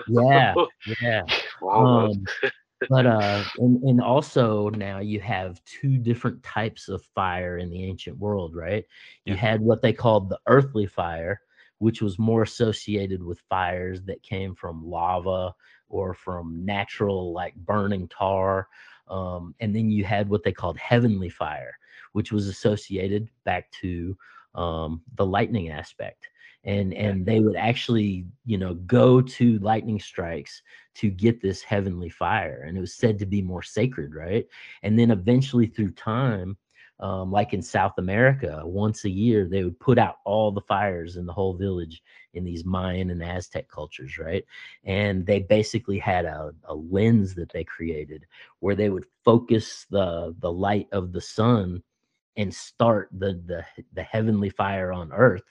Yeah 0.07 0.55
yeah 1.01 1.21
wow, 1.61 2.09
um 2.11 2.25
but 2.89 3.05
uh 3.05 3.43
and, 3.57 3.83
and 3.83 4.01
also 4.01 4.69
now 4.69 4.99
you 4.99 5.19
have 5.19 5.63
two 5.65 5.97
different 5.97 6.41
types 6.43 6.87
of 6.89 7.03
fire 7.13 7.57
in 7.57 7.69
the 7.69 7.83
ancient 7.83 8.17
world 8.17 8.55
right 8.55 8.85
you 9.25 9.35
Yeah. 9.35 9.39
had 9.39 9.61
what 9.61 9.81
they 9.81 9.93
called 9.93 10.29
the 10.29 10.39
earthly 10.47 10.85
fire 10.87 11.41
which 11.77 12.01
was 12.01 12.19
more 12.19 12.43
associated 12.43 13.23
with 13.23 13.39
fires 13.49 14.01
that 14.03 14.21
came 14.23 14.53
from 14.55 14.85
lava 14.85 15.53
or 15.87 16.13
from 16.13 16.65
natural 16.65 17.33
like 17.33 17.55
burning 17.55 18.07
tar 18.07 18.67
um, 19.09 19.55
and 19.59 19.75
then 19.75 19.89
you 19.89 20.03
had 20.03 20.29
what 20.29 20.43
they 20.43 20.51
called 20.51 20.77
heavenly 20.77 21.29
fire 21.29 21.77
which 22.13 22.31
was 22.31 22.47
associated 22.47 23.27
back 23.43 23.71
to 23.71 24.17
um, 24.55 25.01
the 25.15 25.25
lightning 25.25 25.69
aspect. 25.69 26.27
And 26.65 26.93
and 26.93 27.25
they 27.25 27.39
would 27.39 27.55
actually 27.55 28.25
you 28.45 28.57
know 28.57 28.73
go 28.73 29.21
to 29.21 29.59
lightning 29.59 29.99
strikes 29.99 30.61
to 30.95 31.09
get 31.09 31.41
this 31.41 31.61
heavenly 31.61 32.09
fire 32.09 32.65
and 32.67 32.77
it 32.77 32.81
was 32.81 32.95
said 32.95 33.17
to 33.19 33.25
be 33.25 33.41
more 33.41 33.63
sacred 33.63 34.13
right? 34.13 34.45
And 34.83 34.99
then 34.99 35.09
eventually 35.09 35.67
through 35.67 35.91
time 35.91 36.57
um, 36.99 37.31
like 37.31 37.53
in 37.53 37.61
south 37.61 37.93
america 37.97 38.61
once 38.65 39.05
a 39.05 39.09
year 39.09 39.47
they 39.47 39.63
would 39.63 39.79
put 39.79 39.97
out 39.97 40.17
all 40.25 40.51
the 40.51 40.59
fires 40.59 41.15
in 41.15 41.25
the 41.25 41.31
whole 41.31 41.53
village 41.53 42.03
in 42.33 42.43
these 42.43 42.65
mayan 42.65 43.09
and 43.09 43.23
aztec 43.23 43.67
cultures 43.69 44.17
right? 44.17 44.43
And 44.83 45.25
they 45.25 45.39
basically 45.39 45.99
had 45.99 46.25
a, 46.25 46.51
a 46.65 46.75
lens 46.75 47.35
that 47.35 47.51
they 47.51 47.63
created 47.63 48.25
where 48.59 48.75
they 48.75 48.89
would 48.89 49.05
focus 49.25 49.85
the 49.89 50.35
the 50.39 50.51
light 50.51 50.87
of 50.91 51.11
the 51.11 51.21
sun 51.21 51.83
and 52.37 52.53
start 52.53 53.09
the 53.11 53.41
the, 53.45 53.65
the 53.93 54.03
heavenly 54.03 54.49
fire 54.49 54.91
on 54.91 55.11
earth. 55.13 55.43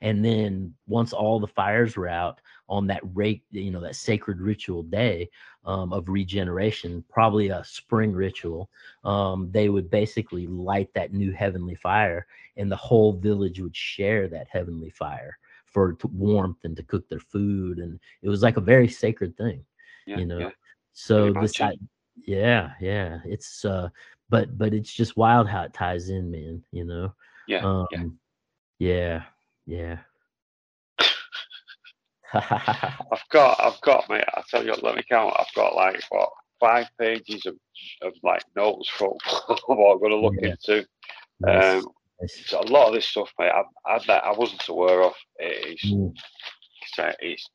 And 0.00 0.24
then 0.24 0.74
once 0.88 1.12
all 1.12 1.38
the 1.38 1.46
fires 1.46 1.96
were 1.96 2.08
out 2.08 2.40
on 2.72 2.86
that 2.86 3.02
rate 3.14 3.44
you 3.50 3.70
know 3.70 3.80
that 3.80 3.94
sacred 3.94 4.40
ritual 4.40 4.82
day 4.82 5.28
um, 5.66 5.92
of 5.92 6.08
regeneration 6.08 7.04
probably 7.10 7.50
a 7.50 7.62
spring 7.64 8.12
ritual 8.12 8.70
um, 9.04 9.50
they 9.52 9.68
would 9.68 9.90
basically 9.90 10.46
light 10.46 10.88
that 10.94 11.12
new 11.12 11.32
heavenly 11.32 11.74
fire 11.74 12.26
and 12.56 12.72
the 12.72 12.76
whole 12.76 13.12
village 13.12 13.60
would 13.60 13.76
share 13.76 14.26
that 14.26 14.48
heavenly 14.50 14.88
fire 14.88 15.38
for 15.72 15.96
warmth 16.12 16.58
and 16.64 16.76
to 16.76 16.82
cook 16.82 17.08
their 17.08 17.20
food 17.20 17.78
and 17.78 17.98
it 18.22 18.28
was 18.28 18.42
like 18.42 18.56
a 18.56 18.60
very 18.60 18.88
sacred 18.88 19.36
thing 19.36 19.64
Yeah, 20.06 20.18
you 20.18 20.26
know 20.26 20.40
yeah. 20.40 20.50
so 20.92 21.32
this 21.32 21.60
I, 21.60 21.76
yeah 22.26 22.72
yeah 22.80 23.20
it's 23.24 23.64
uh 23.64 23.88
but 24.28 24.56
but 24.58 24.74
it's 24.74 24.92
just 24.92 25.16
wild 25.16 25.48
how 25.48 25.62
it 25.62 25.72
ties 25.72 26.10
in 26.10 26.30
man 26.30 26.62
you 26.72 26.84
know 26.84 27.14
Yeah, 27.46 27.64
um 27.64 28.18
yeah. 28.78 29.22
yeah 29.66 29.98
yeah 29.98 29.98
I've 33.12 33.28
got, 33.30 33.60
I've 33.60 33.80
got, 33.82 34.08
mate. 34.08 34.24
I 34.34 34.42
tell 34.48 34.64
you, 34.64 34.72
let 34.82 34.96
me 34.96 35.02
count. 35.06 35.34
I've 35.38 35.54
got 35.54 35.74
like 35.74 36.02
what 36.08 36.30
five 36.58 36.86
pages 36.98 37.44
of, 37.44 37.56
of 38.00 38.14
like 38.22 38.42
notes 38.56 38.88
from 38.88 39.08
what 39.66 39.92
I'm 39.92 39.98
going 39.98 40.10
to 40.12 40.16
look 40.16 40.36
Yeah. 40.40 40.50
into. 40.50 40.86
Nice, 41.40 41.84
Um. 41.84 41.92
So 42.26 42.60
a 42.60 42.62
lot 42.62 42.88
of 42.88 42.94
this 42.94 43.06
stuff, 43.06 43.32
mate, 43.38 43.50
I, 43.52 43.62
I, 43.86 44.12
I 44.18 44.32
wasn't 44.36 44.66
aware 44.68 45.02
of. 45.02 45.12
It's, 45.38 45.84
Mm. 45.84 46.14
it's, 46.82 46.98
uh, 46.98 47.12
it's 47.20 47.48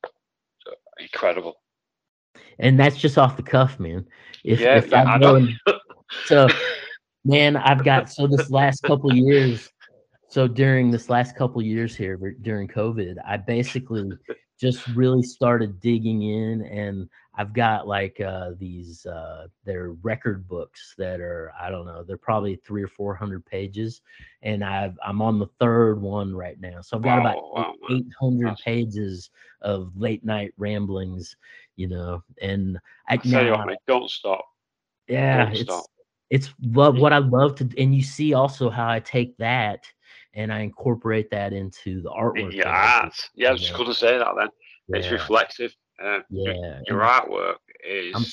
incredible. 0.98 1.54
and 2.58 2.78
that's 2.78 2.96
just 2.96 3.18
off 3.18 3.36
the 3.36 3.42
cuff 3.42 3.78
man 3.78 4.04
if, 4.44 4.60
yeah, 4.60 4.76
if 4.78 4.90
yeah, 4.90 5.04
I 5.04 5.14
I 5.14 5.18
go 5.18 5.38
know. 5.38 5.48
so 6.24 6.48
man 7.24 7.56
i've 7.56 7.84
got 7.84 8.10
so 8.10 8.26
this 8.26 8.50
last 8.50 8.82
couple 8.84 9.12
years 9.12 9.68
so 10.28 10.46
during 10.48 10.90
this 10.90 11.08
last 11.08 11.36
couple 11.36 11.60
years 11.62 11.94
here 11.96 12.16
during 12.42 12.66
covid 12.68 13.16
i 13.26 13.36
basically 13.36 14.10
just 14.60 14.86
really 14.88 15.22
started 15.22 15.80
digging 15.80 16.22
in 16.22 16.62
and 16.62 17.08
i've 17.38 17.52
got 17.54 17.86
like 17.88 18.20
uh 18.20 18.50
these 18.58 19.06
uh 19.06 19.46
they're 19.64 19.92
record 20.02 20.46
books 20.48 20.94
that 20.98 21.20
are 21.20 21.52
i 21.58 21.70
don't 21.70 21.86
know 21.86 22.02
they're 22.02 22.16
probably 22.18 22.56
three 22.56 22.82
or 22.82 22.88
four 22.88 23.14
hundred 23.14 23.44
pages 23.46 24.02
and 24.42 24.62
i've 24.64 24.98
i'm 25.06 25.22
on 25.22 25.38
the 25.38 25.46
third 25.60 26.00
one 26.02 26.34
right 26.34 26.60
now 26.60 26.80
so 26.82 26.96
i've 26.96 27.02
got 27.02 27.20
about 27.20 27.36
Wow, 27.36 27.74
wow, 27.80 27.96
800 27.96 28.44
That's- 28.44 28.60
pages 28.62 29.30
of 29.62 29.92
late 29.96 30.24
night 30.24 30.52
ramblings 30.58 31.34
you 31.76 31.88
know 31.88 32.22
and 32.42 32.78
i, 33.08 33.14
I 33.14 33.16
tell 33.16 33.44
you 33.44 33.52
now- 33.52 33.64
what, 33.66 33.78
don't 33.86 34.10
stop. 34.10 34.44
yeah 35.08 35.44
Don't 35.44 35.52
it's 35.54 35.62
stop. 35.62 35.84
it's 36.30 36.52
love 36.62 36.98
what 36.98 37.12
i 37.12 37.18
love 37.18 37.54
to 37.56 37.68
and 37.78 37.94
you 37.94 38.02
see 38.02 38.34
also 38.34 38.68
how 38.68 38.88
i 38.88 39.00
take 39.00 39.36
that 39.38 39.84
and 40.34 40.52
i 40.52 40.60
incorporate 40.60 41.30
that 41.30 41.52
into 41.52 42.02
the 42.02 42.10
artwork 42.10 42.52
Your 42.52 42.64
that 42.64 42.74
I 42.74 43.00
do, 43.00 43.04
art. 43.06 43.30
Yeah, 43.34 43.48
I 43.48 43.52
was 43.52 43.60
just 43.62 43.74
going 43.74 43.88
to 43.88 43.94
say 43.94 44.18
that 44.18 44.26
then. 44.36 44.48
It's 44.90 45.10
reflective. 45.10 45.74
Uh, 46.02 46.20
your- 46.30 46.54
yeah 46.54 46.80
Your 46.86 47.00
artwork 47.00 47.56
is, 47.84 48.14
I'm- 48.14 48.24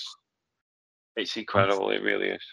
it's 1.16 1.36
incredible. 1.38 1.92
It 1.92 2.02
really 2.02 2.30
is. 2.30 2.44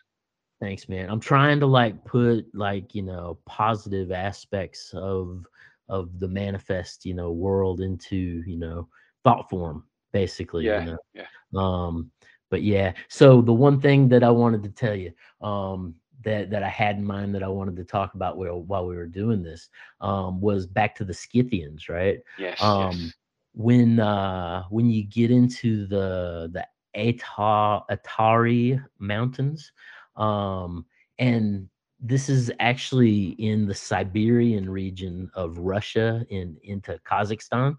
thanks 0.61 0.89
man 0.89 1.09
i'm 1.11 1.21
trying 1.21 1.59
to 1.61 1.67
like 1.67 2.05
put 2.05 2.45
like 2.55 2.95
you 2.95 3.03
know 3.03 3.39
positive 3.47 4.13
aspects 4.13 4.93
of 4.95 5.45
of 5.89 6.19
the 6.21 6.29
manifest 6.29 7.05
you 7.05 7.15
know 7.15 7.33
world 7.33 7.81
into 7.81 8.43
you 8.47 8.57
know 8.57 8.87
thought 9.25 9.49
form 9.51 9.85
basically 10.13 10.67
Yeah, 10.67 10.79
you 10.79 10.85
know 10.85 10.99
yeah. 11.15 11.27
um 11.57 12.11
but 12.51 12.63
yeah 12.63 12.93
so 13.09 13.41
the 13.43 13.53
one 13.53 13.81
thing 13.81 14.09
that 14.09 14.23
i 14.23 14.31
wanted 14.31 14.63
to 14.63 14.71
tell 14.71 14.95
you 14.95 15.13
um 15.47 15.95
that 16.25 16.51
that 16.51 16.63
i 16.63 16.69
had 16.69 16.97
in 16.97 17.05
mind 17.05 17.35
that 17.35 17.43
i 17.43 17.49
wanted 17.49 17.77
to 17.77 17.85
talk 17.85 18.15
about 18.15 18.37
while, 18.37 18.63
while 18.63 18.87
we 18.87 18.97
were 18.97 19.07
doing 19.07 19.43
this 19.43 19.69
um 20.01 20.41
was 20.41 20.67
back 20.67 20.95
to 20.95 21.05
the 21.05 21.15
scythians 21.15 21.89
right 21.89 22.19
Yes. 22.39 22.61
um 22.61 22.91
yes. 22.91 23.13
When 23.55 24.01
uh 24.01 24.63
when 24.71 24.91
you 24.91 25.05
get 25.05 25.31
into 25.31 25.87
the 25.87 26.51
the 26.53 26.67
Ata, 26.95 27.83
atari 27.91 28.83
mountains 28.99 29.73
um 30.17 30.85
and 31.19 31.69
this 32.01 32.29
is 32.29 32.51
actually 32.61 33.29
in 33.39 33.67
the 33.67 33.75
siberian 33.75 34.69
region 34.69 35.31
of 35.35 35.59
russia 35.59 36.25
in 36.31 36.57
into 36.65 36.99
kazakhstan 37.11 37.77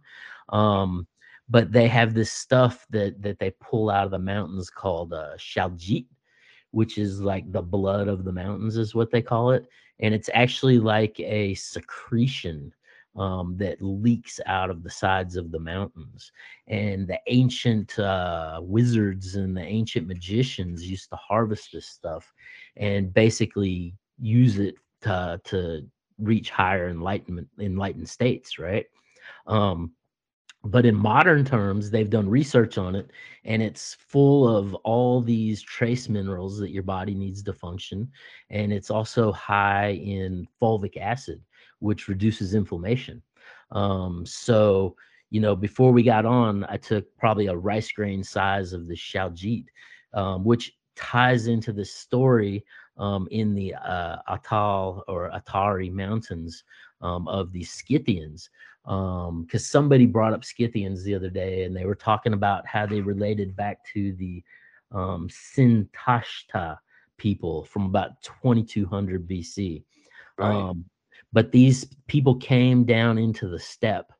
um 0.50 1.08
but 1.50 1.72
they 1.72 1.88
have 1.88 2.14
this 2.14 2.32
stuff 2.32 2.86
that 2.90 3.22
that 3.22 3.38
they 3.40 3.52
pull 3.62 3.90
out 3.90 4.06
of 4.06 4.12
the 4.12 4.20
mountains 4.20 4.70
called 4.70 5.14
uh 5.14 5.36
shaljit 5.38 6.06
which 6.72 6.98
is 6.98 7.22
like 7.22 7.52
the 7.52 7.62
blood 7.62 8.08
of 8.08 8.24
the 8.24 8.32
mountains 8.32 8.78
is 8.78 8.96
what 8.96 9.12
they 9.12 9.22
call 9.22 9.52
it 9.52 9.68
and 10.00 10.14
it's 10.14 10.30
actually 10.34 10.80
like 10.80 11.20
a 11.20 11.54
secretion 11.56 12.74
um, 13.16 13.56
that 13.58 13.82
leaks 13.82 14.40
out 14.46 14.70
of 14.70 14.84
the 14.84 14.90
sides 14.90 15.36
of 15.36 15.52
the 15.52 15.60
mountains. 15.60 16.32
And 16.68 17.08
the 17.08 17.20
ancient 17.28 17.98
uh, 18.00 18.60
wizards 18.62 19.36
and 19.36 19.56
the 19.56 19.62
ancient 19.62 20.08
magicians 20.08 20.90
used 20.90 21.10
to 21.10 21.16
harvest 21.16 21.72
this 21.74 21.88
stuff 21.88 22.32
and 22.78 23.14
basically 23.14 23.96
use 24.20 24.60
it 24.60 24.76
to, 25.02 25.40
to 25.46 25.88
reach 26.18 26.50
higher 26.50 26.90
enlightenment, 26.90 27.48
enlightened 27.60 28.10
states, 28.10 28.58
right? 28.58 28.86
Um, 29.48 29.92
but 30.66 30.86
in 30.86 30.96
modern 30.96 31.44
terms, 31.44 31.92
they've 31.92 32.10
done 32.10 32.30
research 32.30 32.78
on 32.78 32.96
it, 32.96 33.12
and 33.44 33.62
it's 33.62 33.96
full 33.96 34.48
of 34.48 34.74
all 34.76 35.22
these 35.22 35.62
trace 35.62 36.08
minerals 36.08 36.58
that 36.60 36.72
your 36.72 36.84
body 36.84 37.14
needs 37.14 37.44
to 37.44 37.54
function. 37.54 38.10
And 38.50 38.72
it's 38.72 38.90
also 38.90 39.34
high 39.34 39.92
in 40.02 40.48
fulvic 40.62 40.96
acid, 40.96 41.42
which 41.84 42.08
reduces 42.08 42.56
inflammation. 42.56 43.22
Um, 43.72 44.26
so, 44.26 44.96
you 45.32 45.42
know, 45.42 45.56
before 45.56 45.92
we 45.92 46.02
got 46.02 46.26
on, 46.26 46.64
I 46.70 46.78
took 46.78 47.06
probably 47.18 47.48
a 47.48 47.56
rice 47.56 47.92
grain 47.92 48.24
size 48.24 48.72
of 48.72 48.88
the 48.88 48.96
Shaljit, 48.96 49.66
um, 50.14 50.46
which 50.46 50.74
ties 50.96 51.48
into 51.48 51.74
the 51.74 51.84
story 51.84 52.64
um, 52.98 53.28
in 53.32 53.54
the 53.54 53.76
uh, 53.76 54.18
Atal 54.30 55.02
or 55.10 55.30
Atari 55.32 55.92
Mountains 55.92 56.64
um, 57.02 57.28
of 57.28 57.52
the 57.52 57.64
Scythians. 57.64 58.50
Because 58.86 59.66
somebody 59.66 60.06
brought 60.06 60.34
up 60.34 60.46
Scythians 60.46 61.04
the 61.04 61.16
other 61.16 61.30
day, 61.30 61.64
and 61.64 61.76
they 61.76 61.86
were 61.86 61.96
talking 61.96 62.34
about 62.34 62.66
how 62.66 62.86
they 62.86 63.02
related 63.02 63.56
back 63.56 63.84
to 63.94 64.14
the 64.14 64.44
um, 64.92 65.28
Sintashta 65.30 66.78
people 67.18 67.66
from 67.66 67.86
about 67.86 68.22
2200 68.22 69.28
BC. 69.28 69.84
Right. 70.38 70.50
Um, 70.50 70.86
but 71.34 71.52
these 71.52 71.86
people 72.08 72.36
came 72.36 72.86
down 72.86 73.18
into 73.18 73.50
the 73.50 73.60
steppe. 73.60 74.12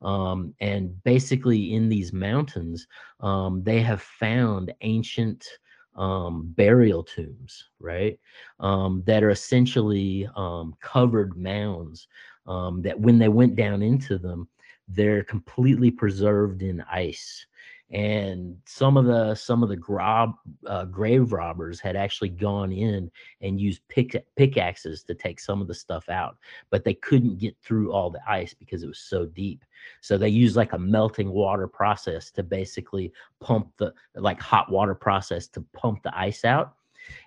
Um, 0.00 0.52
and 0.60 1.00
basically, 1.04 1.74
in 1.74 1.88
these 1.88 2.12
mountains, 2.12 2.88
um, 3.20 3.62
they 3.62 3.80
have 3.80 4.02
found 4.02 4.72
ancient 4.80 5.46
um, 5.94 6.52
burial 6.56 7.04
tombs, 7.04 7.68
right? 7.78 8.18
Um, 8.58 9.04
that 9.06 9.22
are 9.22 9.30
essentially 9.30 10.28
um, 10.34 10.74
covered 10.80 11.36
mounds. 11.36 12.08
Um, 12.46 12.82
that 12.82 12.98
when 12.98 13.20
they 13.20 13.28
went 13.28 13.54
down 13.54 13.82
into 13.82 14.18
them, 14.18 14.48
they're 14.88 15.22
completely 15.22 15.92
preserved 15.92 16.62
in 16.62 16.80
ice 16.90 17.46
and 17.92 18.56
some 18.64 18.96
of 18.96 19.04
the 19.04 19.34
some 19.34 19.62
of 19.62 19.68
the 19.68 19.76
grob, 19.76 20.34
uh, 20.66 20.86
grave 20.86 21.32
robbers 21.32 21.78
had 21.78 21.94
actually 21.94 22.30
gone 22.30 22.72
in 22.72 23.10
and 23.42 23.60
used 23.60 23.86
pick, 23.88 24.24
pickaxes 24.34 25.02
to 25.04 25.14
take 25.14 25.38
some 25.38 25.60
of 25.60 25.68
the 25.68 25.74
stuff 25.74 26.08
out 26.08 26.36
but 26.70 26.84
they 26.84 26.94
couldn't 26.94 27.38
get 27.38 27.56
through 27.62 27.92
all 27.92 28.10
the 28.10 28.20
ice 28.28 28.54
because 28.54 28.82
it 28.82 28.88
was 28.88 28.98
so 28.98 29.26
deep. 29.26 29.64
So 30.00 30.16
they 30.16 30.28
used 30.28 30.56
like 30.56 30.72
a 30.72 30.78
melting 30.78 31.30
water 31.30 31.68
process 31.68 32.30
to 32.32 32.42
basically 32.42 33.12
pump 33.40 33.72
the 33.76 33.92
like 34.14 34.40
hot 34.40 34.70
water 34.70 34.94
process 34.94 35.46
to 35.48 35.60
pump 35.72 36.02
the 36.02 36.16
ice 36.16 36.44
out 36.44 36.74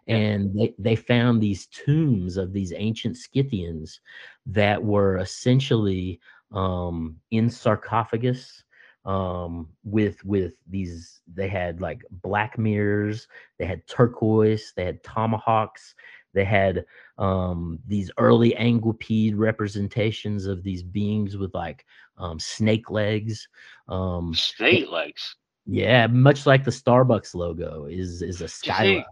and 0.07 0.57
they, 0.57 0.73
they 0.79 0.95
found 0.95 1.41
these 1.41 1.67
tombs 1.67 2.37
of 2.37 2.53
these 2.53 2.73
ancient 2.75 3.17
scythians 3.17 3.99
that 4.45 4.81
were 4.81 5.17
essentially 5.17 6.19
um, 6.51 7.17
in 7.31 7.49
sarcophagus 7.49 8.63
um 9.05 9.67
with 9.83 10.23
with 10.25 10.53
these 10.67 11.21
they 11.33 11.47
had 11.47 11.79
like 11.79 12.03
black 12.23 12.57
mirrors 12.57 13.27
they 13.59 13.65
had 13.65 13.85
turquoise 13.87 14.73
they 14.75 14.83
had 14.83 15.03
tomahawks 15.03 15.93
they 16.33 16.43
had 16.43 16.85
um 17.17 17.79
these 17.87 18.09
early 18.17 18.53
anguipede 18.55 19.37
representations 19.37 20.47
of 20.47 20.63
these 20.63 20.81
beings 20.81 21.37
with 21.37 21.53
like 21.53 21.85
um 22.17 22.39
snake 22.39 22.89
legs 22.89 23.47
um 23.89 24.33
snake 24.33 24.89
legs 24.91 25.35
yeah 25.67 26.07
much 26.07 26.45
like 26.45 26.63
the 26.63 26.71
starbucks 26.71 27.35
logo 27.35 27.85
is 27.85 28.23
is 28.23 28.41
a 28.41 28.47
skyline 28.47 29.03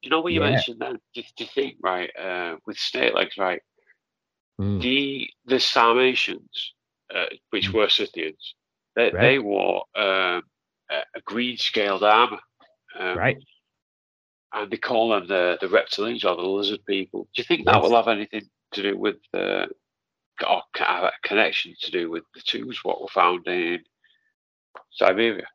you 0.00 0.08
know 0.08 0.20
what 0.20 0.32
you 0.32 0.42
yeah. 0.42 0.50
mentioned 0.50 0.80
then 0.80 0.98
do, 1.14 1.22
do 1.36 1.44
you 1.44 1.50
think 1.54 1.76
right 1.82 2.10
uh 2.18 2.56
with 2.66 2.78
snake 2.78 3.14
legs 3.14 3.36
right 3.36 3.60
mm. 4.58 4.80
the 4.80 5.28
the 5.44 5.60
sarmatians 5.60 6.72
uh, 7.14 7.26
which 7.50 7.70
mm. 7.70 7.74
were 7.74 7.88
scythians 7.88 8.54
they, 9.00 9.16
right. 9.16 9.20
they 9.20 9.38
wore 9.38 9.84
um, 9.96 10.42
a 10.90 11.20
green 11.24 11.56
scaled 11.56 12.02
armor. 12.02 12.40
Um, 12.98 13.16
right. 13.16 13.36
And 14.52 14.70
they 14.70 14.76
call 14.76 15.10
them 15.10 15.28
the, 15.28 15.58
the 15.60 15.68
reptilians 15.68 16.24
or 16.24 16.36
the 16.36 16.42
lizard 16.42 16.84
people. 16.86 17.28
Do 17.34 17.40
you 17.40 17.44
think 17.44 17.66
that 17.66 17.76
yes. 17.76 17.82
will 17.82 17.96
have 17.96 18.08
anything 18.08 18.42
to 18.72 18.82
do 18.82 18.98
with 18.98 19.16
uh, 19.32 19.66
or 20.48 20.62
have 20.76 21.04
a 21.04 21.12
connection 21.22 21.74
to 21.82 21.90
do 21.90 22.10
with 22.10 22.24
the 22.34 22.40
tombs 22.40 22.80
what 22.82 23.00
were 23.00 23.08
found 23.08 23.46
in 23.46 23.80
Siberia? 24.90 25.46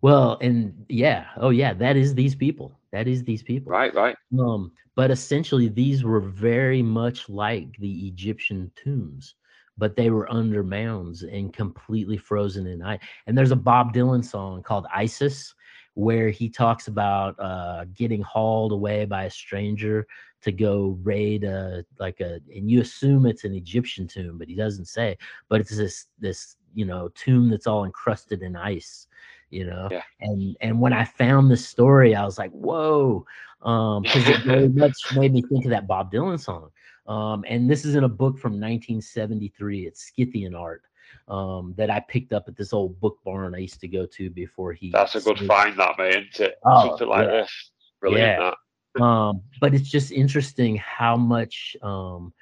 Well, 0.00 0.38
and 0.40 0.84
yeah, 0.88 1.26
oh 1.38 1.50
yeah, 1.50 1.72
that 1.74 1.96
is 1.96 2.14
these 2.14 2.34
people. 2.34 2.78
That 2.92 3.08
is 3.08 3.24
these 3.24 3.42
people. 3.42 3.72
Right, 3.72 3.94
right. 3.94 4.16
Um, 4.38 4.70
but 4.94 5.10
essentially, 5.10 5.68
these 5.68 6.04
were 6.04 6.20
very 6.20 6.82
much 6.82 7.28
like 7.28 7.76
the 7.78 8.06
Egyptian 8.06 8.70
tombs 8.76 9.34
but 9.76 9.96
they 9.96 10.10
were 10.10 10.30
under 10.32 10.62
mounds 10.62 11.22
and 11.22 11.52
completely 11.52 12.16
frozen 12.16 12.66
in 12.66 12.82
ice. 12.82 13.00
And 13.26 13.36
there's 13.36 13.50
a 13.50 13.56
Bob 13.56 13.92
Dylan 13.92 14.24
song 14.24 14.62
called 14.62 14.86
Isis 14.94 15.54
where 15.94 16.30
he 16.30 16.48
talks 16.48 16.88
about 16.88 17.38
uh, 17.38 17.84
getting 17.94 18.22
hauled 18.22 18.72
away 18.72 19.04
by 19.04 19.24
a 19.24 19.30
stranger 19.30 20.06
to 20.42 20.52
go 20.52 20.98
raid 21.02 21.42
a 21.42 21.84
like 21.98 22.20
a 22.20 22.38
and 22.54 22.70
you 22.70 22.82
assume 22.82 23.24
it's 23.24 23.44
an 23.44 23.54
Egyptian 23.54 24.06
tomb, 24.06 24.36
but 24.36 24.48
he 24.48 24.54
doesn't 24.54 24.86
say. 24.86 25.16
But 25.48 25.60
it's 25.60 25.76
this 25.76 26.06
this 26.18 26.56
you 26.74 26.84
know 26.84 27.08
tomb 27.14 27.48
that's 27.48 27.66
all 27.66 27.84
encrusted 27.84 28.42
in 28.42 28.54
ice, 28.54 29.06
you 29.50 29.64
know. 29.64 29.88
Yeah. 29.90 30.02
And 30.20 30.56
and 30.60 30.80
when 30.80 30.92
I 30.92 31.04
found 31.04 31.50
this 31.50 31.66
story, 31.66 32.14
I 32.14 32.24
was 32.24 32.38
like, 32.38 32.50
whoa, 32.50 33.24
um 33.62 34.02
because 34.02 34.28
it 34.28 34.40
very 34.40 34.68
much 34.84 34.96
made 35.16 35.32
me 35.32 35.42
think 35.42 35.64
of 35.64 35.70
that 35.70 35.86
Bob 35.86 36.12
Dylan 36.12 36.38
song. 36.38 36.70
Um, 37.06 37.44
and 37.46 37.68
this 37.68 37.84
is 37.84 37.94
in 37.94 38.04
a 38.04 38.08
book 38.08 38.38
from 38.38 38.52
1973. 38.52 39.86
It's 39.86 40.12
Scythian 40.14 40.54
art 40.54 40.82
um, 41.28 41.74
that 41.76 41.90
I 41.90 42.00
picked 42.00 42.32
up 42.32 42.44
at 42.48 42.56
this 42.56 42.72
old 42.72 42.98
book 43.00 43.18
barn 43.24 43.54
I 43.54 43.58
used 43.58 43.80
to 43.80 43.88
go 43.88 44.06
to 44.06 44.30
before 44.30 44.72
he. 44.72 44.90
That's 44.90 45.14
a 45.14 45.20
good 45.20 45.38
find, 45.40 45.78
that 45.78 45.98
man. 45.98 46.26
Isn't 46.32 46.46
it? 46.46 46.54
Oh, 46.64 46.88
Something 46.88 47.08
like 47.08 47.26
yeah. 47.26 47.42
this. 47.42 47.70
Brilliant. 48.00 48.54
Yeah. 48.98 49.28
um, 49.28 49.42
but 49.60 49.74
it's 49.74 49.90
just 49.90 50.12
interesting 50.12 50.76
how 50.76 51.16
much 51.16 51.76
um, 51.82 52.32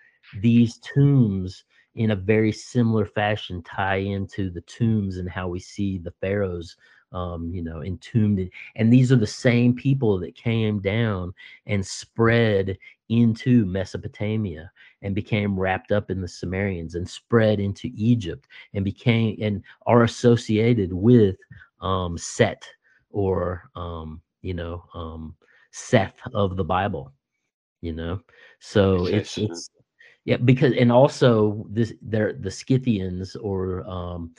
these 0.40 0.78
tombs, 0.78 1.64
in 1.94 2.12
a 2.12 2.16
very 2.16 2.52
similar 2.52 3.04
fashion, 3.04 3.62
tie 3.62 3.96
into 3.96 4.50
the 4.50 4.62
tombs 4.62 5.18
and 5.18 5.28
how 5.28 5.48
we 5.48 5.60
see 5.60 5.98
the 5.98 6.12
pharaohs 6.20 6.76
um, 7.12 7.50
you 7.52 7.62
know, 7.62 7.82
entombed. 7.82 8.50
And 8.76 8.92
these 8.92 9.12
are 9.12 9.16
the 9.16 9.26
same 9.26 9.74
people 9.74 10.18
that 10.20 10.34
came 10.34 10.80
down 10.80 11.34
and 11.66 11.86
spread 11.86 12.78
into 13.12 13.66
Mesopotamia 13.66 14.70
and 15.02 15.14
became 15.14 15.58
wrapped 15.58 15.92
up 15.92 16.10
in 16.10 16.20
the 16.20 16.28
Sumerians 16.28 16.94
and 16.94 17.08
spread 17.08 17.60
into 17.60 17.90
Egypt 17.94 18.48
and 18.74 18.84
became 18.84 19.36
and 19.40 19.62
are 19.86 20.04
associated 20.04 20.92
with 20.92 21.36
um, 21.80 22.16
Set 22.16 22.66
or 23.10 23.68
um, 23.76 24.22
you 24.40 24.54
know 24.54 24.84
um, 24.94 25.34
Seth 25.72 26.20
of 26.32 26.56
the 26.56 26.64
Bible. 26.64 27.12
You 27.82 27.92
know, 27.92 28.20
so 28.60 29.06
it's 29.06 29.36
it's 29.36 29.68
yeah 30.24 30.36
because 30.36 30.72
and 30.78 30.92
also 30.92 31.66
this 31.68 31.92
they're 32.00 32.32
the 32.32 32.50
Scythians 32.50 33.36
or 33.36 33.84
um, 33.88 34.34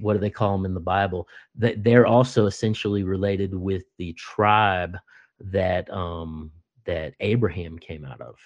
what 0.00 0.14
do 0.14 0.18
they 0.18 0.30
call 0.30 0.56
them 0.56 0.64
in 0.64 0.74
the 0.74 0.80
Bible? 0.80 1.28
That 1.56 1.84
they're 1.84 2.06
also 2.06 2.46
essentially 2.46 3.04
related 3.04 3.54
with 3.54 3.84
the 3.98 4.12
tribe 4.14 4.96
that 5.40 5.88
um 5.90 6.50
that 6.88 7.14
Abraham 7.20 7.78
came 7.78 8.04
out 8.04 8.20
of. 8.20 8.36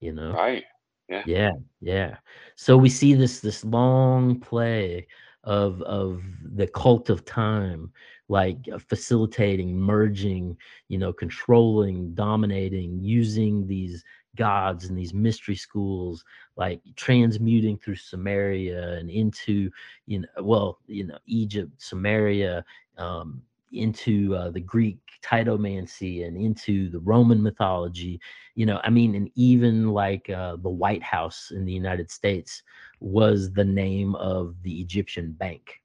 You 0.00 0.12
know? 0.12 0.32
Right. 0.32 0.64
Yeah. 1.08 1.22
Yeah. 1.26 1.52
Yeah. 1.80 2.16
So 2.54 2.76
we 2.76 2.90
see 2.90 3.14
this 3.14 3.40
this 3.40 3.64
long 3.64 4.38
play 4.38 5.08
of 5.44 5.80
of 5.82 6.22
the 6.42 6.66
cult 6.66 7.08
of 7.08 7.24
time 7.24 7.90
like 8.28 8.58
uh, 8.72 8.78
facilitating 8.78 9.74
merging 9.74 10.54
you 10.88 10.98
know 10.98 11.12
controlling 11.12 12.12
dominating 12.14 12.98
using 13.00 13.66
these 13.66 14.04
gods 14.36 14.86
and 14.86 14.98
these 14.98 15.14
mystery 15.14 15.54
schools 15.54 16.24
like 16.56 16.82
transmuting 16.96 17.78
through 17.78 17.94
samaria 17.94 18.94
and 18.98 19.08
into 19.10 19.70
you 20.06 20.18
know 20.18 20.42
well 20.42 20.80
you 20.86 21.06
know 21.06 21.18
egypt 21.26 21.70
samaria 21.78 22.64
um, 22.98 23.40
into 23.72 24.34
uh, 24.34 24.50
the 24.50 24.60
Greek 24.60 24.98
Titanomachy 25.22 26.26
and 26.26 26.36
into 26.36 26.90
the 26.90 27.00
Roman 27.00 27.42
mythology, 27.42 28.20
you 28.54 28.66
know, 28.66 28.80
I 28.84 28.90
mean, 28.90 29.14
and 29.14 29.30
even 29.34 29.88
like 29.88 30.28
uh, 30.30 30.56
the 30.56 30.70
White 30.70 31.02
House 31.02 31.50
in 31.54 31.64
the 31.64 31.72
United 31.72 32.10
States 32.10 32.62
was 33.00 33.52
the 33.52 33.64
name 33.64 34.14
of 34.16 34.54
the 34.62 34.80
Egyptian 34.80 35.32
bank, 35.32 35.80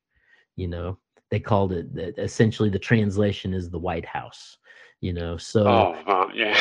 you 0.55 0.67
know, 0.67 0.97
they 1.29 1.39
called 1.39 1.73
it 1.73 1.87
essentially 2.19 2.69
the 2.69 2.79
translation 2.79 3.53
is 3.53 3.69
the 3.69 3.79
White 3.79 4.05
House, 4.05 4.57
you 5.01 5.13
know, 5.13 5.37
so 5.37 5.65
oh, 5.65 5.95
uh, 6.07 6.27
yeah. 6.33 6.57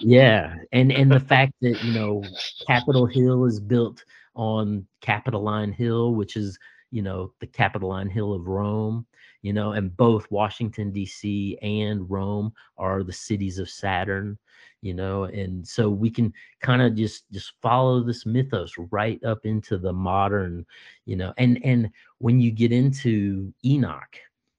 Yeah, 0.00 0.54
and 0.72 0.92
and 0.92 1.10
the 1.10 1.20
fact 1.20 1.54
that 1.60 1.82
you 1.82 1.92
know 1.98 2.22
Capitol 2.66 3.06
Hill 3.06 3.44
is 3.44 3.60
built 3.60 4.04
on 4.34 4.86
Capitoline 5.00 5.72
Hill, 5.72 6.14
which 6.14 6.36
is 6.36 6.58
you 6.90 7.02
know 7.02 7.32
the 7.40 7.46
Capitoline 7.46 8.08
Hill 8.08 8.32
of 8.32 8.46
Rome, 8.46 9.06
you 9.42 9.52
know, 9.52 9.72
and 9.72 9.96
both 9.96 10.30
Washington, 10.30 10.90
D.C. 10.90 11.58
and 11.62 12.08
Rome 12.10 12.52
are 12.76 13.02
the 13.02 13.12
cities 13.12 13.58
of 13.58 13.70
Saturn, 13.70 14.38
you 14.82 14.94
know, 14.94 15.24
and 15.24 15.66
so 15.66 15.88
we 15.88 16.10
can 16.10 16.32
kind 16.60 16.82
of 16.82 16.94
just 16.94 17.30
just 17.30 17.52
follow 17.62 18.02
this 18.02 18.26
mythos 18.26 18.72
right 18.90 19.22
up 19.24 19.46
into 19.46 19.78
the 19.78 19.92
modern, 19.92 20.66
you 21.04 21.16
know, 21.16 21.32
and 21.38 21.64
and 21.64 21.90
when 22.18 22.40
you 22.40 22.50
get 22.50 22.72
into 22.72 23.52
Enoch 23.64 24.16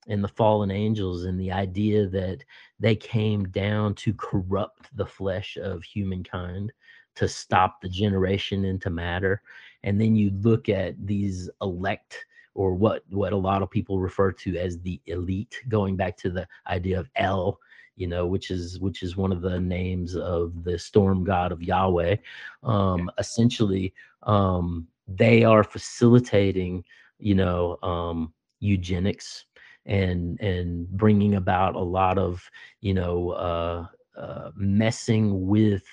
and 0.08 0.24
the 0.24 0.30
fallen 0.30 0.72
angels 0.72 1.26
and 1.26 1.40
the 1.40 1.52
idea 1.52 2.08
that 2.08 2.44
they 2.80 2.96
came 2.96 3.48
down 3.50 3.94
to 3.96 4.14
corrupt 4.14 4.90
the 4.96 5.06
flesh 5.06 5.58
of 5.62 5.84
humankind 5.84 6.72
to 7.16 7.28
stop 7.28 7.82
the 7.82 7.90
generation 7.90 8.64
into 8.66 8.90
matter 8.90 9.42
and 9.84 10.00
then 10.00 10.16
you 10.16 10.32
look 10.42 10.70
at 10.70 10.96
these 11.06 11.50
elect 11.62 12.26
or 12.60 12.74
what 12.74 13.04
what 13.10 13.32
a 13.32 13.38
lot 13.38 13.62
of 13.62 13.72
people 13.72 14.02
refer 14.02 14.34
to 14.34 14.58
as 14.58 14.78
the 14.82 15.00
elite 15.06 15.56
going 15.70 15.96
back 15.96 16.18
to 16.18 16.30
the 16.30 16.46
idea 16.68 17.00
of 17.00 17.10
el 17.16 17.58
you 17.96 18.06
know 18.06 18.28
which 18.28 18.52
is 18.52 18.80
which 18.82 19.02
is 19.02 19.16
one 19.16 19.32
of 19.32 19.42
the 19.42 19.58
names 19.58 20.14
of 20.18 20.66
the 20.66 20.78
storm 20.78 21.24
god 21.24 21.54
of 21.54 21.64
yahweh. 21.64 22.18
Um 22.64 23.10
essentially 23.18 23.94
um 24.24 24.88
they 25.08 25.46
are 25.46 25.64
facilitating 25.64 26.84
you 27.18 27.36
know 27.36 27.78
um 27.82 28.34
eugenics 28.60 29.46
and 29.86 30.38
and 30.42 30.86
bringing 30.90 31.36
about 31.36 31.76
a 31.76 31.88
lot 32.00 32.18
of 32.18 32.44
you 32.82 32.94
know 32.94 33.30
uh, 33.30 33.86
uh 34.20 34.52
messing 34.58 35.48
with 35.48 35.86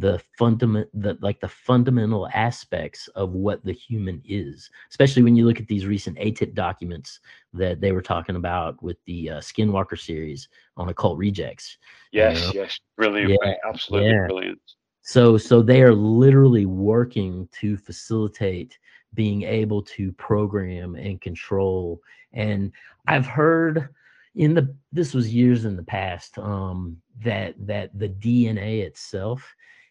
the 0.00 0.20
fundament 0.38 0.88
the 0.94 1.16
like 1.20 1.40
the 1.40 1.48
fundamental 1.48 2.28
aspects 2.32 3.08
of 3.08 3.32
what 3.32 3.64
the 3.64 3.72
human 3.72 4.20
is 4.24 4.70
especially 4.90 5.22
when 5.22 5.36
you 5.36 5.46
look 5.46 5.60
at 5.60 5.66
these 5.66 5.86
recent 5.86 6.16
AATIP 6.18 6.54
documents 6.54 7.20
that 7.52 7.80
they 7.80 7.92
were 7.92 8.02
talking 8.02 8.36
about 8.36 8.82
with 8.82 8.96
the 9.04 9.30
uh, 9.30 9.38
skinwalker 9.38 9.98
series 9.98 10.48
on 10.76 10.88
occult 10.88 11.18
rejects 11.18 11.78
yes 12.12 12.38
you 12.38 12.46
know? 12.46 12.52
yes 12.54 12.80
brilliant 12.96 13.38
yeah, 13.42 13.54
absolutely 13.68 14.10
yeah. 14.10 14.26
brilliant 14.26 14.60
So 15.02 15.38
so 15.38 15.62
they 15.62 15.82
are 15.82 15.94
literally 15.94 16.66
working 16.66 17.48
to 17.60 17.76
facilitate 17.76 18.78
being 19.14 19.42
able 19.42 19.82
to 19.82 20.12
program 20.12 20.94
and 20.94 21.20
control. 21.20 22.00
And 22.32 22.72
I've 23.06 23.26
heard 23.26 23.88
in 24.36 24.54
the 24.54 24.74
this 24.92 25.14
was 25.14 25.34
years 25.34 25.64
in 25.64 25.76
the 25.76 25.82
past 25.82 26.38
um, 26.38 26.96
that 27.24 27.54
that 27.66 27.98
the 27.98 28.08
DNA 28.08 28.82
itself 28.82 29.42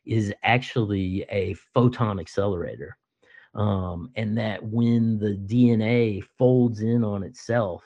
is 0.05 0.33
actually 0.43 1.25
a 1.29 1.53
photon 1.73 2.19
accelerator. 2.19 2.97
Um, 3.55 4.11
and 4.15 4.37
that 4.37 4.63
when 4.63 5.17
the 5.17 5.35
DNA 5.35 6.23
folds 6.37 6.81
in 6.81 7.03
on 7.03 7.23
itself, 7.23 7.83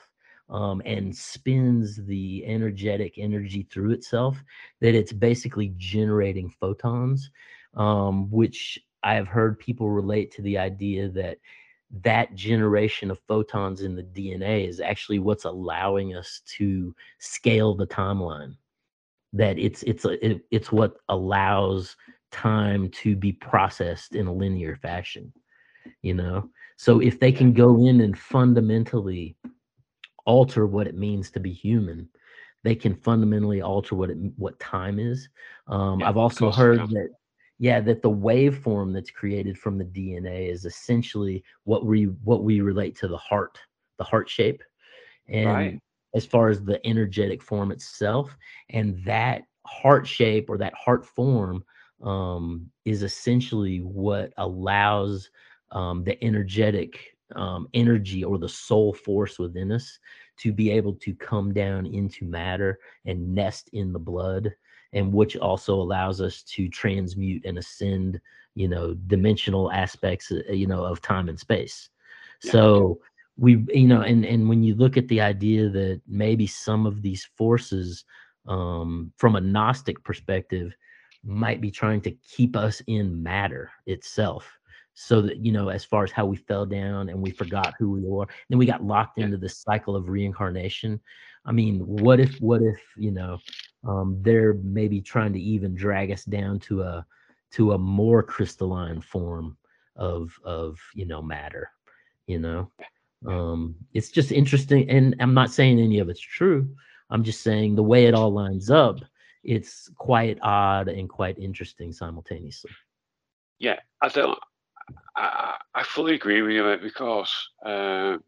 um, 0.50 0.82
and 0.84 1.14
spins 1.14 1.96
the 1.96 2.44
energetic 2.46 3.14
energy 3.16 3.66
through 3.70 3.92
itself, 3.92 4.42
that 4.80 4.94
it's 4.94 5.12
basically 5.12 5.72
generating 5.76 6.50
photons, 6.60 7.30
um, 7.74 8.30
which 8.30 8.78
I 9.02 9.14
have 9.14 9.28
heard 9.28 9.58
people 9.58 9.90
relate 9.90 10.30
to 10.32 10.42
the 10.42 10.58
idea 10.58 11.08
that 11.10 11.38
that 12.02 12.34
generation 12.34 13.10
of 13.10 13.20
photons 13.28 13.82
in 13.82 13.94
the 13.94 14.02
DNA 14.02 14.68
is 14.68 14.80
actually 14.80 15.18
what's 15.18 15.44
allowing 15.44 16.16
us 16.16 16.42
to 16.56 16.94
scale 17.18 17.74
the 17.74 17.86
timeline. 17.86 18.56
That 19.34 19.58
it's 19.58 19.82
it's 19.82 20.04
it, 20.04 20.42
it's 20.50 20.72
what 20.72 20.96
allows 21.08 21.96
time 22.30 22.88
to 22.90 23.14
be 23.14 23.32
processed 23.32 24.14
in 24.14 24.26
a 24.26 24.32
linear 24.32 24.76
fashion. 24.76 25.32
You 26.00 26.14
know, 26.14 26.50
so 26.76 27.00
if 27.00 27.20
they 27.20 27.32
can 27.32 27.52
go 27.52 27.84
in 27.84 28.00
and 28.00 28.18
fundamentally 28.18 29.36
alter 30.26 30.66
what 30.66 30.86
it 30.86 30.96
means 30.96 31.30
to 31.30 31.40
be 31.40 31.52
human 31.52 32.08
they 32.62 32.74
can 32.74 32.94
fundamentally 32.94 33.60
alter 33.60 33.94
what 33.94 34.10
it 34.10 34.16
what 34.36 34.58
time 34.58 34.98
is 34.98 35.28
um, 35.68 36.00
yeah, 36.00 36.08
i've 36.08 36.16
also 36.16 36.50
heard 36.50 36.80
yeah. 36.80 36.86
that 36.86 37.08
yeah 37.58 37.80
that 37.80 38.02
the 38.02 38.10
waveform 38.10 38.92
that's 38.92 39.10
created 39.10 39.58
from 39.58 39.78
the 39.78 39.84
dna 39.84 40.50
is 40.50 40.64
essentially 40.64 41.44
what 41.64 41.84
we 41.84 42.04
what 42.24 42.42
we 42.42 42.60
relate 42.60 42.96
to 42.96 43.06
the 43.06 43.16
heart 43.16 43.58
the 43.98 44.04
heart 44.04 44.28
shape 44.28 44.62
and 45.28 45.48
right. 45.48 45.80
As 46.14 46.24
far 46.24 46.48
as 46.48 46.62
the 46.62 46.84
energetic 46.86 47.42
form 47.42 47.70
itself 47.70 48.36
and 48.70 49.02
that 49.04 49.42
heart 49.66 50.06
shape 50.06 50.48
or 50.48 50.58
that 50.58 50.74
heart 50.74 51.04
form 51.04 51.64
um, 52.02 52.70
is 52.84 53.02
essentially 53.02 53.78
what 53.78 54.32
allows 54.36 55.30
um, 55.72 56.04
the 56.04 56.22
energetic 56.22 57.16
um, 57.34 57.66
energy 57.74 58.22
or 58.22 58.38
the 58.38 58.48
soul 58.48 58.92
force 58.92 59.38
within 59.38 59.72
us 59.72 59.98
to 60.36 60.52
be 60.52 60.70
able 60.70 60.94
to 60.94 61.14
come 61.14 61.52
down 61.52 61.86
into 61.86 62.24
matter 62.24 62.78
and 63.06 63.34
nest 63.34 63.70
in 63.72 63.92
the 63.92 63.98
blood 63.98 64.54
and 64.92 65.12
which 65.12 65.36
also 65.36 65.74
allows 65.74 66.20
us 66.20 66.42
to 66.42 66.68
transmute 66.68 67.44
and 67.44 67.58
ascend 67.58 68.20
you 68.54 68.68
know 68.68 68.94
dimensional 69.06 69.70
aspects 69.72 70.30
uh, 70.30 70.52
you 70.52 70.66
know 70.66 70.84
of 70.84 71.00
time 71.00 71.28
and 71.28 71.38
space. 71.38 71.90
So 72.40 73.00
we 73.36 73.64
you 73.72 73.86
know 73.86 74.02
and 74.02 74.24
and 74.24 74.48
when 74.48 74.62
you 74.62 74.74
look 74.74 74.96
at 74.96 75.08
the 75.08 75.20
idea 75.20 75.68
that 75.68 76.00
maybe 76.06 76.46
some 76.46 76.86
of 76.86 77.02
these 77.02 77.28
forces 77.36 78.04
um 78.46 79.12
from 79.16 79.36
a 79.36 79.40
gnostic 79.40 80.02
perspective 80.04 80.74
might 81.24 81.60
be 81.60 81.70
trying 81.70 82.00
to 82.02 82.10
keep 82.10 82.56
us 82.56 82.82
in 82.86 83.22
matter 83.22 83.70
itself. 83.86 84.58
So 84.96 85.20
that 85.22 85.44
you 85.44 85.50
know 85.50 85.70
as 85.70 85.84
far 85.84 86.04
as 86.04 86.12
how 86.12 86.24
we 86.26 86.36
fell 86.36 86.64
down 86.64 87.08
and 87.08 87.20
we 87.20 87.32
forgot 87.32 87.74
who 87.78 87.90
we 87.90 88.00
were 88.00 88.26
then 88.48 88.58
we 88.58 88.66
got 88.66 88.84
locked 88.84 89.18
into 89.18 89.36
this 89.36 89.58
cycle 89.58 89.96
of 89.96 90.08
reincarnation. 90.08 91.00
I 91.44 91.50
mean 91.50 91.80
what 91.80 92.20
if 92.20 92.36
what 92.40 92.62
if 92.62 92.80
you 92.96 93.10
know 93.10 93.38
um, 93.82 94.18
they're 94.22 94.54
maybe 94.62 95.00
trying 95.00 95.32
to 95.32 95.40
even 95.40 95.74
drag 95.74 96.12
us 96.12 96.24
down 96.24 96.60
to 96.60 96.82
a 96.82 97.04
to 97.52 97.72
a 97.72 97.78
more 97.78 98.22
crystalline 98.22 99.00
form 99.00 99.56
of 99.96 100.32
of 100.44 100.78
you 100.94 101.06
know 101.06 101.20
matter 101.20 101.70
you 102.28 102.38
know 102.38 102.70
um 103.26 103.74
it's 103.92 104.10
just 104.10 104.32
interesting 104.32 104.88
and 104.90 105.14
i'm 105.20 105.34
not 105.34 105.50
saying 105.50 105.80
any 105.80 105.98
of 105.98 106.08
it's 106.08 106.20
true 106.20 106.68
i'm 107.10 107.24
just 107.24 107.42
saying 107.42 107.74
the 107.74 107.82
way 107.82 108.06
it 108.06 108.14
all 108.14 108.32
lines 108.32 108.70
up 108.70 109.00
it's 109.42 109.90
quite 109.96 110.38
odd 110.42 110.88
and 110.88 111.08
quite 111.08 111.38
interesting 111.38 111.92
simultaneously 111.92 112.70
yeah 113.58 113.78
i 114.02 114.08
don't 114.08 114.38
I, 115.16 115.56
I 115.74 115.82
fully 115.82 116.14
agree 116.14 116.42
with 116.42 116.52
you, 116.52 116.64
mate, 116.64 116.82
because 116.82 117.32
uh, 117.64 118.18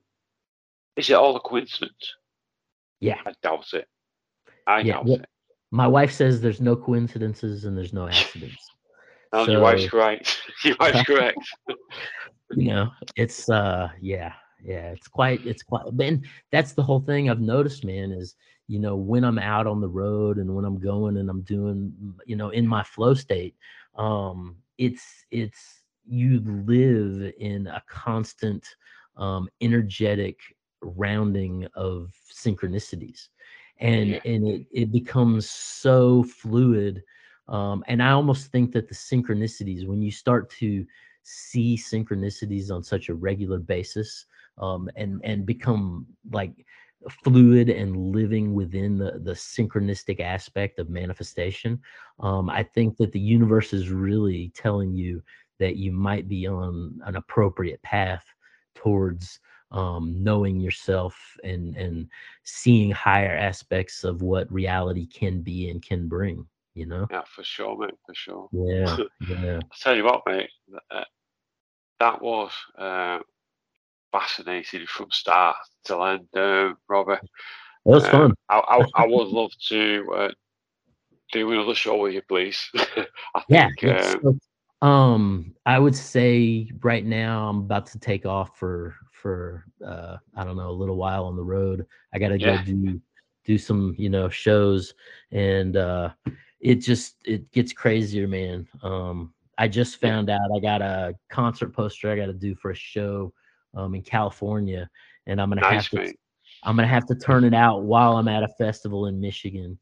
is 0.97 1.11
it 1.11 1.15
all 1.15 1.37
a 1.37 1.41
coincidence? 1.41 2.15
Yeah. 3.01 3.19
I 3.27 3.33
doubt 3.43 3.73
it. 3.73 3.87
I 4.67 4.81
yeah, 4.81 4.95
doubt 4.95 5.09
it. 5.09 5.27
My 5.71 5.87
wife 5.87 6.13
says 6.13 6.41
there's 6.41 6.61
no 6.61 6.77
coincidences 6.77 7.65
and 7.65 7.77
there's 7.77 7.93
no 7.93 8.09
accidents. 8.09 8.65
no, 9.33 9.45
so, 9.45 9.53
your 9.53 9.61
wife's 9.61 9.93
right. 9.93 10.39
your 10.65 10.77
wife's 10.81 11.03
correct. 11.07 11.39
you 12.53 12.73
know, 12.73 12.91
it's 13.17 13.49
uh 13.49 13.89
yeah, 14.01 14.33
yeah, 14.67 14.91
it's 14.91 15.07
quite 15.07 15.47
it's 15.47 15.63
quite 15.63 15.85
and 16.01 16.27
that's 16.51 16.73
the 16.73 16.83
whole 16.83 17.01
thing 17.01 17.31
I've 17.31 17.41
noticed, 17.41 17.85
man, 17.85 18.11
is 18.11 18.35
you 18.67 18.81
know, 18.81 18.97
when 18.97 19.23
I'm 19.23 19.39
out 19.39 19.69
on 19.69 19.81
the 19.81 19.89
road 19.89 20.39
and 20.39 20.53
when 20.55 20.65
I'm 20.65 20.81
going 20.81 21.19
and 21.19 21.31
I'm 21.31 21.43
doing, 21.43 21.93
you 22.27 22.35
know, 22.35 22.51
in 22.51 22.67
my 22.67 22.83
flow 22.83 23.15
state, 23.15 23.55
um, 23.95 24.57
it's 24.77 25.25
it's 25.31 25.85
you 26.05 26.41
live 26.67 27.33
in 27.39 27.69
a 27.69 27.83
constant 27.87 28.67
um, 29.17 29.49
energetic 29.61 30.41
rounding 30.83 31.69
of 31.75 32.13
synchronicities 32.33 33.29
and 33.79 34.11
yeah. 34.11 34.21
and 34.25 34.49
it, 34.49 34.67
it 34.73 34.93
becomes 34.93 35.49
so 35.49 36.23
fluid 36.23 37.03
um, 37.49 37.83
and 37.89 38.03
i 38.03 38.11
almost 38.11 38.53
think 38.53 38.73
that 38.73 38.89
the 38.89 38.95
synchronicities 38.95 39.87
when 39.87 40.01
you 40.03 40.11
start 40.11 40.49
to 40.51 40.85
see 41.23 41.77
synchronicities 41.77 42.71
on 42.71 42.83
such 42.83 43.09
a 43.09 43.15
regular 43.15 43.59
basis 43.59 44.27
um, 44.59 44.89
and 44.97 45.21
and 45.25 45.47
become 45.47 46.07
like 46.31 46.53
fluid 47.23 47.69
and 47.69 47.97
living 47.97 48.55
within 48.55 48.99
the 48.99 49.21
the 49.23 49.33
synchronistic 49.33 50.21
aspect 50.21 50.79
of 50.79 50.89
manifestation 50.89 51.81
um, 52.21 52.51
i 52.51 52.63
think 52.63 52.97
that 52.97 53.13
the 53.13 53.21
universe 53.21 53.73
is 53.73 53.91
really 53.91 54.51
telling 54.55 54.95
you 54.95 55.23
that 55.59 55.77
you 55.77 55.93
might 55.93 56.29
be 56.29 56.47
on 56.47 56.99
an 57.05 57.17
appropriate 57.17 57.81
path 57.83 58.25
towards 58.75 59.41
um, 59.73 60.23
knowing 60.23 60.61
yourself 60.61 61.17
and 61.45 61.77
and 61.77 62.09
seeing 62.45 62.91
higher 62.91 63.37
aspects 63.37 64.05
of 64.05 64.23
what 64.23 64.51
reality 64.53 65.07
can 65.07 65.43
be 65.43 65.71
and 65.71 65.83
can 65.83 66.09
bring. 66.09 66.47
You 66.75 66.87
know. 66.87 67.07
Yeah, 67.11 67.23
for 67.27 67.43
sure, 67.43 67.77
mate. 67.77 67.95
For 68.05 68.15
sure. 68.15 68.49
Yeah, 68.53 68.97
yeah. 69.29 69.59
I 69.59 69.77
tell 69.81 69.97
you 69.97 70.05
what, 70.05 70.23
mate. 70.27 70.51
Uh, 70.91 71.05
that 71.99 72.21
was 72.21 72.53
uh, 72.79 73.21
fascinating 74.19 74.87
from 74.87 75.11
start 75.11 75.57
to 75.85 76.03
end, 76.03 76.29
uh, 76.37 76.75
Robert. 76.89 77.21
It 77.23 77.91
was 77.91 78.07
fun. 78.09 78.35
I, 78.49 78.59
I, 78.59 79.03
I 79.03 79.07
would 79.07 79.29
love 79.29 79.53
to 79.69 80.13
uh, 80.15 80.29
do 81.33 81.53
another 81.53 81.75
show 81.75 81.99
with 81.99 82.15
you, 82.15 82.23
please. 82.23 82.71
I 83.35 83.43
think, 83.49 83.83
yeah, 83.83 84.15
um, 84.25 84.89
um, 84.89 85.55
I 85.65 85.79
would 85.79 85.95
say 85.95 86.71
right 86.83 87.05
now 87.05 87.49
I'm 87.49 87.59
about 87.59 87.87
to 87.87 87.99
take 87.99 88.27
off 88.27 88.59
for 88.59 88.97
for 89.13 89.65
uh 89.85 90.17
I 90.37 90.45
don't 90.45 90.57
know 90.57 90.69
a 90.69 90.73
little 90.81 90.97
while 90.97 91.25
on 91.25 91.37
the 91.37 91.45
road. 91.45 91.87
I 92.13 92.19
got 92.19 92.29
to 92.29 92.39
yeah. 92.39 92.63
do 92.63 93.01
do 93.45 93.57
some 93.57 93.95
you 93.97 94.11
know 94.11 94.29
shows 94.29 94.93
and 95.33 95.77
uh 95.77 96.11
it 96.61 96.77
just 96.77 97.17
it 97.25 97.51
gets 97.53 97.73
crazier, 97.73 98.29
man. 98.29 98.67
Um, 98.83 99.33
I 99.59 99.69
just 99.69 100.01
found 100.01 100.29
out 100.29 100.51
I 100.55 100.61
got 100.61 100.83
a 100.83 101.15
concert 101.31 101.73
poster 101.73 102.11
I 102.11 102.17
got 102.17 102.27
to 102.27 102.35
do 102.35 102.55
for 102.55 102.73
a 102.73 102.75
show 102.75 103.33
um 103.77 103.95
in 103.95 104.03
California, 104.03 104.89
and 105.27 105.41
I'm 105.41 105.49
gonna 105.51 105.61
nice, 105.61 105.85
have 105.85 105.89
to 105.91 105.97
mate. 105.97 106.19
I'm 106.65 106.75
gonna 106.77 106.89
have 106.89 107.07
to 107.07 107.15
turn 107.15 107.45
it 107.45 107.55
out 107.55 107.85
while 107.85 108.17
I'm 108.17 108.29
at 108.29 108.43
a 108.43 108.49
festival 108.59 109.07
in 109.07 109.21
Michigan 109.21 109.79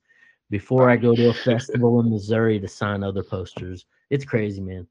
before 0.51 0.91
I 0.91 0.97
go 0.97 1.15
to 1.15 1.31
a 1.31 1.35
festival 1.35 2.01
in 2.01 2.11
Missouri 2.11 2.61
to 2.61 2.69
sign 2.69 3.03
other 3.03 3.23
posters. 3.23 3.87
It's 4.11 4.25
crazy, 4.25 4.61
man. 4.61 4.87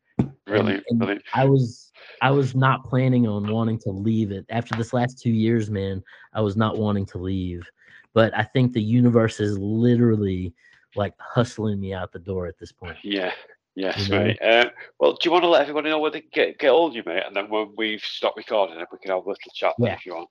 Really, 0.47 0.75
and, 0.75 0.83
and 0.89 1.01
really. 1.01 1.21
I 1.33 1.45
was 1.45 1.91
I 2.21 2.31
was 2.31 2.55
not 2.55 2.85
planning 2.85 3.27
on 3.27 3.51
wanting 3.51 3.79
to 3.79 3.91
leave 3.91 4.31
it 4.31 4.45
after 4.49 4.75
this 4.75 4.93
last 4.93 5.21
two 5.21 5.31
years, 5.31 5.69
man. 5.69 6.03
I 6.33 6.41
was 6.41 6.55
not 6.57 6.77
wanting 6.77 7.05
to 7.07 7.17
leave, 7.17 7.69
but 8.13 8.35
I 8.37 8.43
think 8.43 8.73
the 8.73 8.81
universe 8.81 9.39
is 9.39 9.57
literally 9.57 10.53
like 10.95 11.13
hustling 11.19 11.79
me 11.79 11.93
out 11.93 12.11
the 12.11 12.19
door 12.19 12.45
at 12.45 12.57
this 12.59 12.71
point. 12.71 12.97
Yeah. 13.03 13.31
Yes, 13.75 14.07
you 14.07 14.13
know? 14.13 14.23
mate. 14.25 14.41
Uh, 14.41 14.69
well, 14.99 15.13
do 15.13 15.19
you 15.23 15.31
want 15.31 15.43
to 15.43 15.49
let 15.49 15.63
everybody 15.63 15.89
know 15.89 15.99
where 15.99 16.11
they 16.11 16.23
get, 16.31 16.59
get 16.59 16.69
hold 16.69 16.91
of 16.91 16.95
you, 16.95 17.03
mate? 17.05 17.23
And 17.25 17.35
then 17.35 17.49
when 17.49 17.73
we've 17.77 18.01
stopped 18.01 18.37
recording 18.37 18.79
it, 18.79 18.87
we 18.91 18.99
can 18.99 19.11
have 19.11 19.25
a 19.25 19.29
little 19.29 19.35
chat 19.53 19.73
yeah. 19.79 19.93
if 19.93 20.05
you 20.05 20.13
want. 20.15 20.29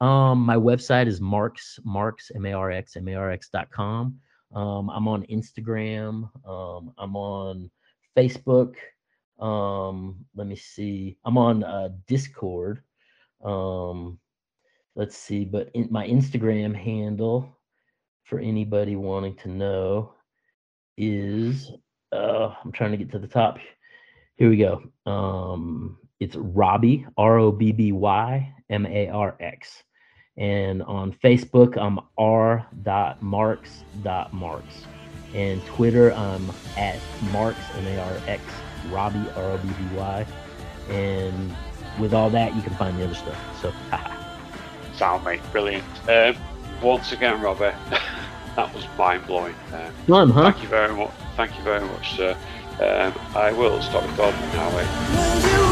Um, 0.00 0.40
my 0.40 0.56
website 0.56 1.06
is 1.06 1.20
Marx, 1.20 1.78
Marx, 1.84 2.30
M-A-R-X, 2.34 2.96
M-A-R-X 2.96 3.50
dot 3.50 3.70
com. 3.70 4.18
Um, 4.54 4.90
I'm 4.90 5.06
on 5.06 5.24
Instagram. 5.26 6.30
Um, 6.48 6.92
I'm 6.98 7.14
on 7.16 7.70
Facebook. 8.16 8.74
Um, 9.38 10.24
let 10.34 10.46
me 10.46 10.56
see. 10.56 11.18
I'm 11.24 11.38
on 11.38 11.62
uh, 11.62 11.90
Discord. 12.06 12.82
Um, 13.44 14.18
let's 14.96 15.16
see, 15.16 15.44
but 15.44 15.70
in 15.74 15.88
my 15.90 16.06
Instagram 16.06 16.74
handle 16.74 17.56
for 18.24 18.38
anybody 18.38 18.96
wanting 18.96 19.36
to 19.36 19.48
know 19.48 20.14
is 20.96 21.72
uh, 22.12 22.54
I'm 22.64 22.72
trying 22.72 22.92
to 22.92 22.96
get 22.96 23.10
to 23.12 23.18
the 23.18 23.26
top. 23.26 23.58
Here 24.36 24.48
we 24.48 24.56
go. 24.56 24.82
Um, 25.10 25.98
it's 26.18 26.36
Robby 26.36 27.06
R 27.16 27.38
O 27.38 27.52
B 27.52 27.72
B 27.72 27.92
Y 27.92 28.54
M 28.68 28.86
A 28.86 29.08
R 29.08 29.36
X, 29.40 29.82
and 30.36 30.82
on 30.82 31.12
Facebook 31.12 31.76
I'm 31.76 32.00
R. 32.18 32.66
Dot 32.82 33.22
Marx. 33.22 33.84
Dot 34.02 34.32
Marx, 34.32 34.64
and 35.34 35.64
Twitter 35.66 36.12
I'm 36.12 36.50
at 36.76 36.98
Marx 37.32 37.58
M 37.76 37.86
A 37.86 38.00
R 38.00 38.20
X 38.26 38.42
Robby 38.90 39.24
R 39.36 39.52
O 39.52 39.58
B 39.58 39.68
B 39.68 39.96
Y, 39.96 40.26
and 40.88 41.54
with 41.98 42.14
all 42.14 42.30
that 42.30 42.54
you 42.54 42.62
can 42.62 42.74
find 42.74 42.98
the 42.98 43.04
other 43.04 43.14
stuff. 43.14 43.38
So. 43.60 43.72
Sound 44.96 45.24
mate, 45.24 45.40
brilliant. 45.50 45.84
Um, 46.08 46.36
once 46.82 47.12
again, 47.12 47.40
Robert, 47.40 47.74
that 48.56 48.74
was 48.74 48.86
mind 48.98 49.26
blowing. 49.26 49.54
Um, 49.72 49.92
Fun, 50.06 50.30
huh? 50.30 50.50
Thank 50.50 50.62
you 50.62 50.68
very 50.68 50.94
much. 50.94 51.10
Thank 51.36 51.56
you 51.56 51.64
very 51.64 51.80
much, 51.80 52.16
sir. 52.16 52.36
Um, 52.80 53.12
I 53.36 53.52
will 53.52 53.80
stop 53.82 54.02
recording 54.08 54.40
now. 54.52 54.68
eh? 54.78 55.69